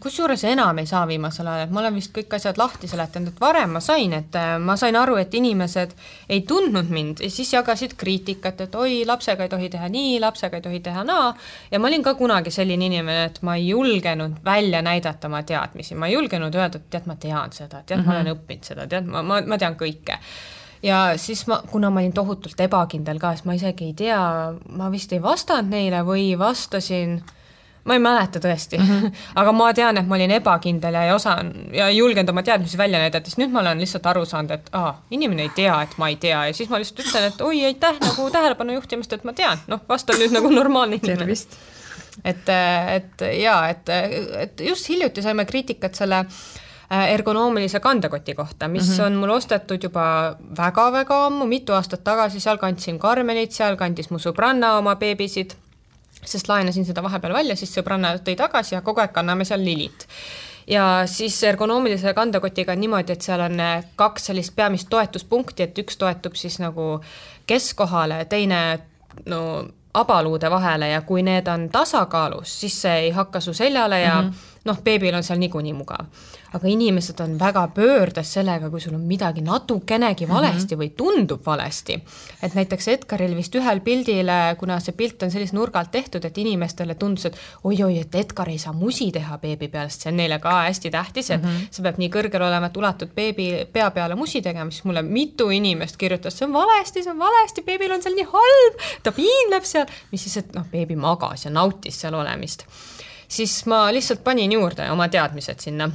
kusjuures 0.00 0.42
enam 0.50 0.78
ei 0.82 0.86
saa 0.90 1.04
viimasel 1.06 1.46
ajal, 1.46 1.68
et 1.68 1.74
ma 1.74 1.80
olen 1.84 1.94
vist 1.94 2.10
kõik 2.14 2.32
asjad 2.34 2.56
lahti 2.58 2.88
seletanud, 2.90 3.30
et 3.30 3.40
varem 3.40 3.76
ma 3.76 3.80
sain, 3.84 4.10
et 4.16 4.34
äh, 4.38 4.56
ma 4.58 4.74
sain 4.76 4.96
aru, 4.98 5.14
et 5.20 5.34
inimesed 5.38 5.92
ei 6.34 6.40
tundnud 6.48 6.88
mind 6.90 7.20
ja 7.22 7.28
siis 7.30 7.52
jagasid 7.54 7.94
kriitikat, 7.98 8.64
et 8.64 8.74
oi, 8.74 9.04
lapsega 9.06 9.46
ei 9.46 9.52
tohi 9.52 9.68
teha 9.70 9.90
nii, 9.92 10.16
lapsega 10.24 10.58
ei 10.58 10.64
tohi 10.64 10.80
teha 10.82 11.04
naa. 11.06 11.28
ja 11.70 11.78
ma 11.78 11.86
olin 11.86 12.02
ka 12.02 12.16
kunagi 12.18 12.50
selline 12.50 12.88
inimene, 12.90 13.28
et 13.30 13.38
ma 13.46 13.54
ei 13.54 13.68
julgenud 13.68 14.40
välja 14.44 14.80
näidata 14.82 15.30
oma 15.30 15.44
teadmisi, 15.46 15.94
ma 15.94 16.08
ei 16.10 16.16
julgenud 16.16 16.58
öelda, 16.58 16.80
et 16.82 16.90
tead, 16.90 17.06
ma 17.06 17.14
tean 17.14 17.54
seda, 17.54 17.84
tead 17.86 18.00
mm, 18.00 18.02
-hmm. 18.02 18.06
ma 18.06 18.16
olen 18.18 18.26
mhm. 18.32 18.40
õppinud 18.40 18.72
seda, 18.72 18.86
tead, 18.90 19.06
ma, 19.06 19.22
ma, 19.22 19.38
ma 19.46 19.58
tean 19.58 19.76
kõike 19.78 20.18
ja 20.82 21.12
siis 21.16 21.46
ma, 21.46 21.60
kuna 21.70 21.90
ma 21.90 22.02
olin 22.02 22.12
tohutult 22.12 22.60
ebakindel 22.60 23.22
ka, 23.22 23.36
siis 23.36 23.46
ma 23.46 23.54
isegi 23.54 23.92
ei 23.92 23.94
tea, 23.94 24.18
ma 24.74 24.90
vist 24.90 25.12
ei 25.12 25.22
vastanud 25.22 25.70
neile 25.70 26.02
või 26.02 26.32
vastasin 26.38 27.20
ma 27.84 27.96
ei 27.96 28.02
mäleta 28.02 28.40
tõesti 28.42 28.78
mm, 28.78 28.88
-hmm. 28.88 29.22
aga 29.42 29.52
ma 29.52 29.72
tean, 29.74 29.98
et 29.98 30.06
ma 30.06 30.14
olin 30.14 30.30
ebakindel 30.30 30.94
ja 30.94 31.04
ei 31.08 31.12
osanud 31.12 31.74
ja 31.74 31.88
ei 31.90 31.96
julgenud 31.96 32.30
oma 32.30 32.42
teadmisi 32.46 32.78
välja 32.78 32.98
näidata, 33.02 33.30
siis 33.30 33.40
nüüd 33.42 33.50
ma 33.54 33.60
olen 33.60 33.80
lihtsalt 33.82 34.06
aru 34.06 34.24
saanud, 34.28 34.50
et 34.50 34.70
aa, 34.78 34.94
inimene 35.10 35.48
ei 35.48 35.52
tea, 35.56 35.82
et 35.82 35.98
ma 35.98 36.08
ei 36.08 36.16
tea 36.16 36.46
ja 36.46 36.54
siis 36.54 36.70
ma 36.70 36.78
lihtsalt 36.78 37.06
ütlen, 37.06 37.28
et 37.28 37.40
oi, 37.40 37.64
aitäh 37.66 38.00
nagu 38.00 38.30
tähelepanu 38.30 38.78
juhtimast, 38.78 39.12
et 39.12 39.24
ma 39.24 39.32
tean, 39.32 39.62
noh, 39.66 39.82
vastan 39.88 40.20
nüüd 40.22 40.34
nagu 40.34 40.50
normaalne 40.50 41.00
inimene. 41.02 41.38
et, 42.24 42.48
et 42.96 43.24
ja 43.40 43.56
et, 43.68 43.88
et 44.38 44.60
just 44.60 44.88
hiljuti 44.88 45.22
saime 45.22 45.44
kriitikat 45.48 45.94
selle 45.98 46.22
äh, 46.22 47.08
ergonoomilise 47.16 47.80
kandekoti 47.80 48.34
kohta, 48.34 48.68
mis 48.68 48.88
mm 48.88 48.94
-hmm. 48.94 49.06
on 49.06 49.12
mul 49.12 49.30
ostetud 49.30 49.82
juba 49.82 50.36
väga-väga 50.58 51.26
ammu, 51.26 51.46
mitu 51.46 51.72
aastat 51.72 52.04
tagasi, 52.04 52.40
seal 52.40 52.58
kandsin 52.58 52.98
Karmenit, 52.98 53.52
seal 53.52 53.76
kandis 53.76 54.10
mu 54.10 54.18
sõbranna 54.18 54.76
oma 54.78 54.96
beebisid 54.96 55.56
sest 56.24 56.48
laenasin 56.48 56.84
seda 56.84 57.02
vahepeal 57.02 57.32
välja, 57.34 57.56
siis 57.56 57.74
sõbranna 57.74 58.14
tõi 58.18 58.36
tagasi 58.38 58.74
ja 58.74 58.82
kogu 58.82 59.00
aeg 59.00 59.12
kanname 59.12 59.44
seal 59.44 59.64
Lilit 59.64 60.06
ja 60.66 61.02
siis 61.06 61.42
ergonoomilise 61.44 62.14
kandekotiga 62.14 62.72
on 62.72 62.80
niimoodi, 62.80 63.12
et 63.12 63.22
seal 63.22 63.40
on 63.40 63.60
eh, 63.60 63.84
kaks 63.96 64.30
sellist 64.30 64.54
peamist 64.56 64.88
toetuspunkti, 64.90 65.66
et 65.66 65.78
üks 65.82 65.98
toetub 65.98 66.38
siis 66.38 66.58
nagu 66.62 67.00
keskkohale, 67.46 68.24
teine 68.30 68.62
no 69.26 69.42
abaluude 69.94 70.50
vahele 70.50 70.88
ja 70.88 71.02
kui 71.04 71.22
need 71.22 71.48
on 71.52 71.68
tasakaalus, 71.72 72.60
siis 72.60 72.78
see 72.82 72.94
ei 73.06 73.10
hakka 73.12 73.40
su 73.40 73.54
seljale 73.54 74.00
ja 74.00 74.22
mm 74.22 74.28
-hmm. 74.28 74.51
Noh, 74.64 74.82
beebil 74.84 75.14
on 75.14 75.22
seal 75.22 75.38
niikuinii 75.38 75.72
mugav 75.72 76.06
aga 76.52 76.68
inimesed 76.68 77.20
on 77.24 77.36
väga 77.40 77.62
pöördes 77.74 78.32
sellega, 78.36 78.68
kui 78.70 78.80
sul 78.80 78.94
on 78.96 79.04
midagi 79.08 79.40
natukenegi 79.44 80.26
mhm. 80.26 80.34
valesti 80.34 80.76
mm 80.76 80.80
-hmm. 80.80 80.84
või 80.84 80.96
tundub 80.96 81.46
valesti. 81.46 82.02
et 82.42 82.54
näiteks 82.54 82.88
Edgaril 82.88 83.36
vist 83.36 83.54
ühel 83.54 83.80
pildil, 83.80 84.28
kuna 84.58 84.80
see 84.80 84.92
pilt 84.92 85.22
on 85.22 85.30
sellise 85.30 85.56
nurgalt 85.56 85.90
tehtud, 85.90 86.24
et 86.24 86.38
inimestele 86.38 86.94
tundus, 86.94 87.24
et 87.26 87.36
oi-oi, 87.64 87.98
et 87.98 88.14
Edgar 88.14 88.48
ei 88.48 88.58
saa 88.58 88.72
musi 88.72 89.12
teha 89.12 89.38
beebi 89.38 89.68
peal, 89.68 89.88
sest 89.88 90.02
see 90.02 90.12
on 90.12 90.16
neile 90.16 90.38
ka 90.38 90.50
hästi 90.62 90.90
tähtis, 90.90 91.30
et 91.30 91.42
mm 91.42 91.48
-hmm. 91.48 91.66
see 91.70 91.82
peab 91.82 91.98
nii 91.98 92.08
kõrgel 92.08 92.42
olema, 92.42 92.66
et 92.66 92.76
ulatud 92.76 93.08
beebi 93.14 93.68
pea 93.72 93.90
peale 93.90 94.14
musi 94.14 94.42
tegema, 94.42 94.70
siis 94.70 94.84
mulle 94.84 95.02
mitu 95.02 95.50
inimest 95.50 95.96
kirjutas, 95.96 96.38
see 96.38 96.46
on 96.46 96.52
valesti, 96.52 97.02
see 97.02 97.12
on 97.12 97.18
valesti, 97.18 97.62
beebil 97.62 97.92
on 97.92 98.02
seal 98.02 98.14
nii 98.14 98.28
halb, 98.32 98.80
ta 99.02 99.12
piinleb 99.12 99.64
seal, 99.64 99.86
mis 100.12 100.22
siis, 100.22 100.36
et 100.36 100.54
noh, 100.54 100.66
beebi 100.70 100.96
magas 100.96 101.44
ja 101.44 101.50
nautis 101.50 102.00
seal 102.00 102.14
olemist 102.14 102.64
siis 103.32 103.62
ma 103.70 103.86
lihtsalt 103.94 104.24
panin 104.24 104.52
juurde 104.52 104.90
oma 104.92 105.08
teadmised 105.08 105.64
sinna 105.64 105.90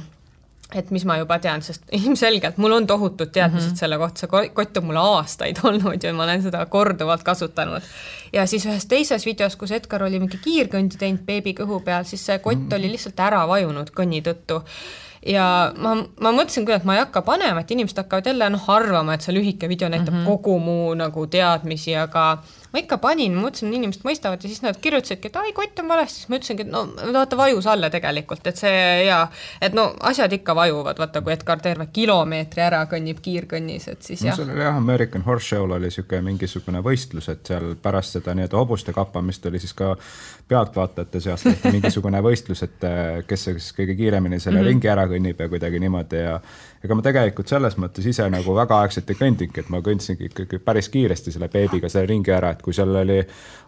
et 0.76 0.90
mis 0.92 1.04
ma 1.08 1.16
juba 1.16 1.38
tean, 1.40 1.62
sest 1.64 1.86
ilmselgelt 1.98 2.58
mul 2.60 2.76
on 2.76 2.86
tohutud 2.86 3.32
teadmised 3.32 3.70
mm 3.70 3.74
-hmm. 3.74 3.78
selle 3.78 3.98
kohta, 3.98 4.20
see 4.20 4.50
kott 4.54 4.76
on 4.76 4.86
mul 4.90 5.00
aastaid 5.00 5.60
olnud 5.70 6.04
ja 6.04 6.12
ma 6.14 6.24
olen 6.24 6.42
seda 6.42 6.66
korduvalt 6.66 7.22
kasutanud. 7.22 7.82
ja 8.32 8.46
siis 8.46 8.66
ühes 8.66 8.86
teises 8.86 9.26
videos, 9.26 9.56
kus 9.56 9.72
Edgar 9.72 10.02
oli 10.02 10.20
mingi 10.20 10.38
kiirkõndi 10.44 10.98
teinud 10.98 11.24
beebi 11.26 11.54
kõhu 11.54 11.80
peal, 11.84 12.04
siis 12.04 12.26
see 12.26 12.38
kott 12.38 12.58
mm 12.58 12.68
-hmm. 12.68 12.78
oli 12.78 12.92
lihtsalt 12.92 13.20
ära 13.20 13.48
vajunud 13.48 13.90
kõnni 13.90 14.22
tõttu 14.22 14.62
ja 15.26 15.72
ma, 15.76 15.94
ma 16.20 16.32
mõtlesin 16.32 16.66
küll, 16.66 16.76
et 16.76 16.84
ma 16.84 16.94
ei 16.94 17.00
hakka 17.02 17.22
panema, 17.22 17.60
et 17.60 17.70
inimesed 17.70 17.96
hakkavad 17.96 18.26
jälle 18.26 18.50
noh, 18.50 18.70
arvama, 18.70 19.14
et 19.14 19.24
see 19.24 19.34
lühike 19.34 19.68
video 19.68 19.88
näitab 19.88 20.14
mm 20.14 20.20
-hmm. 20.20 20.26
kogu 20.26 20.58
mu 20.58 20.94
nagu 20.94 21.26
teadmisi, 21.26 21.96
aga 21.96 22.42
ma 22.72 22.82
ikka 22.82 22.98
panin, 23.00 23.36
mõtlesin, 23.38 23.72
inimesed 23.72 24.04
mõistavad 24.06 24.42
ja 24.42 24.50
siis 24.50 24.60
nad 24.64 24.76
kirjutasidki, 24.82 25.30
et 25.30 25.38
ai, 25.40 25.52
kott 25.56 25.80
on 25.80 25.88
valesti, 25.88 26.22
siis 26.22 26.30
ma 26.30 26.38
ütlesingi, 26.38 26.66
et 26.66 26.72
no 26.72 26.84
vaata, 27.16 27.38
vajus 27.40 27.68
alla 27.70 27.90
tegelikult, 27.92 28.44
et 28.50 28.60
see 28.60 28.82
ja 29.06 29.22
et 29.64 29.76
no 29.76 29.88
asjad 30.10 30.32
ikka 30.36 30.56
vajuvad, 30.58 31.00
vaata, 31.00 31.22
kui 31.24 31.32
Edgar 31.32 31.62
terve 31.64 31.88
kilomeetri 31.92 32.64
ära 32.66 32.82
kõnnib 32.90 33.22
kiirkõnnis, 33.24 33.88
et 33.92 34.04
siis 34.04 34.22
no, 34.22 34.30
jah. 34.30 34.40
seal 34.40 34.52
oli 34.52 34.66
jah, 34.66 34.76
American 34.76 35.24
Horse 35.26 35.48
Show'l 35.52 35.76
oli 35.78 35.88
niisugune 35.88 36.24
mingisugune 36.28 36.82
võistlus, 36.84 37.30
et 37.32 37.48
seal 37.48 37.72
pärast 37.82 38.18
seda 38.18 38.36
nii-öelda 38.36 38.60
hobuste 38.60 38.92
kappamist 38.96 39.48
oli 39.48 39.62
siis 39.62 39.72
ka 39.78 39.94
pealtvaatajate 40.48 41.20
seas 41.20 41.42
tehti 41.44 41.72
mingisugune 41.74 42.20
võistlus, 42.24 42.62
et 42.64 42.84
eh, 42.88 43.20
kes 43.28 43.44
siis 43.50 43.68
kõige 43.76 43.96
kiiremini 43.98 44.40
selle 44.40 44.58
mm 44.58 44.64
-hmm. 44.64 44.68
ringi 44.72 44.88
ära 44.88 45.04
kõnnib 45.10 45.42
ja 45.42 45.48
kuidagi 45.48 45.80
niimoodi 45.82 46.22
ja 46.22 46.38
ega 46.84 46.94
ma 46.94 47.02
tegelikult 47.02 47.48
selles 47.48 47.76
mõttes 47.78 48.06
ise 48.08 48.28
nagu 48.30 48.54
väga 48.54 48.80
aegselt 48.82 49.10
ei 49.10 49.18
kõndinudki, 49.20 49.60
et 49.60 49.68
ma 49.68 49.80
kõndsingi 49.84 50.30
ikkagi 50.30 50.58
päris 50.64 50.88
kiiresti 50.88 51.32
selle 51.34 51.48
beebiga 51.52 51.88
selle 51.88 52.06
ringi 52.06 52.32
ära, 52.32 52.50
et 52.50 52.62
kui 52.62 52.72
seal 52.72 52.96
oli 52.96 53.18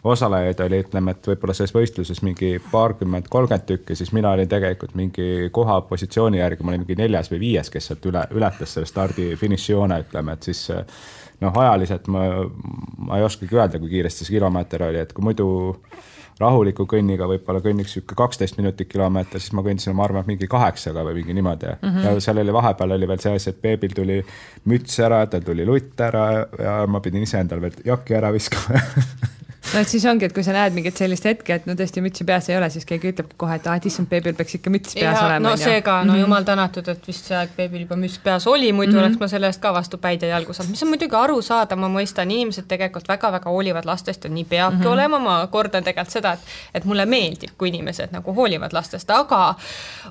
osalejaid 0.04 0.60
oli, 0.66 0.80
ütleme, 0.86 1.10
et 1.10 1.30
võib-olla 1.32 1.54
selles 1.54 1.74
võistluses 1.74 2.22
mingi 2.22 2.56
paarkümmend, 2.72 3.28
kolmkümmend 3.28 3.66
tükki, 3.66 3.96
siis 3.96 4.12
mina 4.12 4.30
olin 4.30 4.48
tegelikult 4.48 4.94
mingi 4.94 5.48
koha 5.52 5.80
positsiooni 5.80 6.38
järgi, 6.38 6.62
ma 6.62 6.72
olin 6.72 6.86
mingi 6.86 6.96
neljas 7.02 7.32
või 7.32 7.40
viies, 7.40 7.70
kes 7.70 7.90
sealt 7.90 8.06
üle, 8.06 8.24
ületas 8.30 8.74
selle 8.74 8.86
stardi 8.86 9.34
finišijoone, 9.36 10.00
ütleme, 10.06 10.32
et 10.32 10.42
siis 10.42 10.68
noh, 11.40 11.56
ajaliselt 11.64 12.06
ma, 12.12 12.24
ma 12.96 13.18
ei 13.18 13.24
oskagi 13.24 13.56
öelda, 13.56 13.80
kui 13.82 13.90
kiiresti 13.96 14.24
see 14.24 14.36
kilomeeter 14.36 14.86
oli, 14.88 15.02
et 15.02 15.12
kui 15.12 15.24
muidu 15.24 15.48
rahuliku 16.40 16.86
kõnniga 16.88 17.28
võib-olla 17.30 17.62
kõnniks 17.64 17.94
niisugune 17.94 18.18
kaksteist 18.18 18.58
minutit 18.60 18.88
kilomeeter, 18.90 19.42
siis 19.42 19.54
ma 19.56 19.64
kõndisin, 19.66 19.94
ma 19.96 20.06
arvan, 20.06 20.26
mingi 20.28 20.48
kaheksaga 20.50 21.04
või 21.06 21.20
mingi 21.20 21.36
niimoodi 21.36 21.72
mm. 21.72 21.88
-hmm. 21.88 22.06
ja 22.06 22.24
seal 22.24 22.40
oli 22.42 22.54
vahepeal 22.56 22.96
oli 22.96 23.08
veel 23.08 23.22
see 23.22 23.34
asi, 23.36 23.50
et 23.50 23.60
beebil 23.62 23.96
tuli 23.96 24.20
müts 24.70 25.00
ära, 25.04 25.24
tal 25.30 25.44
tuli 25.46 25.66
lutt 25.68 26.00
ära 26.00 26.24
ja 26.58 26.78
ma 26.86 27.02
pidin 27.04 27.26
ise 27.28 27.40
endale 27.40 27.68
veel 27.68 27.84
jaki 27.92 28.18
ära 28.20 28.32
viskama 28.32 28.80
no 29.60 29.80
et 29.80 29.88
siis 29.88 30.04
ongi, 30.08 30.24
et 30.24 30.34
kui 30.34 30.44
sa 30.46 30.54
näed 30.56 30.74
mingit 30.76 30.96
sellist 30.96 31.26
hetke, 31.28 31.54
et 31.60 31.66
no 31.68 31.76
tõesti 31.78 32.02
mütsi 32.04 32.24
peas 32.26 32.48
ei 32.50 32.56
ole, 32.56 32.70
siis 32.72 32.86
keegi 32.88 33.12
ütlebki 33.12 33.36
kohe, 33.40 33.58
et 33.60 33.66
aa, 33.68 33.76
et 33.80 33.86
issand, 33.90 34.08
beebil 34.10 34.34
peaks 34.38 34.56
ikka 34.58 34.72
müts 34.72 34.96
peas 34.96 35.18
ja, 35.18 35.26
olema. 35.26 35.50
no 35.50 35.56
seega, 35.60 36.00
no 36.04 36.14
mhm. 36.14 36.22
jumal 36.24 36.46
tänatud, 36.48 36.88
et 36.88 37.06
vist 37.06 37.28
see 37.28 37.36
aeg 37.36 37.52
beebil 37.56 37.84
juba 37.84 37.98
müts 38.00 38.18
peas 38.24 38.46
oli, 38.50 38.72
muidu 38.72 38.92
mm 38.92 38.98
-hmm. 38.98 39.04
oleks 39.04 39.20
ma 39.20 39.28
selle 39.28 39.50
eest 39.52 39.60
ka 39.60 39.72
vastu 39.76 39.98
päid 39.98 40.22
ja 40.22 40.28
jalgu 40.34 40.52
saanud, 40.56 40.70
mis 40.70 40.82
on 40.82 40.88
muidugi 40.88 41.16
arusaadav, 41.16 41.78
ma 41.78 41.88
mõistan, 41.88 42.32
inimesed 42.32 42.66
tegelikult 42.68 43.08
väga-väga 43.08 43.50
hoolivad 43.50 43.84
lastest 43.84 44.24
ja 44.24 44.30
nii 44.30 44.44
peabki 44.44 44.76
mm 44.76 44.82
-hmm. 44.82 44.92
olema, 44.92 45.18
ma 45.18 45.46
kordan 45.46 45.84
tegelikult 45.84 46.12
seda, 46.12 46.32
et 46.32 46.40
et 46.74 46.84
mulle 46.84 47.06
meeldib, 47.06 47.50
kui 47.58 47.68
inimesed 47.68 48.12
nagu 48.12 48.34
hoolivad 48.34 48.72
lastest, 48.72 49.10
aga 49.10 49.54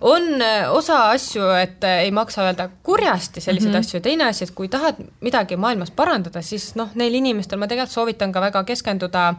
on 0.01 0.41
äh, 0.41 0.71
osa 0.71 1.09
asju, 1.09 1.49
et 1.49 1.83
äh, 1.83 2.03
ei 2.05 2.11
maksa 2.11 2.43
öelda 2.43 2.69
kurjasti 2.83 3.41
selliseid 3.41 3.71
mm 3.71 3.75
-hmm. 3.75 3.79
asju 3.79 3.97
ja 3.97 4.01
teine 4.01 4.23
asi, 4.25 4.43
et 4.43 4.51
kui 4.51 4.67
tahad 4.67 4.95
midagi 5.21 5.55
maailmas 5.55 5.91
parandada, 5.91 6.41
siis 6.41 6.75
noh, 6.75 6.89
neil 6.95 7.13
inimestel 7.13 7.59
ma 7.59 7.67
tegelikult 7.67 7.93
soovitan 7.93 8.31
ka 8.31 8.41
väga 8.41 8.63
keskenduda 8.63 9.33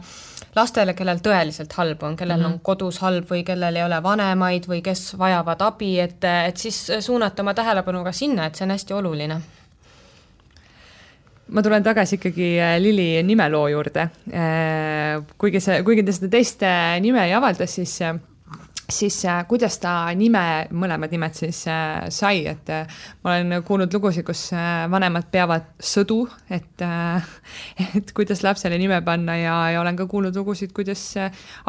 lastele, 0.55 0.93
kellel 0.93 1.21
tõeliselt 1.23 1.73
halb 1.77 2.03
on, 2.03 2.15
kellel 2.15 2.39
mm 2.39 2.45
-hmm. 2.45 2.53
on 2.53 2.59
kodus 2.59 2.99
halb 2.99 3.29
või 3.31 3.43
kellel 3.47 3.75
ei 3.75 3.83
ole 3.83 4.03
vanemaid 4.03 4.67
või 4.67 4.81
kes 4.81 5.17
vajavad 5.17 5.61
abi, 5.61 5.99
et, 5.99 6.23
et 6.23 6.57
siis 6.57 6.91
suunata 6.99 7.41
oma 7.41 7.53
tähelepanu 7.53 8.03
ka 8.03 8.11
sinna, 8.11 8.45
et 8.45 8.55
see 8.55 8.65
on 8.65 8.71
hästi 8.71 8.93
oluline 8.93 9.41
ma 11.51 11.61
tulen 11.61 11.83
tagasi 11.83 12.15
ikkagi 12.15 12.49
äh, 12.59 12.79
Lili 12.79 13.23
nimeloo 13.23 13.67
juurde. 13.67 14.07
Äh, 14.31 15.23
kuigi 15.37 15.59
see, 15.59 15.83
kuigi 15.83 16.03
ta 16.03 16.15
seda 16.15 16.29
teist 16.31 16.63
äh, 16.63 16.99
nime 17.03 17.25
ei 17.25 17.33
avalda, 17.33 17.67
siis 17.67 17.97
siis 18.91 19.17
äh, 19.25 19.41
kuidas 19.49 19.77
ta 19.81 19.93
nime, 20.17 20.43
mõlemad 20.75 21.11
nimed 21.13 21.35
siis 21.37 21.63
äh, 21.69 22.05
sai, 22.13 22.43
et 22.51 22.69
äh, 22.71 23.01
ma 23.23 23.35
olen 23.35 23.63
kuulnud 23.67 23.93
lugusid, 23.93 24.25
kus 24.27 24.49
vanemad 24.91 25.29
peavad 25.31 25.67
sõdu, 25.81 26.23
et, 26.51 26.83
et 27.97 28.13
kuidas 28.17 28.43
lapsele 28.45 28.79
nime 28.81 29.01
panna 29.05 29.37
ja, 29.39 29.57
ja 29.75 29.81
olen 29.81 29.99
ka 29.99 30.07
kuulnud 30.11 30.37
lugusid, 30.37 30.73
kuidas 30.75 31.03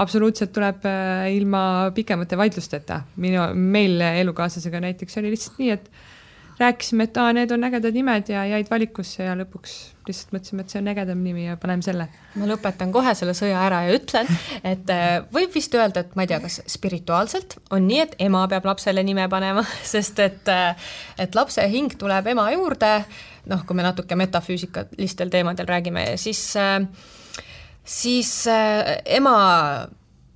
absoluutselt 0.03 0.53
tuleb 0.55 0.87
ilma 1.33 1.65
pikemate 1.95 2.39
vaidlusteta. 2.39 3.03
minu, 3.17 3.49
meil 3.55 4.01
elukaaslasega 4.13 4.83
näiteks 4.89 5.21
oli 5.21 5.35
lihtsalt 5.35 5.63
nii, 5.63 5.71
et 5.77 5.91
rääkisime, 6.63 7.07
et 7.09 7.19
aa, 7.21 7.33
need 7.37 7.51
on 7.55 7.67
ägedad 7.67 7.95
nimed 7.97 8.31
ja 8.33 8.45
jäid 8.49 8.71
valikusse 8.71 9.27
ja 9.27 9.35
lõpuks 9.39 9.75
lihtsalt 10.09 10.35
mõtlesime, 10.35 10.65
et 10.65 10.73
see 10.73 10.81
on 10.81 10.91
ägedam 10.91 11.23
nimi 11.23 11.45
ja 11.47 11.57
paneme 11.61 11.85
selle. 11.85 12.09
ma 12.39 12.49
lõpetan 12.49 12.93
kohe 12.95 13.15
selle 13.19 13.35
sõja 13.39 13.61
ära 13.67 13.83
ja 13.87 13.97
ütlen, 13.97 14.31
et 14.67 14.91
äh, 14.91 15.23
võib 15.35 15.55
vist 15.55 15.75
öelda, 15.79 16.03
et 16.03 16.17
ma 16.19 16.27
ei 16.27 16.33
tea, 16.33 16.41
kas 16.43 16.61
spirituaalselt 16.71 17.59
on 17.75 17.87
nii, 17.87 18.01
et 18.07 18.17
ema 18.27 18.45
peab 18.51 18.67
lapsele 18.73 19.05
nime 19.07 19.29
panema, 19.33 19.65
sest 19.95 20.23
et, 20.25 20.51
äh, 20.53 20.93
et 21.23 21.39
lapse 21.39 21.67
hing 21.71 21.95
tuleb 21.99 22.33
ema 22.35 22.49
juurde, 22.55 22.93
noh, 23.53 23.67
kui 23.67 23.79
me 23.79 23.87
natuke 23.87 24.19
metafüüsikalistel 24.19 25.33
teemadel 25.33 25.69
räägime, 25.71 26.07
siis, 26.21 26.45
äh, 26.61 26.81
siis 27.85 28.33
ema 28.49 29.37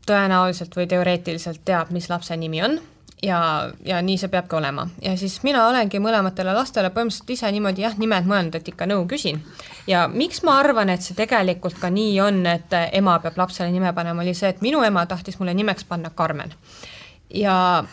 tõenäoliselt 0.07 0.77
või 0.79 0.87
teoreetiliselt 0.91 1.65
teab, 1.67 1.91
mis 1.95 2.11
lapse 2.13 2.37
nimi 2.39 2.63
on 2.63 2.79
ja, 3.23 3.73
ja 3.85 4.01
nii 4.03 4.19
see 4.19 4.29
peabki 4.29 4.57
olema. 4.57 4.89
ja 5.03 5.17
siis 5.17 5.43
mina 5.43 5.67
olengi 5.69 5.99
mõlematele 6.03 6.53
lastele 6.55 6.91
põhimõtteliselt 6.93 7.33
ise 7.33 7.51
niimoodi 7.53 7.85
jah, 7.85 7.97
nimed 7.99 8.29
mõelnud, 8.29 8.59
et 8.59 8.69
ikka 8.69 8.87
nõu 8.87 9.07
küsin. 9.09 9.41
ja 9.87 10.07
miks 10.13 10.43
ma 10.43 10.59
arvan, 10.61 10.91
et 10.93 11.03
see 11.03 11.17
tegelikult 11.17 11.79
ka 11.81 11.91
nii 11.91 12.19
on, 12.21 12.45
et 12.47 12.77
ema 12.93 13.19
peab 13.25 13.39
lapsele 13.41 13.71
nime 13.73 13.93
panema, 13.97 14.23
oli 14.23 14.35
see, 14.35 14.51
et 14.53 14.61
minu 14.65 14.83
ema 14.85 15.07
tahtis 15.07 15.39
mulle 15.41 15.55
nimeks 15.55 15.85
panna 15.85 16.11
Karmen. 16.11 16.53
ja 17.35 17.85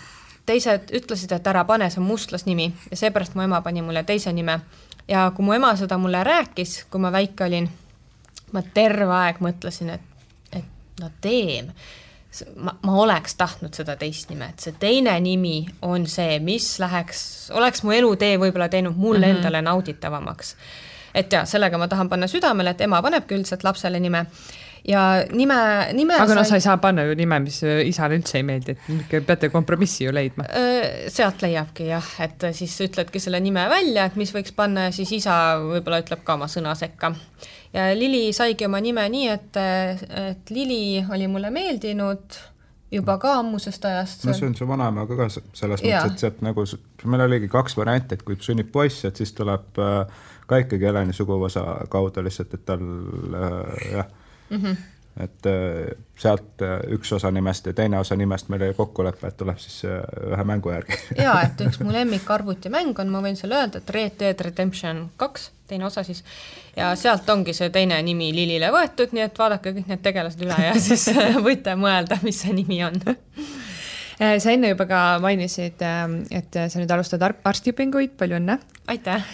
teised 0.46 0.92
ütlesid, 0.92 1.32
et 1.32 1.48
ära 1.48 1.64
pane, 1.66 1.90
see 1.90 2.02
on 2.02 2.08
mustlasnimi 2.08 2.72
ja 2.92 2.98
seepärast 3.00 3.36
mu 3.36 3.46
ema 3.48 3.62
pani 3.62 3.82
mulle 3.82 4.04
teise 4.04 4.34
nime. 4.34 4.60
ja 5.08 5.32
kui 5.36 5.46
mu 5.46 5.54
ema 5.54 5.76
seda 5.76 5.98
mulle 5.98 6.24
rääkis, 6.24 6.84
kui 6.92 7.00
ma 7.00 7.12
väike 7.12 7.48
olin, 7.48 7.70
ma 8.52 8.62
terve 8.74 9.14
aeg 9.24 9.40
mõtlesin, 9.40 9.96
et, 9.96 10.02
et 10.52 11.00
no 11.00 11.10
teem 11.22 11.72
ma, 12.56 12.76
ma 12.84 12.96
oleks 13.04 13.36
tahtnud 13.40 13.76
seda 13.78 13.96
teist 14.00 14.32
nime, 14.34 14.50
et 14.54 14.66
see 14.66 14.76
teine 14.80 15.14
nimi 15.24 15.60
on 15.86 16.08
see, 16.10 16.40
mis 16.44 16.68
läheks, 16.82 17.24
oleks 17.58 17.84
mu 17.86 17.94
elutee 17.96 18.38
võib-olla 18.42 18.70
teinud 18.74 18.98
mulle 18.98 19.28
mm 19.28 19.32
-hmm. 19.32 19.38
endale 19.38 19.62
nauditavamaks. 19.62 20.56
et 21.14 21.34
ja 21.34 21.46
sellega 21.46 21.78
ma 21.78 21.88
tahan 21.88 22.10
panna 22.10 22.28
südamele, 22.28 22.70
et 22.70 22.82
ema 22.82 23.02
panebki 23.02 23.36
üldiselt 23.36 23.64
lapsele 23.64 24.00
nime 24.00 24.26
ja 24.88 25.24
nime, 25.32 25.56
nime 25.94 26.16
aga 26.20 26.36
noh, 26.36 26.46
sa 26.48 26.58
ei 26.60 26.62
saa 26.62 26.78
panna 26.78 27.06
ju 27.08 27.16
nime, 27.16 27.40
mis 27.40 27.62
isale 27.64 28.18
üldse 28.20 28.38
ei 28.38 28.44
meeldi, 28.44 28.76
et 29.00 29.26
peate 29.26 29.50
kompromissi 29.50 30.04
ju 30.04 30.14
leidma. 30.14 30.46
sealt 31.08 31.42
leiabki 31.42 31.88
jah, 31.88 32.10
et 32.20 32.48
siis 32.52 32.76
ütledki 32.88 33.20
selle 33.24 33.40
nime 33.40 33.64
välja, 33.72 34.06
et 34.06 34.16
mis 34.20 34.34
võiks 34.36 34.56
panna 34.56 34.90
ja 34.90 34.96
siis 34.96 35.12
isa 35.12 35.60
võib-olla 35.62 36.04
ütleb 36.04 36.24
ka 36.24 36.34
oma 36.34 36.50
sõna 36.52 36.76
sekka 36.76 37.14
ja 37.74 37.90
Lili 37.98 38.34
saigi 38.34 38.66
oma 38.66 38.82
nime 38.82 39.06
nii, 39.10 39.28
et, 39.34 39.62
et 40.30 40.50
Lili 40.54 41.06
oli 41.10 41.28
mulle 41.28 41.50
meeldinud 41.54 42.40
juba 42.94 43.18
ka 43.18 43.34
ammusest 43.40 43.86
ajast. 43.86 44.26
no 44.28 44.36
see 44.38 44.48
on 44.48 44.56
su 44.56 44.68
vanaemaga 44.70 45.18
ka 45.18 45.30
selles 45.34 45.82
mõttes, 45.82 46.12
et 46.12 46.26
sealt 46.26 46.44
nagu, 46.46 46.66
meil 47.10 47.26
oligi 47.26 47.50
kaks 47.52 47.78
varianti, 47.80 48.18
et 48.18 48.26
kui 48.26 48.38
sünnib 48.42 48.70
poiss, 48.74 49.06
et 49.10 49.20
siis 49.20 49.34
tuleb 49.38 49.82
äh, 49.82 50.26
ka 50.50 50.62
ikkagi 50.64 50.90
Heleni 50.90 51.16
suguvõsa 51.18 51.64
kaudu 51.94 52.24
lihtsalt, 52.26 52.54
et 52.58 52.66
tal 52.68 52.84
äh, 52.84 53.88
jah 53.94 54.12
mm, 54.50 54.58
-hmm. 54.58 54.76
Et 55.22 55.50
äh, 55.50 55.94
sealt 56.18 56.64
üks 56.94 57.12
osa 57.14 57.32
nimest 57.32 57.68
ja 57.70 57.74
teine 57.78 58.00
osa 58.00 58.16
nimest 58.18 58.50
meil 58.50 58.64
oli 58.68 58.78
kokkulepe, 58.78 59.28
et 59.28 59.38
tuleb 59.38 59.60
siis 59.62 59.84
ühe 59.86 60.46
mängu 60.48 60.72
järgi 60.74 60.98
ja 61.26 61.36
et 61.46 61.62
üks 61.68 61.82
mu 61.84 61.94
lemmik 61.94 62.30
arvutimäng 62.34 62.98
on, 63.04 63.12
ma 63.14 63.22
võin 63.26 63.38
sulle 63.38 63.60
öelda, 63.60 63.82
et 63.84 63.94
Red 63.94 64.18
Dead 64.22 64.46
Redemption 64.48 65.06
kaks 65.18 65.52
teine 65.68 65.86
osa 65.86 66.04
siis. 66.04 66.24
ja 66.76 66.94
sealt 67.00 67.30
ongi 67.30 67.54
see 67.54 67.70
teine 67.74 68.02
nimi 68.06 68.32
Lilile 68.36 68.72
võetud, 68.74 69.14
nii 69.16 69.26
et 69.28 69.40
vaadake 69.40 69.74
kõik 69.78 69.90
need 69.92 70.04
tegelased 70.06 70.44
üle 70.46 70.60
ja 70.68 70.76
siis 70.88 71.08
võite 71.46 71.78
mõelda, 71.80 72.20
mis 72.26 72.44
see 72.44 72.54
nimi 72.56 72.82
on 72.86 73.00
äh, 73.10 74.38
sa 74.38 74.54
enne 74.54 74.74
juba 74.74 74.88
ka 74.90 75.02
mainisid, 75.24 75.82
äh, 75.82 76.06
et 76.42 76.62
sa 76.64 76.80
nüüd 76.80 76.94
alustad 76.94 77.26
arstiõpinguid, 77.26 78.16
palju 78.20 78.40
õnne! 78.42 78.60
aitäh! 78.94 79.34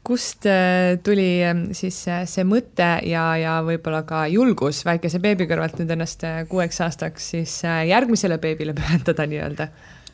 Äh, 0.00 0.04
kust 0.04 0.46
tuli 1.04 1.28
siis 1.76 1.98
see 2.08 2.44
mõte 2.48 2.88
ja, 3.06 3.24
ja 3.36 3.60
võib-olla 3.62 4.02
ka 4.08 4.24
julgus 4.32 4.82
väikese 4.84 5.20
beebi 5.20 5.46
kõrvalt 5.46 5.78
nüüd 5.78 5.92
ennast 5.92 6.24
kuueks 6.48 6.80
aastaks 6.80 7.30
siis 7.36 7.60
järgmisele 7.64 8.38
beebile 8.38 8.74
pühendada 8.78 9.26
nii-öelda? 9.28 9.68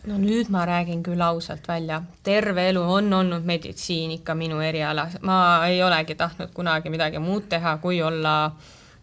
no 0.07 0.18
nüüd 0.22 0.51
ma 0.55 0.64
räägin 0.66 1.03
küll 1.07 1.22
ausalt 1.22 1.66
välja, 1.68 2.01
terve 2.22 2.68
elu 2.70 2.82
on 2.82 3.12
olnud 3.12 3.47
meditsiin 3.47 4.12
ikka 4.20 4.37
minu 4.39 4.61
eriala, 4.62 5.09
ma 5.26 5.39
ei 5.66 5.82
olegi 5.82 6.14
tahtnud 6.18 6.53
kunagi 6.55 6.93
midagi 6.93 7.22
muud 7.22 7.49
teha, 7.51 7.76
kui 7.82 8.03
olla 8.03 8.37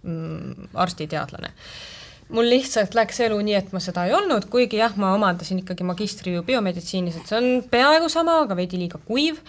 mm, 0.04 0.70
arstiteadlane 0.74 1.52
mul 2.34 2.50
lihtsalt 2.50 2.96
läks 2.98 3.20
elu 3.26 3.38
nii, 3.46 3.56
et 3.60 3.72
ma 3.76 3.82
seda 3.84 4.08
ei 4.08 4.16
olnud, 4.16 4.48
kuigi 4.52 4.80
jah, 4.80 4.96
ma 4.98 5.14
omandasin 5.18 5.60
ikkagi 5.62 5.86
magistri 5.88 6.36
biomeditsiinis, 6.46 7.20
et 7.20 7.30
see 7.30 7.40
on 7.40 7.50
peaaegu 7.70 8.10
sama, 8.10 8.40
aga 8.46 8.58
veidi 8.58 8.80
liiga 8.82 9.02
kuiv. 9.06 9.42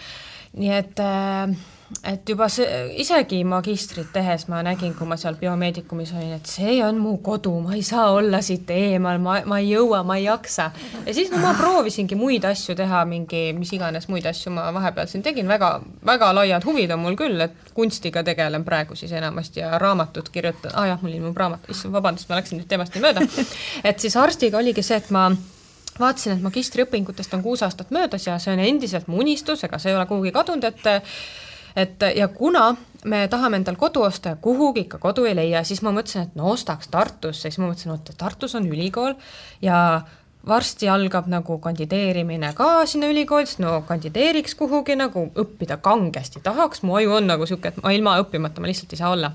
Nii 0.55 0.75
et 0.75 0.99
äh, 1.03 1.55
et 2.03 2.29
juba 2.29 2.47
see, 2.49 2.65
isegi 3.01 3.39
magistrit 3.47 4.09
tehes 4.13 4.47
ma 4.49 4.61
nägin, 4.65 4.93
kui 4.97 5.07
ma 5.07 5.17
seal 5.19 5.37
biomeedikumis 5.39 6.13
olin, 6.15 6.33
et 6.39 6.49
see 6.49 6.77
on 6.83 6.97
mu 7.01 7.15
kodu, 7.23 7.53
ma 7.61 7.75
ei 7.77 7.83
saa 7.85 8.07
olla 8.15 8.41
siit 8.45 8.69
eemal, 8.73 9.19
ma, 9.21 9.37
ma 9.45 9.59
ei 9.61 9.69
jõua, 9.71 10.01
ma 10.07 10.17
ei 10.17 10.25
jaksa. 10.25 10.69
ja 11.05 11.13
siis 11.13 11.31
no 11.33 11.41
ma 11.43 11.53
proovisingi 11.57 12.17
muid 12.17 12.45
asju 12.49 12.75
teha, 12.77 13.03
mingi 13.09 13.47
mis 13.57 13.73
iganes 13.77 14.09
muid 14.09 14.25
asju 14.29 14.53
ma 14.55 14.67
vahepeal 14.75 15.09
siin 15.11 15.25
tegin, 15.25 15.49
väga, 15.49 15.75
väga 16.05 16.31
laiad 16.39 16.65
huvid 16.65 16.93
on 16.95 17.03
mul 17.05 17.19
küll, 17.19 17.41
et 17.45 17.73
kunstiga 17.77 18.25
tegelen 18.25 18.65
praegu 18.65 18.97
siis 18.97 19.13
enamasti 19.13 19.61
ja 19.61 19.77
raamatut 19.81 20.31
kirjutan, 20.33 20.73
aa 20.73 20.85
ah, 20.85 20.93
jah, 20.93 21.03
mul 21.05 21.13
ilmub 21.13 21.37
raamat, 21.37 21.69
issand, 21.69 21.93
vabandust, 21.93 22.29
ma 22.29 22.41
läksin 22.41 22.61
nüüd 22.61 22.69
teemast 22.71 22.97
nii 22.97 23.05
mööda. 23.05 23.27
et 23.91 24.01
siis 24.01 24.17
arstiga 24.17 24.61
oligi 24.61 24.85
see, 24.85 24.97
et 24.97 25.13
ma 25.13 25.29
vaatasin, 25.99 26.35
et 26.35 26.43
magistriõpingutest 26.43 27.33
on 27.37 27.43
kuus 27.43 27.63
aastat 27.63 27.91
möödas 27.95 28.27
ja 28.27 28.37
see 28.41 28.53
on 28.53 28.63
endiselt 28.63 29.07
mu 29.07 29.21
unistus, 29.23 29.63
ega 29.63 29.79
see 29.79 29.93
ei 29.93 29.97
ole 29.97 30.07
kuhugi 30.09 30.33
kadunud, 30.35 30.63
et 30.63 31.11
et 31.75 32.03
ja 32.15 32.27
kuna 32.31 32.69
me 33.05 33.27
tahame 33.27 33.59
endal 33.59 33.75
kodu 33.75 34.05
osta 34.07 34.29
ja 34.33 34.35
kuhugi 34.41 34.85
ikka 34.85 34.97
kodu 34.97 35.25
ei 35.27 35.35
leia, 35.35 35.63
siis 35.63 35.81
ma 35.83 35.91
mõtlesin, 35.91 36.29
et 36.29 36.37
no 36.39 36.49
ostaks 36.53 36.87
Tartusse, 36.87 37.49
siis 37.49 37.59
ma 37.59 37.67
mõtlesin, 37.67 37.91
oot, 37.91 38.13
Tartus 38.17 38.55
on 38.55 38.67
ülikool 38.71 39.17
ja 39.61 40.01
varsti 40.47 40.89
algab 40.89 41.27
nagu 41.27 41.57
kandideerimine 41.59 42.53
ka 42.55 42.85
sinna 42.89 43.09
ülikooli, 43.11 43.47
sest 43.49 43.61
no 43.63 43.81
kandideeriks 43.87 44.55
kuhugi 44.55 44.95
nagu 44.95 45.27
õppida 45.35 45.77
kangesti 45.83 46.41
tahaks, 46.43 46.83
mu 46.85 46.95
aju 46.99 47.17
on 47.19 47.27
nagu 47.33 47.45
niisugune, 47.45 47.73
et 47.73 47.83
ma 47.83 47.93
ilma 47.95 48.17
õppimata 48.23 48.61
ma 48.61 48.71
lihtsalt 48.71 48.93
ei 48.93 49.01
saa 49.01 49.11
olla. 49.15 49.31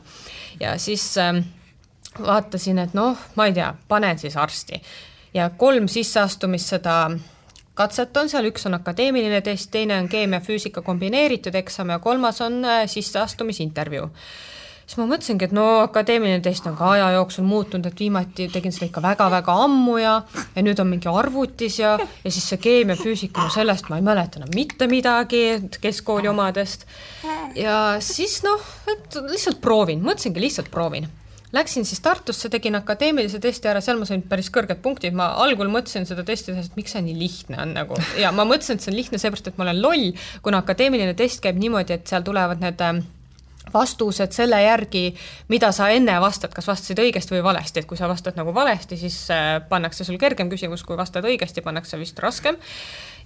ja 0.60 0.78
siis 0.78 1.06
äh, 1.18 1.42
vaatasin, 2.18 2.78
et 2.78 2.94
noh, 2.94 3.18
ma 3.36 3.46
ei 3.50 3.56
tea, 3.56 3.74
panen 3.88 4.18
siis 4.18 4.36
arsti 4.36 4.80
ja 5.34 5.50
kolm 5.50 5.88
sisseastumist 5.88 6.74
seda 6.74 6.96
katset 7.74 8.16
on 8.16 8.28
seal, 8.28 8.48
üks 8.50 8.66
on 8.68 8.76
akadeemiline 8.76 9.40
test, 9.46 9.70
teine 9.72 9.98
on 10.02 10.08
keemia-füüsika 10.10 10.82
kombineeritud 10.86 11.54
eksam 11.54 11.94
ja 11.94 11.98
kolmas 11.98 12.40
on 12.44 12.64
äh, 12.64 12.86
sisseastumisintervjuu 12.90 14.08
siis 14.90 14.98
ma 14.98 15.06
mõtlesingi, 15.06 15.46
et 15.46 15.52
no 15.54 15.64
akadeemiline 15.84 16.42
test 16.42 16.64
on 16.66 16.74
ka 16.74 16.88
aja 16.96 17.12
jooksul 17.14 17.46
muutunud, 17.46 17.86
et 17.86 18.00
viimati 18.02 18.48
tegin 18.50 18.74
seda 18.74 18.88
ikka 18.88 19.02
väga-väga 19.04 19.54
ammu 19.64 19.94
ja 20.00 20.16
ja 20.56 20.64
nüüd 20.66 20.82
on 20.82 20.90
mingi 20.90 21.06
arvutis 21.06 21.78
ja, 21.78 21.92
ja 22.24 22.32
siis 22.32 22.48
see 22.50 22.58
keemia-füüsika, 22.64 23.46
no 23.46 23.54
sellest 23.54 23.86
ma 23.90 24.00
ei 24.00 24.06
mäleta 24.06 24.40
enam 24.40 24.50
mitte 24.54 24.90
midagi 24.90 25.44
keskkooli 25.80 26.28
omadest. 26.32 26.88
ja 27.54 27.78
siis 28.02 28.40
noh, 28.42 28.66
et 28.90 29.22
lihtsalt 29.30 29.62
proovin, 29.62 30.02
mõtlesingi 30.02 30.42
lihtsalt 30.42 30.74
proovin 30.74 31.06
Läksin 31.52 31.84
siis 31.84 32.00
Tartusse, 32.00 32.48
tegin 32.48 32.78
akadeemilise 32.78 33.40
testi 33.42 33.66
ära, 33.66 33.80
seal 33.82 33.98
ma 33.98 34.06
sain 34.06 34.22
päris 34.22 34.52
kõrged 34.54 34.78
punktid, 34.84 35.16
ma 35.18 35.32
algul 35.42 35.70
mõtlesin 35.72 36.06
seda 36.06 36.22
testi 36.26 36.52
tehes, 36.52 36.70
et 36.70 36.76
miks 36.78 36.94
see 36.94 37.02
nii 37.02 37.16
lihtne 37.18 37.58
on 37.64 37.72
nagu 37.74 37.98
ja 38.20 38.30
ma 38.34 38.46
mõtlesin, 38.46 38.78
et 38.78 38.86
see 38.86 38.92
on 38.92 38.98
lihtne 39.00 39.18
seepärast, 39.18 39.50
et 39.50 39.58
ma 39.58 39.66
olen 39.66 39.80
loll, 39.82 40.12
kuna 40.44 40.62
akadeemiline 40.62 41.16
test 41.18 41.42
käib 41.42 41.58
niimoodi, 41.58 41.98
et 41.98 42.06
seal 42.06 42.22
tulevad 42.26 42.62
need 42.62 42.84
äh, 42.86 43.00
vastused 43.74 44.34
selle 44.34 44.62
järgi, 44.62 45.04
mida 45.50 45.72
sa 45.74 45.90
enne 45.94 46.16
vastad, 46.22 46.54
kas 46.54 46.68
vastasid 46.70 47.02
õigesti 47.02 47.36
või 47.36 47.44
valesti, 47.50 47.82
et 47.82 47.88
kui 47.90 47.98
sa 47.98 48.08
vastad 48.10 48.38
nagu 48.38 48.54
valesti, 48.54 48.98
siis 49.00 49.18
äh, 49.34 49.58
pannakse 49.68 50.06
sul 50.06 50.18
kergem 50.22 50.50
küsimus, 50.52 50.86
kui 50.86 50.98
vastad 50.98 51.26
õigesti, 51.26 51.66
pannakse 51.66 51.98
vist 52.00 52.18
raskem. 52.22 52.58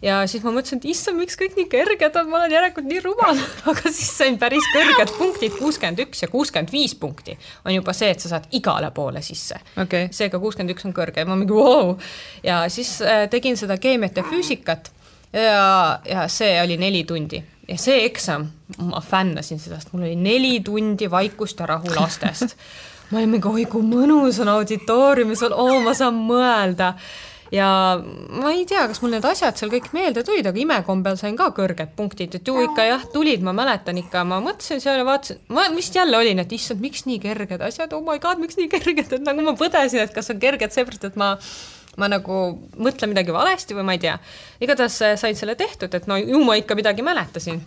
Ja 0.04 0.20
siis 0.30 0.44
ma 0.44 0.52
mõtlesin, 0.52 0.80
et 0.82 0.88
issand, 0.92 1.18
miks 1.20 1.38
kõik 1.40 1.56
nii 1.58 1.68
kerged 1.72 2.18
on, 2.20 2.28
ma 2.30 2.42
olen 2.42 2.52
järelikult 2.54 2.88
nii 2.90 3.00
rumal. 3.04 3.40
Aga 3.70 3.90
siis 3.90 4.10
sain 4.18 4.36
päris 4.40 4.66
kõrged 4.74 5.14
punktid, 5.18 5.56
kuuskümmend 5.56 6.04
üks 6.04 6.24
ja 6.24 6.30
kuuskümmend 6.32 6.72
viis 6.74 6.96
punkti. 6.98 7.38
On 7.64 7.74
juba 7.74 7.94
see, 7.96 8.12
et 8.12 8.24
sa 8.24 8.34
saad 8.34 8.50
igale 8.56 8.92
poole 8.94 9.24
sisse. 9.24 9.60
Okay.. 9.80 10.10
seega 10.14 10.40
kuuskümmend 10.42 10.76
üks 10.76 10.86
on 10.88 10.94
kõrge 10.96 11.24
ja 11.24 11.28
ma 11.28 11.38
mingi 11.40 11.56
vau. 11.56 11.64
Wow. 11.64 11.96
ja 12.44 12.64
siis 12.72 12.98
äh, 13.02 13.24
tegin 13.32 13.56
seda 13.60 13.78
keemiat 13.80 14.20
ja 14.20 14.26
füüsikat. 14.28 14.92
Ja, 15.34 15.98
ja 16.06 16.28
see 16.30 16.52
oli 16.62 16.76
neli 16.78 17.02
tundi. 17.08 17.40
Ja 17.68 17.78
see 17.80 18.04
eksam, 18.04 18.44
ma 18.84 19.00
fännasin 19.00 19.58
seda, 19.58 19.80
sest 19.80 19.94
mul 19.94 20.04
oli 20.04 20.16
neli 20.20 20.58
tundi 20.64 21.08
vaikust 21.10 21.62
ja 21.62 21.66
rahu 21.72 21.94
lastest. 21.96 22.54
ma 23.10 23.20
olin 23.20 23.32
mingi, 23.36 23.48
oi 23.48 23.64
kui 23.70 23.84
mõnus 23.86 24.40
on 24.42 24.50
auditooriumis, 24.52 25.44
oo, 25.48 25.80
ma 25.84 25.94
saan 25.96 26.18
mõelda. 26.28 26.92
Ja 27.52 27.68
ma 28.40 28.52
ei 28.54 28.64
tea, 28.68 28.86
kas 28.88 29.02
mul 29.02 29.14
need 29.16 29.26
asjad 29.28 29.58
seal 29.58 29.72
kõik 29.72 29.90
meelde 29.96 30.24
tulid, 30.26 30.46
aga 30.48 30.60
imekombel 30.60 31.18
sain 31.20 31.36
ka 31.36 31.50
kõrged 31.56 31.94
punktid, 31.98 32.38
et 32.38 32.48
ju 32.48 32.56
ikka 32.64 32.88
jah, 32.88 33.06
tulid, 33.12 33.44
ma 33.44 33.54
mäletan 33.56 34.00
ikka, 34.00 34.24
ma 34.28 34.40
mõtlesin 34.44 34.82
seal 34.82 35.00
ja 35.02 35.06
vaatasin, 35.08 35.40
ma 35.54 35.68
vist 35.76 35.96
jälle 35.96 36.18
olin, 36.18 36.42
et 36.42 36.52
issand, 36.56 36.82
miks 36.84 37.04
nii 37.08 37.20
kerged 37.22 37.64
asjad, 37.64 37.92
oh 37.96 38.04
my 38.04 38.18
god, 38.22 38.42
miks 38.42 38.58
nii 38.60 38.70
kerged, 38.72 39.12
et 39.18 39.24
nagu 39.24 39.44
ma 39.44 39.56
põdesin, 39.58 40.04
et 40.04 40.14
kas 40.14 40.32
on 40.32 40.42
kerged 40.42 40.74
seepärast, 40.74 41.10
et 41.10 41.20
ma 41.20 41.34
ma 42.00 42.08
nagu 42.10 42.38
mõtlen 42.74 43.12
midagi 43.12 43.30
valesti 43.34 43.76
või 43.76 43.86
ma 43.86 43.94
ei 43.94 44.02
tea. 44.02 44.16
igatahes 44.64 44.96
äh, 45.06 45.14
sain 45.20 45.36
selle 45.38 45.54
tehtud, 45.58 45.94
et 45.94 46.08
no 46.10 46.18
ju 46.18 46.40
ma 46.42 46.56
ikka 46.58 46.74
midagi 46.74 47.06
mäletasin. 47.06 47.62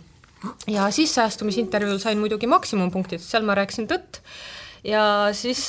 ja 0.70 0.90
sisseastumisintervjuul 0.94 1.98
sain 2.02 2.20
muidugi 2.20 2.46
maksimumpunktid, 2.46 3.24
seal 3.24 3.46
ma 3.48 3.56
rääkisin 3.58 3.88
tõtt 3.90 4.20
ja 4.84 5.02
siis, 5.32 5.62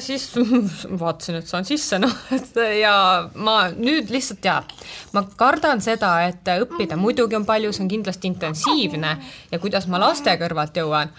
siis 0.00 0.28
vaatasin, 1.02 1.40
et 1.40 1.50
saan 1.50 1.68
sisse, 1.68 1.98
noh, 2.02 2.14
et 2.34 2.58
ja 2.80 2.94
ma 3.34 3.56
nüüd 3.74 4.12
lihtsalt 4.14 4.44
ja 4.44 4.60
ma 5.12 5.24
kardan 5.36 5.82
seda, 5.84 6.16
et 6.28 6.48
õppida 6.56 6.98
muidugi 7.00 7.38
on 7.38 7.46
palju, 7.48 7.72
see 7.72 7.84
on 7.86 7.92
kindlasti 7.92 8.30
intensiivne 8.32 9.16
ja 9.50 9.62
kuidas 9.62 9.88
ma 9.90 10.00
laste 10.02 10.36
kõrvalt 10.40 10.76
jõuan 10.80 11.12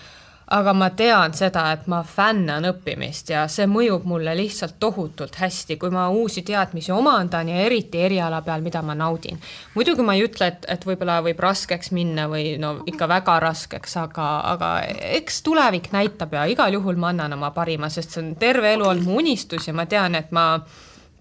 aga 0.52 0.74
ma 0.74 0.90
tean 0.94 1.34
seda, 1.34 1.66
et 1.74 1.88
ma 1.90 2.04
fännan 2.06 2.68
õppimist 2.70 3.32
ja 3.34 3.46
see 3.50 3.66
mõjub 3.70 4.06
mulle 4.06 4.36
lihtsalt 4.38 4.76
tohutult 4.80 5.40
hästi, 5.42 5.78
kui 5.82 5.90
ma 5.94 6.06
uusi 6.14 6.44
teadmisi 6.46 6.92
omandan 6.94 7.50
ja 7.50 7.64
eriti 7.66 8.04
eriala 8.06 8.42
peal, 8.46 8.62
mida 8.62 8.82
ma 8.86 8.94
naudin. 8.96 9.40
muidugi 9.76 10.06
ma 10.06 10.14
ei 10.14 10.26
ütle, 10.28 10.48
et, 10.54 10.66
et 10.70 10.86
võib-olla 10.86 11.22
võib 11.26 11.40
raskeks 11.42 11.92
minna 11.92 12.28
või 12.30 12.58
no 12.62 12.76
ikka 12.86 13.08
väga 13.10 13.40
raskeks, 13.42 13.98
aga, 13.98 14.28
aga 14.54 14.72
eks 15.18 15.42
tulevik 15.42 15.90
näitab 15.92 16.34
ja 16.34 16.46
igal 16.46 16.78
juhul 16.78 17.00
ma 17.02 17.10
annan 17.10 17.34
oma 17.34 17.50
parima, 17.52 17.90
sest 17.90 18.14
see 18.14 18.24
on 18.24 18.36
terve 18.40 18.74
elu 18.74 18.86
olnud 18.86 19.10
mu 19.10 19.18
unistus 19.24 19.68
ja 19.68 19.74
ma 19.74 19.88
tean, 19.90 20.16
et 20.16 20.32
ma 20.32 20.60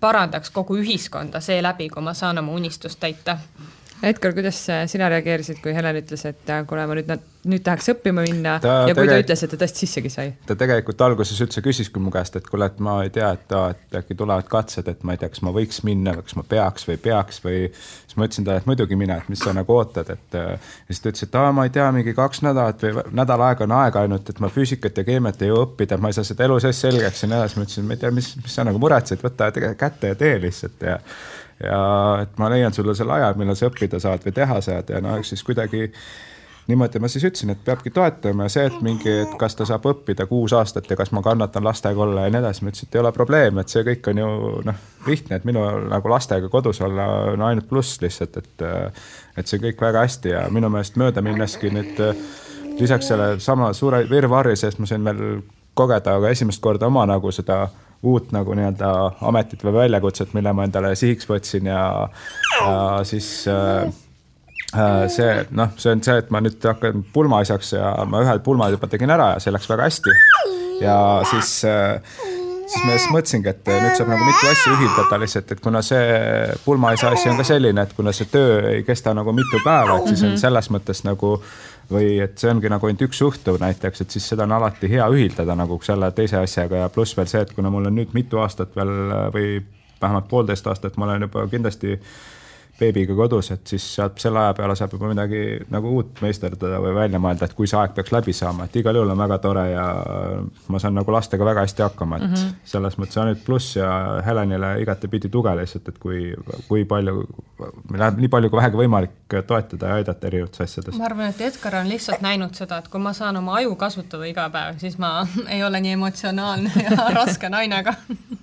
parandaks 0.00 0.52
kogu 0.52 0.76
ühiskonda 0.82 1.40
seeläbi, 1.40 1.88
kui 1.88 2.04
ma 2.04 2.12
saan 2.14 2.38
oma 2.38 2.52
unistust 2.52 3.00
täita 3.00 3.38
Edgar, 4.04 4.34
kuidas 4.36 4.58
sina 4.90 5.08
reageerisid, 5.12 5.60
kui 5.62 5.72
Helen 5.74 5.98
ütles, 6.00 6.24
et 6.28 6.50
kuule, 6.68 6.84
ma 6.88 6.96
nüüd, 6.98 7.10
nüüd 7.48 7.62
tahaks 7.64 7.90
õppima 7.94 8.24
minna 8.24 8.56
ta 8.62 8.74
ja 8.88 8.96
kui 8.96 9.08
ta 9.08 9.16
ütles, 9.20 9.44
et 9.44 9.52
ta 9.52 9.58
tõesti 9.60 9.84
sissegi 9.84 10.12
sai? 10.12 10.32
ta 10.48 10.56
tegelikult 10.58 11.00
alguses 11.06 11.40
üldse 11.44 11.62
küsiski 11.64 12.02
mu 12.02 12.12
käest, 12.14 12.36
et 12.38 12.48
kuule, 12.48 12.68
et 12.70 12.80
ma 12.84 12.98
ei 13.04 13.12
tea, 13.14 13.30
et, 13.36 13.54
et 13.74 13.98
äkki 14.00 14.16
tulevad 14.18 14.48
katsed, 14.50 14.88
et 14.90 15.04
ma 15.06 15.14
ei 15.14 15.20
tea, 15.20 15.30
kas 15.32 15.44
ma 15.46 15.52
võiks 15.54 15.82
minna 15.86 16.16
või 16.18 16.26
kas 16.28 16.38
ma 16.38 16.46
peaks 16.54 16.88
või 16.88 16.98
peaks 17.04 17.40
või. 17.44 17.60
siis 17.74 18.18
ma 18.18 18.28
ütlesin 18.28 18.48
talle, 18.48 18.62
et 18.64 18.68
muidugi 18.70 18.98
mine, 19.00 19.18
et 19.22 19.30
mis 19.32 19.44
sa 19.44 19.54
nagu 19.56 19.76
ootad, 19.76 20.10
et 20.14 20.38
ja 20.38 20.58
siis 20.88 21.00
ta 21.04 21.12
ütles, 21.12 21.28
et 21.28 21.38
aa, 21.40 21.52
ma 21.56 21.68
ei 21.68 21.72
tea, 21.74 21.86
mingi 21.96 22.16
kaks 22.16 22.44
nädalat 22.46 22.84
või 22.84 23.06
nädal 23.22 23.46
aega 23.48 23.68
on 23.68 23.76
aega 23.78 24.04
ainult, 24.04 24.28
et 24.30 24.42
ma 24.44 24.52
füüsikat 24.52 25.00
ja 25.00 25.06
keemiat 25.06 25.42
ei 25.42 25.52
jõua 25.52 25.68
õppida, 25.68 26.00
ma 26.00 26.12
ei 26.12 26.18
saa 26.18 26.28
seda 26.28 26.48
elu 26.48 26.60
sees 26.64 26.82
selgeks 26.86 27.24
ja 27.24 27.30
nii 27.30 27.40
edasi. 27.40 27.58
ma 27.60 27.68
ütlesin, 27.68 27.88
ma 27.88 27.96
ei 27.96 28.04
tea, 28.04 28.12
mis, 28.14 28.34
mis 28.42 28.58
sa 28.60 28.66
nagu 28.68 28.80
muretsed, 28.82 29.24
võta 29.24 29.50
kätte 29.54 30.12
ja 30.12 30.18
tee 30.18 30.36
lihtsalt 30.44 30.84
ja 30.84 30.98
ja 31.64 31.80
et 32.22 32.38
ma 32.38 32.50
leian 32.52 32.74
sulle 32.74 32.94
selle 32.94 33.16
aja, 33.18 33.32
millal 33.38 33.58
sa 33.58 33.70
õppida 33.70 34.00
saad 34.02 34.24
või 34.26 34.36
teha 34.36 34.60
saad 34.64 34.92
ja 34.92 35.02
noh, 35.04 35.18
eks 35.18 35.34
siis 35.34 35.44
kuidagi 35.46 35.88
niimoodi 36.68 36.98
ma 36.98 37.08
siis 37.08 37.24
ütlesin, 37.24 37.52
et 37.52 37.64
peabki 37.64 37.90
toetama 37.92 38.46
ja 38.46 38.52
see, 38.52 38.64
et 38.70 38.76
mingi, 38.84 39.10
et 39.24 39.34
kas 39.40 39.56
ta 39.56 39.66
saab 39.68 39.84
õppida 39.90 40.26
kuus 40.30 40.54
aastat 40.56 40.88
ja 40.90 40.96
kas 40.96 41.12
ma 41.12 41.22
kannatan 41.24 41.64
lastega 41.64 42.00
olla 42.02 42.24
ja 42.24 42.32
nii 42.32 42.40
edasi, 42.40 42.64
ma 42.64 42.72
ütlesin, 42.72 42.88
et 42.88 42.96
ei 42.96 43.02
ole 43.02 43.12
probleem, 43.12 43.60
et 43.60 43.72
see 43.72 43.84
kõik 43.84 44.08
on 44.12 44.22
ju 44.22 44.30
noh, 44.70 44.80
lihtne, 45.06 45.40
et 45.40 45.44
minu 45.48 45.64
nagu 45.90 46.12
lastega 46.12 46.48
kodus 46.52 46.80
olla 46.84 47.08
on 47.34 47.44
ainult 47.50 47.68
pluss 47.68 48.00
lihtsalt, 48.04 48.40
et 48.40 48.66
et 49.36 49.50
see 49.50 49.60
kõik 49.60 49.80
väga 49.82 50.06
hästi 50.06 50.32
ja 50.32 50.44
minu 50.54 50.70
meelest 50.72 50.96
mööda 51.00 51.22
minneski 51.24 51.72
nüüd 51.74 52.00
lisaks 52.80 53.10
selle 53.10 53.34
sama 53.40 53.72
suure 53.76 54.04
virvarri 54.10 54.56
sees 54.56 54.78
ma 54.78 54.88
sain 54.88 55.04
veel 55.04 55.42
kogeda 55.74 56.16
ka 56.22 56.30
esimest 56.30 56.62
korda 56.62 56.86
oma 56.86 57.04
nagu 57.06 57.32
seda 57.34 57.66
uut 58.04 58.32
nagu 58.34 58.54
nii-öelda 58.56 58.90
ametit 59.28 59.64
või 59.64 59.78
väljakutset, 59.80 60.34
mille 60.36 60.52
ma 60.56 60.66
endale 60.68 60.94
sihiks 60.98 61.28
võtsin 61.30 61.70
ja, 61.70 61.82
ja 62.60 62.76
siis 63.08 63.28
äh, 63.50 63.88
äh, 64.76 65.04
see 65.12 65.32
noh, 65.56 65.74
see 65.80 65.94
on 65.96 66.04
see, 66.04 66.20
et 66.22 66.30
ma 66.34 66.42
nüüd 66.44 66.68
hakkan 66.68 67.04
pulmaisaks 67.14 67.74
ja 67.76 67.96
ma 68.10 68.22
ühe 68.24 68.38
pulma 68.44 68.70
juba 68.74 68.90
tegin 68.92 69.14
ära 69.14 69.34
ja 69.34 69.42
see 69.42 69.54
läks 69.54 69.70
väga 69.70 69.90
hästi. 69.90 70.16
ja 70.84 70.96
siis 71.30 71.56
äh, 71.68 72.00
siis 72.68 72.84
ma 72.84 72.96
just 72.96 73.12
mõtlesingi, 73.12 73.50
et 73.50 73.68
nüüd 73.68 73.98
saab 73.98 74.10
nagu 74.12 74.24
mitu 74.26 74.48
asja 74.50 74.72
ühildada 74.74 75.18
lihtsalt, 75.20 75.52
et 75.54 75.62
kuna 75.64 75.82
see 75.84 76.18
pulmaisa 76.64 77.12
asi 77.12 77.30
on 77.30 77.38
ka 77.40 77.46
selline, 77.46 77.84
et 77.84 77.94
kuna 77.96 78.14
see 78.16 78.28
töö 78.30 78.60
ei 78.72 78.82
kesta 78.86 79.14
nagu 79.16 79.34
mitu 79.36 79.60
päeva, 79.64 80.00
et 80.00 80.12
siis 80.12 80.24
on 80.24 80.34
mhm. 80.34 80.42
selles 80.42 80.70
mõttes 80.74 81.04
nagu 81.06 81.36
või 81.90 82.18
et 82.24 82.38
see 82.40 82.50
ongi 82.50 82.70
nagu 82.72 82.88
ainult 82.88 83.04
üks 83.06 83.20
õhtu 83.26 83.56
näiteks, 83.60 84.04
et 84.04 84.14
siis 84.14 84.28
seda 84.32 84.46
on 84.46 84.54
alati 84.56 84.90
hea 84.90 85.06
ühildada 85.12 85.56
nagu 85.58 85.78
selle 85.84 86.10
teise 86.16 86.40
asjaga 86.40 86.84
ja 86.84 86.92
pluss 86.92 87.16
veel 87.16 87.30
see, 87.30 87.42
et 87.44 87.52
kuna 87.56 87.72
mul 87.72 87.90
on 87.90 87.98
nüüd 87.98 88.14
mitu 88.16 88.40
aastat 88.42 88.76
veel 88.76 88.92
või 89.34 89.48
vähemalt 90.00 90.28
poolteist 90.28 90.66
aastat, 90.66 90.96
ma 90.96 91.08
olen 91.08 91.26
juba 91.28 91.46
kindlasti 91.50 91.98
beebiga 92.78 93.14
kodus, 93.14 93.50
et 93.54 93.66
siis 93.70 93.84
sealt 93.96 94.18
selle 94.22 94.40
aja 94.40 94.54
peale 94.58 94.74
saab 94.78 94.94
juba 94.96 95.06
midagi 95.10 95.40
nagu 95.70 95.92
uut 95.94 96.18
meisterdada 96.24 96.80
või 96.82 96.94
välja 96.96 97.20
mõelda, 97.22 97.46
et 97.46 97.54
kui 97.54 97.68
see 97.70 97.78
aeg 97.78 97.92
peaks 97.94 98.10
läbi 98.14 98.34
saama, 98.34 98.66
et 98.66 98.78
igal 98.80 98.98
juhul 98.98 99.12
on 99.14 99.20
väga 99.20 99.38
tore 99.42 99.64
ja 99.70 99.84
ma 100.72 100.80
saan 100.82 100.96
nagu 100.98 101.14
lastega 101.14 101.46
väga 101.46 101.62
hästi 101.66 101.84
hakkama, 101.86 102.18
et 102.18 102.26
mm 102.26 102.34
-hmm. 102.34 102.56
selles 102.72 102.98
mõttes 102.98 103.20
ainult 103.22 103.44
pluss 103.46 103.76
ja 103.76 103.90
Helenile 104.26 104.72
igatepidi 104.82 105.30
tuge 105.30 105.54
lihtsalt, 105.56 105.88
et 105.88 105.98
kui, 106.02 106.34
kui 106.68 106.84
palju, 106.84 107.26
läheb 107.92 108.18
nii 108.24 108.28
palju 108.28 108.50
kui 108.50 108.60
vähegi 108.62 108.80
võimalik 108.82 109.38
toetada 109.46 109.92
ja 109.92 110.00
aidata 110.00 110.26
erinevates 110.26 110.60
asjades. 110.60 110.98
ma 110.98 111.04
arvan, 111.04 111.30
et 111.30 111.40
Edgar 111.40 111.76
on 111.76 111.88
lihtsalt 111.88 112.26
näinud 112.26 112.54
seda, 112.54 112.78
et 112.78 112.88
kui 112.88 113.00
ma 113.00 113.12
saan 113.12 113.36
oma 113.36 113.54
aju 113.60 113.76
kasutada 113.76 114.26
iga 114.26 114.48
päev, 114.50 114.78
siis 114.78 114.98
ma 114.98 115.26
ei 115.54 115.62
ole 115.62 115.80
nii 115.80 115.92
emotsionaalne 115.92 116.70
ja 116.90 117.08
raske 117.20 117.48
naine 117.48 117.82
ka 117.84 117.94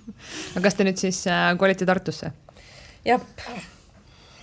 aga 0.55 0.63
kas 0.63 0.75
te 0.75 0.87
nüüd 0.87 0.97
siis 0.97 1.27
äh, 1.27 1.51
kolite 1.57 1.85
Tartusse? 1.85 2.31
jah 3.05 3.19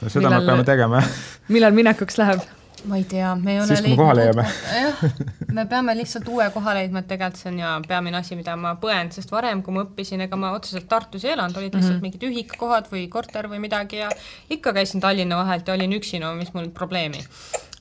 no 0.01 0.09
seda 0.13 0.29
millal, 0.29 0.41
me 0.41 0.47
peame 0.47 0.65
tegema 0.69 1.03
millal 1.55 1.77
minekuks 1.77 2.19
läheb? 2.21 2.47
ma 2.85 2.97
ei 2.97 3.05
tea, 3.05 3.35
me 3.35 3.53
ei 3.53 3.61
ole 3.61 3.67
siis, 3.67 3.81
kui 3.83 3.91
me 3.91 3.97
koha 3.99 4.15
leiame. 4.15 4.45
jah, 4.75 5.01
me 5.57 5.65
peame 5.71 5.95
lihtsalt 5.99 6.29
uue 6.31 6.47
koha 6.55 6.75
leidma, 6.79 7.03
et 7.03 7.09
tegelikult 7.11 7.41
see 7.41 7.51
on 7.51 7.59
ja 7.63 7.73
peamine 7.89 8.21
asi, 8.21 8.37
mida 8.39 8.55
ma 8.61 8.75
põen, 8.81 9.11
sest 9.15 9.33
varem, 9.35 9.63
kui 9.67 9.75
ma 9.75 9.83
õppisin, 9.87 10.23
ega 10.27 10.39
ma 10.39 10.53
otseselt 10.57 10.87
Tartus 10.91 11.27
ei 11.27 11.35
elanud, 11.35 11.57
olid 11.59 11.75
lihtsalt 11.75 11.97
mm 11.97 11.99
-hmm. 11.99 12.07
mingid 12.07 12.29
ühikkohad 12.29 12.93
või 12.93 13.09
korter 13.11 13.51
või 13.51 13.59
midagi 13.65 14.03
ja 14.05 14.11
ikka 14.51 14.73
käisin 14.73 15.01
Tallinna 15.01 15.41
vahelt 15.43 15.69
ja 15.69 15.75
olin 15.75 15.97
üksi, 15.99 16.23
no 16.23 16.35
mis 16.35 16.55
mul 16.55 16.71
probleemi. 16.71 17.25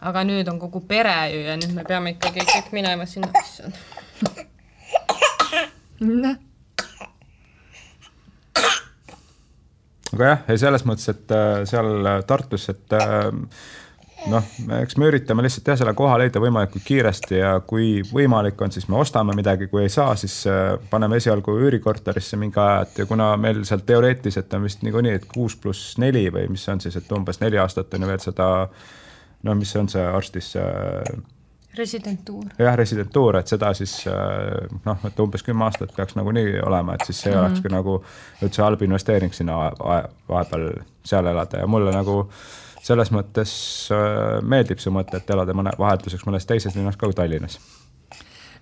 aga 0.01 0.23
nüüd 0.23 0.49
on 0.49 0.59
kogu 0.59 0.79
pere 0.79 1.29
ju 1.33 1.39
ja 1.41 1.55
nüüd 1.57 1.73
me 1.73 1.83
peame 1.83 2.09
ikkagi 2.09 2.39
kõik 2.39 2.71
minema 2.71 3.05
sinna, 3.05 3.31
issand. 3.41 3.73
noh 6.23 6.46
aga 10.13 10.31
jah, 10.31 10.45
ei 10.51 10.61
selles 10.61 10.85
mõttes, 10.87 11.09
et 11.11 11.35
äh, 11.35 11.59
seal 11.69 12.07
Tartus, 12.27 12.69
et 12.71 12.95
äh, 12.95 13.27
noh, 14.31 14.51
eks 14.79 14.97
me 14.97 15.09
üritame 15.11 15.45
lihtsalt 15.45 15.71
jah, 15.71 15.79
selle 15.81 15.93
koha 15.97 16.17
leida 16.21 16.41
võimalikult 16.43 16.85
kiiresti 16.87 17.39
ja 17.39 17.53
kui 17.67 18.01
võimalik 18.11 18.61
on, 18.63 18.73
siis 18.73 18.87
me 18.91 18.99
ostame 19.01 19.35
midagi, 19.37 19.69
kui 19.71 19.83
ei 19.85 19.93
saa, 19.93 20.15
siis 20.19 20.39
äh, 20.49 20.75
paneme 20.91 21.19
esialgu 21.21 21.57
üürikorterisse 21.67 22.39
mingi 22.39 22.61
aja, 22.63 22.83
et 22.87 23.01
ja 23.03 23.07
kuna 23.09 23.33
meil 23.41 23.63
seal 23.67 23.83
teoreetiliselt 23.87 24.53
on 24.57 24.67
vist 24.67 24.85
niikuinii, 24.87 25.17
et 25.19 25.27
kuus 25.31 25.57
pluss 25.61 25.97
neli 26.01 26.27
või 26.33 26.47
mis 26.51 26.65
see 26.65 26.77
on 26.77 26.83
siis, 26.83 26.99
et 26.99 27.17
umbes 27.17 27.41
neli 27.43 27.59
aastat 27.61 27.93
on 27.93 28.07
ju 28.07 28.13
veel 28.13 28.23
seda 28.23 28.51
no 29.45 29.55
mis 29.57 29.75
on 29.77 29.89
see 29.91 30.03
arstis 30.03 30.53
see 30.55 30.67
residentuur. 31.75 32.45
jah, 32.59 32.75
residentuur, 32.75 33.37
et 33.39 33.51
seda 33.51 33.71
siis 33.77 33.93
äh, 34.09 34.67
noh, 34.85 35.07
et 35.07 35.19
umbes 35.23 35.43
kümme 35.45 35.65
aastat 35.67 35.93
peaks 35.95 36.17
nagunii 36.17 36.59
olema, 36.65 36.95
et 36.95 37.07
siis 37.07 37.21
see 37.21 37.31
mm 37.31 37.37
-hmm. 37.37 37.45
olekski 37.45 37.73
nagu 37.73 37.97
üldse 38.43 38.63
halb 38.63 38.81
investeering 38.81 39.33
sinna 39.33 39.57
vahepeal 40.29 40.69
seal 41.05 41.25
elada 41.25 41.63
ja 41.63 41.67
mulle 41.67 41.91
nagu 41.91 42.29
selles 42.83 43.11
mõttes 43.11 43.51
äh, 43.91 44.41
meeldib 44.41 44.79
see 44.79 44.93
mõte, 44.93 45.17
et 45.17 45.29
elada 45.29 45.53
mõne, 45.53 45.71
vahelduseks 45.79 46.25
mõnes 46.25 46.45
teises 46.45 46.75
linnas 46.75 46.95
ka 46.95 47.07
kui 47.07 47.13
Tallinnas 47.13 47.59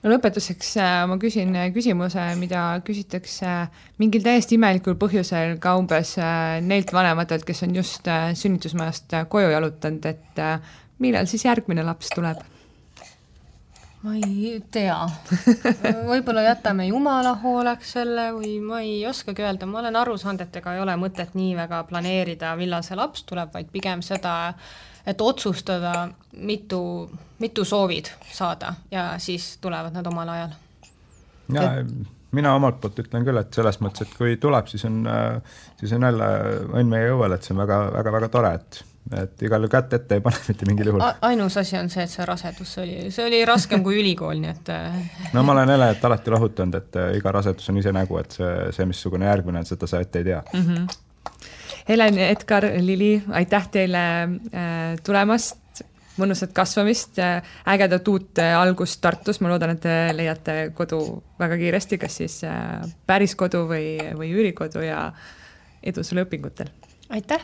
no 0.03 0.11
lõpetuseks 0.11 0.77
äh, 0.77 0.95
ma 1.07 1.17
küsin 1.17 1.55
küsimuse, 1.73 2.25
mida 2.39 2.81
küsitakse 2.85 3.67
mingil 3.97 4.23
täiesti 4.23 4.55
imelikul 4.55 4.95
põhjusel 4.95 5.59
ka 5.59 5.75
umbes 5.77 6.17
neilt 6.61 6.93
vanematelt, 6.93 7.45
kes 7.45 7.63
on 7.63 7.75
just 7.75 8.09
sünnitusmajast 8.33 9.13
koju 9.29 9.49
jalutanud, 9.49 10.05
et 10.05 10.43
millal 10.99 11.25
siis 11.25 11.45
järgmine 11.45 11.83
laps 11.83 12.09
tuleb 12.15 12.43
ma 14.05 14.13
ei 14.19 14.59
tea, 14.71 14.97
võib-olla 16.11 16.43
jätame 16.45 16.85
jumala 16.89 17.33
hooleks 17.41 17.95
selle 17.97 18.27
või 18.35 18.57
ma 18.61 18.81
ei 18.85 18.99
oskagi 19.09 19.41
öelda, 19.41 19.65
ma 19.69 19.81
olen 19.81 19.97
aru 19.97 20.17
saanud, 20.21 20.43
et 20.45 20.59
ega 20.61 20.75
ei 20.75 20.81
ole 20.83 20.93
mõtet 21.01 21.33
nii 21.37 21.55
väga 21.57 21.81
planeerida, 21.89 22.53
millal 22.59 22.85
see 22.85 22.97
laps 22.99 23.25
tuleb, 23.25 23.49
vaid 23.55 23.71
pigem 23.73 24.03
seda, 24.05 24.53
et 25.09 25.21
otsustada, 25.21 26.09
mitu, 26.37 26.81
mitu 27.41 27.65
soovid 27.65 28.11
saada. 28.29 28.75
Ja 28.93 29.13
siis 29.21 29.55
tulevad 29.61 29.97
nad 29.97 30.07
omal 30.11 30.33
ajal. 30.35 30.57
ja 31.53 31.69
et... 31.81 31.93
mina 32.35 32.53
omalt 32.55 32.81
poolt 32.81 32.99
ütlen 33.01 33.25
küll, 33.25 33.41
et 33.41 33.57
selles 33.57 33.81
mõttes, 33.81 34.05
et 34.05 34.17
kui 34.17 34.37
tuleb, 34.41 34.69
siis 34.69 34.85
on, 34.85 35.01
siis 35.79 35.97
on 35.97 36.05
jälle 36.09 36.33
õnn 36.75 36.93
meie 36.93 37.13
õuel, 37.15 37.33
et 37.33 37.45
see 37.45 37.57
on 37.57 37.63
väga, 37.65 37.87
väga, 37.97 38.19
väga 38.19 38.29
tore, 38.37 38.53
et 38.59 38.83
et 39.13 39.41
igal 39.45 39.61
juhul 39.61 39.69
kätt 39.69 39.93
ette 39.93 40.17
ei 40.17 40.21
pane 40.23 40.39
mitte 40.47 40.65
mingil 40.65 40.89
juhul. 40.89 41.03
ainus 41.21 41.57
asi 41.61 41.77
on 41.77 41.89
see, 41.93 42.03
et 42.03 42.11
see 42.11 42.25
rasedus 42.25 42.77
oli, 42.81 42.95
see 43.13 43.25
oli 43.27 43.41
raskem 43.45 43.83
kui 43.85 43.99
ülikool, 44.01 44.39
nii 44.41 44.51
et 44.51 44.71
äh, 44.73 44.95
no 45.33 45.43
ma 45.45 45.53
olen 45.53 45.73
Helenit 45.75 46.05
alati 46.09 46.33
lohutanud, 46.33 46.77
et 46.79 47.01
äh, 47.01 47.11
iga 47.19 47.33
rasedus 47.35 47.69
on 47.69 47.81
ise 47.81 47.93
nägu, 47.95 48.17
et 48.21 48.37
see, 48.37 48.53
see, 48.75 48.87
missugune 48.89 49.29
järgmine 49.29 49.61
on, 49.61 49.67
seda 49.69 49.89
sa 49.89 50.01
ette 50.01 50.23
ei 50.23 50.29
tea 50.31 50.41
mm. 50.53 50.63
-hmm. 50.69 50.87
Helen, 51.89 52.17
Edgar, 52.17 52.65
Lili, 52.81 53.23
aitäh 53.29 53.67
teile 53.69 54.01
äh, 54.23 54.97
tulemast, 55.05 55.83
mõnusat 56.17 56.53
kasvamist, 56.55 57.19
ägedat 57.67 58.07
uut 58.07 58.39
algust 58.39 59.01
Tartus, 59.01 59.41
ma 59.41 59.51
loodan, 59.51 59.75
et 59.75 59.81
te 59.83 59.95
leiate 60.15 60.71
kodu 60.73 61.01
väga 61.39 61.57
kiiresti, 61.57 61.97
kas 61.97 62.17
siis 62.23 62.39
päris 63.05 63.35
kodu 63.35 63.67
või, 63.69 63.99
või 64.17 64.31
üürikodu 64.31 64.81
ja 64.81 65.11
edu 65.83 66.03
sulle 66.03 66.25
õpingutel! 66.25 66.71
aitäh! 67.09 67.43